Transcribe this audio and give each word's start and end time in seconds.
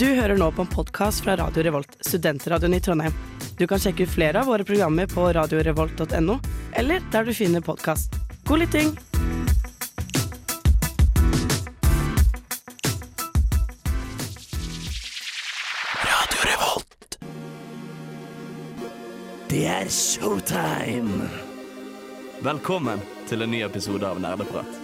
Du 0.00 0.06
hører 0.06 0.38
nå 0.40 0.46
på 0.56 0.62
en 0.64 0.68
podkast 0.72 1.20
fra 1.20 1.34
Radio 1.36 1.62
Revolt, 1.62 1.96
studentradioen 2.00 2.74
i 2.74 2.80
Trondheim. 2.80 3.12
Du 3.58 3.66
kan 3.68 3.78
sjekke 3.78 4.06
ut 4.06 4.08
flere 4.08 4.40
av 4.40 4.46
våre 4.48 4.64
programmer 4.64 5.04
på 5.06 5.26
radiorevolt.no, 5.36 6.38
eller 6.72 7.04
der 7.12 7.28
du 7.28 7.34
finner 7.36 7.60
podkast. 7.60 8.16
God 8.48 8.62
lytting! 8.62 8.94
Radio 16.08 16.48
Revolt. 16.48 17.20
Det 19.52 19.66
er 19.68 19.92
showtime! 19.92 21.28
Velkommen 22.40 23.04
til 23.28 23.44
en 23.44 23.52
ny 23.52 23.66
episode 23.68 24.08
av 24.08 24.24
Nerdeprat. 24.24 24.79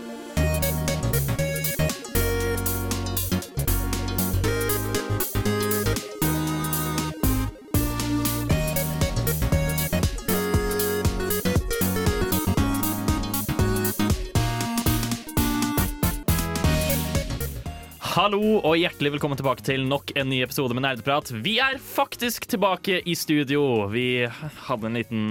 Hallo 18.27 18.57
og 18.67 18.73
hjertelig 18.75 19.13
velkommen 19.15 19.39
tilbake 19.39 19.63
til 19.63 19.85
nok 19.87 20.09
en 20.19 20.27
ny 20.27 20.41
episode 20.43 20.75
med 20.75 20.83
Nerdeprat. 20.83 21.29
Vi 21.45 21.61
er 21.63 21.77
faktisk 21.79 22.49
tilbake 22.51 22.97
i 23.07 23.15
studio. 23.15 23.85
Vi 23.87 24.27
hadde 24.67 24.89
en 24.89 24.99
liten 24.99 25.29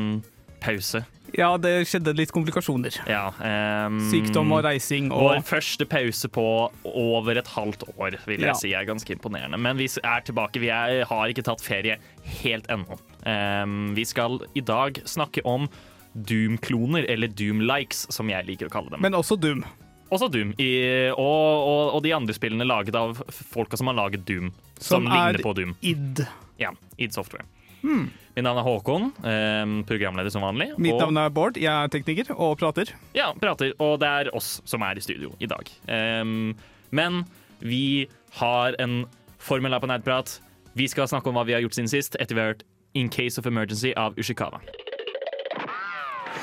pause. 0.63 1.01
Ja, 1.35 1.49
det 1.59 1.73
skjedde 1.91 2.13
litt 2.15 2.31
komplikasjoner. 2.31 2.95
Ja, 3.11 3.25
um, 3.35 3.99
Sykdom 4.13 4.55
og 4.55 4.63
reising 4.63 5.11
Vår 5.11 5.43
første 5.43 5.83
pause 5.91 6.31
på 6.31 6.47
over 6.87 7.35
et 7.43 7.51
halvt 7.57 7.83
år, 7.97 8.15
vil 8.31 8.39
jeg 8.39 8.53
Ja. 8.53 8.55
si 8.55 8.71
er 8.71 8.87
ganske 8.87 9.11
imponerende. 9.11 9.59
Men 9.59 9.75
vi 9.75 9.91
er 9.99 10.23
tilbake. 10.23 10.63
Vi 10.63 10.71
er, 10.71 11.03
har 11.03 11.27
ikke 11.27 11.43
tatt 11.43 11.59
ferie 11.59 11.99
helt 12.39 12.71
ennå. 12.71 12.95
Um, 13.27 13.91
vi 13.93 14.05
skal 14.07 14.39
i 14.55 14.63
dag 14.63 15.03
snakke 15.03 15.43
om 15.43 15.67
Doom-kloner, 16.15 17.11
eller 17.11 17.27
Doom-likes, 17.27 18.07
som 18.09 18.29
jeg 18.31 18.47
liker 18.47 18.71
å 18.71 18.71
kalle 18.71 18.95
dem. 18.95 19.01
Men 19.03 19.19
også 19.19 19.35
Doom. 19.35 19.65
Også 20.13 20.29
Doom, 20.31 20.53
i, 20.61 20.69
og, 21.15 21.17
og, 21.65 21.95
og 21.97 22.03
de 22.05 22.13
andre 22.13 22.33
spillene 22.37 22.67
laget 22.67 22.95
av 22.95 23.17
folka 23.33 23.77
som 23.79 23.89
har 23.89 23.97
laget 23.97 24.25
Doom. 24.27 24.51
Som, 24.77 25.05
Som 25.05 25.09
ligner 25.09 25.39
er 25.39 25.43
på 25.43 25.53
Doom. 25.57 25.73
id. 25.81 26.21
Ja, 26.61 26.71
id 27.01 27.15
Software. 27.15 27.45
Mitt 27.85 28.41
navn 28.43 28.57
er 28.57 28.65
Håkon, 28.65 29.03
ehm, 29.29 29.73
programleder 29.85 30.31
som 30.33 30.41
vanlig. 30.41 30.71
Mitt 30.81 30.97
navn 30.97 31.17
er 31.21 31.29
Bård, 31.29 31.57
jeg 31.61 31.69
er 31.69 31.91
tekniker 31.93 32.31
og 32.33 32.55
prater. 32.57 32.89
Ja, 33.13 33.27
prater, 33.37 33.75
og 33.79 33.99
det 34.01 34.09
er 34.09 34.31
oss 34.35 34.55
som 34.65 34.81
er 34.81 34.97
i 34.97 35.03
studio 35.05 35.35
i 35.39 35.45
dag. 35.51 35.69
Um, 35.85 36.55
men 36.89 37.21
vi 37.61 38.07
har 38.39 38.75
en 38.81 39.03
formel 39.37 39.71
her 39.71 39.83
på 39.83 39.87
Nerdprat. 39.91 40.39
Vi 40.75 40.87
skal 40.91 41.07
snakke 41.07 41.29
om 41.29 41.37
hva 41.37 41.45
vi 41.45 41.53
har 41.53 41.61
gjort 41.61 41.77
siden 41.77 41.91
sist, 41.93 42.17
etter 42.19 42.33
vi 42.35 42.41
har 42.41 42.53
hørt 42.55 42.65
In 42.97 43.09
Case 43.13 43.37
of 43.39 43.45
Emergency 43.45 43.93
av 43.95 44.17
Ushikawa. 44.17 44.63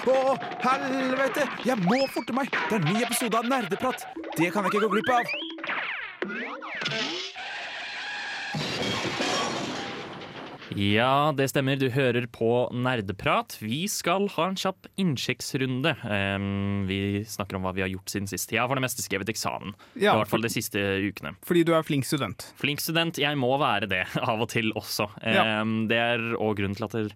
Å, 0.03 0.34
helvete! 0.64 1.45
Jeg 1.62 1.78
må 1.84 2.00
forte 2.11 2.34
meg! 2.34 2.48
Det 2.50 2.75
er 2.75 2.81
en 2.81 2.89
ny 2.91 3.05
episode 3.05 3.39
av 3.39 3.47
Nerdeprat. 3.47 4.03
Det 4.34 4.48
kan 4.50 4.67
jeg 4.67 4.72
ikke 4.72 4.81
gå 4.83 4.89
glipp 4.97 5.11
av. 5.14 5.28
Ja, 10.75 11.31
det 11.36 11.47
stemmer. 11.53 11.78
Du 11.78 11.86
hører 11.94 12.25
på 12.34 12.48
Nerdeprat. 12.75 13.55
Vi 13.62 13.84
skal 13.92 14.27
ha 14.34 14.47
en 14.50 14.59
kjapp 14.59 14.89
innsjekksrunde. 14.98 15.92
Um, 16.03 16.83
vi 16.89 17.22
snakker 17.28 17.61
om 17.61 17.69
hva 17.69 17.75
vi 17.77 17.84
har 17.84 17.92
gjort 17.92 18.11
siden 18.11 18.27
sist. 18.31 18.50
Jeg 18.50 18.59
har 18.59 18.66
for 18.72 18.81
det 18.81 18.87
meste 18.89 19.05
skrevet 19.05 19.31
eksamen. 19.31 19.77
Ja, 19.94 20.16
I 20.16 20.25
hvert 20.25 20.33
fall 20.33 20.42
de 20.42 20.50
siste 20.50 20.83
ukene. 21.06 21.37
Fordi 21.47 21.62
du 21.69 21.77
er 21.77 21.87
flink 21.87 22.09
student. 22.09 22.48
Flink 22.59 22.83
student. 22.83 23.22
Jeg 23.22 23.39
må 23.39 23.53
være 23.62 23.87
det 23.92 24.03
av 24.33 24.42
og 24.42 24.50
til 24.50 24.75
også. 24.75 25.12
Ja. 25.22 25.61
Ehm, 25.61 25.84
det 25.92 26.03
er 26.09 26.27
òg 26.41 26.59
grunnen 26.59 26.75
til 26.81 26.89
at 26.91 27.14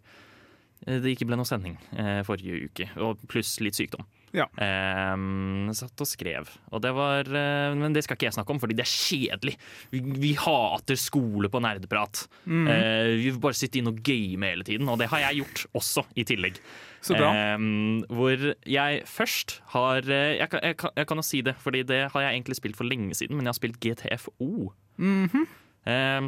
det, 0.84 1.00
det 1.04 1.14
ikke 1.14 1.28
ble 1.30 1.38
noe 1.40 1.48
sending 1.48 1.78
eh, 1.96 2.20
forrige 2.26 2.68
uke. 2.68 2.88
Og 3.02 3.22
pluss 3.30 3.56
litt 3.64 3.78
sykdom. 3.78 4.04
Ja. 4.36 4.46
Ehm, 4.60 5.70
satt 5.76 6.02
og 6.02 6.08
skrev. 6.08 6.50
Og 6.74 6.82
det 6.84 6.90
var 6.96 7.28
eh, 7.30 7.76
Men 7.78 7.94
det 7.94 8.02
skal 8.04 8.18
ikke 8.18 8.28
jeg 8.28 8.36
snakke 8.36 8.52
om, 8.52 8.60
fordi 8.60 8.76
det 8.76 8.84
er 8.84 8.92
kjedelig. 8.92 9.54
Vi, 9.94 10.02
vi 10.26 10.32
hater 10.40 10.98
skole 11.00 11.50
på 11.52 11.62
nerdeprat. 11.64 12.26
Mm. 12.44 12.66
Eh, 12.72 13.12
vi 13.22 13.34
bare 13.40 13.56
sitte 13.56 13.80
inne 13.80 13.94
og 13.94 14.02
game 14.06 14.50
hele 14.52 14.66
tiden, 14.66 14.90
og 14.92 15.00
det 15.00 15.10
har 15.12 15.24
jeg 15.28 15.42
gjort 15.42 15.64
også, 15.80 16.06
i 16.18 16.26
tillegg. 16.28 16.60
Så 17.06 17.16
bra. 17.16 17.30
Ehm, 17.32 18.02
hvor 18.10 18.48
jeg 18.66 19.04
først 19.08 19.60
har 19.76 20.02
eh, 20.10 20.36
jeg, 20.40 20.50
kan, 20.52 20.64
jeg, 20.64 20.80
kan, 20.82 20.96
jeg 20.98 21.08
kan 21.08 21.22
jo 21.22 21.28
si 21.32 21.44
det, 21.46 21.56
fordi 21.62 21.84
det 21.86 22.02
har 22.12 22.26
jeg 22.26 22.36
egentlig 22.36 22.58
spilt 22.58 22.78
for 22.78 22.88
lenge 22.88 23.16
siden, 23.16 23.38
men 23.38 23.46
jeg 23.46 23.54
har 23.54 23.60
spilt 23.62 23.80
GTFO. 23.80 24.50
Mhm. 24.98 25.30
Ehm, 25.46 25.46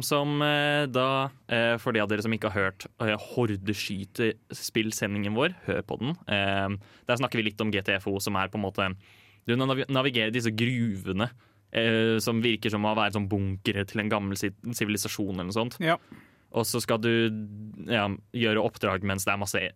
som 0.07 0.39
eh, 0.41 0.85
da, 0.87 1.29
eh, 1.51 1.75
for 1.83 1.91
de 1.91 1.99
av 1.99 2.07
dere 2.07 2.23
som 2.23 2.31
ikke 2.31 2.47
har 2.53 2.69
hørt 2.69 2.85
uh, 3.03 3.17
Hordeskytespillsendingen 3.33 5.35
vår, 5.35 5.51
hør 5.65 5.81
på 5.83 5.97
den. 5.99 6.13
Ehm, 6.31 6.77
der 7.09 7.19
snakker 7.19 7.41
vi 7.41 7.49
litt 7.49 7.61
om 7.61 7.71
GTFO, 7.73 8.13
som 8.23 8.35
er 8.39 8.47
på 8.47 8.55
en 8.59 8.63
måte 8.63 8.87
Du 9.47 9.55
nav 9.59 9.75
navigerer 9.89 10.31
disse 10.31 10.51
gruvene. 10.51 11.29
eh, 11.71 12.17
som 12.19 12.41
virker 12.41 12.69
som 12.73 12.85
å 12.85 12.95
være 12.97 13.13
sånn 13.13 13.27
bunkere 13.29 13.85
til 13.85 13.99
en 14.01 14.09
gammel 14.09 14.37
sivilisasjon 14.39 15.35
eller 15.35 15.51
noe 15.51 15.53
sånt. 15.53 15.77
Ja. 15.83 15.97
Og 16.49 16.65
så 16.65 16.79
skal 16.81 16.97
du 17.03 17.11
ja, 17.85 18.07
gjøre 18.33 18.63
oppdrag 18.63 19.03
mens 19.05 19.27
det 19.27 19.35
er 19.35 19.41
masse 19.41 19.61
eh, 19.61 19.75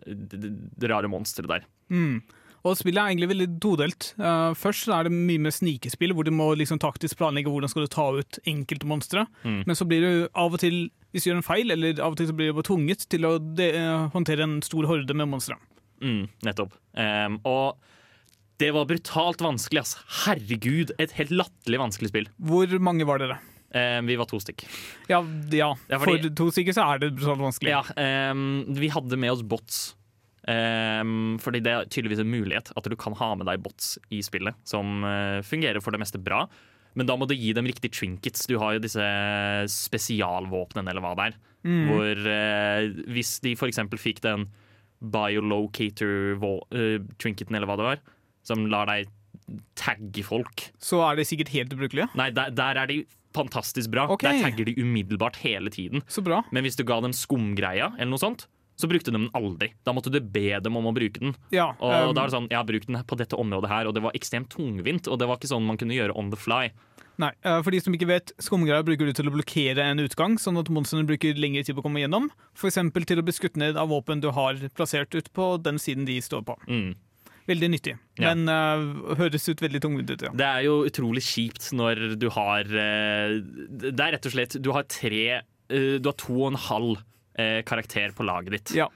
rare 0.90 1.12
monstre 1.12 1.46
der. 1.50 1.68
Mm. 1.94 2.24
Og 2.64 2.78
spillet 2.80 3.02
er 3.02 3.12
egentlig 3.12 3.28
veldig 3.34 3.48
todelt. 3.64 4.06
Uh, 4.16 4.54
først 4.56 4.88
er 4.88 5.08
det 5.10 5.12
mye 5.12 5.42
med 5.44 5.52
snikespill, 5.52 6.14
hvor 6.16 6.24
du 6.24 6.32
må 6.32 6.46
liksom 6.56 6.80
taktisk 6.80 7.18
planlegge 7.20 7.52
hvordan 7.52 7.72
skal 7.72 7.84
du 7.84 7.92
ta 7.92 8.06
ut 8.16 8.40
enkelte 8.48 8.88
monstre. 8.88 9.26
Mm. 9.44 9.64
Men 9.68 9.76
så 9.76 9.88
blir 9.90 10.06
du 10.06 10.12
av 10.32 10.56
og 10.56 10.62
til, 10.64 10.86
hvis 11.12 11.26
du 11.26 11.32
gjør 11.32 11.42
en 11.42 11.48
feil, 11.50 11.76
eller 11.76 12.00
av 12.00 12.16
og 12.16 12.22
til 12.22 12.30
så 12.32 12.36
blir 12.38 12.54
du 12.56 12.62
tvunget 12.64 13.04
til 13.12 13.28
å 13.28 13.34
de 13.40 13.68
eh, 13.76 14.06
håndtere 14.16 14.48
en 14.48 14.62
stor 14.64 14.88
horde 14.88 15.18
med 15.20 15.28
monstre. 15.34 15.58
Mm, 16.04 16.24
nettopp. 16.48 16.72
Um, 16.96 17.36
og 17.48 17.82
det 18.64 18.70
var 18.76 18.88
brutalt 18.88 19.44
vanskelig, 19.44 19.84
ass. 19.84 19.98
Herregud, 20.24 20.94
et 21.04 21.16
helt 21.20 21.34
latterlig 21.36 21.82
vanskelig 21.82 22.14
spill. 22.14 22.30
Hvor 22.48 22.72
mange 22.84 23.08
var 23.08 23.20
dere? 23.24 23.42
Um, 23.74 24.08
vi 24.08 24.16
var 24.20 24.30
to 24.30 24.40
stykk. 24.40 24.64
Ja, 25.10 25.20
ja. 25.52 25.74
Ja, 25.90 26.00
fordi- 26.00 26.30
for 26.30 26.36
to 26.38 26.48
stykker 26.54 26.76
så 26.78 26.88
er 26.94 27.04
det 27.04 27.12
brutalt 27.18 27.44
vanskelig. 27.44 27.74
Ja, 27.76 28.32
um, 28.32 28.64
vi 28.78 28.88
hadde 28.94 29.20
med 29.20 29.32
oss 29.36 29.44
bots. 29.44 29.96
Ehm, 30.52 31.40
fordi 31.40 31.62
det 31.64 31.72
er 31.72 31.86
tydeligvis 31.88 32.20
en 32.24 32.34
mulighet 32.34 32.72
at 32.76 32.90
du 32.90 32.96
kan 33.00 33.16
ha 33.20 33.30
med 33.40 33.48
deg 33.48 33.64
bots 33.64 33.86
i 34.14 34.22
spillet, 34.26 34.56
som 34.68 35.04
eh, 35.08 35.40
fungerer 35.46 35.82
for 35.84 35.92
det 35.96 36.02
meste 36.04 36.20
bra. 36.22 36.40
Men 37.00 37.08
da 37.10 37.14
må 37.18 37.24
du 37.30 37.36
gi 37.36 37.52
dem 37.58 37.68
riktig 37.70 37.90
trinkets. 37.96 38.42
Du 38.50 38.56
har 38.62 38.70
jo 38.76 38.84
disse 38.84 39.06
spesialvåpnene, 39.72 40.90
eller 40.92 41.04
hva 41.04 41.14
det 41.18 41.24
er. 41.32 41.36
Hvor 41.64 42.16
eh, 42.30 42.84
hvis 43.16 43.32
de 43.46 43.52
f.eks. 43.56 43.80
fikk 43.98 44.20
den 44.26 44.42
biolocator-trinketen, 45.14 47.56
eller 47.56 47.68
hva 47.70 47.78
det 47.80 47.88
var, 47.88 48.00
som 48.46 48.60
lar 48.72 48.86
deg 48.92 49.02
tagge 49.76 50.24
folk 50.24 50.72
Så 50.82 51.02
er 51.04 51.16
det 51.18 51.26
sikkert 51.28 51.50
helt 51.56 51.74
ubrukelige. 51.74 52.08
Nei, 52.20 52.30
der, 52.36 52.48
der 52.56 52.74
er 52.84 52.88
de 52.90 52.98
fantastisk 53.34 53.90
bra. 53.92 54.04
Okay. 54.14 54.28
Der 54.30 54.42
tagger 54.46 54.66
de 54.70 54.74
umiddelbart 54.78 55.36
hele 55.42 55.70
tiden. 55.74 56.00
Så 56.08 56.22
bra. 56.26 56.38
Men 56.54 56.62
hvis 56.68 56.78
du 56.80 56.84
ga 56.88 56.98
dem 57.04 57.14
skumgreia, 57.18 57.88
eller 57.98 58.12
noe 58.14 58.22
sånt, 58.22 58.42
så 58.76 58.88
brukte 58.90 59.12
de 59.12 59.18
den 59.20 59.30
aldri. 59.38 59.72
Da 59.86 59.94
måtte 59.94 60.12
du 60.12 60.20
be 60.20 60.60
dem 60.64 60.78
om 60.80 60.88
å 60.90 60.94
bruke 60.96 61.20
den. 61.22 61.36
Ja, 61.54 61.72
Og 61.80 62.10
um, 62.10 62.16
da 62.16 62.24
er 62.24 62.32
det 62.32 62.36
sånn, 62.36 62.50
Jeg 62.50 62.58
har 62.58 62.66
brukt 62.66 62.88
den 62.90 63.04
på 63.06 63.18
dette 63.20 63.38
området 63.38 63.70
her, 63.70 63.88
og 63.88 63.94
det 63.94 64.02
var 64.04 64.16
ekstremt 64.18 64.50
tungvint. 64.50 65.08
Og 65.08 65.20
det 65.22 65.28
var 65.30 65.38
ikke 65.38 65.52
sånn 65.52 65.66
man 65.68 65.78
kunne 65.78 65.94
gjøre 65.96 66.16
on 66.18 66.32
the 66.34 66.40
fly. 66.40 66.72
Nei, 67.22 67.30
eh, 67.46 67.60
For 67.62 67.70
de 67.70 67.80
som 67.80 67.94
ikke 67.94 68.08
vet, 68.10 68.32
skumgreier 68.42 68.82
bruker 68.84 69.06
du 69.06 69.14
til 69.14 69.30
å 69.30 69.34
blokkere 69.36 69.84
en 69.86 70.02
utgang, 70.02 70.40
sånn 70.42 70.58
at 70.58 70.72
monstrene 70.74 71.06
bruker 71.06 71.38
lengre 71.38 71.62
tid 71.64 71.76
på 71.78 71.84
å 71.84 71.86
komme 71.86 72.02
gjennom. 72.02 72.32
F.eks. 72.58 72.80
til 73.06 73.22
å 73.22 73.26
bli 73.28 73.36
skutt 73.38 73.56
ned 73.62 73.78
av 73.78 73.90
våpen 73.94 74.20
du 74.24 74.32
har 74.34 74.58
plassert 74.74 75.14
ut 75.14 75.30
på 75.38 75.62
den 75.62 75.78
siden 75.78 76.08
de 76.10 76.18
står 76.26 76.42
på. 76.48 76.58
Mm. 76.68 76.96
Veldig 77.46 77.70
nyttig, 77.70 77.98
Ja. 78.18 78.34
men 78.34 78.48
uh, 78.48 79.16
høres 79.20 79.46
ut 79.52 79.60
veldig 79.62 79.82
tungvint 79.84 80.10
ut. 80.10 80.22
ja. 80.24 80.30
Det 80.34 80.46
er 80.48 80.62
jo 80.64 80.86
utrolig 80.88 81.22
kjipt 81.28 81.74
når 81.76 82.16
du 82.18 82.30
har 82.32 82.64
uh, 82.64 83.34
Det 83.84 84.00
er 84.00 84.14
rett 84.16 84.26
og 84.30 84.32
slett 84.32 84.56
Du 84.64 84.72
har 84.72 84.84
tre 84.88 85.42
uh, 85.44 86.00
Du 86.00 86.08
har 86.08 86.16
to 86.16 86.38
og 86.40 86.54
en 86.54 86.60
halv 86.70 87.02
karakter 87.66 88.12
på 88.14 88.26
laget 88.28 88.52
ditt. 88.58 88.74
Ja, 88.78 88.88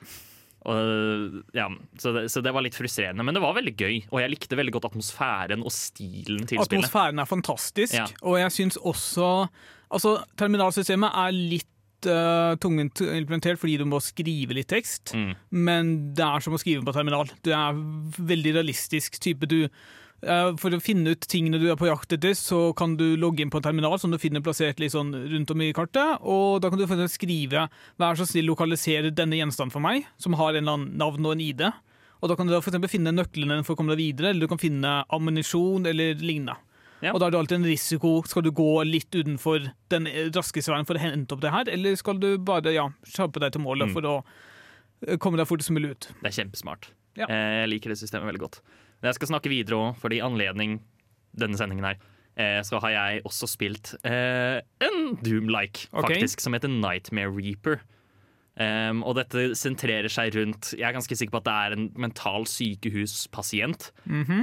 Og, 0.67 1.43
ja, 1.55 1.67
så, 1.97 2.11
det, 2.13 2.25
så 2.33 2.41
det 2.43 2.51
var 2.53 2.61
litt 2.65 2.75
frustrerende, 2.75 3.23
men 3.23 3.33
det 3.37 3.41
var 3.41 3.53
veldig 3.55 3.75
gøy. 3.79 3.95
Og 4.11 4.19
jeg 4.19 4.29
likte 4.33 4.57
veldig 4.59 4.73
godt 4.75 4.89
atmosfæren 4.89 5.63
og 5.63 5.71
stilen 5.71 6.43
til 6.45 6.59
spillet. 6.59 6.83
Atmosfæren 6.89 7.19
er 7.23 7.29
fantastisk, 7.29 7.93
Ja. 7.95 8.05
og 8.21 8.37
jeg 8.41 8.51
syns 8.51 8.77
også 8.77 9.47
Altså, 9.87 10.17
terminalsystemet 10.35 11.13
er 11.15 11.31
litt 11.31 12.07
uh, 12.11 12.57
tungvint 12.59 12.99
implementert 13.07 13.55
fordi 13.61 13.77
du 13.79 13.85
må 13.87 14.01
skrive 14.03 14.51
litt 14.57 14.67
tekst, 14.67 15.13
Mm. 15.15 15.29
men 15.51 16.13
det 16.13 16.25
er 16.25 16.39
som 16.43 16.51
å 16.53 16.59
skrive 16.59 16.83
på 16.83 16.91
terminal. 16.91 17.29
Du 17.41 17.53
er 17.55 17.71
veldig 18.19 18.53
realistisk 18.57 19.15
type. 19.23 19.47
Du 19.47 19.63
eh, 19.63 19.69
for 20.57 20.73
å 20.73 20.79
finne 20.81 21.11
ut 21.13 21.27
tingene 21.29 21.59
du 21.61 21.67
er 21.69 21.77
på 21.77 21.85
jakt 21.89 22.13
etter, 22.15 22.33
så 22.33 22.73
kan 22.77 22.95
du 22.97 23.15
logge 23.21 23.43
inn 23.43 23.51
på 23.53 23.59
en 23.59 23.67
terminal 23.67 23.99
som 24.01 24.09
du 24.09 24.17
finner 24.17 24.41
plassert 24.41 24.79
litt 24.81 24.95
sånn 24.95 25.11
rundt 25.13 25.51
om 25.53 25.61
i 25.61 25.71
kartet. 25.77 26.17
Og 26.25 26.61
da 26.63 26.71
kan 26.71 26.79
du 26.79 27.07
skrive 27.07 27.69
'vær 27.99 28.17
så 28.17 28.25
snill 28.25 28.49
lokalisere 28.49 29.13
denne 29.13 29.37
gjenstanden 29.37 29.71
for 29.71 29.79
meg', 29.79 30.05
som 30.17 30.33
har 30.33 30.55
en 30.55 30.63
eller 30.63 30.73
annen 30.73 30.97
navn 30.97 31.25
og 31.25 31.31
en 31.33 31.41
ID. 31.41 31.61
Og 32.23 32.29
da 32.29 32.35
kan 32.35 32.47
du 32.47 32.53
da 32.53 32.61
for 32.61 32.71
finne 32.87 33.13
nøklene 33.13 33.63
for 33.63 33.75
å 33.75 33.77
komme 33.77 33.95
deg 33.95 34.15
videre, 34.15 34.29
eller 34.29 34.41
du 34.41 34.47
kan 34.47 34.57
finne 34.57 35.05
ammunisjon 35.13 35.85
eller 35.85 36.15
lignende. 36.15 36.57
Ja. 37.03 37.13
Og 37.13 37.19
da 37.19 37.27
er 37.27 37.31
det 37.31 37.39
alltid 37.39 37.59
en 37.59 37.69
risiko. 37.69 38.23
Skal 38.25 38.41
du 38.41 38.51
gå 38.51 38.83
litt 38.89 39.11
utenfor 39.13 39.71
den 39.89 40.07
raskeste 40.33 40.73
veien 40.73 40.87
for 40.87 40.97
å 40.97 41.03
hente 41.03 41.35
opp 41.35 41.41
det 41.41 41.51
her, 41.53 41.69
eller 41.69 41.95
skal 41.95 42.17
du 42.17 42.37
bare 42.41 42.73
ja, 42.73 42.89
kjappe 43.05 43.39
deg 43.39 43.53
til 43.53 43.61
målet 43.61 43.89
Mm. 43.89 43.93
for 43.93 44.01
å 44.01 44.23
eh, 45.07 45.17
komme 45.17 45.37
deg 45.37 45.45
fortest 45.45 45.69
mulig 45.69 45.91
ut? 45.91 46.07
Det 46.23 46.31
er 46.31 46.43
kjempesmart. 46.43 46.89
Ja. 47.15 47.27
Eh, 47.29 47.61
Jeg 47.67 47.69
liker 47.69 47.89
det 47.89 47.99
systemet 48.01 48.25
veldig 48.33 48.39
godt. 48.39 48.61
Men 49.01 49.09
jeg 49.11 49.15
skal 49.19 49.27
snakke 49.33 49.49
videre 49.51 49.77
òg, 49.77 49.97
for 50.01 50.13
i 50.15 50.21
anledning 50.25 50.79
denne 51.37 51.57
sendingen 51.59 51.85
her, 51.85 51.97
eh, 52.37 52.61
så 52.65 52.79
har 52.81 52.89
jeg 52.95 53.21
også 53.29 53.47
spilt 53.51 53.93
eh, 54.03 54.61
en 54.81 55.15
Doom-like, 55.21 55.87
Ok. 55.93 56.07
faktisk, 56.09 56.41
som 56.41 56.53
heter 56.57 56.69
Nightmare 56.73 57.29
Reaper. 57.35 57.79
Um, 58.57 59.03
og 59.05 59.13
dette 59.19 59.51
sentrerer 59.53 60.09
seg 60.09 60.33
rundt 60.33 60.71
Jeg 60.73 60.81
er 60.87 60.95
ganske 60.95 61.13
sikker 61.13 61.29
på 61.29 61.37
at 61.43 61.45
det 61.45 61.53
er 61.53 61.73
en 61.75 61.83
mental 62.01 62.47
sykehuspasient 62.49 63.91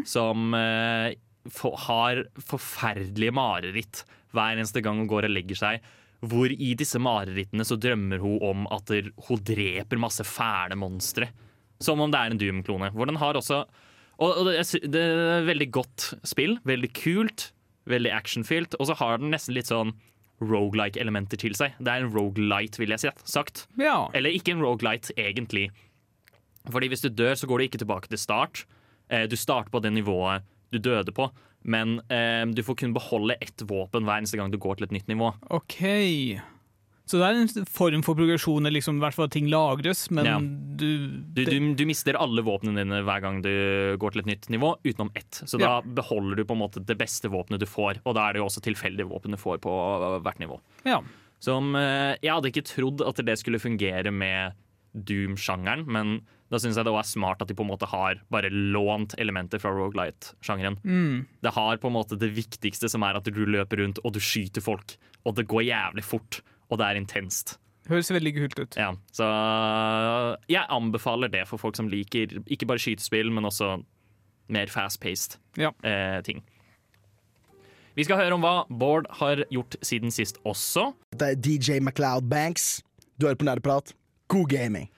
som 0.06 0.54
eh, 0.54 1.16
for, 1.50 1.74
har 1.88 2.20
forferdelige 2.38 3.34
mareritt 3.34 4.04
hver 4.30 4.54
eneste 4.54 4.80
gang 4.86 5.00
hun 5.02 5.08
går 5.10 5.26
og 5.26 5.34
legger 5.34 5.58
seg. 5.58 5.82
Hvor 6.24 6.46
i 6.46 6.70
disse 6.78 6.98
marerittene 7.02 7.66
så 7.66 7.74
drømmer 7.76 8.22
hun 8.22 8.38
om 8.42 8.68
at 8.72 8.86
der- 8.86 9.10
hun 9.28 9.42
dreper 9.44 9.98
masse 10.00 10.22
fæle 10.24 10.78
monstre. 10.78 11.28
Som 11.82 12.00
om 12.00 12.10
det 12.10 12.20
er 12.20 12.30
en 12.30 12.38
Doom-klone. 12.38 12.92
Hvor 12.94 13.06
den 13.10 13.16
har 13.20 13.34
også 13.34 13.64
Og, 14.22 14.46
det 14.46 15.00
er 15.00 15.40
et 15.40 15.46
veldig 15.48 15.70
godt 15.74 16.08
spill. 16.26 16.58
Veldig 16.68 16.90
kult. 16.94 17.48
Veldig 17.90 18.12
actionfylt. 18.14 18.76
Og 18.80 18.86
så 18.88 18.94
har 19.00 19.18
den 19.18 19.32
nesten 19.34 19.56
litt 19.56 19.70
sånn 19.72 19.94
rogelike-elementer 20.44 21.38
til 21.40 21.54
seg. 21.56 21.74
Det 21.78 21.90
er 21.92 22.04
en 22.04 22.12
rogelight, 22.14 22.78
vil 22.80 22.92
jeg 22.94 23.04
si, 23.04 23.12
sagt. 23.28 23.66
Ja. 23.80 24.08
Eller 24.16 24.34
ikke 24.34 24.54
en 24.54 24.62
rogelight, 24.64 25.10
egentlig. 25.20 25.68
Fordi 26.70 26.88
hvis 26.90 27.04
du 27.04 27.10
dør, 27.12 27.34
så 27.38 27.48
går 27.50 27.60
du 27.60 27.66
ikke 27.68 27.82
tilbake 27.84 28.10
til 28.10 28.20
start. 28.20 28.64
Eh, 29.10 29.26
Du 29.30 29.36
starter 29.36 29.70
på 29.70 29.82
det 29.84 29.92
nivået 29.92 30.42
du 30.72 30.78
døde 30.82 31.12
på, 31.14 31.28
men 31.62 32.00
eh, 32.10 32.42
du 32.50 32.62
får 32.66 32.76
kun 32.80 32.94
beholde 32.96 33.36
ett 33.40 33.62
våpen 33.68 34.04
hver 34.04 34.18
eneste 34.18 34.36
gang 34.40 34.50
du 34.50 34.58
går 34.58 34.80
til 34.80 34.88
et 34.88 34.94
nytt 34.96 35.06
nivå. 35.12 35.28
OK. 35.54 35.76
Så 37.06 37.18
det 37.20 37.26
er 37.26 37.36
en 37.36 37.66
form 37.68 38.02
for 38.02 38.16
progresjon, 38.16 38.64
liksom, 38.72 38.96
i 38.96 39.02
hvert 39.04 39.12
fall 39.12 39.26
at 39.28 39.34
ting 39.36 39.48
lagres, 39.52 40.06
men 40.10 40.24
Ja. 40.24 40.38
du, 40.40 40.84
Du, 41.34 41.44
det, 41.44 41.44
du, 41.52 41.74
du 41.76 41.84
mister 41.86 42.16
alle 42.16 42.40
våpnene 42.42 42.80
dine 42.80 43.02
hver 43.04 43.20
gang 43.20 43.42
du 43.44 43.96
går 44.00 44.12
til 44.14 44.20
et 44.24 44.30
nytt 44.32 44.48
nivå, 44.48 44.70
utenom 44.84 45.10
ett. 45.14 45.42
Så 45.44 45.58
da 45.60 45.64
Ja. 45.66 45.80
beholder 45.82 46.36
du 46.36 46.44
på 46.48 46.54
en 46.56 46.62
måte 46.64 46.80
det 46.84 46.96
beste 46.96 47.28
våpenet 47.28 47.60
du 47.60 47.66
får, 47.66 48.00
og 48.06 48.14
da 48.16 48.28
er 48.28 48.32
det 48.32 48.40
jo 48.40 48.46
også 48.48 48.62
tilfeldige 48.64 49.04
våpen 49.06 49.32
du 49.32 49.36
får 49.36 49.60
på 49.60 49.74
hvert 50.24 50.38
nivå. 50.40 50.58
Ja. 50.86 51.02
Som 51.40 51.74
eh, 51.76 52.16
Jeg 52.22 52.32
hadde 52.32 52.48
ikke 52.48 52.64
trodd 52.64 53.02
at 53.06 53.16
det 53.20 53.36
skulle 53.38 53.60
fungere 53.60 54.10
med 54.10 54.54
Doom-sjangeren, 54.96 55.84
men 55.90 56.20
da 56.52 56.58
syns 56.62 56.76
jeg 56.78 56.86
det 56.86 56.92
er 56.94 57.06
smart 57.08 57.42
at 57.42 57.48
de 57.50 57.54
på 57.58 57.64
en 57.66 57.70
måte 57.72 57.88
har 57.90 58.20
bare 58.32 58.50
lånt 58.52 59.14
elementer 59.18 59.60
fra 59.62 59.72
Rogalight-sjangeren. 59.74 60.76
Mm. 60.84 61.26
Det 61.42 61.52
har 61.56 61.76
på 61.82 61.90
en 61.90 61.96
måte 61.96 62.18
det 62.20 62.30
viktigste, 62.36 62.88
som 62.88 63.02
er 63.02 63.18
at 63.18 63.24
du 63.28 63.44
løper 63.44 63.82
rundt 63.82 63.98
og 64.04 64.14
du 64.14 64.20
skyter 64.22 64.62
folk. 64.64 64.96
Og 65.26 65.34
det 65.36 65.46
går 65.50 65.66
jævlig 65.66 66.04
fort, 66.06 66.40
og 66.74 66.80
det 66.82 66.88
er 66.90 66.98
intenst. 67.00 67.54
Høres 67.88 68.08
veldig 68.10 68.32
kult 68.38 68.58
ut. 68.64 68.76
Ja, 68.80 68.90
så 69.12 69.26
jeg 70.50 70.64
anbefaler 70.72 71.30
det 71.32 71.44
for 71.50 71.60
folk 71.60 71.76
som 71.78 71.88
liker 71.92 72.32
ikke 72.48 72.66
bare 72.70 72.80
skytespill, 72.82 73.30
men 73.34 73.44
også 73.48 73.76
mer 74.52 74.66
fast-paced 74.72 75.38
Ja. 75.60 75.70
eh, 75.84 76.20
ting. 76.26 76.42
Vi 77.94 78.02
skal 78.04 78.18
høre 78.18 78.34
om 78.34 78.42
hva 78.42 78.64
Bård 78.68 79.06
har 79.20 79.44
gjort 79.54 79.76
siden 79.86 80.10
sist 80.10 80.40
også. 80.44 80.88
Det 81.14 81.28
er 81.28 81.36
DJ 81.38 81.78
MacLeod 81.84 82.26
Banks. 82.28 82.82
Du 83.20 83.26
hører 83.28 83.38
på 83.38 83.46
Nerdeprat. 83.46 83.92
God 84.28 84.48
gaming. 84.50 84.88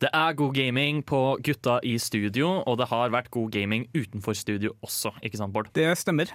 Det 0.00 0.08
er 0.12 0.32
god 0.36 0.54
gaming 0.54 1.02
på 1.04 1.18
gutta 1.44 1.78
i 1.84 1.94
studio, 2.00 2.62
og 2.68 2.78
det 2.78 2.88
har 2.88 3.10
vært 3.12 3.30
god 3.32 3.50
gaming 3.52 3.86
utenfor 3.96 4.36
studio 4.36 4.72
også, 4.84 5.12
ikke 5.24 5.36
sant, 5.40 5.52
Bård? 5.52 5.70
Det 5.76 5.86
stemmer. 5.98 6.32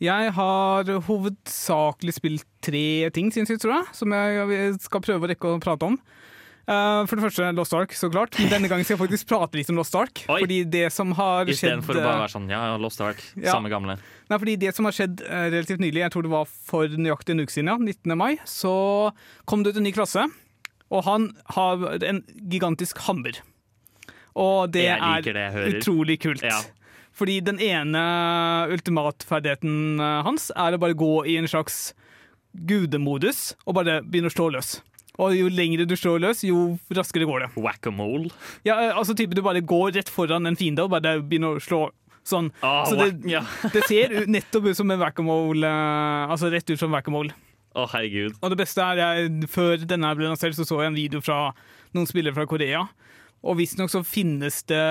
Jeg 0.00 0.32
har 0.32 0.88
hovedsakelig 1.06 2.14
spilt 2.16 2.46
tre 2.64 3.10
ting 3.12 3.28
siden 3.34 3.48
sist, 3.50 3.60
tror 3.64 3.74
jeg, 3.78 3.90
som 3.98 4.14
jeg 4.16 4.74
skal 4.80 5.02
prøve 5.04 5.26
å 5.26 5.30
rekke 5.34 5.50
å 5.56 5.60
prate 5.60 5.90
om. 5.90 5.98
Uh, 6.70 7.02
for 7.08 7.18
det 7.18 7.24
første 7.24 7.46
Lost 7.56 7.74
Ark, 7.74 7.92
så 7.98 8.08
klart. 8.12 8.36
Men 8.38 8.48
denne 8.52 8.68
gangen 8.70 8.86
skal 8.86 8.94
jeg 8.94 9.00
faktisk 9.02 9.28
prate 9.32 9.58
litt 9.58 9.70
om 9.72 9.76
Lost 9.80 9.96
Ark. 9.98 10.22
Oi. 10.30 10.38
Fordi 10.44 10.58
det 10.70 10.84
som 10.94 11.10
har 11.18 11.48
skjedd 11.48 11.56
Istedenfor 11.56 11.98
å 11.98 12.04
bare 12.04 12.14
eh, 12.14 12.22
være 12.22 12.32
sånn 12.36 12.46
ja, 12.52 12.60
ja, 12.70 12.76
Lost 12.80 13.02
Ark, 13.02 13.22
Ja. 13.34 13.56
samme 13.56 13.72
gamle. 13.72 13.96
Nei, 14.30 14.38
fordi 14.38 14.54
det 14.62 14.72
som 14.76 14.86
har 14.86 14.94
skjedd 14.94 15.24
eh, 15.26 15.48
relativt 15.50 15.82
nylig, 15.82 16.04
jeg 16.04 16.14
tror 16.14 16.28
det 16.28 16.32
var 16.36 16.46
for 16.70 16.94
nøyaktig 17.00 17.34
en 17.34 17.42
uke 17.42 17.54
siden, 17.56 17.72
ja, 17.72 17.76
19. 17.80 18.16
mai, 18.20 18.36
så 18.48 18.74
kom 19.50 19.64
det 19.66 19.74
ut 19.74 19.80
en 19.82 19.88
ny 19.88 19.92
klasse, 19.96 20.28
og 20.94 21.04
han 21.08 21.30
har 21.56 21.82
en 22.06 22.22
gigantisk 22.54 23.02
hammer. 23.08 23.40
Og 24.38 24.70
det 24.70 24.84
Jeg 24.86 25.00
det 25.26 25.34
jeg 25.34 25.42
er 25.42 25.56
hører. 25.58 25.80
utrolig 25.80 26.20
kult. 26.22 26.44
Ja. 26.46 26.60
Fordi 27.20 27.36
den 27.44 27.58
ene 27.60 28.00
ultimatferdigheten 28.72 30.00
eh, 30.00 30.20
hans 30.24 30.48
er 30.56 30.72
å 30.76 30.80
bare 30.80 30.96
gå 30.96 31.12
i 31.28 31.36
en 31.40 31.48
slags 31.50 31.90
gudemodus 32.66 33.52
og 33.66 33.76
bare 33.78 34.00
begynne 34.02 34.30
å 34.30 34.34
slå 34.34 34.48
løs. 34.56 34.78
Og 35.20 35.34
jo 35.36 35.50
lengre 35.52 35.84
du 35.84 35.96
slår 35.98 36.22
løs, 36.22 36.40
jo 36.46 36.78
raskere 36.96 37.26
går 37.28 37.44
det. 37.44 37.48
Whack-a-mole. 37.60 38.30
Ja, 38.64 38.78
eh, 38.86 38.96
altså 38.96 39.12
type 39.18 39.36
Du 39.36 39.42
bare 39.44 39.60
går 39.60 39.92
rett 39.98 40.08
foran 40.08 40.48
en 40.48 40.56
fiende 40.56 40.86
og 40.86 40.94
bare 40.94 41.18
begynner 41.20 41.58
å 41.58 41.62
slå 41.62 41.82
sånn. 42.24 42.48
Ah, 42.64 42.84
Så 42.88 42.96
det, 42.96 43.10
ja. 43.28 43.42
det 43.74 43.84
ser 43.88 44.14
nettopp 44.30 44.70
ut 44.70 44.78
som 44.78 44.90
en 44.90 45.00
whack-a-mole. 45.02 45.66
eh, 45.66 46.32
Altså 46.32 46.50
rett 46.52 46.72
ut 46.72 46.80
som 46.80 46.92
whack-a-mole. 46.94 47.34
Å, 47.76 47.84
herregud. 47.92 48.38
Og 48.40 48.50
det 48.50 48.58
beste 48.64 48.82
er, 48.82 48.98
jeg, 48.98 49.50
før 49.52 49.84
denne 49.86 50.08
ble 50.18 50.26
lansert, 50.26 50.56
så 50.58 50.64
så 50.66 50.80
jeg 50.82 50.90
en 50.90 50.96
video 50.98 51.20
fra 51.22 51.52
noen 51.94 52.08
spillere 52.08 52.34
fra 52.34 52.48
Korea. 52.50 52.86
Og 53.40 53.56
visstnok 53.56 53.92
så 53.92 54.02
finnes 54.04 54.62
det 54.68 54.84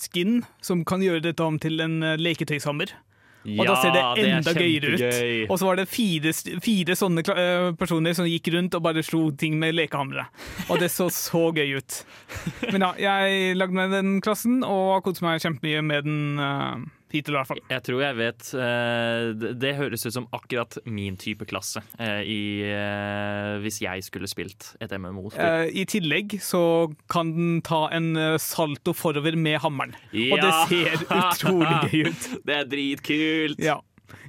skin 0.00 0.40
som 0.64 0.82
kan 0.86 1.02
gjøre 1.04 1.22
dette 1.28 1.46
om 1.46 1.58
til 1.62 1.78
en 1.84 2.00
eh, 2.02 2.18
leketøyshammer. 2.18 2.96
Og 3.40 3.62
da 3.64 3.74
ser 3.80 3.94
det 3.94 4.00
enda 4.20 4.52
er 4.52 4.58
gøyere 4.58 4.90
ut. 4.92 5.04
Og 5.48 5.56
så 5.56 5.68
var 5.70 5.78
det 5.80 5.86
fire, 5.88 6.32
fire 6.60 6.96
sånne 6.98 7.24
eh, 7.32 7.70
personer 7.80 8.16
som 8.16 8.28
gikk 8.28 8.50
rundt 8.52 8.76
og 8.76 8.84
bare 8.84 9.04
slo 9.06 9.30
ting 9.32 9.56
med 9.60 9.78
lekehamre. 9.78 10.26
Og 10.68 10.80
det 10.82 10.90
så 10.92 11.08
så 11.14 11.46
gøy 11.56 11.78
ut. 11.78 12.00
Men 12.72 12.84
ja, 12.84 12.92
jeg 13.00 13.56
lagde 13.56 13.78
meg 13.78 13.94
den 13.94 14.18
klassen 14.24 14.60
og 14.60 14.96
har 14.96 15.04
kost 15.06 15.24
meg 15.24 15.40
kjempemye 15.40 15.84
med 15.86 16.08
den 16.08 16.42
uh, 16.42 16.84
hittil, 17.14 17.34
i 17.34 17.38
hvert 17.40 17.50
fall. 17.50 17.60
Jeg 17.70 17.84
tror 17.86 18.02
jeg 18.04 18.16
vet 18.18 18.50
eh, 18.54 19.50
det, 19.60 19.72
høres 19.78 20.06
ut 20.06 20.14
som 20.14 20.28
akkurat 20.36 20.78
min 20.86 21.16
type 21.20 21.46
klasse 21.50 21.82
eh, 21.98 22.22
i, 22.24 22.40
eh, 22.66 23.58
hvis 23.64 23.80
jeg 23.84 24.06
skulle 24.06 24.30
spilt 24.30 24.72
et 24.82 24.94
MMO-spill. 24.94 25.44
Eh, 25.44 25.74
I 25.82 25.86
tillegg 25.90 26.38
så 26.44 26.62
kan 27.10 27.34
den 27.36 27.60
ta 27.66 27.86
en 27.94 28.12
salto 28.42 28.94
forover 28.96 29.36
med 29.36 29.60
hammeren. 29.64 29.94
Og 30.14 30.40
det 30.40 30.54
ser 30.70 31.04
utrolig 31.20 31.76
gøy 31.90 32.10
ut. 32.10 32.26
det 32.46 32.58
er 32.60 32.66
dritkult! 32.70 33.62
Ja. 33.62 33.80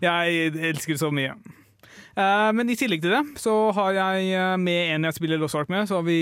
Jeg 0.02 0.54
elsker 0.72 0.94
det 0.94 1.02
så 1.02 1.10
mye. 1.14 1.34
Men 2.14 2.70
i 2.70 2.76
tillegg 2.78 3.02
til 3.02 3.14
det 3.16 3.22
så 3.42 3.54
har 3.74 3.96
jeg 3.96 4.60
med 4.62 4.92
en 4.94 5.08
jeg 5.08 5.16
spiller 5.16 5.40
Lost 5.42 5.58
Ark 5.58 5.72
med, 5.72 5.88
så 5.90 6.02
har 6.02 6.06
vi 6.06 6.18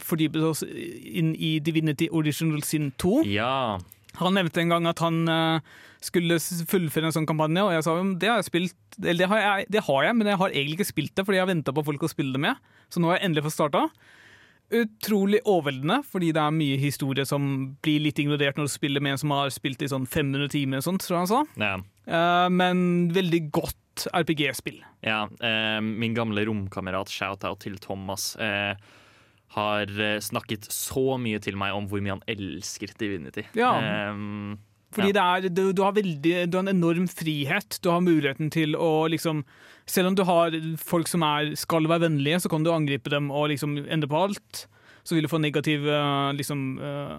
fordypet 0.00 0.44
oss 0.46 0.62
inn 0.64 1.34
i 1.34 1.56
Divinity 1.64 2.06
Original 2.12 2.62
Sin 2.64 2.92
2. 3.02 3.24
Ja. 3.28 3.80
Han 4.20 4.36
nevnte 4.36 4.60
en 4.62 4.72
gang 4.72 4.86
at 4.90 5.00
han 5.04 5.22
eh, 5.30 5.74
skulle 6.04 6.38
fullføre 6.68 7.08
en 7.08 7.14
sånn 7.14 7.28
kampanje, 7.28 7.62
og 7.64 7.72
jeg 7.76 7.84
sa 7.86 7.94
jo 7.98 8.08
det 8.20 8.28
har 8.28 8.40
jeg 8.40 8.48
spilt 8.50 8.98
Eller 9.00 9.22
det 9.22 9.28
har 9.30 9.42
jeg, 9.42 9.68
det 9.72 9.84
har 9.86 10.08
jeg 10.08 10.16
men 10.18 10.32
jeg 10.32 10.40
har 10.42 10.56
egentlig 10.56 10.80
ikke 10.80 10.90
spilt 10.90 11.14
det 11.16 11.24
fordi 11.24 11.38
jeg 11.38 11.46
har 11.46 11.52
venta 11.52 11.74
på 11.76 11.84
folk 11.86 12.02
å 12.04 12.10
spille 12.10 12.34
det 12.36 12.42
med. 12.42 12.74
Så 12.92 13.00
nå 13.00 13.08
har 13.08 13.18
jeg 13.18 13.30
endelig 13.30 13.46
fått 13.46 13.56
starta. 13.56 13.86
Utrolig 14.72 15.40
overveldende, 15.44 15.98
fordi 16.08 16.30
det 16.32 16.40
er 16.40 16.54
mye 16.56 16.78
historie 16.80 17.26
som 17.28 17.46
blir 17.84 18.00
litt 18.06 18.20
ignorert 18.22 18.56
når 18.56 18.68
du 18.68 18.72
spiller 18.72 19.04
med 19.04 19.16
en 19.16 19.20
som 19.20 19.34
har 19.36 19.52
spilt 19.52 19.84
i 19.84 19.90
sånn 19.92 20.06
500 20.08 20.48
timer, 20.54 20.80
og 20.80 20.86
sånt, 20.86 21.04
tror 21.04 21.18
jeg 21.18 21.24
han 21.26 21.32
sa. 21.32 21.42
ja. 21.60 21.74
Eh, 22.02 22.48
men 22.50 23.12
veldig 23.14 23.40
godt 23.54 24.06
RPG-spill. 24.16 24.80
Ja, 25.04 25.26
eh, 25.44 25.78
min 25.84 26.16
gamle 26.16 26.42
romkamerat, 26.48 27.12
shout-out 27.12 27.60
til 27.62 27.76
Thomas, 27.78 28.32
har 29.54 29.90
eh, 30.00 30.18
snakket 30.24 30.68
så 30.72 31.16
mye 31.20 31.40
til 31.42 31.58
meg 31.60 31.76
om 31.76 31.88
hvor 31.90 32.02
mye 32.02 32.16
han 32.16 32.26
elsker 32.30 32.94
Divinity. 32.98 33.44
Ja. 33.58 33.72
Um, 34.12 34.58
Fordi 34.92 35.12
det 35.16 35.22
er, 35.22 35.48
du, 35.48 35.62
du, 35.72 35.82
har 35.84 35.96
veldig, 35.96 36.34
du 36.48 36.58
har 36.58 36.64
en 36.64 36.74
enorm 36.74 37.08
frihet. 37.08 37.78
Du 37.84 37.90
har 37.92 38.04
muligheten 38.04 38.52
til 38.52 38.76
å 38.76 39.08
liksom 39.12 39.44
Selv 39.88 40.12
om 40.12 40.14
du 40.14 40.22
har 40.22 40.54
folk 40.78 41.08
som 41.10 41.24
er, 41.26 41.56
skal 41.58 41.88
være 41.90 42.04
vennlige, 42.04 42.44
så 42.44 42.48
kan 42.52 42.62
du 42.62 42.70
angripe 42.70 43.10
dem 43.10 43.32
og 43.34 43.48
liksom 43.50 43.80
endre 43.82 44.08
på 44.08 44.20
alt. 44.28 44.66
Så 45.02 45.16
vil 45.16 45.26
du 45.26 45.32
få 45.32 45.40
negativ 45.42 45.88
eh, 45.90 46.28
liksom 46.38 46.78
eh, 46.78 47.16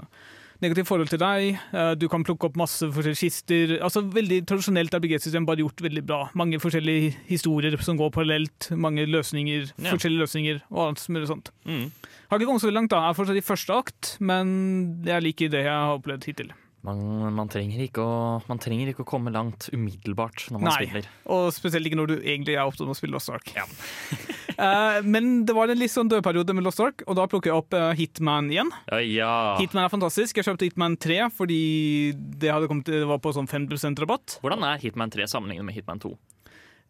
Negativt 0.63 0.88
forhold 0.88 1.10
til 1.12 1.20
deg. 1.20 1.58
Eh, 1.75 1.93
Du 2.00 2.08
kan 2.12 2.24
plukke 2.24 2.48
opp 2.48 2.55
masse 2.60 2.88
forskjellige 2.88 3.20
kister. 3.25 3.74
Altså 3.84 4.03
Veldig 4.13 4.41
tradisjonelt 4.48 4.93
RPG-system, 4.96 5.46
bare 5.46 5.60
gjort 5.63 5.84
veldig 5.84 6.03
bra. 6.08 6.22
Mange 6.39 6.60
forskjellige 6.63 7.13
historier 7.27 7.75
som 7.84 7.98
går 8.00 8.13
parallelt. 8.15 8.70
Mange 8.72 9.05
løsninger, 9.05 9.72
Ja. 9.77 9.91
forskjellige 9.91 10.24
løsninger 10.24 10.62
og 10.72 10.88
alt 10.88 11.08
mulig 11.10 11.27
sånt. 11.27 11.51
mm. 11.65 11.91
Har 12.29 12.39
ikke 12.39 12.48
kommet 12.48 12.62
så 12.63 12.72
langt, 12.74 12.89
da. 12.89 13.01
Jeg 13.03 13.10
er 13.12 13.20
fortsatt 13.20 13.38
i 13.38 13.46
første 13.46 13.74
akt, 13.77 14.17
men 14.20 15.03
jeg 15.05 15.22
liker 15.22 15.50
det 15.51 15.63
jeg 15.65 15.70
har 15.70 16.00
opplevd 16.00 16.24
hittil. 16.25 16.51
Man, 16.83 16.99
man, 17.35 17.49
trenger 17.51 17.85
ikke 17.85 18.03
å, 18.03 18.15
man 18.49 18.59
trenger 18.61 18.91
ikke 18.91 19.05
å 19.05 19.07
komme 19.07 19.31
langt 19.33 19.69
umiddelbart 19.71 20.49
når 20.51 20.59
man 20.59 20.69
Nei. 20.69 20.75
spiller. 20.81 21.07
Og 21.31 21.45
spesielt 21.55 21.87
ikke 21.87 21.99
når 21.99 22.11
du 22.11 22.15
egentlig 22.17 22.57
er 22.57 22.67
opptatt 22.67 22.89
med 22.89 22.95
å 22.95 22.99
spille 22.99 23.15
Lost 23.15 23.31
Ark. 23.31 23.53
Ja. 23.55 23.63
uh, 24.57 24.99
men 25.15 25.45
det 25.47 25.55
var 25.55 25.71
en 25.71 25.79
litt 25.79 25.93
sånn 25.93 26.11
dødperiode 26.11 26.55
med 26.57 26.67
Lost 26.67 26.83
Ark, 26.83 27.05
og 27.07 27.17
da 27.19 27.27
plukker 27.31 27.53
jeg 27.53 27.63
opp 27.63 27.77
uh, 27.77 27.93
Hitman 27.97 28.51
igjen. 28.51 28.73
Ja, 28.91 28.99
ja. 28.99 29.31
Hitman 29.61 29.85
er 29.85 29.93
fantastisk. 29.93 30.37
Jeg 30.39 30.49
kjøpte 30.49 30.67
Hitman 30.67 30.99
3 30.99 31.21
fordi 31.33 31.63
det, 32.13 32.51
kommet, 32.67 32.91
det 32.91 33.05
var 33.09 33.23
på 33.23 33.33
sånn 33.35 33.49
5% 33.49 34.03
rabatt. 34.03 34.37
Hvordan 34.43 34.67
er 34.67 34.83
Hitman 34.83 35.13
3 35.13 35.29
sammenlignet 35.31 35.69
med 35.69 35.79
Hitman 35.79 36.03
2? 36.03 36.13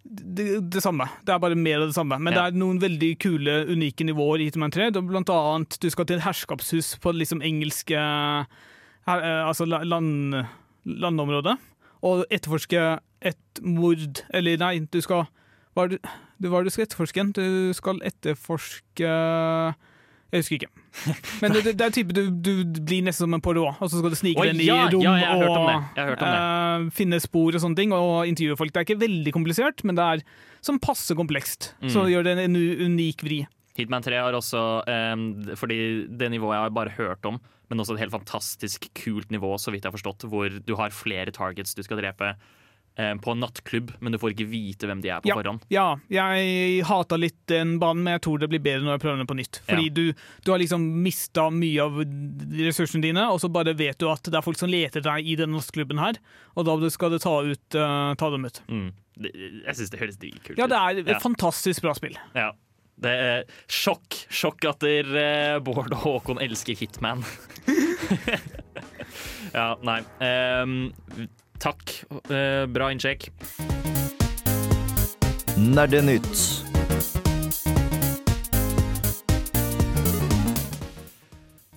det, 0.04 0.60
det 0.68 0.82
samme. 0.84 1.08
Det 1.24 1.32
er 1.32 1.40
bare 1.40 1.56
mer 1.56 1.80
av 1.82 1.88
det 1.88 1.96
samme. 1.96 2.18
Men 2.20 2.34
Ja. 2.34 2.42
det 2.42 2.54
er 2.54 2.60
noen 2.60 2.80
veldig 2.82 3.12
kule, 3.24 3.66
unike 3.72 4.04
nivåer 4.04 4.42
i 4.42 4.50
Hitman 4.50 4.72
3. 4.72 4.90
Er 4.92 5.02
blant 5.02 5.30
annet 5.30 5.80
du 5.80 5.90
skal 5.90 6.06
til 6.06 6.18
et 6.18 6.26
herskapshus 6.26 7.00
på 7.00 7.14
liksom 7.16 7.42
engelske 7.42 7.96
her, 9.08 9.24
eh, 9.24 9.48
Altså 9.48 9.66
land, 9.66 10.44
landområdet, 10.86 11.58
og 12.04 12.26
etterforske 12.32 13.00
et 13.24 13.64
mord 13.64 14.24
Eller 14.34 14.60
nei, 14.60 14.78
du 14.92 15.02
skal 15.04 15.28
Hva 15.74 15.88
er 15.88 15.96
det 15.96 16.04
du, 16.42 16.50
hva 16.50 16.60
er 16.60 16.66
det 16.66 16.74
du 16.74 16.76
skal 16.76 16.88
etterforske? 16.88 17.24
Du 17.38 17.74
skal 17.78 18.02
etterforske 18.04 19.12
Jeg 20.34 20.42
husker 20.42 20.58
ikke. 20.58 20.72
Men 21.42 21.54
det, 21.54 21.76
det 21.78 21.86
er 21.86 21.94
type 21.94 22.16
du, 22.16 22.24
du 22.34 22.82
blir 22.82 23.06
nesten 23.06 23.28
som 23.28 23.38
en 23.38 23.44
Poirot, 23.44 23.78
og 23.80 23.92
så 23.92 24.02
skal 24.02 24.12
du 24.12 24.18
snike 24.18 24.42
Oi, 24.42 24.50
deg 24.50 24.58
inn 24.58 24.64
i 24.66 24.68
ja, 24.68 24.88
rom 24.90 25.06
ja, 25.06 25.36
og 25.46 26.24
eh, 26.26 26.88
finne 26.98 27.20
spor 27.22 27.54
og 27.54 27.62
sånne 27.62 27.78
ting, 27.78 27.94
og 27.96 28.26
intervjue 28.28 28.58
folk. 28.60 28.74
Det 28.74 28.82
er 28.82 28.88
ikke 28.88 29.04
veldig 29.06 29.34
komplisert, 29.36 29.86
men 29.86 30.00
det 30.00 30.08
er 30.10 30.24
som 30.66 30.82
passe 30.82 31.14
komplekst. 31.16 31.76
Mm. 31.84 31.92
Så 31.94 32.08
gjør 32.10 32.26
det 32.26 32.34
en 32.42 32.58
unik 32.58 33.24
vri. 33.28 33.40
Hitman 33.78 34.04
3 34.06 34.20
har 34.22 34.34
også 34.38 34.64
um, 34.86 35.24
Fordi 35.58 35.78
det 36.08 36.30
nivået 36.34 36.56
jeg 36.60 36.64
har 36.68 36.74
bare 36.76 36.94
hørt 36.98 37.26
om, 37.26 37.40
men 37.70 37.80
også 37.82 37.96
et 37.96 38.04
helt 38.06 38.14
fantastisk 38.14 38.90
kult 38.94 39.32
nivå, 39.34 39.56
så 39.58 39.72
vidt 39.74 39.84
jeg 39.86 39.92
har 39.92 39.98
forstått, 39.98 40.28
hvor 40.30 40.50
du 40.66 40.76
har 40.78 40.90
flere 40.94 41.32
targets 41.34 41.74
du 41.74 41.82
skal 41.82 41.98
drepe 41.98 42.36
ehm, 43.00 43.18
på 43.24 43.32
en 43.34 43.40
nattklubb, 43.42 43.96
men 44.04 44.14
du 44.14 44.20
får 44.22 44.36
ikke 44.36 44.46
vite 44.52 44.86
hvem 44.86 45.00
de 45.02 45.10
er 45.10 45.24
på 45.24 45.32
Ja. 45.32 45.34
forhånd. 45.40 45.64
Ja, 45.74 45.96
jeg 46.14 46.84
hata 46.86 47.18
litt 47.18 47.40
den 47.50 47.80
banen, 47.82 48.04
men 48.06 48.14
jeg 48.14 48.22
tror 48.28 48.38
det 48.44 48.50
blir 48.52 48.62
bedre 48.62 48.84
når 48.86 49.00
jeg 49.00 49.02
prøver 49.08 49.18
den 49.24 49.30
på 49.32 49.38
nytt. 49.40 49.62
Fordi 49.66 49.88
Ja. 49.90 49.94
du, 49.98 50.14
du 50.46 50.52
har 50.52 50.60
liksom 50.62 50.86
mista 51.02 51.48
mye 51.50 51.82
av 51.82 51.98
ressursene 52.62 53.02
dine, 53.02 53.26
og 53.34 53.40
så 53.42 53.50
bare 53.50 53.74
vet 53.74 53.98
du 53.98 54.06
at 54.12 54.22
det 54.30 54.36
er 54.38 54.46
folk 54.46 54.60
som 54.60 54.70
leter 54.70 55.02
deg 55.02 55.26
i 55.26 55.36
denne 55.40 55.58
nattklubben 55.58 55.98
her, 56.04 56.20
og 56.56 56.66
da 56.70 56.78
skal 56.94 57.10
du 57.10 57.18
ta, 57.18 57.40
ut, 57.42 57.66
uh, 57.80 58.14
ta 58.14 58.30
dem 58.30 58.46
ut. 58.46 58.62
Mm. 58.70 58.92
Jeg 59.24 59.76
syns 59.78 59.90
det 59.90 60.00
høres 60.02 60.18
dritkult 60.22 60.58
Ja, 60.62 60.68
det 60.70 60.78
er 60.78 61.02
et 61.02 61.08
Ja. 61.16 61.20
fantastisk 61.24 61.82
bra 61.82 61.94
spill. 61.98 62.16
Ja. 62.36 62.52
Det 63.00 63.12
er 63.12 63.44
sjokk. 63.68 64.20
Sjokk 64.34 64.66
at 64.70 64.84
der, 64.86 65.10
eh, 65.20 65.60
Bård 65.64 65.92
og 65.92 65.98
Håkon 66.06 66.40
elsker 66.44 66.78
Hitman. 66.78 67.24
ja, 69.58 69.74
nei. 69.84 70.00
Um, 70.62 70.94
takk. 71.64 71.98
Uh, 72.30 72.66
bra 72.72 72.92
innsjekk. 72.94 73.30
Nerdenytt. 75.58 76.64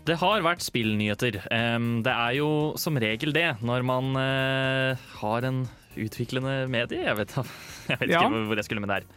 Det 0.07 0.15
har 0.21 0.45
vært 0.47 0.63
spillnyheter. 0.63 1.41
Ehm, 1.51 2.03
det 2.07 2.13
er 2.15 2.37
jo 2.39 2.49
som 2.79 2.95
regel 3.03 3.33
det 3.35 3.49
når 3.67 3.83
man 3.87 4.13
eh, 4.21 5.07
har 5.19 5.47
en 5.49 5.65
utviklende 5.99 6.69
medie. 6.71 7.03
Jeg 7.09 7.19
vet, 7.19 7.35
jeg 7.91 7.99
vet 8.05 8.13
Ja. 8.15 8.23
ikke 8.23 8.45
hvor 8.47 8.61
jeg 8.61 8.69
skulle 8.69 8.85
med 8.85 8.93
det 8.93 9.01
her. 9.01 9.09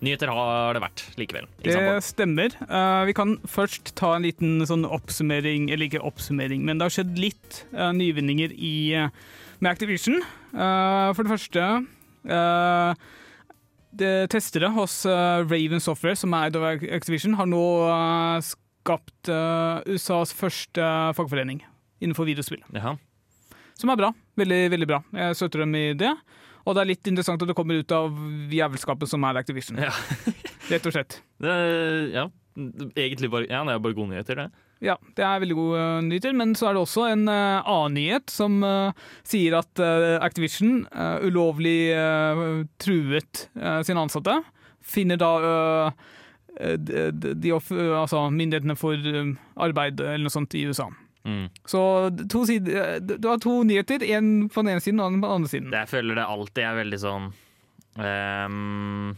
Nyheter 0.00 0.30
har 0.32 0.76
det 0.76 0.80
vært 0.80 1.02
likevel. 1.20 1.46
Det 1.60 1.76
stemmer. 2.06 2.54
Uh, 2.70 3.04
vi 3.08 3.14
kan 3.16 3.36
først 3.48 3.92
ta 4.00 4.14
en 4.16 4.24
liten 4.24 4.62
sånn 4.68 4.86
oppsummering, 4.88 5.68
eller 5.68 5.90
ikke 5.90 6.00
oppsummering, 6.08 6.64
men 6.64 6.80
det 6.80 6.88
har 6.88 6.94
skjedd 6.94 7.20
litt 7.20 7.62
uh, 7.74 7.90
nyvinninger 7.96 8.54
i, 8.56 8.74
uh, 8.96 9.10
med 9.60 9.72
Activision. 9.74 10.22
For 10.50 11.20
det 11.22 11.30
første 11.30 11.64
det 14.00 14.08
Testere 14.32 14.70
hos 14.74 14.94
Raven 15.06 15.82
Software, 15.82 16.18
som 16.18 16.34
er 16.34 16.48
eid 16.48 16.56
av 16.58 16.64
Activision, 16.96 17.36
har 17.38 17.46
nå 17.46 17.60
skapt 18.42 19.30
USAs 19.30 20.32
første 20.34 20.88
fagforening 21.14 21.60
innenfor 22.02 22.26
videospill. 22.26 22.64
Jaha. 22.74 22.96
Som 23.78 23.92
er 23.92 24.00
bra. 24.00 24.10
Veldig, 24.40 24.60
veldig 24.74 24.88
bra. 24.90 25.00
Jeg 25.14 25.38
støtter 25.38 25.62
dem 25.62 25.76
i 25.78 25.86
det. 26.00 26.10
Og 26.66 26.76
det 26.76 26.82
er 26.82 26.90
litt 26.92 27.10
interessant 27.10 27.42
at 27.42 27.50
det 27.50 27.56
kommer 27.58 27.80
ut 27.80 27.94
av 27.94 28.16
jævelskapet 28.52 29.10
som 29.10 29.24
er 29.28 29.40
Activision. 29.40 29.80
Ja. 29.80 29.92
Rett 30.72 30.86
og 30.86 30.94
slett. 30.94 31.20
Det, 31.40 31.54
ja. 32.14 32.26
Egentlig 32.98 33.30
bare, 33.32 33.48
ja, 33.48 33.62
det 33.64 33.74
er 33.76 33.82
bare 33.82 33.96
gode 33.96 34.12
nyheter, 34.12 34.44
det. 34.44 34.66
Ja, 34.80 34.94
det 35.16 35.24
er 35.24 35.40
veldig 35.42 35.56
gode 35.58 35.80
uh, 35.80 35.98
nyheter, 36.04 36.32
men 36.36 36.54
så 36.56 36.70
er 36.70 36.76
det 36.76 36.80
også 36.80 37.04
en 37.10 37.26
uh, 37.28 37.60
annen 37.68 37.98
nyhet 37.98 38.32
som 38.32 38.62
uh, 38.64 38.96
sier 39.28 39.58
at 39.58 39.82
uh, 39.82 40.16
Activision 40.24 40.86
ulovlig 41.24 41.92
truet 42.80 43.44
sine 43.86 44.00
ansatte. 44.00 44.38
Finner 44.80 45.20
da 45.20 45.30
de, 46.56 47.02
de, 47.12 47.52
altså 47.52 48.24
myndighetene 48.32 48.76
for 48.78 48.96
arbeid 49.60 50.00
eller 50.00 50.24
noe 50.24 50.34
sånt 50.34 50.56
i 50.58 50.64
USA. 50.68 50.88
Mm. 51.28 51.48
Så 51.68 51.80
to 52.32 52.44
sider, 52.48 52.96
uh, 52.96 53.16
du 53.20 53.28
har 53.28 53.38
to 53.42 53.58
nyheter, 53.68 54.00
én 54.06 54.48
på 54.48 54.62
den 54.64 54.72
ene 54.76 54.80
siden 54.84 55.00
og 55.04 55.12
en 55.12 55.20
på 55.20 55.28
den 55.28 55.36
andre 55.40 55.50
siden. 55.52 55.72
Jeg 55.74 55.88
føler 55.90 56.16
det 56.20 56.28
alltid 56.32 56.64
er 56.64 56.78
veldig 56.80 57.00
sånn 57.02 57.26
um, 58.00 59.16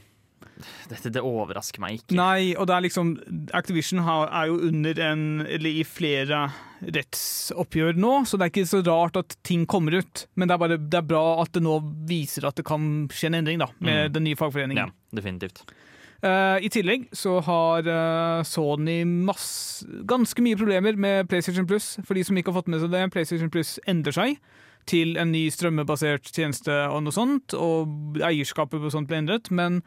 dette, 0.90 1.10
det 1.14 1.22
overrasker 1.26 1.82
meg 1.82 1.96
ikke. 2.00 2.14
Nei, 2.18 2.52
og 2.54 2.68
det 2.70 2.74
er 2.76 2.84
liksom 2.84 3.12
Activision 3.56 4.02
har, 4.06 4.28
er 4.30 4.50
jo 4.50 4.58
under 4.68 4.98
en 5.08 5.24
Eller 5.46 5.80
i 5.80 5.84
flere 5.88 6.44
rettsoppgjør 6.82 7.98
nå, 7.98 8.12
så 8.26 8.38
det 8.38 8.46
er 8.46 8.52
ikke 8.52 8.66
så 8.70 8.80
rart 8.86 9.18
at 9.20 9.36
ting 9.46 9.64
kommer 9.70 9.94
ut. 10.00 10.24
Men 10.34 10.50
det 10.50 10.54
er 10.56 10.62
bare 10.62 10.78
det 10.82 10.98
er 10.98 11.06
bra 11.06 11.22
at 11.42 11.52
det 11.54 11.62
nå 11.62 11.76
viser 12.10 12.46
at 12.48 12.58
det 12.58 12.64
kan 12.66 12.86
skje 13.14 13.30
en 13.30 13.38
endring 13.40 13.62
da, 13.62 13.68
med 13.78 14.08
Mm. 14.10 14.12
den 14.18 14.24
nye 14.26 14.38
fagforeningen. 14.38 14.90
Ja, 14.90 15.16
definitivt. 15.18 15.62
Eh, 16.22 16.58
I 16.62 16.70
tillegg 16.70 17.08
så 17.18 17.40
har 17.42 17.88
eh, 17.90 18.44
Sony 18.46 19.00
masse, 19.04 19.82
ganske 20.06 20.44
mye 20.44 20.58
problemer 20.58 20.94
med 20.94 21.26
PlayStation 21.30 21.66
Plus. 21.66 21.96
For 22.06 22.14
de 22.14 22.22
som 22.26 22.38
ikke 22.38 22.52
har 22.52 22.60
fått 22.60 22.70
med 22.70 22.82
seg 22.82 22.94
det, 22.94 23.08
PlayStation 23.14 23.50
Plus 23.50 23.78
endrer 23.90 24.14
seg 24.14 24.38
til 24.86 25.16
en 25.18 25.30
ny 25.34 25.44
strømmebasert 25.54 26.30
tjeneste 26.34 26.74
og 26.90 27.04
noe 27.04 27.14
sånt, 27.14 27.54
og 27.54 28.18
eierskapet 28.22 28.82
på 28.82 28.94
sånt 28.94 29.10
ble 29.10 29.20
endret. 29.22 29.50
Men 29.54 29.82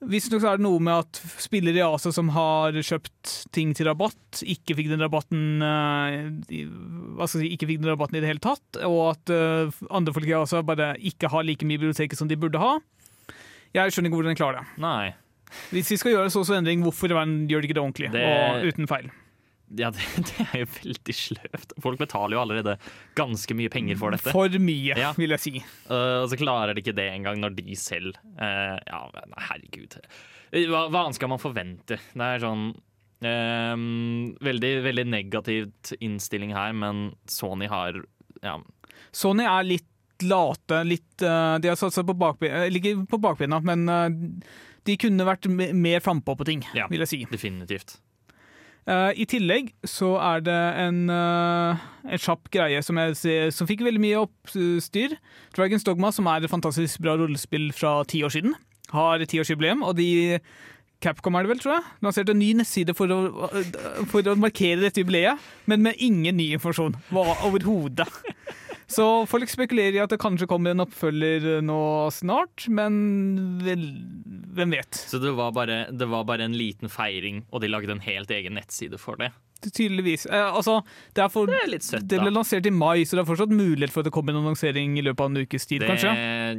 visstnok 0.00 0.44
er 0.48 0.56
det 0.56 0.64
noe 0.64 0.80
med 0.80 1.04
at 1.04 1.20
spillere 1.40 1.80
i 1.80 1.84
Asia 1.84 2.12
som 2.12 2.32
har 2.32 2.76
kjøpt 2.80 3.36
ting 3.52 3.76
til 3.76 3.88
rabatt, 3.88 4.40
ikke 4.40 4.76
fikk 4.80 4.92
den 4.94 5.04
rabatten 5.04 5.64
eh, 5.64 6.66
hva 7.20 7.28
skal 7.28 7.44
jeg 7.44 7.50
si, 7.50 7.54
ikke 7.56 7.68
fikk 7.68 7.84
den 7.84 7.92
rabatten 7.92 8.16
i 8.16 8.24
det 8.24 8.32
hele 8.32 8.44
tatt, 8.44 8.80
og 8.88 9.00
at 9.12 9.36
andre 9.92 10.16
folk 10.16 10.28
i 10.28 10.38
Asia 10.40 10.64
bare 10.64 10.94
ikke 11.04 11.32
har 11.32 11.44
like 11.44 11.68
mye 11.68 11.80
bibliotek 11.80 12.16
som 12.16 12.32
de 12.32 12.40
burde 12.40 12.60
ha. 12.60 12.78
Jeg 13.76 13.92
skjønner 13.92 14.08
ikke 14.08 14.22
hvordan 14.22 14.32
de 14.32 14.40
klarer 14.40 14.62
det. 14.62 14.80
Nei. 14.80 15.10
Hvis 15.72 15.90
vi 15.94 15.98
skal 16.00 16.14
gjøre 16.16 16.30
så 16.32 16.44
så 16.46 16.56
endring, 16.58 16.82
hvorfor 16.84 17.10
gjør 17.12 17.60
de 17.60 17.68
ikke 17.68 17.76
det 17.76 17.82
ordentlig 17.82 18.12
Det- 18.14 18.24
og 18.26 18.68
uten 18.70 18.88
feil? 18.90 19.10
Ja, 19.78 19.90
det, 19.94 20.02
det 20.26 20.46
er 20.48 20.64
jo 20.64 20.68
veldig 20.80 21.14
sløvt. 21.14 21.74
Folk 21.84 22.00
betaler 22.00 22.34
jo 22.34 22.40
allerede 22.42 22.74
ganske 23.18 23.54
mye 23.54 23.70
penger 23.70 23.98
for 24.00 24.10
dette. 24.10 24.32
For 24.34 24.50
mye, 24.58 24.96
Ja. 24.98 25.12
vil 25.14 25.30
jeg 25.36 25.42
si. 25.44 25.52
Uh, 25.86 26.24
og 26.24 26.28
så 26.32 26.38
klarer 26.40 26.74
de 26.74 26.82
ikke 26.82 26.96
det 26.96 27.06
engang 27.12 27.38
når 27.42 27.54
de 27.60 27.76
selv 27.78 28.16
uh, 28.40 28.78
Ja, 28.88 29.04
men 29.14 29.36
herregud. 29.38 29.94
Hva, 30.50 30.88
hva 30.90 31.04
annet 31.04 31.20
skal 31.20 31.30
man 31.30 31.38
forvente? 31.42 32.00
Det 32.02 32.26
er 32.26 32.42
sånn 32.42 32.72
uh, 32.74 33.76
veldig, 34.42 34.72
veldig 34.88 35.06
negativt 35.06 35.94
innstilling 36.02 36.50
her, 36.56 36.74
men 36.74 37.12
Sony 37.30 37.70
har 37.70 38.02
ja, 38.42 38.56
Sony 39.14 39.46
er 39.46 39.66
litt 39.68 39.86
late, 40.20 40.82
litt 40.84 41.22
eh, 41.24 41.54
De 41.62 41.70
har 41.70 41.78
satt 41.80 41.94
seg 41.96 42.04
på 42.08 42.12
bakbena, 42.20 42.66
ikke 42.68 43.06
på 43.08 43.18
bakbena, 43.24 43.56
men 43.64 43.86
eh, 43.88 44.10
de 44.88 44.96
kunne 45.00 45.26
vært 45.28 45.48
mer 45.50 46.00
frampå 46.04 46.36
på 46.38 46.46
ting, 46.48 46.62
Ja. 46.74 46.86
vil 46.88 47.02
jeg 47.04 47.08
si. 47.08 47.24
definitivt. 47.30 47.98
Uh, 48.88 49.12
I 49.12 49.26
tillegg 49.28 49.74
så 49.86 50.14
er 50.18 50.40
det 50.40 50.56
en, 50.80 51.02
uh, 51.12 51.76
en 52.08 52.18
kjapp 52.18 52.48
greie 52.50 52.80
som, 52.82 52.96
jeg 52.96 53.52
som 53.52 53.68
fikk 53.68 53.84
veldig 53.86 54.00
mye 54.00 54.22
oppstyr. 54.24 55.18
Dragons 55.54 55.84
Dogma, 55.84 56.10
som 56.10 56.26
er 56.26 56.42
et 56.42 56.50
fantastisk 56.50 56.98
bra 57.04 57.14
rollespill 57.20 57.68
fra 57.76 58.00
ti 58.08 58.22
år 58.24 58.32
siden, 58.32 58.56
har 58.90 59.22
tiårsjubileum, 59.22 59.84
og 59.86 59.96
de 60.00 60.40
Capcom 61.00 61.36
er 61.38 61.46
det 61.46 61.48
vel, 61.54 61.60
tror 61.62 61.78
jeg, 61.78 61.84
lanserte 62.04 62.34
en 62.34 62.40
ny 62.42 62.50
nettside 62.58 62.92
for 62.96 63.08
å, 63.08 63.20
for 64.10 64.26
å 64.28 64.34
markere 64.36 64.82
dette 64.82 65.00
jubileet, 65.00 65.38
men 65.70 65.80
med 65.86 65.96
ingen 65.96 66.36
ny 66.36 66.50
informasjon 66.58 66.98
overhodet. 67.12 68.08
Så 68.90 69.04
folk 69.30 69.50
spekulerer 69.50 69.94
i 69.94 70.02
at 70.02 70.10
det 70.10 70.18
kanskje 70.22 70.48
kommer 70.50 70.74
en 70.74 70.82
oppfølger 70.82 71.60
nå 71.62 71.80
snart, 72.14 72.66
men 72.74 72.96
vel, 73.62 73.84
hvem 74.56 74.74
vet? 74.74 74.98
Så 75.12 75.20
det 75.22 75.30
var, 75.38 75.54
bare, 75.54 75.84
det 75.94 76.08
var 76.10 76.26
bare 76.26 76.48
en 76.48 76.56
liten 76.58 76.90
feiring, 76.90 77.44
og 77.54 77.62
de 77.62 77.70
lagde 77.70 77.94
en 77.94 78.02
helt 78.02 78.32
egen 78.34 78.58
nettside 78.58 78.98
for 78.98 79.20
det. 79.20 79.30
Tydeligvis. 79.68 80.26
Eh, 80.26 80.46
altså, 80.56 80.78
det, 81.14 81.24
er 81.24 81.28
for, 81.32 81.46
Det 81.50 81.58
er 81.62 81.68
litt 81.72 81.84
søtt, 81.86 82.06
det 82.08 82.20
ble 82.22 82.32
lansert 82.32 82.66
i 82.66 82.72
mai, 82.72 83.04
så 83.04 83.16
det 83.18 83.24
er 83.24 83.28
fortsatt 83.28 83.52
mulighet 83.52 83.92
for 83.92 84.00
at 84.00 84.08
det 84.08 84.14
kommer 84.14 84.32
en 84.34 84.40
annonsering 84.42 84.96
i 84.98 85.04
løpet 85.04 85.20
av 85.26 85.30
en 85.32 85.40
ukes 85.44 85.66
tid, 85.68 85.82
det 85.84 85.90
kanskje. 85.90 86.14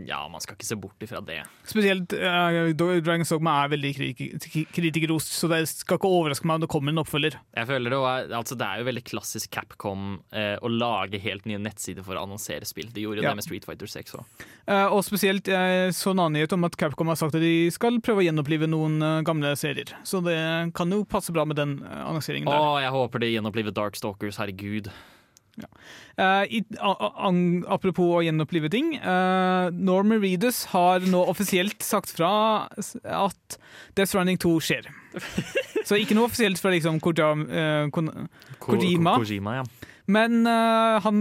ja, 0.08 0.22
man 0.32 0.42
skal 0.44 0.56
ikke 0.58 0.68
se 0.70 0.78
bort 0.80 1.02
ifra 1.06 1.22
det. 1.26 1.40
Spesielt 1.68 2.14
eh, 2.14 2.72
Dragon's 2.78 3.32
Dogma 3.34 3.58
er 3.66 3.74
veldig 3.76 3.94
kritik- 3.98 4.72
kritikerrost, 4.76 5.34
så 5.34 5.50
det 5.52 5.64
skal 5.72 5.98
ikke 6.00 6.12
overraske 6.12 6.46
meg 6.48 6.60
om 6.60 6.66
det 6.66 6.72
kommer 6.72 6.94
en 6.94 7.02
oppfølger. 7.04 7.38
Jeg 7.58 7.68
føler 7.70 7.90
Det 7.90 7.98
også. 8.00 8.36
altså 8.42 8.58
det 8.62 8.68
er 8.68 8.82
jo 8.84 8.88
veldig 8.92 9.04
klassisk 9.10 9.52
Capcom 9.52 10.06
eh, 10.32 10.56
å 10.62 10.70
lage 10.72 11.20
helt 11.24 11.46
nye 11.50 11.60
nettsider 11.62 12.04
for 12.06 12.16
å 12.20 12.24
annonsere 12.28 12.66
spill. 12.70 12.90
De 12.94 13.02
gjorde 13.06 13.22
jo 13.22 13.24
Ja. 13.24 13.32
det 13.34 13.42
med 13.42 13.44
Street 13.48 13.66
Fighter 13.66 13.88
6 13.88 14.16
òg. 14.20 14.46
Eh, 14.68 14.86
og 14.94 15.02
spesielt 15.04 15.48
uh, 15.52 15.90
så 15.92 16.12
en 16.14 16.20
annen 16.22 16.40
nyhet 16.40 16.54
om 16.56 16.64
at 16.68 16.76
Capcom 16.80 17.08
har 17.12 17.16
sagt 17.20 17.36
at 17.36 17.42
de 17.44 17.70
skal 17.74 18.00
prøve 18.04 18.22
å 18.22 18.26
gjenopplive 18.28 18.68
noen 18.70 19.02
eh, 19.02 19.22
gamle 19.28 19.54
serier. 19.60 19.92
Så 20.08 20.22
det 20.26 20.38
kan 20.78 20.92
jo 20.94 21.04
passe 21.10 21.34
bra 21.36 21.46
med 21.46 21.58
den 21.60 21.78
annonseringen 21.84 22.50
der. 22.50 22.58
der. 22.62 22.82
jeg 22.86 22.91
håper 22.94 23.24
de 23.24 23.32
gjenoppliver 23.34 23.74
Darkstalkers, 23.76 24.38
herregud. 24.42 24.92
Eh, 26.18 26.44
i, 26.58 26.62
a, 26.80 26.92
a, 26.96 27.30
apropos 27.76 28.14
å 28.18 28.22
gjenopplive 28.24 28.70
ting. 28.72 28.94
Uh, 29.04 29.68
Norman 29.76 30.22
Reedus 30.24 30.64
har 30.72 31.04
nå 31.12 31.22
offisielt 31.32 31.84
sagt 31.84 32.14
fra 32.16 32.32
at 32.72 33.58
Death 33.98 34.14
Stranding 34.14 34.40
2 34.42 34.54
skjer. 34.64 34.88
Så 35.88 35.98
ikke 36.00 36.16
noe 36.16 36.30
offisielt 36.30 36.60
fra 36.62 36.72
liksom 36.74 37.02
Kojam, 37.04 37.48
uh, 37.52 37.88
Kon 37.94 38.12
Ko- 38.60 38.76
Kojima. 38.78 39.18
Ko- 39.18 39.26
Kojima 39.26 39.60
ja. 39.62 39.66
Men 40.12 40.42
eh, 40.50 40.98
han, 41.06 41.20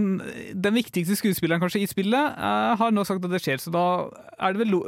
den 0.57 0.73
viktigste 0.75 1.15
skuespilleren 1.15 1.61
kanskje 1.61 1.83
i 1.83 1.87
spillet 1.87 2.33
eh, 2.33 2.71
har 2.79 2.91
nå 2.91 3.03
sagt 3.07 3.23
at 3.23 3.31
det 3.31 3.39
skjer, 3.39 3.61
så 3.61 3.71
da 3.71 3.83
er 4.41 4.51
det 4.57 4.63
vel 4.65 4.71
lo 4.73 4.81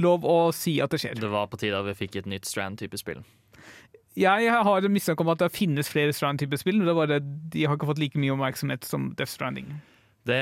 lov 0.00 0.24
å 0.24 0.36
si 0.56 0.76
at 0.80 0.94
det 0.94 1.00
skjer. 1.02 1.18
Det 1.20 1.28
var 1.28 1.50
på 1.52 1.58
tide 1.60 1.76
at 1.76 1.84
vi 1.90 1.96
fikk 1.98 2.20
et 2.22 2.28
nytt 2.30 2.46
Strand-type 2.48 2.96
spill. 2.96 3.20
Jeg 4.18 4.50
har 4.52 4.84
en 4.84 4.92
mistanke 4.92 5.24
om 5.24 5.30
at 5.32 5.40
det 5.40 5.48
finnes 5.54 5.88
flere 5.88 6.12
Strand-type 6.12 6.58
spill, 6.60 6.76
men 6.80 6.88
det 6.88 6.92
er 6.92 6.98
bare, 7.00 7.20
de 7.54 7.64
har 7.64 7.78
ikke 7.78 7.88
fått 7.88 8.02
like 8.02 8.20
mye 8.20 8.34
oppmerksomhet 8.34 8.84
som 8.84 9.10
Death 9.16 9.32
Stranding. 9.32 9.70
Det, 10.28 10.36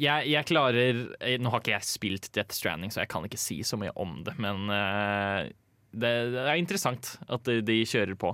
jeg, 0.00 0.30
jeg 0.32 0.46
klarer 0.48 1.00
eh, 1.20 1.34
Nå 1.42 1.50
har 1.52 1.60
ikke 1.60 1.74
jeg 1.74 1.84
spilt 1.84 2.30
Death 2.32 2.54
Stranding, 2.56 2.92
så 2.94 3.02
jeg 3.02 3.10
kan 3.12 3.26
ikke 3.26 3.40
si 3.40 3.58
så 3.66 3.76
mye 3.80 3.92
om 4.00 4.20
det, 4.24 4.32
men 4.40 4.70
eh, 4.72 5.50
det, 5.92 6.12
det 6.32 6.44
er 6.46 6.60
interessant 6.60 7.16
at 7.26 7.42
de, 7.48 7.58
de 7.66 7.80
kjører 7.88 8.16
på. 8.20 8.30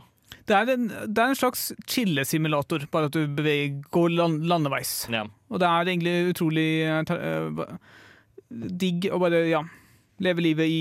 Det 0.49 0.55
er 0.57 0.71
en, 0.75 0.87
det 0.91 1.23
er 1.25 1.33
en 1.33 1.39
slags 1.39 1.69
chillesimulator, 1.91 2.85
bare 2.93 3.09
at 3.11 3.17
du 3.17 3.27
beveger, 3.37 3.81
går 3.95 4.15
land, 4.15 4.45
landeveis. 4.51 4.95
Ja. 5.13 5.25
Og 5.53 5.61
det 5.63 5.69
er 5.69 5.91
egentlig 5.91 6.15
utrolig 6.33 6.69
ba- 7.57 7.69
digg 8.53 9.07
å 9.13 9.21
bare 9.23 9.43
ja, 9.49 9.61
leve 10.25 10.43
livet 10.45 10.69
i 10.73 10.81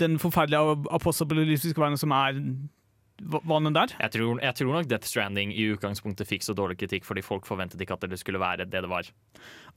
den 0.00 0.18
forferdelige 0.22 0.78
apostopolysiske 0.96 1.80
verden 1.80 1.98
som 2.00 2.14
er 2.16 2.38
va- 3.20 3.42
vanen 3.44 3.76
der. 3.76 3.92
Jeg, 4.00 4.14
tror, 4.16 4.40
jeg 4.42 4.56
tror 4.58 4.72
nok 4.76 4.88
Death 4.90 5.08
Stranding 5.10 5.52
i 5.54 5.68
utgangspunktet 5.74 6.28
fikk 6.28 6.46
så 6.46 6.54
dårlig 6.56 6.78
kritikk 6.80 7.06
fordi 7.08 7.24
folk 7.26 7.48
forventet 7.48 7.80
ikke 7.80 7.98
at 7.98 8.08
det 8.10 8.20
skulle 8.20 8.40
være 8.42 8.64
det 8.66 8.80
det 8.84 8.90
var. 8.90 9.08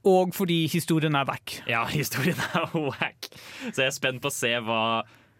Og 0.07 0.33
fordi 0.35 0.65
historien 0.67 1.15
er 1.15 1.27
back. 1.27 1.59
Ja, 1.69 1.85
historien 1.99 2.39
er 2.53 2.71
wack. 2.73 3.29
Så 3.71 3.83
jeg 3.83 3.91
er 3.91 3.99
spent 3.99 4.23
på 4.23 4.31
å 4.31 4.35
se 4.35 4.55
hva 4.63 4.81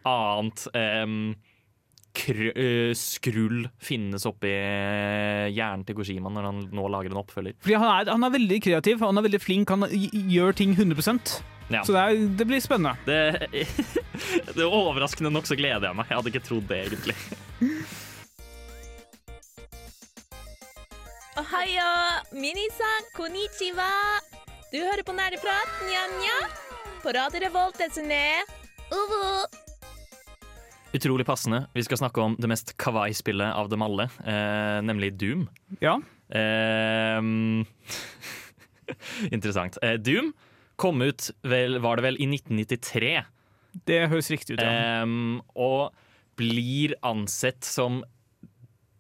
annet 0.03 0.67
um, 0.75 1.33
skrull 2.93 3.63
finnes 3.81 4.25
oppi 4.29 4.51
eh, 4.51 5.48
hjernen 5.50 5.86
til 5.88 5.98
Kojima 5.98 6.29
når 6.29 6.45
han 6.50 6.60
nå 6.75 6.89
lager 6.91 7.12
en 7.13 7.22
oppfølger. 7.24 7.55
Fordi 7.63 7.79
han 7.79 7.89
er, 7.89 8.12
han 8.13 8.27
er 8.27 8.36
veldig 8.36 8.60
kreativ, 8.67 9.01
han 9.01 9.17
er 9.17 9.25
veldig 9.25 9.41
flink, 9.41 9.74
han 9.74 9.88
gjør 9.89 10.60
ting 10.60 10.75
100 10.77 11.41
Ja. 11.72 11.81
Så 11.83 11.95
det, 11.95 12.03
er, 12.03 12.22
det 12.38 12.45
blir 12.48 12.62
spennende. 12.62 12.93
Det, 13.07 13.65
det 14.57 14.67
overraskende 14.67 15.31
nok 15.33 15.48
så 15.50 15.57
gleder 15.57 15.89
jeg 15.89 15.98
meg. 15.98 16.10
Jeg 16.12 16.19
hadde 16.19 16.33
ikke 16.33 16.45
trodd 16.45 16.69
det, 16.69 16.81
egentlig. 16.86 17.17
Ohayo, 21.33 22.21
minisan, 22.37 23.07
konnichiwa. 23.17 23.89
Du 24.69 24.77
hører 24.77 25.01
på 25.01 25.15
Nerdeprat, 25.17 25.71
nja-nja. 25.87 26.35
På 27.01 27.09
Radio 27.15 27.41
Revolt, 27.41 27.79
desne. 27.81 28.19
Uvu. 28.93 29.47
Utrolig 30.93 31.25
passende. 31.25 31.63
Vi 31.73 31.81
skal 31.87 32.03
snakke 32.03 32.21
om 32.21 32.37
det 32.37 32.51
mest 32.51 32.75
kawaii-spillet 32.77 33.49
av 33.57 33.71
dem 33.73 33.81
alle, 33.81 34.11
eh, 34.21 34.77
nemlig 34.85 35.15
Doom. 35.17 35.47
Ja. 35.81 35.97
Eh, 36.29 37.17
interessant. 39.33 39.81
Eh, 39.81 39.97
Doom 39.97 40.35
kom 40.77 41.01
ut, 41.01 41.31
vel, 41.41 41.79
var 41.81 41.97
det 41.97 42.11
vel, 42.11 42.21
i 42.21 42.29
1993. 42.29 43.15
Det 43.89 44.03
høres 44.13 44.29
riktig 44.29 44.59
ut, 44.59 44.61
ja. 44.61 45.01
Ehm, 45.01 45.41
og 45.57 45.97
blir 46.37 46.93
ansett 47.01 47.65
som 47.65 48.03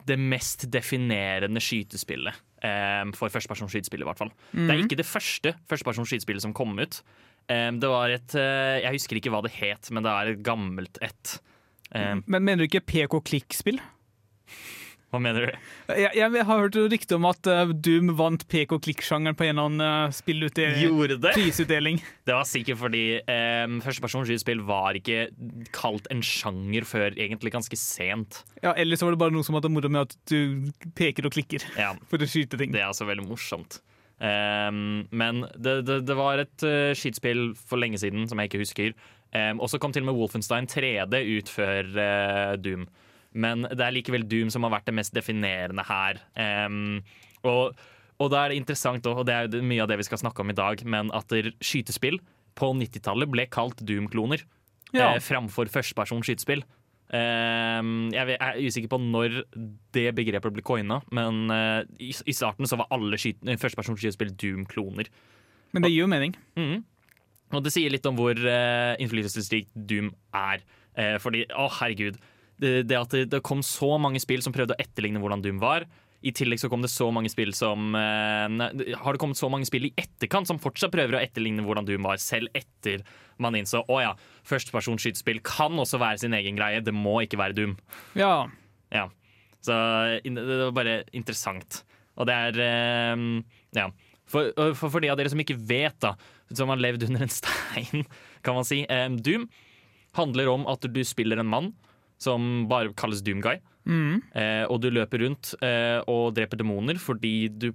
det 0.09 0.17
mest 0.19 0.67
definerende 0.73 1.61
skytespillet. 1.63 2.39
Um, 2.63 3.11
for 3.17 3.27
førstepersons 3.33 3.73
skytespill, 3.73 4.05
i 4.05 4.07
hvert 4.07 4.21
fall. 4.21 4.31
Det 4.53 4.69
er 4.71 4.83
ikke 4.85 4.99
det 5.01 5.07
første 5.07 5.51
førstepersonsskytespillet 5.67 6.45
som 6.45 6.53
kom 6.55 6.77
ut. 6.79 7.01
Um, 7.51 7.79
det 7.83 7.89
var 7.91 8.13
et 8.13 8.35
uh, 8.39 8.79
Jeg 8.79 8.95
husker 8.95 9.19
ikke 9.19 9.33
hva 9.33 9.41
det 9.43 9.51
het, 9.57 9.89
men 9.91 10.05
det 10.05 10.13
er 10.13 10.31
et 10.31 10.45
gammelt 10.45 11.01
et. 11.03 11.33
Um, 11.91 12.23
Men 12.25 12.45
mener 12.47 12.63
du 12.63 12.69
ikke 12.69 12.85
PK-klikk-spill? 12.87 13.81
Hva 15.13 15.19
mener 15.21 15.45
du? 15.45 15.65
Jeg, 15.93 16.09
jeg 16.17 16.45
har 16.49 16.61
hørt 16.63 16.77
rykte 16.89 17.17
om 17.19 17.27
at 17.29 17.45
eh, 17.49 17.71
Doom 17.85 18.09
vant 18.17 18.41
PK-klikk-sjangeren 18.49 19.37
på 19.37 19.45
en 19.45 19.51
eller 19.53 19.69
annen 19.69 20.09
uh, 20.09 20.15
spillutdeling. 20.15 20.97
Det? 21.21 21.33
Prisutdeling. 21.35 22.01
Det 22.27 22.33
var 22.33 22.47
sikkert 22.49 22.79
fordi 22.81 23.03
um, 23.27 23.77
førstepersonsskytespill 23.83 24.63
var 24.65 24.97
ikke 24.97 25.27
kalt 25.75 26.09
en 26.13 26.23
sjanger 26.25 26.87
før 26.87 27.13
egentlig 27.13 27.53
ganske 27.53 27.77
sent. 27.77 28.41
Ja, 28.63 28.73
Eller 28.73 28.97
så 28.97 29.05
var 29.05 29.13
det 29.13 29.21
bare 29.21 29.35
noe 29.35 29.45
som 29.45 29.59
hadde 29.59 29.69
moro 29.73 29.91
med 29.91 30.07
at 30.07 30.17
du 30.31 30.71
peker 30.97 31.29
og 31.29 31.35
klikker 31.35 31.65
Ja, 31.77 31.93
for 32.09 32.23
å 32.23 32.29
skyte 32.29 32.57
ting. 32.57 32.73
Det 32.73 32.81
er 32.81 32.89
altså 32.89 33.05
veldig 33.09 33.27
morsomt. 33.27 33.83
Um, 34.23 35.03
men 35.11 35.45
det, 35.53 35.83
det, 35.85 36.01
det 36.07 36.17
var 36.17 36.41
et 36.41 36.65
uh, 36.65 36.93
skytespill 36.97 37.51
for 37.59 37.81
lenge 37.81 38.01
siden 38.01 38.25
som 38.31 38.41
jeg 38.41 38.49
ikke 38.49 38.63
husker. 38.63 38.97
Um, 39.33 39.61
og 39.61 39.69
så 39.69 39.77
kom 39.81 39.93
til 39.93 40.05
og 40.05 40.11
med 40.11 40.17
Wolfenstein 40.17 40.69
3D 40.69 41.21
ut 41.37 41.53
før 41.53 41.93
uh, 41.97 42.53
Doom. 42.61 42.89
Men 43.33 43.65
det 43.69 43.81
er 43.81 43.95
likevel 43.95 44.27
Doom 44.29 44.51
som 44.53 44.65
har 44.67 44.75
vært 44.75 44.89
det 44.89 44.95
mest 44.97 45.15
definerende 45.15 45.85
her. 45.87 46.21
Um, 46.37 47.01
og, 47.43 47.79
og 48.21 48.31
da 48.33 48.43
er 48.43 48.53
det 48.53 48.61
interessant, 48.61 49.07
og 49.09 49.25
det 49.27 49.35
er 49.35 49.65
mye 49.65 49.83
av 49.83 49.89
det 49.91 49.99
vi 50.01 50.07
skal 50.07 50.21
snakke 50.21 50.43
om 50.43 50.53
i 50.53 50.57
dag, 50.57 50.83
men 50.85 51.11
at 51.15 51.33
skytespill 51.63 52.19
på 52.59 52.69
90-tallet 52.77 53.31
ble 53.33 53.47
kalt 53.51 53.81
Doom-kloner 53.81 54.43
Ja. 54.93 55.15
eh, 55.15 55.19
framfor 55.23 55.71
førstepersons 55.73 56.27
skytespill. 56.29 56.61
Ehm, 57.13 58.09
jeg 58.13 58.37
er 58.37 58.59
usikker 58.61 58.89
på 58.89 58.99
når 59.01 59.41
det 59.93 60.07
begrepet 60.17 60.53
ble 60.53 60.63
coina, 60.65 61.01
men 61.13 61.49
eh, 61.53 61.81
i, 61.99 62.13
i 62.13 62.33
starten 62.33 62.69
så 62.69 62.77
var 62.79 62.89
alle 62.93 63.17
eh, 63.17 63.57
førstepersons 63.57 64.01
skytespill 64.01 64.33
Doom-kloner. 64.37 65.09
Men 65.73 65.85
det 65.85 65.91
gir 65.91 66.05
jo 66.05 66.11
mening. 66.11 66.35
Mhm. 66.57 66.83
Og 67.53 67.61
det 67.61 67.73
sier 67.75 67.91
litt 67.93 68.05
om 68.09 68.15
hvor 68.17 68.33
uh, 68.33 68.95
innflytelsesrikt 68.97 69.75
Doom 69.77 70.07
er. 70.33 70.63
Eh, 70.97 71.19
fordi, 71.21 71.43
å 71.53 71.67
herregud, 71.69 72.17
det, 72.61 72.83
det 72.89 72.97
at 72.99 73.15
det, 73.31 73.41
kom 73.45 73.63
så 73.65 73.95
mange 74.01 74.21
spill 74.21 74.43
som 74.45 74.53
prøvde 74.55 74.75
å 74.75 74.81
etterligne 74.81 75.21
hvordan 75.21 75.43
Doom 75.43 75.61
var. 75.63 75.85
I 76.23 76.31
tillegg 76.31 76.61
så 76.61 76.69
kom 76.71 76.83
det 76.83 76.91
så 76.93 77.09
mange 77.11 77.27
spill 77.31 77.51
som 77.55 77.95
eh, 77.99 78.45
nei, 78.47 78.69
Har 78.95 79.15
det 79.15 79.19
kommet 79.19 79.39
så 79.39 79.49
mange 79.51 79.67
spill 79.67 79.89
i 79.89 79.93
etterkant 79.99 80.47
som 80.47 80.61
fortsatt 80.61 80.93
prøver 80.93 81.17
å 81.17 81.23
etterligne 81.23 81.65
hvordan 81.65 81.87
Doom 81.89 82.07
var, 82.07 82.21
selv 82.23 82.53
etter 82.55 83.03
man 83.43 83.57
innså 83.59 83.81
å 83.91 83.97
ja, 83.99 84.13
førstepersonsskytespill 84.47 85.41
kan 85.43 85.75
også 85.81 85.99
være 85.99 86.21
sin 86.23 86.37
egen 86.37 86.55
greie. 86.59 86.83
Det 86.85 86.93
må 86.95 87.17
ikke 87.25 87.41
være 87.41 87.57
Doom. 87.57 87.75
Ja. 88.19 88.45
Ja. 88.93 89.09
Så 89.63 89.75
det 90.23 90.47
var 90.47 90.73
bare 90.75 90.95
interessant. 91.15 91.81
Og 92.15 92.29
det 92.29 92.39
er 92.47 92.63
eh, 92.69 93.27
Ja. 93.79 93.89
For, 94.33 94.53
for, 94.79 94.87
for 94.87 95.03
de 95.03 95.09
av 95.11 95.17
dere 95.19 95.29
som 95.29 95.41
ikke 95.43 95.57
vet, 95.59 95.97
da, 96.01 96.13
som 96.55 96.71
har 96.71 96.79
levd 96.79 97.03
under 97.09 97.25
en 97.25 97.31
stein, 97.31 98.05
kan 98.45 98.55
man 98.55 98.65
si. 98.65 98.85
eh, 98.87 99.09
Doom 99.19 99.49
handler 100.15 100.53
om 100.53 100.63
at 100.71 100.87
du 100.87 101.01
spiller 101.05 101.41
en 101.41 101.49
mann 101.51 101.73
som 102.23 102.65
bare 102.71 102.93
kalles 102.99 103.21
Doomguy. 103.25 103.59
Eh, 103.83 104.63
og 104.71 104.77
du 104.79 104.87
løper 104.95 105.19
rundt 105.25 105.49
eh, 105.59 105.99
og 106.07 106.29
dreper 106.37 106.55
demoner 106.61 106.95
fordi, 107.03 107.49
du, 107.51 107.73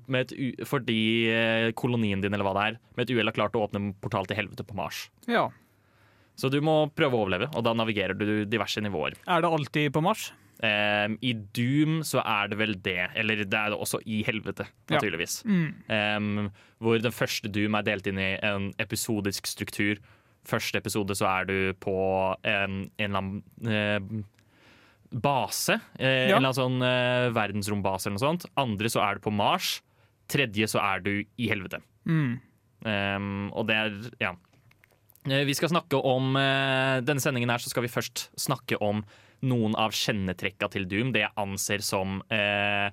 fordi 0.64 1.00
eh, 1.28 1.66
kolonien 1.76 2.22
din 2.24 2.32
eller 2.32 2.48
hva 2.48 2.54
det 2.56 2.62
er, 2.70 2.78
med 2.96 3.04
et 3.04 3.12
uhell 3.12 3.28
har 3.28 3.36
klart 3.36 3.58
å 3.60 3.66
åpne 3.66 3.82
en 3.82 3.90
portal 4.00 4.24
til 4.30 4.38
helvete 4.40 4.64
på 4.64 4.76
Mars. 4.78 5.06
ja. 5.28 5.48
Så 6.38 6.46
du 6.54 6.60
må 6.62 6.84
prøve 6.94 7.16
å 7.18 7.24
overleve, 7.24 7.48
og 7.58 7.64
da 7.66 7.72
navigerer 7.74 8.14
du 8.14 8.44
diverse 8.46 8.78
nivåer. 8.78 9.16
Er 9.26 9.42
det 9.42 9.48
alltid 9.50 9.88
på 9.90 9.98
Mars? 10.06 10.28
Um, 10.62 11.16
I 11.18 11.32
Doom 11.34 11.96
så 12.06 12.22
er 12.22 12.52
det 12.52 12.58
vel 12.60 12.76
det. 12.78 13.08
Eller 13.18 13.40
det 13.42 13.58
er 13.58 13.72
det 13.74 13.78
også 13.82 13.98
i 14.06 14.20
helvete, 14.22 14.68
Ja. 14.86 14.92
naturligvis. 15.00 15.40
Um, 15.90 16.46
hvor 16.78 17.02
den 17.02 17.10
første 17.10 17.50
Doom 17.50 17.74
er 17.74 17.82
delt 17.90 18.06
inn 18.06 18.22
i 18.22 18.28
en 18.46 18.68
episodisk 18.78 19.50
struktur. 19.50 19.98
Første 20.46 20.78
episode 20.78 21.18
så 21.18 21.26
er 21.26 21.50
du 21.50 21.56
på 21.82 21.96
en, 22.46 22.84
en 22.86 23.10
eller 23.10 23.18
annen 23.18 23.42
eh, 23.66 24.22
base. 25.12 25.78
Eh, 25.98 26.28
Ja. 26.28 26.36
En 26.36 26.42
eller 26.42 26.50
annen 26.50 26.58
sånn 26.58 26.82
eh, 26.82 27.28
verdensrombase 27.34 28.06
eller 28.08 28.18
noe 28.18 28.26
sånt. 28.26 28.46
Andre 28.56 28.88
så 28.92 29.00
er 29.04 29.14
du 29.14 29.20
på 29.20 29.32
Mars. 29.32 29.80
Tredje 30.28 30.66
så 30.68 30.80
er 30.82 31.00
du 31.00 31.24
i 31.38 31.48
helvete. 31.48 31.80
Mm. 32.06 32.40
Um, 32.84 33.50
og 33.52 33.66
det 33.66 33.74
er 33.76 34.10
Ja. 34.20 34.34
Eh, 35.28 35.44
Vi 35.44 35.54
skal 35.54 35.68
snakke 35.70 35.98
om 36.04 36.36
eh, 36.36 37.00
denne 37.00 37.20
sendingen 37.20 37.50
her 37.50 37.58
så 37.58 37.68
skal 37.72 37.82
vi 37.82 37.88
først 37.88 38.28
snakke 38.38 38.76
om 38.80 39.04
noen 39.42 39.74
av 39.76 39.90
kjennetrekka 39.90 40.68
til 40.70 40.84
Doom. 40.86 41.12
Det 41.12 41.20
jeg 41.24 41.32
anser 41.36 41.78
som 41.82 42.22
eh, 42.30 42.90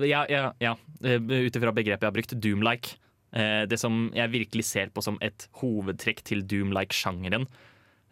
Ja, 0.00 0.24
ja, 0.28 0.52
ja 0.60 0.74
eh, 1.04 1.18
ut 1.20 1.54
ifra 1.56 1.72
begrepet 1.74 2.02
jeg 2.02 2.08
har 2.08 2.16
brukt, 2.16 2.34
Doom-like. 2.40 2.96
Eh, 3.34 3.66
det 3.66 3.78
som 3.78 4.10
jeg 4.14 4.30
virkelig 4.30 4.64
ser 4.64 4.88
på 4.94 5.02
som 5.02 5.18
et 5.20 5.48
hovedtrekk 5.60 6.22
til 6.24 6.42
Doom-like-sjangeren. 6.42 7.46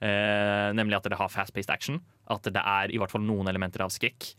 Nemlig 0.02 0.96
at 0.98 1.04
det 1.06 1.14
har 1.18 1.28
fast-paced 1.30 1.70
action. 1.70 2.00
At 2.32 2.48
det 2.48 2.62
er 2.62 2.92
i 2.92 3.00
hvert 3.00 3.12
fall 3.12 3.24
noen 3.26 3.50
elementer 3.52 3.84
av 3.84 3.92
skrekk. 3.94 4.32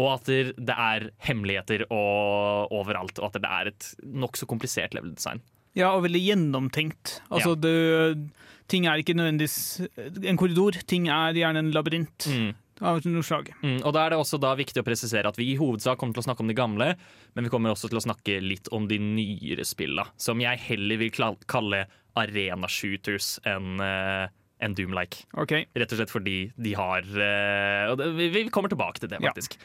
Og 0.00 0.08
at 0.14 0.28
det 0.30 0.76
er 0.76 1.10
hemmeligheter 1.26 1.84
og, 1.90 2.72
overalt, 2.72 3.18
og 3.20 3.28
at 3.28 3.42
det 3.42 3.50
er 3.50 3.72
et 3.74 3.90
nokså 4.08 4.48
komplisert 4.48 4.96
level 4.96 5.12
design. 5.18 5.42
Ja, 5.76 5.92
og 5.96 6.04
veldig 6.04 6.20
gjennomtenkt. 6.20 7.18
Altså, 7.32 7.54
det, 7.56 7.72
ting 8.72 8.88
er 8.88 9.00
ikke 9.00 9.16
nødvendigvis 9.16 9.84
en 10.28 10.40
korridor, 10.40 10.76
ting 10.88 11.08
er 11.12 11.36
gjerne 11.36 11.64
en 11.64 11.72
labyrint. 11.72 12.28
Mm. 12.28 12.50
av 12.82 13.04
noe 13.06 13.22
slag. 13.22 13.52
Mm, 13.62 13.78
og 13.86 13.92
da 13.94 14.02
er 14.02 14.12
det 14.12 14.18
også 14.18 14.40
viktig 14.58 14.82
å 14.82 14.86
presisere 14.86 15.30
at 15.30 15.36
vi 15.38 15.52
i 15.52 15.58
hovedsak 15.60 16.00
kommer 16.00 16.16
til 16.16 16.24
å 16.24 16.26
snakke 16.26 16.42
om 16.42 16.50
de 16.50 16.56
gamle, 16.58 16.88
men 17.36 17.46
vi 17.46 17.52
kommer 17.52 17.72
også 17.72 17.92
til 17.92 18.00
å 18.00 18.04
snakke 18.04 18.40
litt 18.42 18.68
om 18.74 18.88
de 18.90 18.98
nyere 18.98 19.64
spilla, 19.68 20.08
som 20.16 20.42
jeg 20.42 20.60
heller 20.66 20.98
vil 21.00 21.12
kalle 21.46 21.84
arena 22.18 22.68
shooters 22.68 23.36
enn 23.48 23.80
eh, 23.80 24.32
enn 24.62 24.76
Doom-like. 24.78 25.24
Okay. 25.44 25.66
Rett 25.78 25.92
og 25.94 26.00
slett 26.00 26.12
fordi 26.12 26.36
de 26.62 26.74
har 26.78 27.04
uh, 27.04 27.92
Og 27.92 27.98
det, 28.00 28.08
vi, 28.18 28.28
vi 28.34 28.44
kommer 28.54 28.72
tilbake 28.72 29.02
til 29.02 29.10
det, 29.12 29.20
faktisk. 29.22 29.58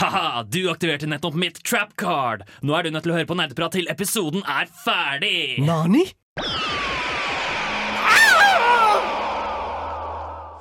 Ha-ha, 0.00 0.44
du 0.46 0.62
aktiverte 0.72 1.10
nettopp 1.10 1.38
mitt 1.38 1.62
trap 1.66 1.96
card! 2.00 2.46
Nå 2.62 2.76
er 2.78 2.86
du 2.86 2.94
nødt 2.94 3.06
til 3.06 3.14
å 3.14 3.18
høre 3.18 3.28
på 3.28 3.38
nerdeprat 3.38 3.76
til 3.78 3.90
episoden 3.92 4.46
er 4.46 4.70
ferdig! 4.84 5.58
Nani? 5.66 6.06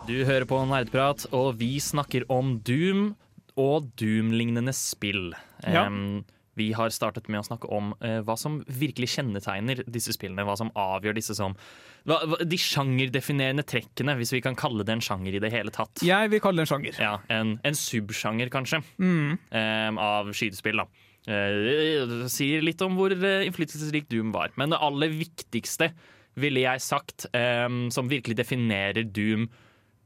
Du 0.06 0.14
hører 0.22 0.46
på 0.46 0.60
Nerdprat, 0.70 1.24
og 1.34 1.56
vi 1.58 1.80
snakker 1.82 2.28
om 2.30 2.60
Doom 2.62 3.16
og 3.58 3.88
Doom-lignende 3.98 4.74
spill. 4.78 5.32
Ja. 5.64 5.88
Em, 5.88 6.22
vi 6.56 6.70
har 6.74 6.90
startet 6.96 7.28
med 7.30 7.42
å 7.42 7.48
snakke 7.48 7.68
om 7.76 7.94
eh, 8.02 8.22
hva 8.24 8.36
som 8.40 8.62
virkelig 8.68 9.10
kjennetegner 9.18 9.84
disse 9.92 10.14
spillene. 10.16 10.46
Hva 10.48 10.56
som 10.60 10.72
avgjør 10.76 11.18
disse 11.18 11.36
som 11.36 11.56
hva, 12.08 12.20
hva, 12.26 12.38
De 12.48 12.58
sjangerdefinerende 12.62 13.66
trekkene, 13.68 14.16
hvis 14.20 14.32
vi 14.36 14.42
kan 14.46 14.56
kalle 14.56 14.86
det 14.88 14.94
en 14.96 15.04
sjanger 15.04 15.36
i 15.36 15.42
det 15.44 15.52
hele 15.52 15.74
tatt. 15.76 16.04
Jeg 16.06 16.32
vil 16.32 16.40
kalle 16.44 16.62
det 16.62 16.68
en 16.68 16.72
sjanger. 16.74 17.00
Ja, 17.02 17.16
En, 17.30 17.58
en 17.66 17.76
subsjanger, 17.76 18.50
kanskje, 18.54 18.84
Mm. 19.02 19.38
em, 19.52 19.98
av 20.00 20.32
skytespill. 20.32 20.78
da. 20.84 20.88
Eh, 21.28 22.28
sier 22.30 22.62
litt 22.62 22.82
om 22.86 22.96
hvor 22.96 23.12
eh, 23.12 23.46
innflytelsesrik 23.48 24.08
Doom 24.12 24.32
var. 24.32 24.52
Men 24.56 24.70
det 24.70 24.80
aller 24.80 25.10
viktigste, 25.10 25.92
ville 26.38 26.60
jeg 26.66 26.82
sagt, 26.84 27.26
em, 27.34 27.90
som 27.92 28.10
virkelig 28.12 28.36
definerer 28.38 29.04
Doom 29.08 29.48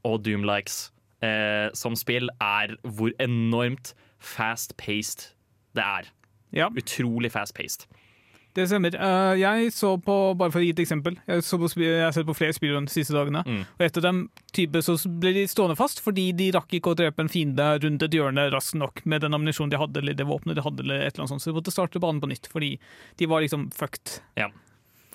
og 0.06 0.22
Doom-likes 0.24 0.90
eh, 1.22 1.68
som 1.74 1.96
spill, 1.98 2.30
er 2.40 2.76
hvor 2.86 3.10
enormt 3.20 3.92
fast-paced 4.22 5.28
det 5.76 5.84
er. 5.84 6.08
Ja, 6.56 6.70
Utrolig 6.74 7.30
fast-paced. 7.32 7.86
det 8.54 8.64
stemmer. 8.66 8.94
Eh, 8.98 9.34
jeg 9.38 9.72
så 9.72 9.92
på, 10.02 10.14
bare 10.34 10.50
for 10.50 10.58
å 10.58 10.64
gi 10.64 10.72
et 10.74 10.80
eksempel, 10.82 11.14
jeg, 11.28 11.42
så 11.46 11.58
på, 11.60 11.68
jeg 11.78 12.00
har 12.02 12.10
sett 12.16 12.26
på 12.26 12.34
flere 12.34 12.56
spillrun 12.56 12.88
de 12.88 12.94
siste 12.94 13.14
dagene. 13.14 13.44
Mm. 13.46 13.60
Og 13.78 13.84
etter 13.86 14.02
dem 14.02 14.24
type 14.56 14.82
så 14.82 14.96
ble 15.06 15.32
de 15.36 15.44
stående 15.46 15.76
fast 15.78 16.02
fordi 16.02 16.32
de 16.34 16.48
rakk 16.56 16.74
ikke 16.74 16.90
å 16.90 16.98
drepe 16.98 17.22
en 17.22 17.30
fiende 17.30 17.68
rundt 17.84 18.02
et 18.02 18.16
hjørne 18.18 18.48
raskt 18.50 18.74
nok 18.80 19.04
med 19.06 19.22
den 19.22 19.38
ammunisjonen 19.38 19.70
de 19.70 19.78
hadde, 19.78 20.02
eller 20.02 20.18
det 20.18 20.26
våpenet 20.26 20.58
de 20.58 20.66
hadde, 20.66 20.82
eller 20.82 21.04
et 21.04 21.14
eller 21.14 21.28
annet 21.28 21.36
sånt. 21.36 21.44
Så 21.46 21.52
de 21.52 21.60
måtte 21.60 21.74
starte 21.76 22.02
banen 22.02 22.18
på 22.24 22.32
nytt 22.32 22.50
fordi 22.50 22.72
de 23.22 23.30
var 23.30 23.46
liksom 23.46 23.70
fucked. 23.76 24.18
Ja. 24.40 24.50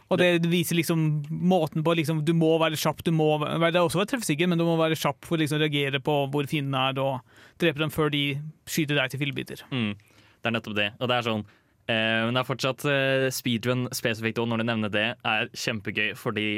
Og 0.08 0.20
det 0.22 0.46
viser 0.48 0.78
liksom 0.78 1.26
måten 1.50 1.82
på 1.84 1.96
liksom, 1.98 2.20
Du 2.24 2.32
må 2.38 2.52
være 2.62 2.78
kjapp, 2.78 3.00
du 3.04 3.10
må 3.12 3.40
være, 3.42 3.72
det 3.74 3.80
er 3.80 3.88
også 3.88 3.98
være 4.04 4.12
treffsikker, 4.14 4.48
men 4.48 4.60
du 4.62 4.64
må 4.64 4.76
være 4.78 4.96
kjapp 5.02 5.26
for 5.26 5.36
å 5.36 5.42
liksom, 5.42 5.58
reagere 5.64 6.00
på 6.00 6.18
hvor 6.32 6.46
fienden 6.48 6.76
er, 6.78 7.00
og 7.02 7.20
drepe 7.60 7.82
dem 7.82 7.90
før 7.92 8.14
de 8.14 8.22
skyter 8.70 9.00
deg 9.02 9.10
til 9.12 9.24
fillebiter. 9.24 9.64
Mm, 9.74 9.96
det 10.46 10.52
er 10.52 10.58
nettopp 10.60 10.78
det. 10.78 10.90
Og 11.02 11.10
det 11.10 11.16
er 11.16 11.26
sånn 11.26 11.42
eh, 11.90 12.20
Men 12.28 12.36
det 12.36 12.44
er 12.44 12.50
fortsatt 12.52 12.86
eh, 12.92 13.30
speedrun 13.34 13.88
spesifikt, 13.96 14.42
og 14.44 14.52
når 14.52 14.62
du 14.62 14.68
nevner 14.70 14.94
det, 14.94 15.08
er 15.26 15.50
kjempegøy, 15.58 16.12
fordi 16.20 16.50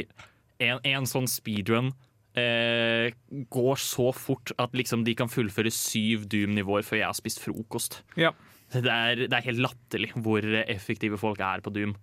en, 0.63 0.81
en 0.83 1.07
sånn 1.07 1.29
speedrun 1.31 1.93
eh, 2.37 3.13
går 3.53 3.79
så 3.79 4.09
fort 4.15 4.51
at 4.59 4.75
liksom 4.75 5.05
de 5.07 5.15
kan 5.17 5.31
fullføre 5.31 5.71
syv 5.73 6.27
Doom-nivåer 6.31 6.85
før 6.85 7.01
jeg 7.01 7.09
har 7.09 7.17
spist 7.17 7.41
frokost. 7.45 8.01
Ja. 8.19 8.33
Det 8.73 8.83
er, 8.91 9.23
det 9.29 9.31
er 9.31 9.45
helt 9.45 9.63
latterlig 9.63 10.11
hvor 10.19 10.43
effektive 10.65 11.19
folk 11.21 11.39
er 11.39 11.63
på 11.63 11.71
Doom. 11.71 11.95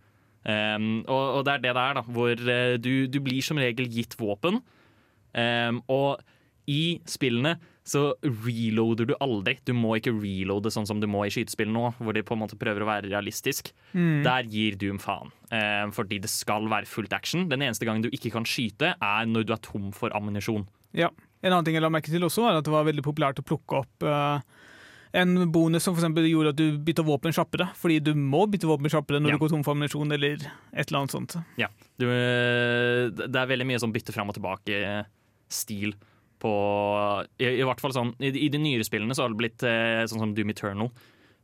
Um, 0.45 1.05
og, 1.09 1.39
og 1.39 1.45
det 1.47 1.55
er 1.55 1.61
det 1.63 1.73
det 1.73 1.83
er, 1.83 1.95
da, 1.97 2.03
hvor 2.05 2.33
eh, 2.53 2.75
du, 2.81 3.07
du 3.09 3.21
blir 3.25 3.45
som 3.45 3.61
regel 3.61 3.89
gitt 3.93 4.17
våpen. 4.21 4.61
Um, 5.35 5.81
og 5.93 6.21
i 6.71 7.01
spillene 7.09 7.57
så 7.85 8.15
reloader 8.25 9.07
du 9.11 9.15
aldri. 9.21 9.59
Du 9.69 9.75
må 9.77 9.99
ikke 9.99 10.15
reloade 10.17 10.71
sånn 10.73 10.87
som 10.89 11.01
du 11.03 11.07
må 11.11 11.27
i 11.27 11.33
skytespill 11.35 11.69
nå, 11.69 11.91
hvor 12.01 12.17
de 12.17 12.23
på 12.25 12.33
en 12.33 12.41
måte 12.41 12.57
prøver 12.57 12.81
å 12.81 12.89
være 12.89 13.11
realistisk. 13.13 13.73
Der 13.93 14.49
gir 14.49 14.77
Doom 14.81 14.99
faen, 15.03 15.33
Eh, 15.55 15.85
fordi 15.95 16.17
det 16.25 16.31
skal 16.33 16.65
være 16.67 16.89
fullt 16.89 17.13
action. 17.13 17.45
Den 17.49 17.61
eneste 17.63 17.85
gangen 17.87 18.03
du 18.03 18.09
ikke 18.11 18.33
kan 18.33 18.43
skyte, 18.49 18.95
er 18.99 19.27
når 19.29 19.45
du 19.47 19.53
er 19.53 19.61
tom 19.63 19.93
for 19.93 20.11
ammunisjon. 20.17 20.65
Ja. 20.97 21.11
En 21.45 21.53
annen 21.53 21.65
ting 21.69 21.75
jeg 21.77 21.83
la 21.85 21.91
merke 21.93 22.11
til 22.11 22.25
også, 22.25 22.43
var 22.43 22.57
at 22.59 22.65
det 22.65 22.73
var 22.73 22.85
veldig 22.89 23.05
populært 23.05 23.39
å 23.39 23.45
plukke 23.47 23.77
opp 23.85 24.03
eh, 24.09 24.41
en 25.15 25.37
bonus 25.53 25.85
som 25.85 25.95
for 25.95 26.09
gjorde 26.27 26.49
at 26.55 26.57
du 26.59 26.79
bytta 26.83 27.05
våpen 27.07 27.31
kjappere. 27.37 27.69
Fordi 27.79 28.01
du 28.03 28.15
må 28.19 28.47
bytte 28.51 28.67
våpen 28.67 28.91
kjappere 28.91 29.21
når 29.21 29.31
Ja. 29.31 29.37
du 29.37 29.45
går 29.45 29.51
tom 29.53 29.63
for 29.63 29.75
ammunisjon 29.77 30.11
eller 30.17 30.41
et 30.41 30.89
eller 30.89 30.99
annet 31.05 31.13
sånt. 31.15 31.37
Ja. 31.61 31.69
Du, 32.01 32.09
eh, 32.09 33.11
det 33.15 33.37
er 33.37 33.47
veldig 33.47 33.67
mye 33.69 33.79
sånn 33.79 33.93
bytte 33.95 34.11
fram 34.17 34.29
og 34.33 34.35
tilbake-stil 34.41 35.95
på 36.45 36.53
i, 37.41 37.49
I 37.59 37.65
hvert 37.67 37.81
fall 37.83 37.95
sånn 37.97 38.13
I, 38.21 38.31
i 38.45 38.51
de 38.53 38.61
nyere 38.61 38.85
spillene 38.87 39.17
så 39.17 39.25
har 39.25 39.33
det 39.33 39.41
blitt 39.41 39.65
eh, 39.67 40.05
sånn 40.11 40.21
som 40.23 40.35
Doom 40.37 40.53
Eternal. 40.53 40.91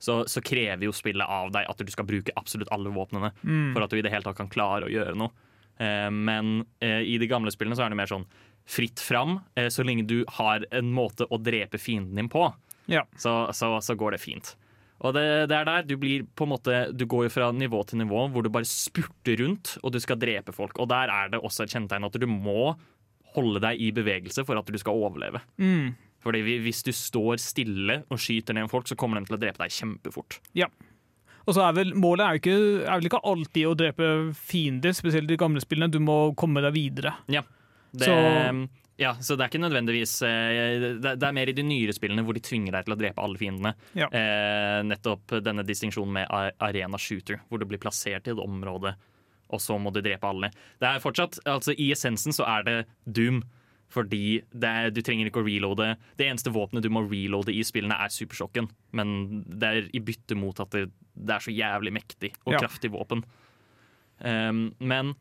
Så, 0.00 0.22
så 0.32 0.40
krever 0.40 0.86
jo 0.86 0.94
spillet 0.96 1.28
av 1.28 1.50
deg 1.52 1.66
at 1.68 1.80
du 1.84 1.90
skal 1.92 2.06
bruke 2.08 2.32
absolutt 2.40 2.70
alle 2.72 2.88
våpnene 2.94 3.34
for 3.74 3.84
at 3.84 3.92
du 3.92 3.98
i 3.98 4.04
det 4.06 4.12
hele 4.14 4.24
tatt 4.24 4.38
kan 4.38 4.48
klare 4.52 4.86
å 4.88 4.92
gjøre 4.92 5.12
noe. 5.20 5.32
Eh, 5.80 6.08
men 6.12 6.62
eh, 6.80 7.02
i 7.04 7.18
de 7.20 7.28
gamle 7.28 7.52
spillene 7.52 7.76
så 7.76 7.84
er 7.84 7.92
det 7.92 7.98
mer 8.00 8.08
sånn 8.08 8.24
fritt 8.70 9.00
fram. 9.02 9.38
Så 9.72 9.82
lenge 9.84 10.04
du 10.06 10.20
har 10.38 10.62
en 10.76 10.88
måte 10.94 11.26
å 11.32 11.38
drepe 11.42 11.80
fienden 11.80 12.16
din 12.20 12.28
på, 12.32 12.46
Ja. 12.92 13.02
så, 13.18 13.48
så, 13.56 13.74
så 13.82 13.96
går 13.98 14.14
det 14.14 14.20
fint. 14.22 14.52
Og 15.00 15.14
det, 15.16 15.24
det 15.50 15.56
er 15.56 15.64
der 15.68 15.86
du 15.88 15.94
blir 15.96 16.26
på 16.36 16.44
en 16.44 16.50
måte 16.52 16.74
Du 16.92 17.06
går 17.08 17.24
jo 17.24 17.30
fra 17.32 17.46
nivå 17.56 17.78
til 17.88 18.02
nivå 18.02 18.26
hvor 18.34 18.44
du 18.44 18.50
bare 18.52 18.68
spurter 18.68 19.40
rundt 19.40 19.78
og 19.80 19.94
du 19.94 19.98
skal 20.04 20.18
drepe 20.20 20.52
folk. 20.52 20.76
Og 20.78 20.90
der 20.92 21.08
er 21.12 21.32
det 21.32 21.40
også 21.40 21.64
et 21.64 21.72
kjennetegn 21.72 22.04
at 22.08 22.18
du 22.20 22.26
må 22.28 22.74
holde 23.34 23.60
deg 23.62 23.80
i 23.80 23.90
bevegelse 23.96 24.44
for 24.46 24.58
at 24.60 24.66
du 24.70 24.78
skal 24.80 24.96
overleve. 24.98 25.40
Mm. 25.60 25.92
Fordi 26.20 26.42
hvis 26.60 26.82
du 26.84 26.90
står 26.92 27.38
stille 27.40 28.02
og 28.12 28.18
skyter 28.20 28.56
ned 28.58 28.68
folk, 28.68 28.88
så 28.90 28.96
kommer 28.98 29.20
de 29.22 29.30
til 29.30 29.38
å 29.38 29.40
drepe 29.40 29.62
deg 29.62 29.72
kjempefort. 29.72 30.40
Og 31.48 31.54
så 31.56 31.62
er 31.64 31.72
vel 31.78 31.94
Målet 31.96 32.26
er, 32.26 32.36
jo 32.36 32.42
ikke, 32.42 32.58
er 32.84 32.98
vel 33.00 33.08
ikke 33.08 33.22
alltid 33.30 33.66
å 33.70 33.76
drepe 33.78 34.10
fiender, 34.36 34.92
spesielt 34.94 35.24
i 35.30 35.32
de 35.32 35.40
gamle 35.40 35.62
spillene. 35.64 35.90
Du 35.90 35.98
må 36.04 36.18
komme 36.38 36.60
deg 36.62 36.74
videre. 36.76 37.14
Det, 37.30 38.04
Så- 38.06 38.68
ja, 39.00 39.14
så 39.16 39.34
det 39.34 39.46
er 39.46 39.48
ikke 39.48 39.62
nødvendigvis 39.64 40.12
eh, 40.28 40.98
det 41.00 41.24
er 41.24 41.32
mer 41.32 41.48
i 41.48 41.54
de 41.56 41.62
nyere 41.64 41.94
spillene 41.96 42.22
hvor 42.22 42.36
de 42.36 42.42
tvinger 42.44 42.76
deg 42.76 42.84
til 42.84 42.94
å 42.94 42.98
drepe 43.00 43.24
alle 43.24 43.40
fiendene. 43.40 43.72
Ja. 43.96 44.10
Eh, 44.12 44.82
nettopp 44.84 45.38
denne 45.42 45.64
distinksjonen 45.64 46.12
med 46.20 46.28
arena 46.60 47.00
shooter, 47.00 47.40
hvor 47.48 47.58
du 47.58 47.64
blir 47.64 47.80
plassert 47.80 48.28
i 48.28 48.34
et 48.34 48.44
område, 48.44 48.92
og 49.50 49.60
så 49.62 49.78
må 49.78 49.92
du 49.94 50.00
drepe 50.04 50.28
alle. 50.28 50.50
Det 50.80 50.88
er 50.88 51.02
fortsatt, 51.02 51.40
altså 51.50 51.74
I 51.76 51.90
essensen 51.94 52.34
så 52.36 52.46
er 52.48 52.66
det 52.66 52.76
Doom. 53.06 53.42
Fordi 53.90 54.38
det 54.54 54.68
er, 54.70 54.90
du 54.94 55.00
trenger 55.02 55.26
ikke 55.26 55.40
å 55.42 55.46
reloade. 55.48 55.96
Det 56.14 56.28
eneste 56.28 56.52
våpenet 56.54 56.84
du 56.84 56.92
må 56.94 57.00
reloade 57.10 57.50
i 57.50 57.64
spillene, 57.66 57.96
er 57.98 58.12
supersjokken. 58.14 58.68
Men 58.94 59.42
det 59.50 59.66
er 59.66 59.88
i 59.90 60.02
bytte 60.06 60.36
mot 60.38 60.60
at 60.62 60.70
det, 60.76 60.84
det 61.18 61.34
er 61.34 61.42
så 61.42 61.50
jævlig 61.50 61.92
mektig 61.96 62.30
og 62.44 62.54
Ja. 62.54 62.60
kraftig 62.62 62.92
våpen. 62.94 63.24
Um, 64.22 64.68
men 64.78 65.14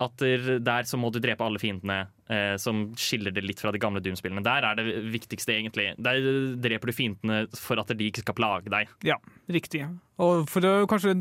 at 0.00 0.16
der, 0.64 0.82
så 0.88 0.98
må 0.98 1.10
du 1.12 1.20
drepe 1.22 1.44
alle 1.44 1.60
fiendene, 1.62 2.08
eh, 2.32 2.56
som 2.58 2.88
skiller 2.98 3.30
det 3.34 3.44
litt 3.44 3.60
fra 3.60 3.70
de 3.72 3.78
gamle 3.78 4.00
Doom-spillene. 4.02 4.42
Der 4.42 4.64
er 4.66 4.74
det 4.78 4.86
viktigste, 5.12 5.52
egentlig. 5.54 5.92
Der 6.02 6.18
dreper 6.58 6.90
du 6.90 6.92
fiendene 6.96 7.42
for 7.54 7.78
at 7.78 7.92
de 7.94 8.08
ikke 8.08 8.24
skal 8.24 8.34
plage 8.34 8.72
deg. 8.72 8.88
Ja, 9.06 9.18
riktig. 9.52 9.84
Og 10.18 10.48
for 10.50 10.64
det, 10.64 10.72
kanskje, 10.90 11.14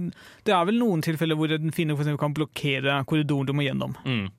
det 0.48 0.56
er 0.56 0.66
vel 0.66 0.80
noen 0.82 1.04
tilfeller 1.06 1.38
hvor 1.38 1.52
en 1.54 1.72
fiende 1.76 1.98
for 2.00 2.18
kan 2.18 2.34
blokkere 2.34 3.02
korridoren 3.06 3.50
du 3.50 3.54
må 3.54 3.68
gjennom. 3.68 3.94
Mm. 4.06 4.30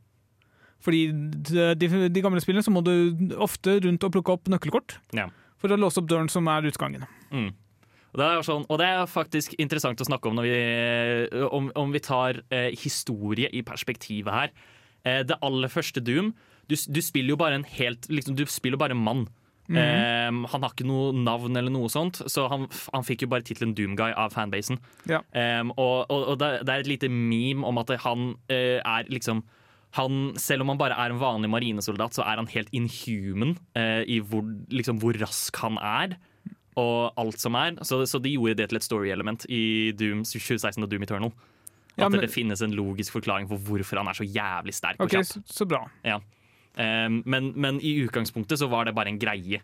Fordi 0.82 1.04
de, 1.12 1.68
de, 1.78 1.90
de 2.10 2.22
gamle 2.24 2.42
spillene 2.42 2.64
så 2.66 2.72
må 2.74 2.82
du 2.82 2.92
ofte 3.38 3.78
rundt 3.84 4.02
og 4.08 4.14
plukke 4.16 4.34
opp 4.34 4.48
nøkkelkort 4.50 4.96
Ja. 5.14 5.28
for 5.62 5.70
å 5.70 5.78
låse 5.78 6.02
opp 6.02 6.08
døren 6.10 6.30
som 6.32 6.48
er 6.50 6.66
utgangen. 6.66 7.04
Mm. 7.30 7.52
Og, 8.12 8.20
det 8.20 8.28
er 8.28 8.46
sånn, 8.46 8.66
og 8.68 8.80
det 8.80 8.88
er 8.92 9.08
faktisk 9.08 9.54
interessant 9.62 10.00
å 10.00 10.08
snakke 10.08 10.28
om 10.28 10.38
når 10.38 10.48
vi, 10.48 10.56
om, 11.48 11.70
om 11.80 11.92
vi 11.94 12.02
tar 12.04 12.42
eh, 12.52 12.70
historie 12.76 13.48
i 13.52 13.64
perspektivet 13.66 14.32
her. 14.32 14.56
Eh, 15.02 15.22
det 15.26 15.40
aller 15.42 15.72
første 15.72 16.02
Doom 16.04 16.30
Du, 16.70 16.76
du 16.76 17.00
spiller 17.02 17.34
jo 17.34 17.38
bare 17.40 17.56
en 17.58 17.64
helt 17.66 18.06
liksom, 18.06 18.36
Du 18.38 18.44
spiller 18.46 18.78
bare 18.78 18.94
en 18.94 19.02
mann. 19.02 19.24
Eh, 19.72 20.28
han 20.28 20.64
har 20.66 20.74
ikke 20.74 20.86
noe 20.86 21.14
navn 21.16 21.56
eller 21.56 21.72
noe 21.72 21.88
sånt, 21.92 22.20
så 22.28 22.44
han, 22.52 22.66
han 22.92 23.06
fikk 23.06 23.24
jo 23.24 23.30
bare 23.32 23.46
tittelen 23.46 23.74
Doomguy 23.78 24.12
av 24.12 24.34
fanbasen. 24.34 24.80
Ja. 25.08 25.22
Um, 25.32 25.72
og 25.78 26.10
og, 26.12 26.26
og 26.34 26.38
det, 26.42 26.50
det 26.66 26.74
er 26.74 26.84
et 26.84 26.90
lite 26.90 27.10
meme 27.12 27.66
om 27.68 27.80
at 27.80 27.92
han 28.04 28.34
eh, 28.52 28.80
er 28.82 29.08
liksom 29.12 29.44
han, 29.96 30.32
selv 30.40 30.64
om 30.64 30.72
han 30.72 30.80
bare 30.80 30.96
er 30.96 31.12
en 31.12 31.20
vanlig 31.20 31.50
marinesoldat, 31.52 32.16
så 32.16 32.24
er 32.24 32.40
han 32.40 32.48
helt 32.48 32.70
inhuman 32.72 33.58
eh, 33.76 34.02
i 34.08 34.20
hvor, 34.24 34.46
liksom, 34.72 35.02
hvor 35.02 35.16
rask 35.20 35.58
han 35.60 35.76
er. 35.76 36.16
Og 36.80 37.12
alt 37.20 37.40
som 37.42 37.56
er. 37.58 37.76
Så, 37.84 38.00
så 38.08 38.20
de 38.22 38.32
gjorde 38.32 38.56
det 38.62 38.68
til 38.70 38.78
et 38.80 38.86
story-element 38.86 39.44
i 39.52 39.92
Doom 39.98 40.22
2016 40.24 40.82
og 40.82 40.88
Doom 40.90 41.02
Eternal. 41.02 41.32
At 41.92 41.98
Ja, 41.98 42.08
men- 42.08 42.20
det 42.20 42.30
finnes 42.32 42.62
en 42.64 42.72
logisk 42.72 43.12
forklaring 43.12 43.48
for 43.48 43.58
hvorfor 43.58 43.98
han 44.00 44.08
er 44.08 44.16
så 44.16 44.24
jævlig 44.24 44.72
sterk 44.72 45.00
Ok, 45.00 45.18
så, 45.28 45.42
så 45.44 45.66
bra. 45.68 45.82
Ja. 46.04 46.20
Um, 46.72 47.22
men, 47.26 47.52
men 47.54 47.80
i 47.84 47.98
utgangspunktet 48.06 48.58
så 48.58 48.68
var 48.72 48.86
det 48.88 48.94
bare 48.96 49.08
en 49.12 49.18
greie. 49.20 49.60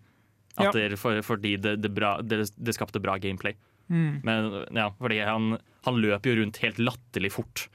Ja. 0.58 0.72
det, 0.74 0.98
for, 0.98 1.22
fordi 1.22 1.56
det, 1.56 1.76
det, 1.80 1.94
bra, 1.94 2.18
det 2.20 2.74
skapte 2.74 3.00
bra 3.00 3.16
gameplay. 3.16 3.54
Mm. 3.88 4.20
Men 4.26 4.48
ja, 4.74 4.90
fordi 4.98 5.20
han, 5.24 5.56
han 5.86 6.00
løper 6.02 6.34
jo 6.34 6.42
rundt 6.42 6.58
helt 6.64 6.78
latterlig 6.82 7.30
fort. 7.32 7.68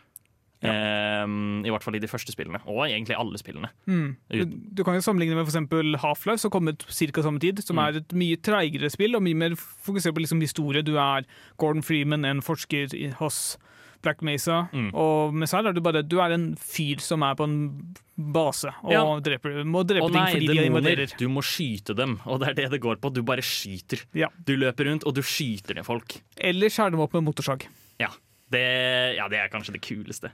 Ehm, 0.69 1.65
I 1.65 1.69
hvert 1.73 1.84
fall 1.84 1.95
i 1.95 1.99
de 2.04 2.08
første 2.08 2.32
spillene, 2.34 2.62
og 2.67 2.86
egentlig 2.88 3.15
alle 3.17 3.38
spillene. 3.41 3.69
Mm. 3.88 4.15
Du, 4.32 4.45
du 4.80 4.84
kan 4.84 4.95
jo 4.97 5.02
sammenligne 5.06 5.36
med 5.36 5.45
eksempel 5.47 5.95
Half-Life, 6.02 6.39
som 6.45 6.52
kom 6.54 6.67
ut 6.71 6.86
ca. 6.88 7.21
samme 7.21 7.39
tid. 7.43 7.63
Som 7.63 7.78
Mm. 7.78 7.84
er 7.88 7.97
et 7.99 8.13
mye 8.13 8.38
treigere 8.41 8.89
spill 8.91 9.15
og 9.15 9.23
mye 9.23 9.36
mer 9.36 9.56
fokusert 9.56 10.13
på 10.15 10.23
liksom 10.23 10.41
historie. 10.41 10.82
Du 10.84 10.97
er 10.97 11.26
Gordon 11.58 11.82
Freeman, 11.84 12.26
en 12.26 12.41
forsker 12.41 12.93
i, 12.93 13.10
hos 13.19 13.58
Black 14.04 14.21
Mesa. 14.21 14.67
Mm. 14.73 14.89
Og 14.93 15.34
med 15.34 15.47
seg 15.47 15.65
er 15.65 15.71
du 15.73 15.80
bare 15.82 16.02
Du 16.04 16.19
er 16.19 16.32
en 16.36 16.56
fyr 16.60 16.99
som 16.99 17.23
er 17.23 17.36
på 17.36 17.45
en 17.47 17.95
base 18.17 18.67
og 18.84 18.91
Ja. 18.91 19.04
dreper, 19.19 19.63
må 19.63 19.84
drepe 19.88 20.04
Å 20.04 20.12
ting 20.12 20.21
nei, 20.21 20.34
fordi 20.34 20.47
de 20.47 20.65
invaderer. 20.67 21.17
Du 21.17 21.28
må 21.30 21.41
skyte 21.41 21.95
dem, 21.95 22.19
og 22.26 22.41
det 22.41 22.49
er 22.49 22.54
det 22.54 22.71
det 22.71 22.82
går 22.82 22.97
på. 22.99 23.12
Du 23.13 23.21
bare 23.23 23.41
skyter. 23.41 24.04
Ja. 24.13 24.28
Du 24.43 24.56
løper 24.58 24.86
rundt, 24.91 25.04
og 25.08 25.15
du 25.15 25.21
skyter 25.21 25.76
ned 25.76 25.86
folk. 25.86 26.21
Eller 26.38 26.67
skjærer 26.67 26.91
dem 26.91 26.99
opp 26.99 27.13
med 27.13 27.23
motorsag. 27.23 27.65
Ja, 27.99 28.10
det, 28.52 29.15
ja, 29.15 29.28
det 29.30 29.39
er 29.39 29.47
kanskje 29.49 29.71
det 29.73 29.82
kuleste. 29.82 30.32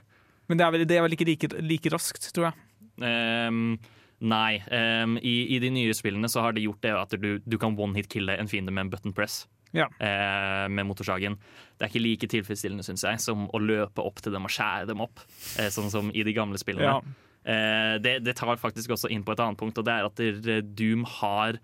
Men 0.50 0.58
det 0.58 0.66
er 0.66 0.74
vel, 0.74 0.84
det 0.90 0.98
er 0.98 1.06
vel 1.06 1.14
ikke 1.14 1.28
like, 1.28 1.50
like 1.62 1.94
raskt, 1.94 2.26
tror 2.34 2.50
jeg. 2.50 2.66
Um, 3.00 3.78
nei. 4.20 4.58
Um, 4.66 5.14
i, 5.22 5.54
I 5.54 5.62
de 5.62 5.70
nye 5.72 5.94
spillene 5.96 6.28
så 6.28 6.42
har 6.44 6.58
de 6.58 6.66
gjort 6.66 6.82
det 6.84 6.92
at 6.98 7.16
du, 7.22 7.30
du 7.46 7.56
kan 7.62 7.78
one-hit-kille 7.78 8.34
en 8.34 8.50
fiende 8.50 8.74
med 8.74 8.88
en 8.88 8.92
button 8.92 9.16
press. 9.16 9.44
Ja. 9.70 9.86
eh, 10.02 10.66
med 10.66 10.82
motorsagen. 10.88 11.36
Det 11.78 11.84
er 11.86 11.92
ikke 11.92 12.02
like 12.02 12.26
tilfredsstillende 12.26 12.82
synes 12.82 13.04
jeg, 13.06 13.20
som 13.22 13.44
å 13.54 13.60
løpe 13.62 14.02
opp 14.02 14.18
til 14.18 14.34
dem 14.34 14.48
og 14.48 14.50
skjære 14.50 14.88
dem 14.90 15.02
opp, 15.04 15.22
eh, 15.62 15.68
sånn 15.70 15.92
som 15.92 16.10
i 16.10 16.24
de 16.26 16.34
gamle 16.34 16.58
spillene. 16.58 16.96
Ja. 16.98 17.28
Eh, 17.46 17.94
det, 18.02 18.16
det 18.26 18.34
tar 18.40 18.58
faktisk 18.58 18.96
også 18.96 19.12
inn 19.14 19.22
på 19.22 19.36
et 19.36 19.42
annet 19.44 19.60
punkt, 19.60 19.78
og 19.78 19.86
det 19.86 19.94
er 19.94 20.08
at 20.08 20.74
Doom 20.74 21.06
har 21.20 21.60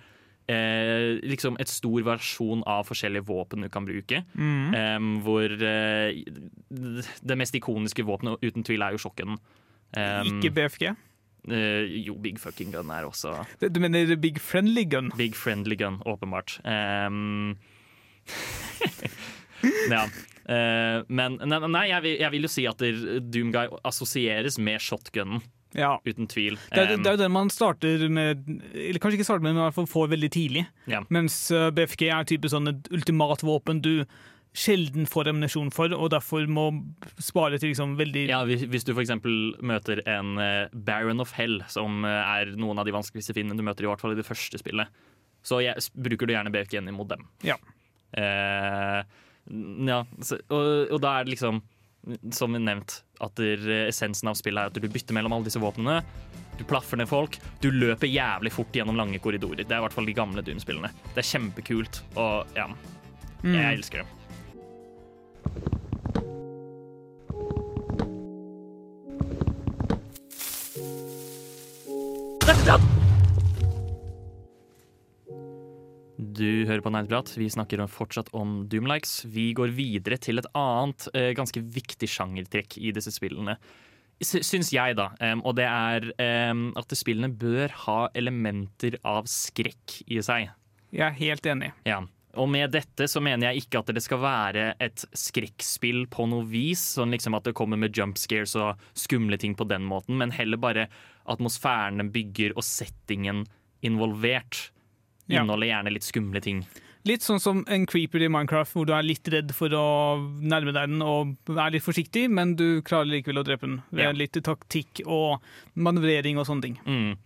eh, 0.49 1.19
liksom 1.27 1.57
et 1.63 1.71
stor 1.71 2.03
versjon 2.07 2.63
av 2.67 2.87
forskjellige 2.89 3.27
våpen 3.29 3.67
du 3.67 3.71
kan 3.73 3.87
bruke. 3.89 4.23
Mm. 4.35 4.75
Eh, 4.75 5.09
hvor 5.27 5.49
det 5.57 7.39
mest 7.39 7.55
ikoniske 7.59 8.07
våpenet 8.07 8.43
uten 8.45 8.67
tvil 8.67 8.83
er 8.87 8.97
jo 8.97 9.03
sjokken. 9.07 9.37
Ikke 9.97 10.51
BFG. 10.55 10.89
eh, 11.51 11.85
jo, 12.03 12.17
Big 12.19 12.41
Fucking 12.43 12.73
Gun 12.75 12.91
er 12.91 13.07
også 13.07 13.47
Du 13.61 13.81
mener 13.81 14.17
Big 14.17 14.41
Friendly 14.43 14.85
Gun? 14.91 15.13
Big 15.17 15.37
Friendly 15.39 15.77
Gun, 15.79 16.01
åpenbart. 16.05 16.59
Ja. 19.91 20.03
Eh, 20.47 21.03
men 21.09 21.39
nei 21.43 21.87
jeg, 21.91 22.03
vil, 22.05 22.17
jeg 22.21 22.33
vil 22.35 22.47
jo 22.47 22.51
si 22.53 22.67
at 22.71 22.83
Doomguy 23.33 23.71
assosieres 23.89 24.59
med 24.63 24.83
shotgunen, 24.83 25.41
Ja. 25.77 25.97
uten 26.07 26.29
tvil. 26.31 26.57
Det 26.71 26.83
er, 26.83 26.95
det 26.97 27.11
er 27.11 27.19
jo 27.19 27.21
den 27.21 27.35
man 27.35 27.51
starter 27.53 28.07
med 28.09 28.47
Eller 28.73 29.01
kanskje 29.03 29.19
ikke 29.19 29.29
starter 29.29 29.45
med, 29.45 29.55
men 29.55 29.61
i 29.61 29.67
hvert 29.67 29.77
fall 29.77 29.91
får 29.91 30.09
veldig 30.15 30.31
tidlig. 30.33 30.65
ja. 30.91 31.03
Mens 31.13 31.37
eh, 31.55 31.69
BFG 31.77 32.09
er 32.09 32.27
type 32.29 32.51
sånn 32.51 32.73
et 32.73 32.91
ultimat 32.95 33.45
våpen 33.47 33.85
du 33.85 34.07
sjelden 34.57 35.05
får 35.09 35.31
ammunisjon 35.31 35.69
for, 35.75 35.93
og 35.93 36.11
derfor 36.15 36.47
må 36.49 36.71
spare 37.23 37.61
til 37.61 37.73
liksom 37.75 37.97
veldig 37.99 38.25
Ja, 38.31 38.41
hvis, 38.49 38.65
hvis 38.73 38.87
du 38.89 38.95
f.eks. 38.95 39.13
møter 39.61 40.01
en 40.09 40.41
eh, 40.41 40.73
Baron 40.73 41.21
of 41.21 41.35
Hell, 41.37 41.61
som 41.73 42.07
eh, 42.09 42.33
er 42.41 42.55
noen 42.57 42.81
av 42.81 42.89
de 42.89 42.95
vanskeligste 42.97 43.37
fiendene 43.37 43.61
du 43.61 43.67
møter, 43.67 43.87
i 43.87 43.91
hvert 43.91 44.03
fall 44.03 44.17
i 44.17 44.19
det 44.19 44.27
første 44.27 44.61
spillet, 44.61 45.05
så 45.47 45.61
jeg, 45.63 45.85
bruker 45.93 46.29
du 46.29 46.35
gjerne 46.35 46.53
BFG-en 46.55 46.89
imot 46.91 47.13
dem. 47.13 47.27
Ja. 47.47 47.59
Eh, 48.17 49.01
ja 49.91 50.01
så, 50.25 50.41
og, 50.49 50.71
og 50.97 51.03
da 51.05 51.19
er 51.19 51.27
det 51.27 51.37
liksom, 51.37 51.61
som 52.31 52.53
nevnt, 52.53 53.03
at 53.21 53.35
der, 53.39 53.63
eh, 53.71 53.89
essensen 53.91 54.29
av 54.31 54.37
spillet 54.39 54.63
er 54.63 54.67
at 54.71 54.75
du 54.75 54.89
bytter 54.89 55.17
mellom 55.17 55.33
alle 55.37 55.49
disse 55.49 55.63
våpnene. 55.63 56.03
Du 56.57 56.65
plaffer 56.65 56.97
ned 56.97 57.09
folk. 57.09 57.39
Du 57.61 57.71
løper 57.71 58.09
jævlig 58.09 58.53
fort 58.53 58.73
gjennom 58.73 58.97
lange 58.97 59.19
korridorer. 59.21 59.65
Det 59.65 59.73
er 59.73 59.83
i 59.83 59.87
hvert 59.87 59.97
fall 59.97 60.07
de 60.09 60.17
gamle 60.17 60.43
Dune-spillene. 60.43 60.91
Det 61.15 61.21
er 61.21 61.31
kjempekult, 61.33 62.03
og 62.17 62.47
ja, 62.57 62.69
jeg 63.45 63.79
elsker 63.79 64.05
det. 64.05 64.07
Du 76.37 76.67
hører 76.69 76.83
på 76.85 76.91
Nerdprat. 76.93 77.31
Vi 77.39 77.49
snakker 77.53 77.81
fortsatt 77.89 78.29
om 78.37 78.65
Doomlikes. 78.69 79.23
Vi 79.33 79.51
går 79.57 79.73
videre 79.77 80.19
til 80.21 80.39
et 80.43 80.49
annet 80.59 81.07
eh, 81.17 81.31
ganske 81.39 81.63
viktig 81.63 82.09
sjangertrekk 82.13 82.77
i 82.83 82.93
disse 82.97 83.13
spillene. 83.15 83.57
Sy- 84.21 84.43
Syns 84.45 84.71
jeg, 84.73 84.97
da. 84.97 85.11
og 85.45 85.57
det 85.59 85.67
er 85.69 86.07
at 86.17 86.95
spillene 86.97 87.29
bør 87.37 87.73
ha 87.85 87.97
elementer 88.17 88.97
av 89.05 89.27
skrekk 89.29 89.99
i 90.09 90.23
seg. 90.25 90.49
Jeg 90.89 91.05
er 91.05 91.19
helt 91.19 91.49
enig. 91.53 91.73
Ja. 91.85 91.99
Og 92.37 92.49
med 92.53 92.73
dette 92.73 93.07
så 93.09 93.21
mener 93.25 93.51
jeg 93.51 93.65
ikke 93.65 93.81
at 93.81 93.93
det 93.97 94.03
skal 94.05 94.21
være 94.21 94.65
et 94.85 95.05
skrekkspill 95.17 96.07
på 96.13 96.27
noe 96.29 96.45
vis, 96.49 96.83
sånn 96.97 97.13
liksom 97.13 97.37
at 97.39 97.45
det 97.49 97.55
kommer 97.57 97.81
med 97.81 97.97
jump 97.97 98.17
scares 98.21 98.53
og 98.61 98.81
skumle 98.97 99.39
ting 99.41 99.55
på 99.57 99.65
den 99.69 99.85
måten, 99.89 100.17
men 100.21 100.33
heller 100.37 100.61
bare 100.61 100.89
atmosfæren 101.33 102.01
den 102.01 102.11
bygger 102.13 102.53
og 102.57 102.65
settingen 102.65 103.45
involvert. 103.85 104.71
Inneholder 105.29 105.67
gjerne 105.71 105.93
litt 105.93 106.07
skumle 106.07 106.41
ting. 106.41 106.65
Litt 107.07 107.23
sånn 107.23 107.39
som 107.39 107.61
en 107.71 107.85
creeper 107.87 108.23
i 108.27 108.29
Minecraft, 108.29 108.73
hvor 108.75 108.87
du 108.89 108.93
er 108.97 109.05
litt 109.07 109.29
redd 109.31 109.53
for 109.55 109.71
å 109.71 109.83
nærme 110.43 110.73
deg 110.75 110.91
den 110.91 111.03
og 111.07 111.37
er 111.55 111.71
litt 111.71 111.85
forsiktig, 111.85 112.25
men 112.31 112.57
du 112.59 112.81
klarer 112.83 113.07
likevel 113.13 113.39
å 113.43 113.45
drepe 113.47 113.67
den 113.69 113.83
ved 113.93 114.05
Ja. 114.05 114.13
litt 114.13 114.33
taktikk 114.43 115.03
og 115.07 115.41
manøvrering 115.77 116.39
og 116.39 116.47
sånne 116.47 116.63
ting. 116.63 116.79
Mm. 116.87 117.17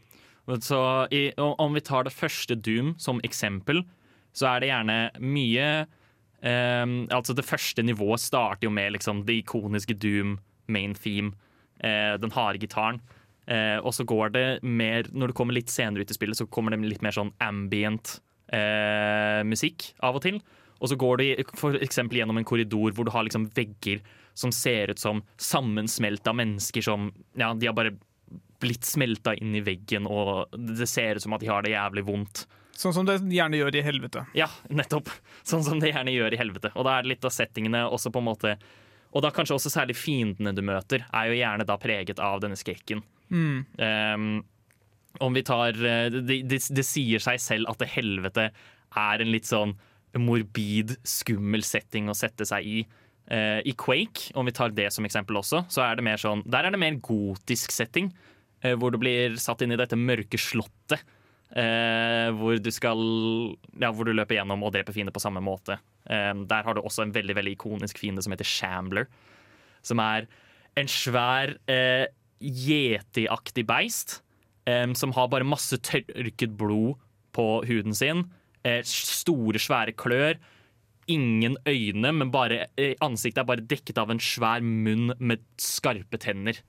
Så 0.61 1.07
i, 1.13 1.33
om 1.39 1.73
vi 1.73 1.81
tar 1.81 2.05
det 2.05 2.13
første 2.13 2.57
Doom 2.61 2.95
som 2.99 3.21
eksempel, 3.25 3.85
så 4.35 4.57
er 4.57 4.61
det 4.61 4.69
gjerne 4.69 4.99
mye 5.21 5.87
ehm, 6.43 7.09
Altså 7.11 7.35
det 7.35 7.45
første 7.45 7.83
nivået 7.83 8.21
starter 8.21 8.67
jo 8.67 8.71
med 8.71 8.93
liksom 8.93 9.25
det 9.27 9.45
ikoniske 9.45 9.97
Doom 9.99 10.39
main 10.69 10.95
theme, 10.95 11.33
eh, 11.81 12.17
den 12.17 12.31
harde 12.31 12.59
gitaren. 12.59 13.01
Eh, 13.51 13.79
og 13.83 13.95
så 13.97 14.05
går 14.07 14.31
det 14.31 14.45
mer 14.63 15.09
Når 15.11 15.33
du 15.33 15.35
kommer 15.35 15.57
litt 15.57 15.73
senere 15.73 16.05
ut 16.05 16.13
i 16.13 16.15
spillet, 16.15 16.39
så 16.39 16.47
kommer 16.47 16.71
det 16.71 16.87
litt 16.87 17.03
mer 17.03 17.17
sånn 17.17 17.33
ambient 17.43 18.21
eh, 18.55 19.43
musikk 19.47 19.91
av 20.07 20.21
og 20.21 20.25
til. 20.27 20.39
Og 20.81 20.93
så 20.93 20.97
går 20.97 21.21
du 21.21 21.25
f.eks. 21.59 21.99
gjennom 22.15 22.39
en 22.41 22.47
korridor 22.47 22.95
hvor 22.97 23.09
du 23.09 23.13
har 23.13 23.27
liksom 23.27 23.49
vegger 23.57 24.01
som 24.39 24.53
ser 24.55 24.95
ut 24.95 25.03
som 25.03 25.25
sammensmelta 25.37 26.33
mennesker 26.33 26.85
som 26.87 27.11
Ja, 27.35 27.53
de 27.55 27.69
har 27.69 27.77
bare 27.77 27.97
blitt 28.61 28.85
smelta 28.85 29.35
inn 29.35 29.55
i 29.57 29.63
veggen, 29.65 30.07
og 30.07 30.53
det 30.53 30.87
ser 30.89 31.17
ut 31.17 31.25
som 31.25 31.33
at 31.33 31.41
de 31.43 31.49
har 31.49 31.65
det 31.65 31.73
jævlig 31.73 32.05
vondt. 32.07 32.45
Sånn 32.77 32.95
som 32.97 33.07
det 33.09 33.19
gjerne 33.33 33.59
gjør 33.59 33.77
i 33.77 33.83
helvete. 33.85 34.25
Ja, 34.37 34.49
nettopp. 34.69 35.09
Sånn 35.43 35.65
som 35.65 35.81
det 35.81 35.91
gjerne 35.91 36.13
gjør 36.15 36.37
i 36.37 36.41
helvete. 36.41 36.71
Og 36.77 36.87
da 36.87 36.97
er 36.97 37.05
det 37.05 37.15
litt 37.15 37.27
av 37.29 37.33
settingene 37.35 37.87
også 37.89 38.13
på 38.13 38.23
en 38.23 38.29
måte 38.31 38.55
Og 39.11 39.25
da 39.25 39.33
kanskje 39.35 39.57
også 39.57 39.73
særlig 39.73 39.97
fiendene 39.99 40.53
du 40.55 40.61
møter, 40.63 41.03
er 41.11 41.27
jo 41.27 41.35
gjerne 41.35 41.65
da 41.67 41.75
preget 41.83 42.21
av 42.23 42.39
denne 42.45 42.55
skrekken. 42.55 43.01
Mm. 43.31 43.64
Um, 43.79 44.43
om 45.19 45.35
vi 45.35 45.43
tar 45.43 45.75
eh, 45.75 46.09
det, 46.12 46.43
det, 46.49 46.61
det 46.71 46.87
sier 46.87 47.23
seg 47.23 47.40
selv 47.43 47.71
at 47.71 47.81
det 47.83 47.90
helvete 47.93 48.51
er 48.51 49.23
en 49.23 49.33
litt 49.33 49.49
sånn 49.49 49.77
morbid, 50.19 50.97
skummel 51.07 51.62
setting 51.66 52.11
å 52.11 52.16
sette 52.19 52.47
seg 52.49 52.66
i. 52.66 52.81
Uh, 53.31 53.61
I 53.62 53.77
Quake, 53.79 54.33
om 54.35 54.49
vi 54.49 54.55
tar 54.57 54.73
det 54.75 54.88
som 54.90 55.07
eksempel 55.07 55.38
også, 55.38 55.62
så 55.71 55.85
er 55.85 55.95
det 55.95 56.03
mer 56.03 56.19
sånn 56.19 56.40
Der 56.51 56.66
er 56.66 56.75
det 56.75 56.81
mer 56.83 56.97
gotisk 56.99 57.71
setting. 57.71 58.09
Uh, 58.64 58.75
hvor 58.75 58.90
du 58.90 58.99
blir 58.99 59.38
satt 59.38 59.62
inn 59.62 59.71
i 59.71 59.79
dette 59.79 59.99
mørke 59.99 60.40
slottet. 60.40 61.05
Uh, 61.51 62.31
hvor 62.38 62.59
du 62.62 62.71
skal 62.75 62.99
Ja, 63.79 63.93
hvor 63.95 64.07
du 64.07 64.14
løper 64.16 64.40
gjennom 64.40 64.66
og 64.66 64.75
dreper 64.75 64.97
fiender 64.97 65.14
på 65.14 65.23
samme 65.23 65.43
måte. 65.43 65.79
Der 66.11 66.64
har 66.66 66.75
du 66.75 66.81
også 66.81 67.05
en 67.05 67.12
veldig 67.14 67.37
veldig 67.37 67.53
ikonisk 67.55 68.01
fiende 68.01 68.23
som 68.25 68.33
heter 68.35 68.49
Shambler. 68.49 69.07
Som 69.87 70.01
er 70.03 70.27
en 70.81 70.88
svær 70.90 71.53
yeti-aktig 72.40 73.66
beist. 73.68 74.20
um, 74.68 74.94
som 74.94 75.12
har 75.16 75.31
bare 75.33 75.46
masse 75.48 75.79
tørket 75.87 76.57
blod 76.59 76.98
på 77.37 77.46
huden 77.68 77.96
sin. 77.96 78.26
Uh, 78.66 78.81
store, 78.87 79.61
svære 79.61 79.94
klør. 79.96 80.40
Ingen 81.11 81.57
øyne, 81.66 82.12
men 82.12 82.31
bare, 82.31 82.66
uh, 82.79 82.92
ansiktet 83.03 83.42
er 83.42 83.48
bare 83.48 83.66
dekket 83.66 84.00
av 84.00 84.12
en 84.12 84.22
svær 84.22 84.64
munn 84.64 85.14
med 85.18 85.42
skarpe 85.61 86.20
tenner. 86.20 86.61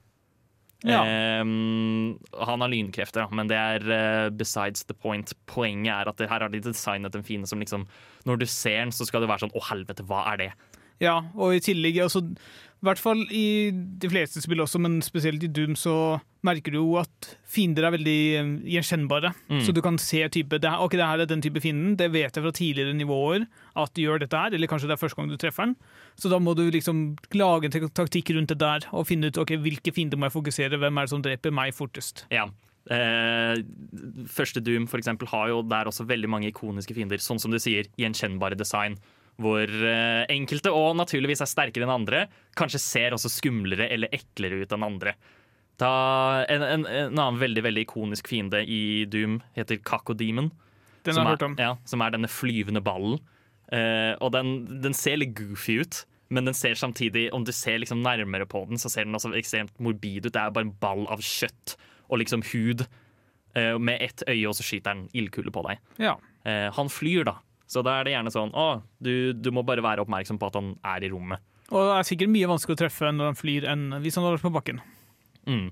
Ja. 0.81 1.03
Um, 1.43 2.17
han 2.34 2.63
har 2.63 2.71
lynkrefter, 2.71 3.29
men 3.38 3.49
det 3.51 3.57
er 3.60 3.84
uh, 3.86 4.29
besides 4.34 4.88
the 4.89 4.95
point. 4.97 5.29
Poenget 5.45 5.93
er 5.93 6.10
at 6.10 6.17
det, 6.17 6.29
her 6.31 6.41
har 6.41 6.49
de 6.49 6.63
designet 6.63 7.13
en 7.13 7.25
fiende 7.25 7.49
som 7.49 7.62
liksom 7.62 7.86
Når 8.25 8.41
du 8.41 8.45
ser 8.49 8.79
den, 8.79 8.93
så 8.95 9.05
skal 9.05 9.21
det 9.21 9.29
være 9.29 9.45
sånn 9.45 9.53
Å, 9.53 9.62
helvete, 9.69 10.05
hva 10.10 10.23
er 10.34 10.41
det? 10.41 10.49
Ja, 11.01 11.17
og 11.33 11.55
i 11.55 11.63
tillegg 11.63 11.97
altså, 12.03 12.21
I 12.21 12.85
hvert 12.85 13.01
fall 13.01 13.23
i 13.33 13.71
de 13.71 14.09
fleste 14.09 14.41
spill 14.43 14.61
også, 14.63 14.81
men 14.81 14.99
spesielt 15.05 15.43
i 15.45 15.49
Doom, 15.49 15.73
så 15.77 16.19
merker 16.45 16.73
du 16.73 16.79
jo 16.79 16.95
at 17.01 17.31
fiender 17.49 17.85
er 17.85 17.93
veldig 17.93 18.17
eh, 18.39 18.51
gjenkjennbare. 18.75 19.33
Mm. 19.51 19.59
Så 19.65 19.73
du 19.75 19.81
kan 19.85 19.99
se 20.01 20.23
type 20.33 20.57
det, 20.61 20.71
Ok, 20.81 20.95
det 20.97 21.05
her 21.05 21.21
er 21.21 21.29
den 21.29 21.43
type 21.45 21.61
fienden. 21.61 21.93
Det 21.99 22.09
vet 22.13 22.33
jeg 22.33 22.45
fra 22.45 22.53
tidligere 22.57 22.95
nivåer 22.97 23.45
at 23.77 23.93
du 23.93 24.01
gjør 24.03 24.23
dette 24.23 24.37
her, 24.37 24.55
eller 24.57 24.71
kanskje 24.71 24.89
det 24.89 24.97
er 24.97 25.03
første 25.03 25.21
gang 25.21 25.29
du 25.29 25.37
treffer 25.41 25.69
den. 25.69 25.77
Så 26.17 26.31
da 26.33 26.41
må 26.41 26.55
du 26.57 26.63
liksom 26.73 27.03
lage 27.37 27.69
en 27.69 27.93
taktikk 27.93 28.33
rundt 28.33 28.53
det 28.53 28.61
der 28.61 28.89
og 28.91 29.07
finne 29.09 29.29
ut 29.29 29.41
ok, 29.41 29.55
hvilke 29.61 29.93
fiender 29.93 30.17
må 30.17 30.29
jeg 30.29 30.37
fokusere, 30.39 30.81
hvem 30.81 30.97
er 30.97 31.07
det 31.09 31.13
som 31.13 31.23
dreper 31.25 31.53
meg 31.53 31.77
fortest. 31.77 32.25
Ja. 32.33 32.49
Eh, 32.89 33.61
første 34.25 34.61
Doom 34.65 34.87
for 34.89 34.97
eksempel, 34.97 35.29
har 35.29 35.51
jo 35.53 35.61
der 35.61 35.89
også 35.89 36.07
veldig 36.09 36.29
mange 36.29 36.49
ikoniske 36.49 36.97
fiender. 36.97 37.21
Sånn 37.21 37.41
som 37.41 37.53
du 37.53 37.61
sier, 37.61 37.89
gjenkjennbare 38.01 38.57
design. 38.57 38.97
Hvor 39.41 39.63
eh, 39.67 40.24
enkelte, 40.34 40.74
og 40.76 40.96
naturligvis 41.00 41.44
er 41.44 41.50
sterkere 41.50 41.88
enn 41.88 41.94
andre, 41.94 42.26
kanskje 42.58 42.82
ser 42.84 43.15
også 43.15 43.32
skumlere 43.32 43.88
eller 43.94 44.12
eklere 44.13 44.62
ut 44.62 44.76
enn 44.76 44.88
andre. 44.88 45.15
En, 45.82 46.62
en, 46.62 46.84
en 46.86 47.15
annen 47.17 47.39
veldig 47.41 47.63
veldig 47.65 47.84
ikonisk 47.88 48.28
fiende 48.30 48.60
i 48.70 49.08
Doom 49.10 49.39
heter 49.56 49.80
Kakodemon. 49.82 50.52
Den 51.02 51.17
som 51.17 51.26
er. 51.26 51.41
Ja, 51.58 51.72
som 51.89 52.04
er 52.06 52.13
denne 52.13 52.30
flyvende 52.30 52.84
ballen. 52.86 53.17
Eh, 53.74 54.13
og 54.22 54.34
den, 54.36 54.82
den 54.84 54.94
ser 54.94 55.17
litt 55.17 55.34
goofy 55.39 55.80
ut, 55.82 56.04
men 56.32 56.46
den 56.46 56.56
ser 56.56 56.78
samtidig, 56.78 57.30
om 57.34 57.46
du 57.48 57.52
ser 57.56 57.82
liksom 57.82 58.04
nærmere 58.06 58.46
på 58.46 58.62
den, 58.70 58.80
så 58.80 58.91
ser 58.91 59.08
den 59.08 59.17
også 59.17 59.34
ekstremt 59.39 59.74
morbid 59.82 60.28
ut. 60.28 60.34
Det 60.36 60.41
er 60.41 60.54
bare 60.54 60.70
en 60.70 60.76
ball 60.84 61.08
av 61.12 61.24
kjøtt 61.26 61.76
og 62.12 62.22
liksom 62.22 62.44
hud 62.52 62.86
eh, 63.56 63.78
med 63.80 64.04
ett 64.04 64.22
øye, 64.28 64.46
og 64.52 64.56
så 64.60 64.67
skyter 64.67 64.94
den 64.94 65.08
ildkule 65.17 65.54
på 65.56 65.65
deg. 65.65 65.82
Ja. 66.04 66.17
Eh, 66.46 66.67
han 66.76 66.91
flyr, 66.91 67.26
da. 67.32 67.39
Så 67.71 67.84
da 67.88 67.95
er 67.97 68.07
det 68.07 68.15
gjerne 68.15 68.34
sånn 68.34 68.49
Å, 68.57 68.81
du, 68.99 69.31
du 69.31 69.47
må 69.55 69.63
bare 69.63 69.84
være 69.86 70.03
oppmerksom 70.03 70.39
på 70.41 70.49
at 70.49 70.57
han 70.60 70.73
er 70.93 71.05
i 71.07 71.12
rommet. 71.13 71.43
Og 71.71 71.88
det 71.88 71.93
er 71.95 72.07
sikkert 72.10 72.34
mye 72.34 72.49
vanskeligere 72.51 72.79
å 72.79 72.84
treffe 72.84 73.12
når 73.15 73.29
han 73.31 73.39
flyr 73.39 73.67
enn 73.71 73.86
hvis 74.03 74.17
han 74.19 74.25
hadde 74.27 74.39
vært 74.39 74.47
på 74.49 74.55
bakken. 74.57 74.81
Mm. 75.47 75.69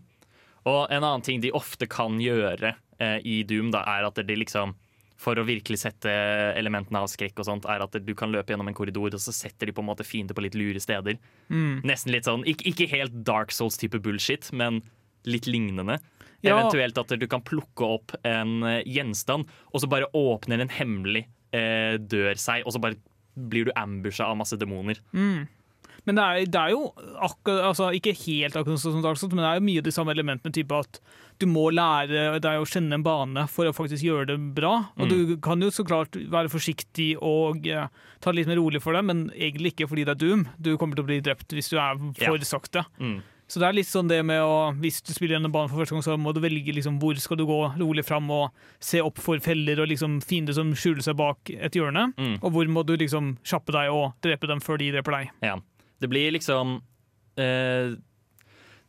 Og 0.70 0.80
en 0.88 1.04
annen 1.04 1.26
ting 1.26 1.42
de 1.44 1.52
ofte 1.56 1.90
kan 1.92 2.16
gjøre 2.24 2.72
eh, 3.04 3.18
i 3.28 3.42
Doom, 3.48 3.74
da, 3.76 3.84
er 3.98 4.08
at 4.08 4.22
de 4.24 4.38
liksom 4.40 4.78
for 5.20 5.36
å 5.36 5.44
virkelig 5.44 5.82
sette 5.82 6.12
elementene 6.56 7.02
av 7.02 7.10
skrekk 7.12 7.42
og 7.42 7.48
sånt, 7.50 7.66
er 7.68 7.84
at 7.84 7.98
du 8.00 8.14
kan 8.16 8.32
løpe 8.32 8.54
gjennom 8.54 8.70
en 8.72 8.78
korridor, 8.78 9.12
og 9.12 9.20
så 9.20 9.34
setter 9.36 9.68
de 9.68 9.74
på 9.76 9.84
en 9.84 9.90
måte 9.90 10.06
fiender 10.08 10.38
på 10.38 10.46
litt 10.46 10.56
lure 10.56 10.80
steder. 10.80 11.18
Mm. 11.52 11.82
Nesten 11.88 12.14
litt 12.16 12.30
sånn, 12.30 12.46
ikke, 12.48 12.70
ikke 12.72 12.88
helt 12.94 13.18
Dark 13.28 13.52
Souls-type 13.52 14.00
bullshit, 14.06 14.48
men 14.56 14.80
litt 15.28 15.50
lignende. 15.52 15.98
Ja. 16.40 16.54
Eventuelt 16.54 17.02
at 17.02 17.12
du 17.20 17.28
kan 17.28 17.44
plukke 17.44 17.92
opp 17.98 18.16
en 18.24 18.64
eh, 18.64 18.86
gjenstand, 18.88 19.52
og 19.74 19.84
så 19.84 19.92
bare 19.92 20.08
åpner 20.16 20.64
en 20.64 20.72
hemmelig 20.72 21.26
eh, 21.56 21.96
dør 22.00 22.36
seg, 22.40 22.66
og 22.66 22.76
så 22.76 22.82
bare 22.84 23.00
blir 23.40 23.70
du 23.70 23.72
ambusha 23.80 24.28
av 24.28 24.38
masse 24.40 24.58
demoner. 24.60 25.00
Men 26.08 26.16
det 26.18 26.24
er, 26.26 26.46
det 26.50 26.60
er 26.60 26.72
jo 26.74 26.86
akkurat, 27.22 27.66
altså 27.70 27.90
ikke 27.96 28.14
helt 28.24 28.56
akkurat 28.58 28.82
sånn 28.82 28.96
som 28.96 29.04
Dark 29.04 29.20
Souls, 29.20 29.34
men 29.36 29.44
det 29.44 29.50
er 29.52 29.60
jo 29.60 29.66
mye 29.68 29.84
de 29.86 29.94
samme 29.94 30.14
elementene. 30.16 30.54
Type 30.56 30.78
at 30.80 31.00
du 31.40 31.46
må 31.48 31.68
lære 31.76 32.40
deg 32.44 32.60
å 32.60 32.68
kjenne 32.68 32.98
en 32.98 33.06
bane 33.06 33.46
for 33.52 33.70
å 33.70 33.76
faktisk 33.76 34.04
gjøre 34.08 34.30
det 34.32 34.38
bra. 34.58 34.74
Og 35.00 35.12
du 35.12 35.36
kan 35.44 35.62
jo 35.64 35.70
så 35.74 35.86
klart 35.88 36.18
være 36.32 36.52
forsiktig 36.52 37.12
og 37.20 37.68
eh, 37.70 37.88
ta 38.20 38.32
det 38.32 38.42
litt 38.42 38.52
mer 38.52 38.60
rolig 38.62 38.82
for 38.84 38.96
det, 38.98 39.04
men 39.08 39.28
egentlig 39.36 39.76
ikke 39.76 39.90
fordi 39.92 40.08
det 40.08 40.16
er 40.16 40.22
Doom. 40.24 40.48
Du 40.58 40.74
kommer 40.80 41.00
til 41.00 41.06
å 41.06 41.10
bli 41.12 41.20
drept 41.26 41.56
hvis 41.56 41.72
du 41.72 41.78
er 41.80 42.00
for 42.00 42.40
Ja. 42.40 42.48
sakte. 42.48 42.86
Mm. 43.00 43.20
Så 43.50 43.58
det 43.58 43.66
er 43.66 43.78
litt 43.80 43.90
sånn 43.90 44.10
det 44.10 44.20
med 44.28 44.44
å 44.46 44.58
Hvis 44.78 45.02
du 45.02 45.10
spiller 45.16 45.38
gjennom 45.38 45.54
banen 45.54 45.72
for 45.72 45.82
første 45.82 45.96
gang, 45.96 46.06
så 46.06 46.18
må 46.22 46.34
du 46.36 46.42
velge 46.44 46.76
liksom 46.76 47.00
hvor 47.02 47.18
skal 47.22 47.40
du 47.40 47.48
gå 47.50 47.58
rolig 47.80 48.06
fram 48.06 48.30
og 48.34 48.54
se 48.78 49.02
opp 49.02 49.18
for 49.22 49.42
feller 49.44 49.82
og 49.82 49.90
liksom 49.90 50.20
fiender 50.26 50.56
som 50.58 50.76
skjuler 50.78 51.02
seg 51.06 51.18
bak 51.20 51.50
et 51.56 51.76
hjørne. 51.76 52.12
Mm. 52.20 52.38
Og 52.44 52.54
hvor 52.54 52.70
må 52.70 52.86
du 52.86 52.94
liksom 53.00 53.34
kjappe 53.42 53.74
deg 53.76 53.90
og 53.94 54.14
drepe 54.26 54.50
dem 54.50 54.62
før 54.62 54.82
de 54.82 54.92
dreper 54.94 55.18
deg. 55.18 55.34
Ja. 55.50 55.58
Det 56.00 56.12
blir 56.12 56.32
liksom 56.32 56.78
eh, 57.42 57.98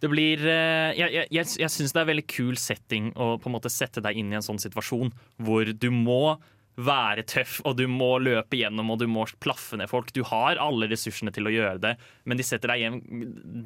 Det 0.01 0.11
blir 0.13 0.45
eh, 0.45 0.93
Jeg, 0.99 1.09
jeg, 1.09 1.27
jeg, 1.33 1.51
jeg 1.65 1.73
syns 1.73 1.97
det 1.97 2.05
er 2.05 2.13
veldig 2.13 2.29
kul 2.31 2.61
setting 2.61 3.11
å 3.17 3.33
på 3.41 3.51
en 3.51 3.57
måte 3.57 3.73
sette 3.73 4.05
deg 4.05 4.21
inn 4.21 4.33
i 4.33 4.39
en 4.39 4.45
sånn 4.45 4.61
situasjon 4.61 5.15
hvor 5.41 5.73
du 5.73 5.89
må 5.95 6.37
være 6.87 7.25
tøff, 7.29 7.59
og 7.69 7.77
du 7.79 7.85
må 7.91 8.15
løpe 8.23 8.59
gjennom 8.59 8.93
og 8.93 9.01
du 9.03 9.07
må 9.11 9.27
plaffe 9.43 9.79
ned 9.81 9.91
folk. 9.91 10.13
Du 10.17 10.23
har 10.29 10.61
alle 10.63 10.89
ressursene 10.91 11.33
til 11.35 11.49
å 11.49 11.55
gjøre 11.55 11.83
det, 11.83 11.95
men 12.25 12.41
de 12.41 12.47
setter 12.47 12.73
deg 12.73 12.85
hjem 12.85 12.99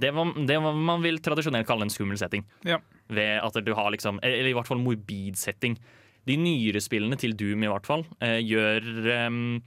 Det 0.01 0.11
var 0.15 0.33
det 0.49 0.59
var 0.63 0.77
man 0.91 1.05
vil 1.05 1.21
tradisjonelt 1.25 1.69
kalle 1.69 1.87
en 1.87 1.93
skummel 1.93 2.19
setting. 2.21 2.45
Ja. 2.67 2.81
Ved 3.13 3.39
at 3.45 3.61
du 3.65 3.73
har 3.77 3.93
liksom 3.95 4.21
Eller 4.25 4.51
i 4.51 4.57
hvert 4.57 4.69
fall 4.69 4.83
morbid 4.83 5.39
setting. 5.41 5.79
De 6.25 6.37
nyere 6.41 6.81
spillene 6.81 7.19
til 7.21 7.37
Doom 7.37 7.67
i 7.67 7.71
hvert 7.71 7.89
fall 7.89 8.07
eh, 8.25 8.41
gjør 8.41 8.87
um, 9.29 9.59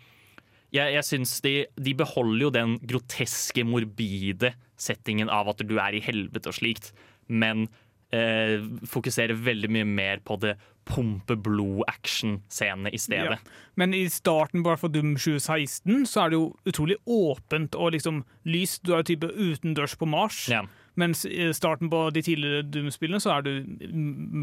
jeg, 0.73 0.93
jeg 0.97 1.05
synes 1.05 1.35
de, 1.45 1.53
de 1.79 1.93
beholder 1.97 2.41
jo 2.43 2.53
den 2.53 2.77
groteske, 2.83 3.63
morbide 3.63 4.51
settingen 4.77 5.31
av 5.31 5.53
at 5.53 5.63
du 5.63 5.77
er 5.79 5.95
i 5.95 6.03
helvete 6.03 6.51
og 6.51 6.57
slikt, 6.57 6.91
men 7.27 7.67
eh, 8.15 8.63
fokuserer 8.87 9.37
veldig 9.37 9.69
mye 9.73 9.87
mer 9.87 10.23
på 10.25 10.39
det 10.41 10.55
pumpe 10.87 11.35
blod-action-scenene 11.43 12.93
i 12.95 12.99
stedet. 13.01 13.37
Ja. 13.37 13.55
Men 13.75 13.93
i 13.93 14.05
starten 14.11 14.63
bare 14.63 14.79
for 14.79 14.91
Doom 14.93 15.15
2016 15.19 16.05
så 16.07 16.23
er 16.23 16.31
det 16.31 16.39
jo 16.39 16.49
utrolig 16.69 16.97
åpent 17.03 17.75
og 17.75 17.91
liksom 17.97 18.23
lyst. 18.47 18.85
Du 18.85 18.93
er 18.93 19.03
jo 19.03 19.09
type 19.11 19.31
utendørs 19.35 19.97
på 19.99 20.07
Mars. 20.09 20.45
Ja. 20.51 20.63
Mens 20.97 21.23
i 21.29 21.51
starten 21.53 21.91
på 21.91 21.99
de 22.13 22.23
tidligere 22.25 22.65
Doom-spillene 22.73 23.21
så 23.21 23.35
er 23.35 23.45
du 23.45 23.51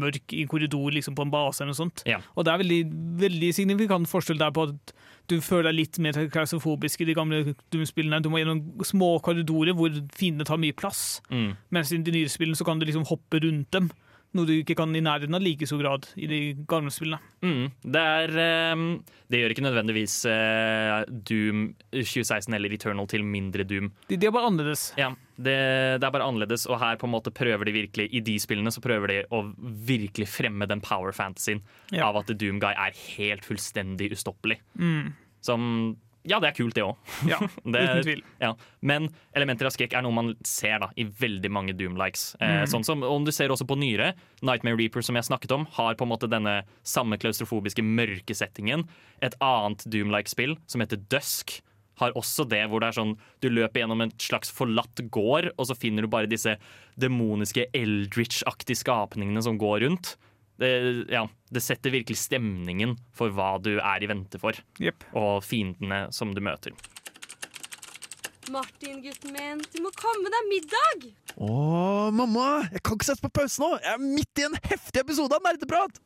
mørk 0.01 0.35
i 0.35 0.45
korridor 0.49 0.93
liksom 0.95 1.17
på 1.17 1.25
en 1.25 1.33
base 1.33 1.61
eller 1.61 1.73
noe 1.73 1.81
sånt. 1.81 2.05
Ja. 2.07 2.21
Og 2.35 2.47
det 2.47 2.53
er 2.53 2.63
veldig, 2.63 2.79
veldig 3.25 3.51
signifikant 3.57 4.09
forskjell 4.11 4.39
der 4.39 4.55
på 4.55 4.69
at 4.69 4.95
du 5.31 5.39
føler 5.41 5.71
deg 5.71 5.79
litt 5.79 5.99
mer 6.05 6.17
klaustrofobisk 6.31 7.01
i 7.01 7.09
de 7.09 7.17
gamle 7.17 7.41
Doom-spillene. 7.73 8.21
Du 8.23 8.31
må 8.31 8.39
gjennom 8.39 8.85
små 8.87 9.15
korridorer 9.25 9.75
hvor 9.75 9.93
fiendene 10.15 10.47
tar 10.47 10.61
mye 10.61 10.75
plass. 10.77 11.19
Mm. 11.33 11.55
Mens 11.75 11.91
i 11.91 12.01
de 12.05 12.13
nye 12.15 12.31
spillene 12.31 12.57
så 12.57 12.67
kan 12.67 12.79
du 12.79 12.87
liksom 12.87 13.07
hoppe 13.09 13.41
rundt 13.43 13.71
dem. 13.75 13.91
Noe 14.35 14.47
du 14.49 14.53
ikke 14.57 14.75
kan 14.75 14.91
i 14.91 15.03
nærheten 15.03 15.35
av 15.37 15.43
like 15.43 15.67
stor 15.67 15.79
grad 15.79 16.07
i 16.19 16.27
de 16.27 16.39
gamle 16.67 16.91
spillene. 16.91 17.21
Mm. 17.45 17.69
Det 17.95 18.01
er 18.19 18.39
ehm, 18.43 18.87
Det 19.31 19.39
gjør 19.39 19.53
ikke 19.55 19.63
nødvendigvis 19.63 20.15
eh, 20.27 21.03
Doom 21.07 21.69
2016 21.93 22.57
eller 22.57 22.75
Eternal 22.75 23.07
til 23.11 23.23
mindre 23.23 23.63
Doom. 23.67 23.93
De, 24.09 24.19
de 24.19 24.27
er 24.27 24.35
bare 24.35 24.51
annerledes. 24.51 24.89
Ja, 24.99 25.13
det, 25.37 25.55
det 25.99 26.07
er 26.07 26.13
bare 26.15 26.25
annerledes, 26.29 26.63
og 26.71 26.79
her 26.79 26.95
på 27.01 27.07
en 27.09 27.13
måte 27.15 27.31
prøver 27.35 27.65
de 27.67 27.73
virkelig 27.75 28.07
I 28.15 28.21
de 28.23 28.37
spillene 28.39 28.71
så 28.71 28.81
prøver 28.83 29.11
de 29.11 29.17
å 29.35 29.41
virkelig 29.59 30.29
fremme 30.31 30.67
den 30.69 30.81
power 30.81 31.11
fantasyen 31.15 31.61
Ja. 31.91 32.07
av 32.09 32.21
at 32.23 32.31
Doomguy 32.31 32.71
er 32.71 32.95
helt 33.17 33.45
fullstendig 33.45 34.11
ustoppelig. 34.15 34.61
Mm. 34.79 35.13
Som 35.41 35.69
Ja, 36.25 36.39
det 36.41 36.47
er 36.49 36.55
kult, 36.57 36.73
det 36.73 36.81
òg. 36.81 36.95
Ja, 37.29 37.37
uten 37.67 38.01
tvil. 38.01 38.23
Ja. 38.41 38.55
Men 38.81 39.11
elementer 39.37 39.67
av 39.69 39.75
skrekk 39.75 39.93
er 39.93 40.01
noe 40.01 40.15
man 40.15 40.31
ser 40.47 40.79
da 40.81 40.87
i 40.97 41.03
veldig 41.05 41.51
mange 41.53 41.75
Doom-likes. 41.77 42.31
Eh, 42.41 42.63
sånn 42.65 42.81
som, 42.87 43.03
om 43.05 43.27
du 43.27 43.29
ser 43.35 43.53
også 43.53 43.67
på 43.69 43.77
nyere, 43.77 44.13
Nightmare 44.41 44.79
Reaper, 44.79 45.05
som 45.05 45.19
jeg 45.19 45.27
snakket 45.27 45.53
om, 45.53 45.67
har 45.77 45.93
på 45.99 46.07
en 46.07 46.09
måte 46.15 46.31
denne 46.31 46.63
samme 46.81 47.19
klaustrofobiske 47.21 47.85
mørke 47.85 48.33
settingen. 48.33 48.87
Et 49.21 49.37
annet 49.37 49.85
Doom-like-spill 49.85 50.57
som 50.65 50.81
heter 50.81 50.97
Dusk, 51.13 51.59
har 52.01 52.15
også 52.17 52.45
det 52.49 52.63
hvor 52.69 52.83
det 52.83 52.91
er 52.91 52.97
sånn 52.99 53.15
du 53.43 53.49
løper 53.51 53.81
gjennom 53.81 54.03
en 54.05 54.13
slags 54.21 54.51
forlatt 54.53 55.03
gård, 55.13 55.51
og 55.55 55.69
så 55.69 55.77
finner 55.77 56.05
du 56.05 56.11
bare 56.11 56.31
disse 56.31 56.57
demoniske 56.99 57.67
Eldritch-aktige 57.75 58.79
skapningene 58.83 59.43
som 59.45 59.59
går 59.61 59.83
rundt. 59.85 60.15
Det, 60.59 60.69
ja, 61.11 61.25
det 61.51 61.63
setter 61.63 61.91
virkelig 61.91 62.21
stemningen 62.21 62.95
for 63.15 63.33
hva 63.35 63.57
du 63.59 63.73
er 63.75 64.03
i 64.03 64.07
vente 64.07 64.39
for, 64.39 64.55
yep. 64.79 65.03
og 65.11 65.43
fiendene 65.43 66.05
som 66.15 66.31
du 66.35 66.39
møter. 66.43 66.75
Martin, 68.53 68.99
gutten 69.01 69.33
min, 69.33 69.61
du 69.73 69.79
må 69.81 69.89
komme 69.97 70.29
deg 70.29 70.49
middag! 70.51 71.07
Å, 71.41 72.11
mamma! 72.13 72.67
Jeg 72.71 72.83
kan 72.85 72.99
ikke 72.99 73.07
sette 73.09 73.25
på 73.25 73.33
pause 73.41 73.63
nå! 73.63 73.71
Jeg 73.81 73.97
er 73.97 74.03
midt 74.03 74.41
i 74.41 74.45
en 74.45 74.59
heftig 74.69 75.01
episode 75.01 75.35
av 75.35 75.43
Nerdeprat! 75.47 75.97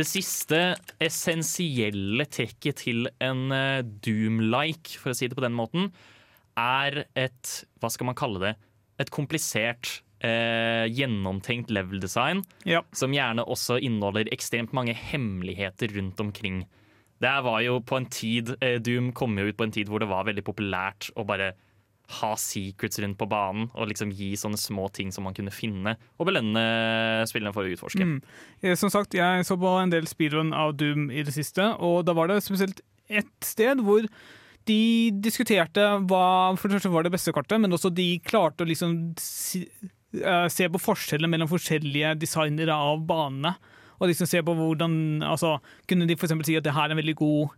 Det 0.00 0.06
siste 0.08 0.58
essensielle 1.02 2.24
trekket 2.32 2.78
til 2.86 3.08
en 3.20 3.50
eh, 3.52 3.82
Doom-like, 3.84 4.94
for 4.96 5.12
å 5.12 5.16
si 5.18 5.28
det 5.28 5.36
på 5.36 5.44
den 5.44 5.52
måten, 5.58 5.90
er 6.56 7.02
et 7.18 7.50
Hva 7.82 7.90
skal 7.92 8.08
man 8.08 8.16
kalle 8.16 8.40
det? 8.40 8.52
Et 9.02 9.10
komplisert, 9.12 9.98
eh, 10.24 10.86
gjennomtenkt 10.88 11.68
level 11.68 12.00
design, 12.00 12.40
Ja. 12.64 12.80
som 12.96 13.12
gjerne 13.12 13.44
også 13.44 13.76
inneholder 13.76 14.32
ekstremt 14.32 14.72
mange 14.72 14.94
hemmeligheter 14.96 15.92
rundt 15.92 16.20
omkring. 16.20 16.62
Det 17.20 17.36
var 17.44 17.60
jo 17.60 17.80
på 17.84 18.00
en 18.00 18.06
tid 18.08 18.56
eh, 18.62 18.78
Doom 18.80 19.12
kom 19.12 19.36
jo 19.36 19.50
ut 19.50 19.58
på 19.58 19.68
en 19.68 19.76
tid 19.76 19.88
hvor 19.92 20.00
det 20.00 20.08
var 20.08 20.24
veldig 20.24 20.44
populært 20.48 21.10
å 21.14 21.26
bare 21.28 21.52
ha 22.18 22.30
secrets 22.40 22.98
rundt 23.02 23.18
på 23.20 23.28
banen 23.30 23.68
og 23.70 23.90
liksom 23.90 24.12
gi 24.16 24.32
sånne 24.38 24.58
små 24.60 24.88
ting 24.94 25.12
som 25.14 25.26
man 25.26 25.36
kunne 25.36 25.54
finne, 25.54 25.94
og 26.18 26.28
belønne 26.28 26.64
spillerne 27.30 27.54
for 27.54 27.66
å 27.66 27.74
utforske. 27.74 28.06
Mm. 28.06 28.18
Eh, 28.62 28.76
Som 28.78 28.92
sagt, 28.92 29.14
jeg 29.14 29.46
så 29.46 29.58
på 29.60 29.76
en 29.78 29.92
del 29.92 30.08
speedrun 30.10 30.52
av 30.56 30.74
Doom 30.80 31.08
i 31.10 31.24
det 31.26 31.34
siste, 31.36 31.72
og 31.78 32.04
da 32.08 32.16
var 32.16 32.30
det 32.30 32.40
spesielt 32.46 32.82
ett 33.10 33.46
sted 33.46 33.82
hvor 33.84 34.06
de 34.68 34.82
diskuterte 35.24 35.82
hva 36.10 36.56
for 36.58 36.68
det 36.68 36.78
første 36.78 36.92
var 36.92 37.06
det 37.06 37.14
beste 37.14 37.34
kartet, 37.34 37.60
men 37.62 37.72
også 37.74 37.92
de 37.94 38.12
klarte 38.26 38.64
å 38.64 38.68
liksom 38.68 39.14
si, 39.18 39.64
uh, 40.20 40.46
se 40.52 40.68
på 40.70 40.82
forskjellene 40.82 41.30
mellom 41.32 41.50
forskjellige 41.50 42.14
designere 42.20 42.76
av 42.76 43.02
banene. 43.08 43.56
Og 44.00 44.08
liksom 44.08 44.28
se 44.30 44.40
på 44.40 44.54
hvordan 44.56 45.20
altså, 45.28 45.58
Kunne 45.84 46.06
de 46.08 46.14
f.eks. 46.16 46.32
si 46.46 46.54
at 46.56 46.64
det 46.64 46.72
her 46.72 46.88
er 46.88 46.94
en 46.94 47.00
veldig 47.02 47.18
god 47.18 47.50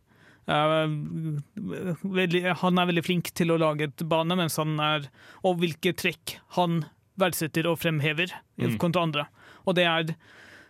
veldig, 2.02 2.42
Han 2.62 2.78
er 2.78 2.88
veldig 2.90 3.04
flink 3.06 3.30
til 3.38 3.52
å 3.54 3.58
lage 3.60 3.86
et 3.90 4.04
bane, 4.08 4.34
mens 4.36 4.56
han 4.58 4.78
er 4.82 5.06
Og 5.44 5.60
hvilke 5.62 5.94
trekk 5.94 6.38
han 6.58 6.84
verdsetter 7.20 7.66
og 7.68 7.78
fremhever 7.78 8.32
Mm. 8.58 8.78
kontra 8.78 9.02
andre. 9.02 9.26
Og 9.66 9.74
det 9.76 9.84
er 9.84 10.14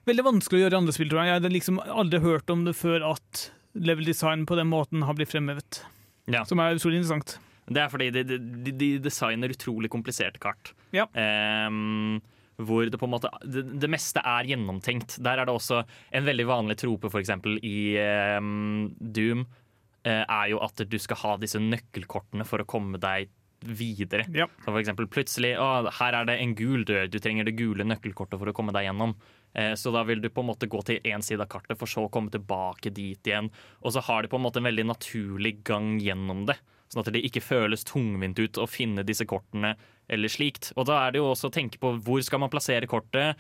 veldig 0.07 0.25
vanskelig 0.25 0.59
å 0.59 0.63
gjøre 0.65 0.75
i 0.75 0.81
andre 0.83 0.93
spill, 0.93 1.09
tror 1.09 1.23
jeg. 1.23 1.27
Jeg 1.31 1.43
har 1.43 1.51
liksom 1.55 1.79
aldri 1.87 2.21
hørt 2.21 2.51
om 2.51 2.65
det 2.65 2.75
før 2.75 3.13
at 3.13 3.51
level 3.75 4.05
design 4.05 4.45
på 4.45 4.57
den 4.57 4.69
måten 4.69 5.03
har 5.07 5.15
blitt 5.15 5.31
fremhevet. 5.31 5.85
Ja. 6.27 6.45
Som 6.45 6.59
er 6.59 6.75
utrolig 6.75 7.01
interessant. 7.01 7.39
Det 7.71 7.79
er 7.79 7.89
fordi 7.89 8.11
de, 8.11 8.25
de, 8.25 8.39
de, 8.39 8.73
de 8.73 8.99
designer 8.99 9.49
utrolig 9.55 9.89
kompliserte 9.91 10.41
kart. 10.43 10.73
Ja. 10.93 11.07
Um, 11.15 12.21
hvor 12.59 12.85
det 12.91 12.99
på 12.99 13.07
en 13.07 13.15
måte 13.15 13.31
det, 13.47 13.65
det 13.81 13.91
meste 13.91 14.21
er 14.21 14.45
gjennomtenkt. 14.51 15.17
Der 15.23 15.39
er 15.39 15.47
det 15.47 15.55
også 15.55 15.85
en 16.13 16.25
veldig 16.27 16.47
vanlig 16.47 16.77
trope, 16.83 17.09
eksempel 17.23 17.59
i 17.63 17.97
um, 18.39 18.91
Doom, 19.01 19.47
eh, 19.47 19.62
er 20.11 20.49
jo 20.51 20.59
at 20.65 20.83
du 20.89 20.99
skal 20.99 21.17
ha 21.23 21.37
disse 21.39 21.61
nøkkelkortene 21.63 22.47
for 22.49 22.63
å 22.63 22.67
komme 22.67 22.99
deg 22.99 23.31
videre. 23.63 24.25
Ja. 24.35 24.49
Så 24.65 24.73
for 24.73 24.81
eksempel 24.81 25.07
plutselig 25.07 25.53
å, 25.61 25.89
her 26.01 26.17
er 26.19 26.27
det 26.27 26.35
en 26.43 26.55
gul 26.59 26.83
dør, 26.89 27.07
du 27.07 27.19
trenger 27.23 27.47
det 27.47 27.55
gule 27.59 27.87
nøkkelkortet 27.87 28.41
for 28.41 28.51
å 28.51 28.55
komme 28.57 28.75
deg 28.75 28.89
gjennom. 28.89 29.15
Eh, 29.55 29.75
Så 29.79 29.93
da 29.95 30.03
vil 30.09 30.21
du 30.21 30.29
på 30.31 30.43
en 30.43 30.51
måte 30.51 30.67
gå 30.67 30.81
til 30.89 30.99
én 31.07 31.23
side 31.23 31.45
av 31.45 31.51
kartet, 31.53 31.79
for 31.79 31.87
så 31.87 32.07
å 32.07 32.11
komme 32.11 32.33
tilbake 32.35 32.91
dit 32.91 33.23
igjen. 33.23 33.51
Og 33.83 33.95
så 33.95 34.03
har 34.03 34.23
de 34.23 34.33
på 34.33 34.41
en 34.41 34.47
måte 34.49 34.59
en 34.59 34.67
veldig 34.67 34.89
naturlig 34.91 35.61
gang 35.63 35.99
gjennom 36.03 36.47
det. 36.51 36.59
Sånn 36.93 37.07
at 37.07 37.13
det 37.15 37.23
ikke 37.25 37.41
føles 37.41 37.87
tungvint 37.89 38.37
ut 38.43 38.59
å 38.61 38.67
finne 38.69 39.05
disse 39.07 39.25
kortene 39.25 39.77
eller 40.13 40.29
slikt. 40.29 40.73
Og 40.77 40.85
da 40.91 41.07
er 41.07 41.15
det 41.15 41.23
jo 41.23 41.31
også 41.31 41.49
å 41.49 41.55
tenke 41.55 41.79
på 41.81 41.95
hvor 42.05 42.21
skal 42.21 42.43
man 42.43 42.51
plassere 42.53 42.91
kortet. 42.91 43.39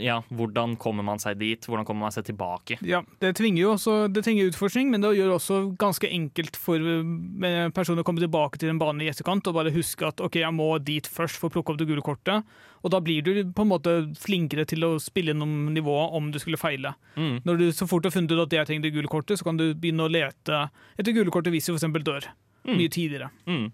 Ja, 0.00 0.20
hvordan 0.32 0.72
kommer 0.80 1.04
man 1.04 1.20
seg 1.20 1.36
dit? 1.40 1.66
Hvordan 1.68 1.84
kommer 1.84 2.06
man 2.06 2.14
seg 2.14 2.24
tilbake? 2.30 2.78
Ja, 2.86 3.02
det 3.20 3.34
tvinger 3.36 3.60
jo 3.60 3.72
også 3.74 3.96
det 4.08 4.22
tvinger 4.24 4.48
utforskning, 4.48 4.88
men 4.92 5.04
det 5.04 5.12
gjør 5.18 5.34
også 5.34 5.58
ganske 5.80 6.08
enkelt 6.08 6.56
for 6.56 6.80
eh, 6.80 7.66
personer 7.76 8.00
å 8.00 8.06
komme 8.08 8.22
tilbake 8.22 8.60
til 8.60 8.72
en 8.72 8.80
bane 8.80 9.04
i 9.04 9.10
etterkant 9.12 9.50
og 9.50 9.58
bare 9.58 9.74
huske 9.74 10.08
at 10.08 10.22
ok, 10.24 10.40
jeg 10.40 10.56
må 10.56 10.70
dit 10.84 11.06
først 11.06 11.36
for 11.40 11.50
å 11.50 11.56
plukke 11.56 11.74
opp 11.74 11.80
det 11.82 11.88
gule 11.90 12.04
kortet. 12.04 12.46
Og 12.80 12.94
da 12.94 13.02
blir 13.04 13.20
du 13.26 13.32
på 13.52 13.66
en 13.66 13.72
måte 13.74 13.96
flinkere 14.20 14.64
til 14.68 14.86
å 14.86 14.94
spille 15.02 15.34
gjennom 15.34 15.74
nivået 15.74 16.16
om 16.16 16.30
du 16.32 16.40
skulle 16.40 16.60
feile. 16.60 16.94
Mm. 17.20 17.42
Når 17.44 17.60
du 17.60 17.66
så 17.76 17.88
fort 17.90 18.08
har 18.08 18.14
funnet 18.14 18.32
ut 18.32 18.46
at 18.46 18.56
jeg 18.56 18.70
trenger 18.70 18.88
det 18.88 18.94
gule 18.96 19.12
kortet, 19.12 19.36
så 19.40 19.50
kan 19.50 19.60
du 19.60 19.68
begynne 19.74 20.08
å 20.08 20.12
lete 20.12 20.64
etter 20.96 21.16
gule 21.16 21.32
kortet 21.34 21.52
hvis 21.52 21.68
du 21.68 21.76
f.eks. 21.76 22.00
dør. 22.06 22.32
Mye 22.70 22.92
tidligere. 22.92 23.30
Mm. 23.48 23.68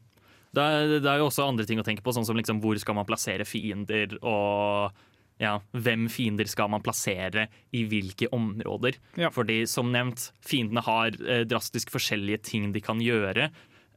Det, 0.56 0.62
er, 0.64 0.92
det 1.04 1.10
er 1.10 1.20
jo 1.20 1.28
også 1.28 1.44
andre 1.44 1.66
ting 1.68 1.80
å 1.80 1.84
tenke 1.84 2.04
på, 2.04 2.14
sånn 2.16 2.26
som 2.26 2.38
liksom 2.38 2.62
hvor 2.62 2.78
skal 2.80 2.96
man 2.96 3.06
plassere 3.08 3.44
fiender, 3.48 4.16
og 4.24 4.94
ja, 5.40 5.58
hvem 5.76 6.06
fiender 6.08 6.48
skal 6.48 6.70
man 6.72 6.82
plassere 6.82 7.48
i 7.76 7.84
hvilke 7.90 8.28
områder. 8.32 8.96
Ja. 9.20 9.28
Fordi 9.30 9.62
som 9.68 9.90
nevnt, 9.92 10.30
fiendene 10.40 10.82
har 10.86 11.12
eh, 11.28 11.44
drastisk 11.44 11.90
forskjellige 11.92 12.42
ting 12.42 12.70
de 12.72 12.80
kan 12.80 12.98
gjøre. 13.04 13.50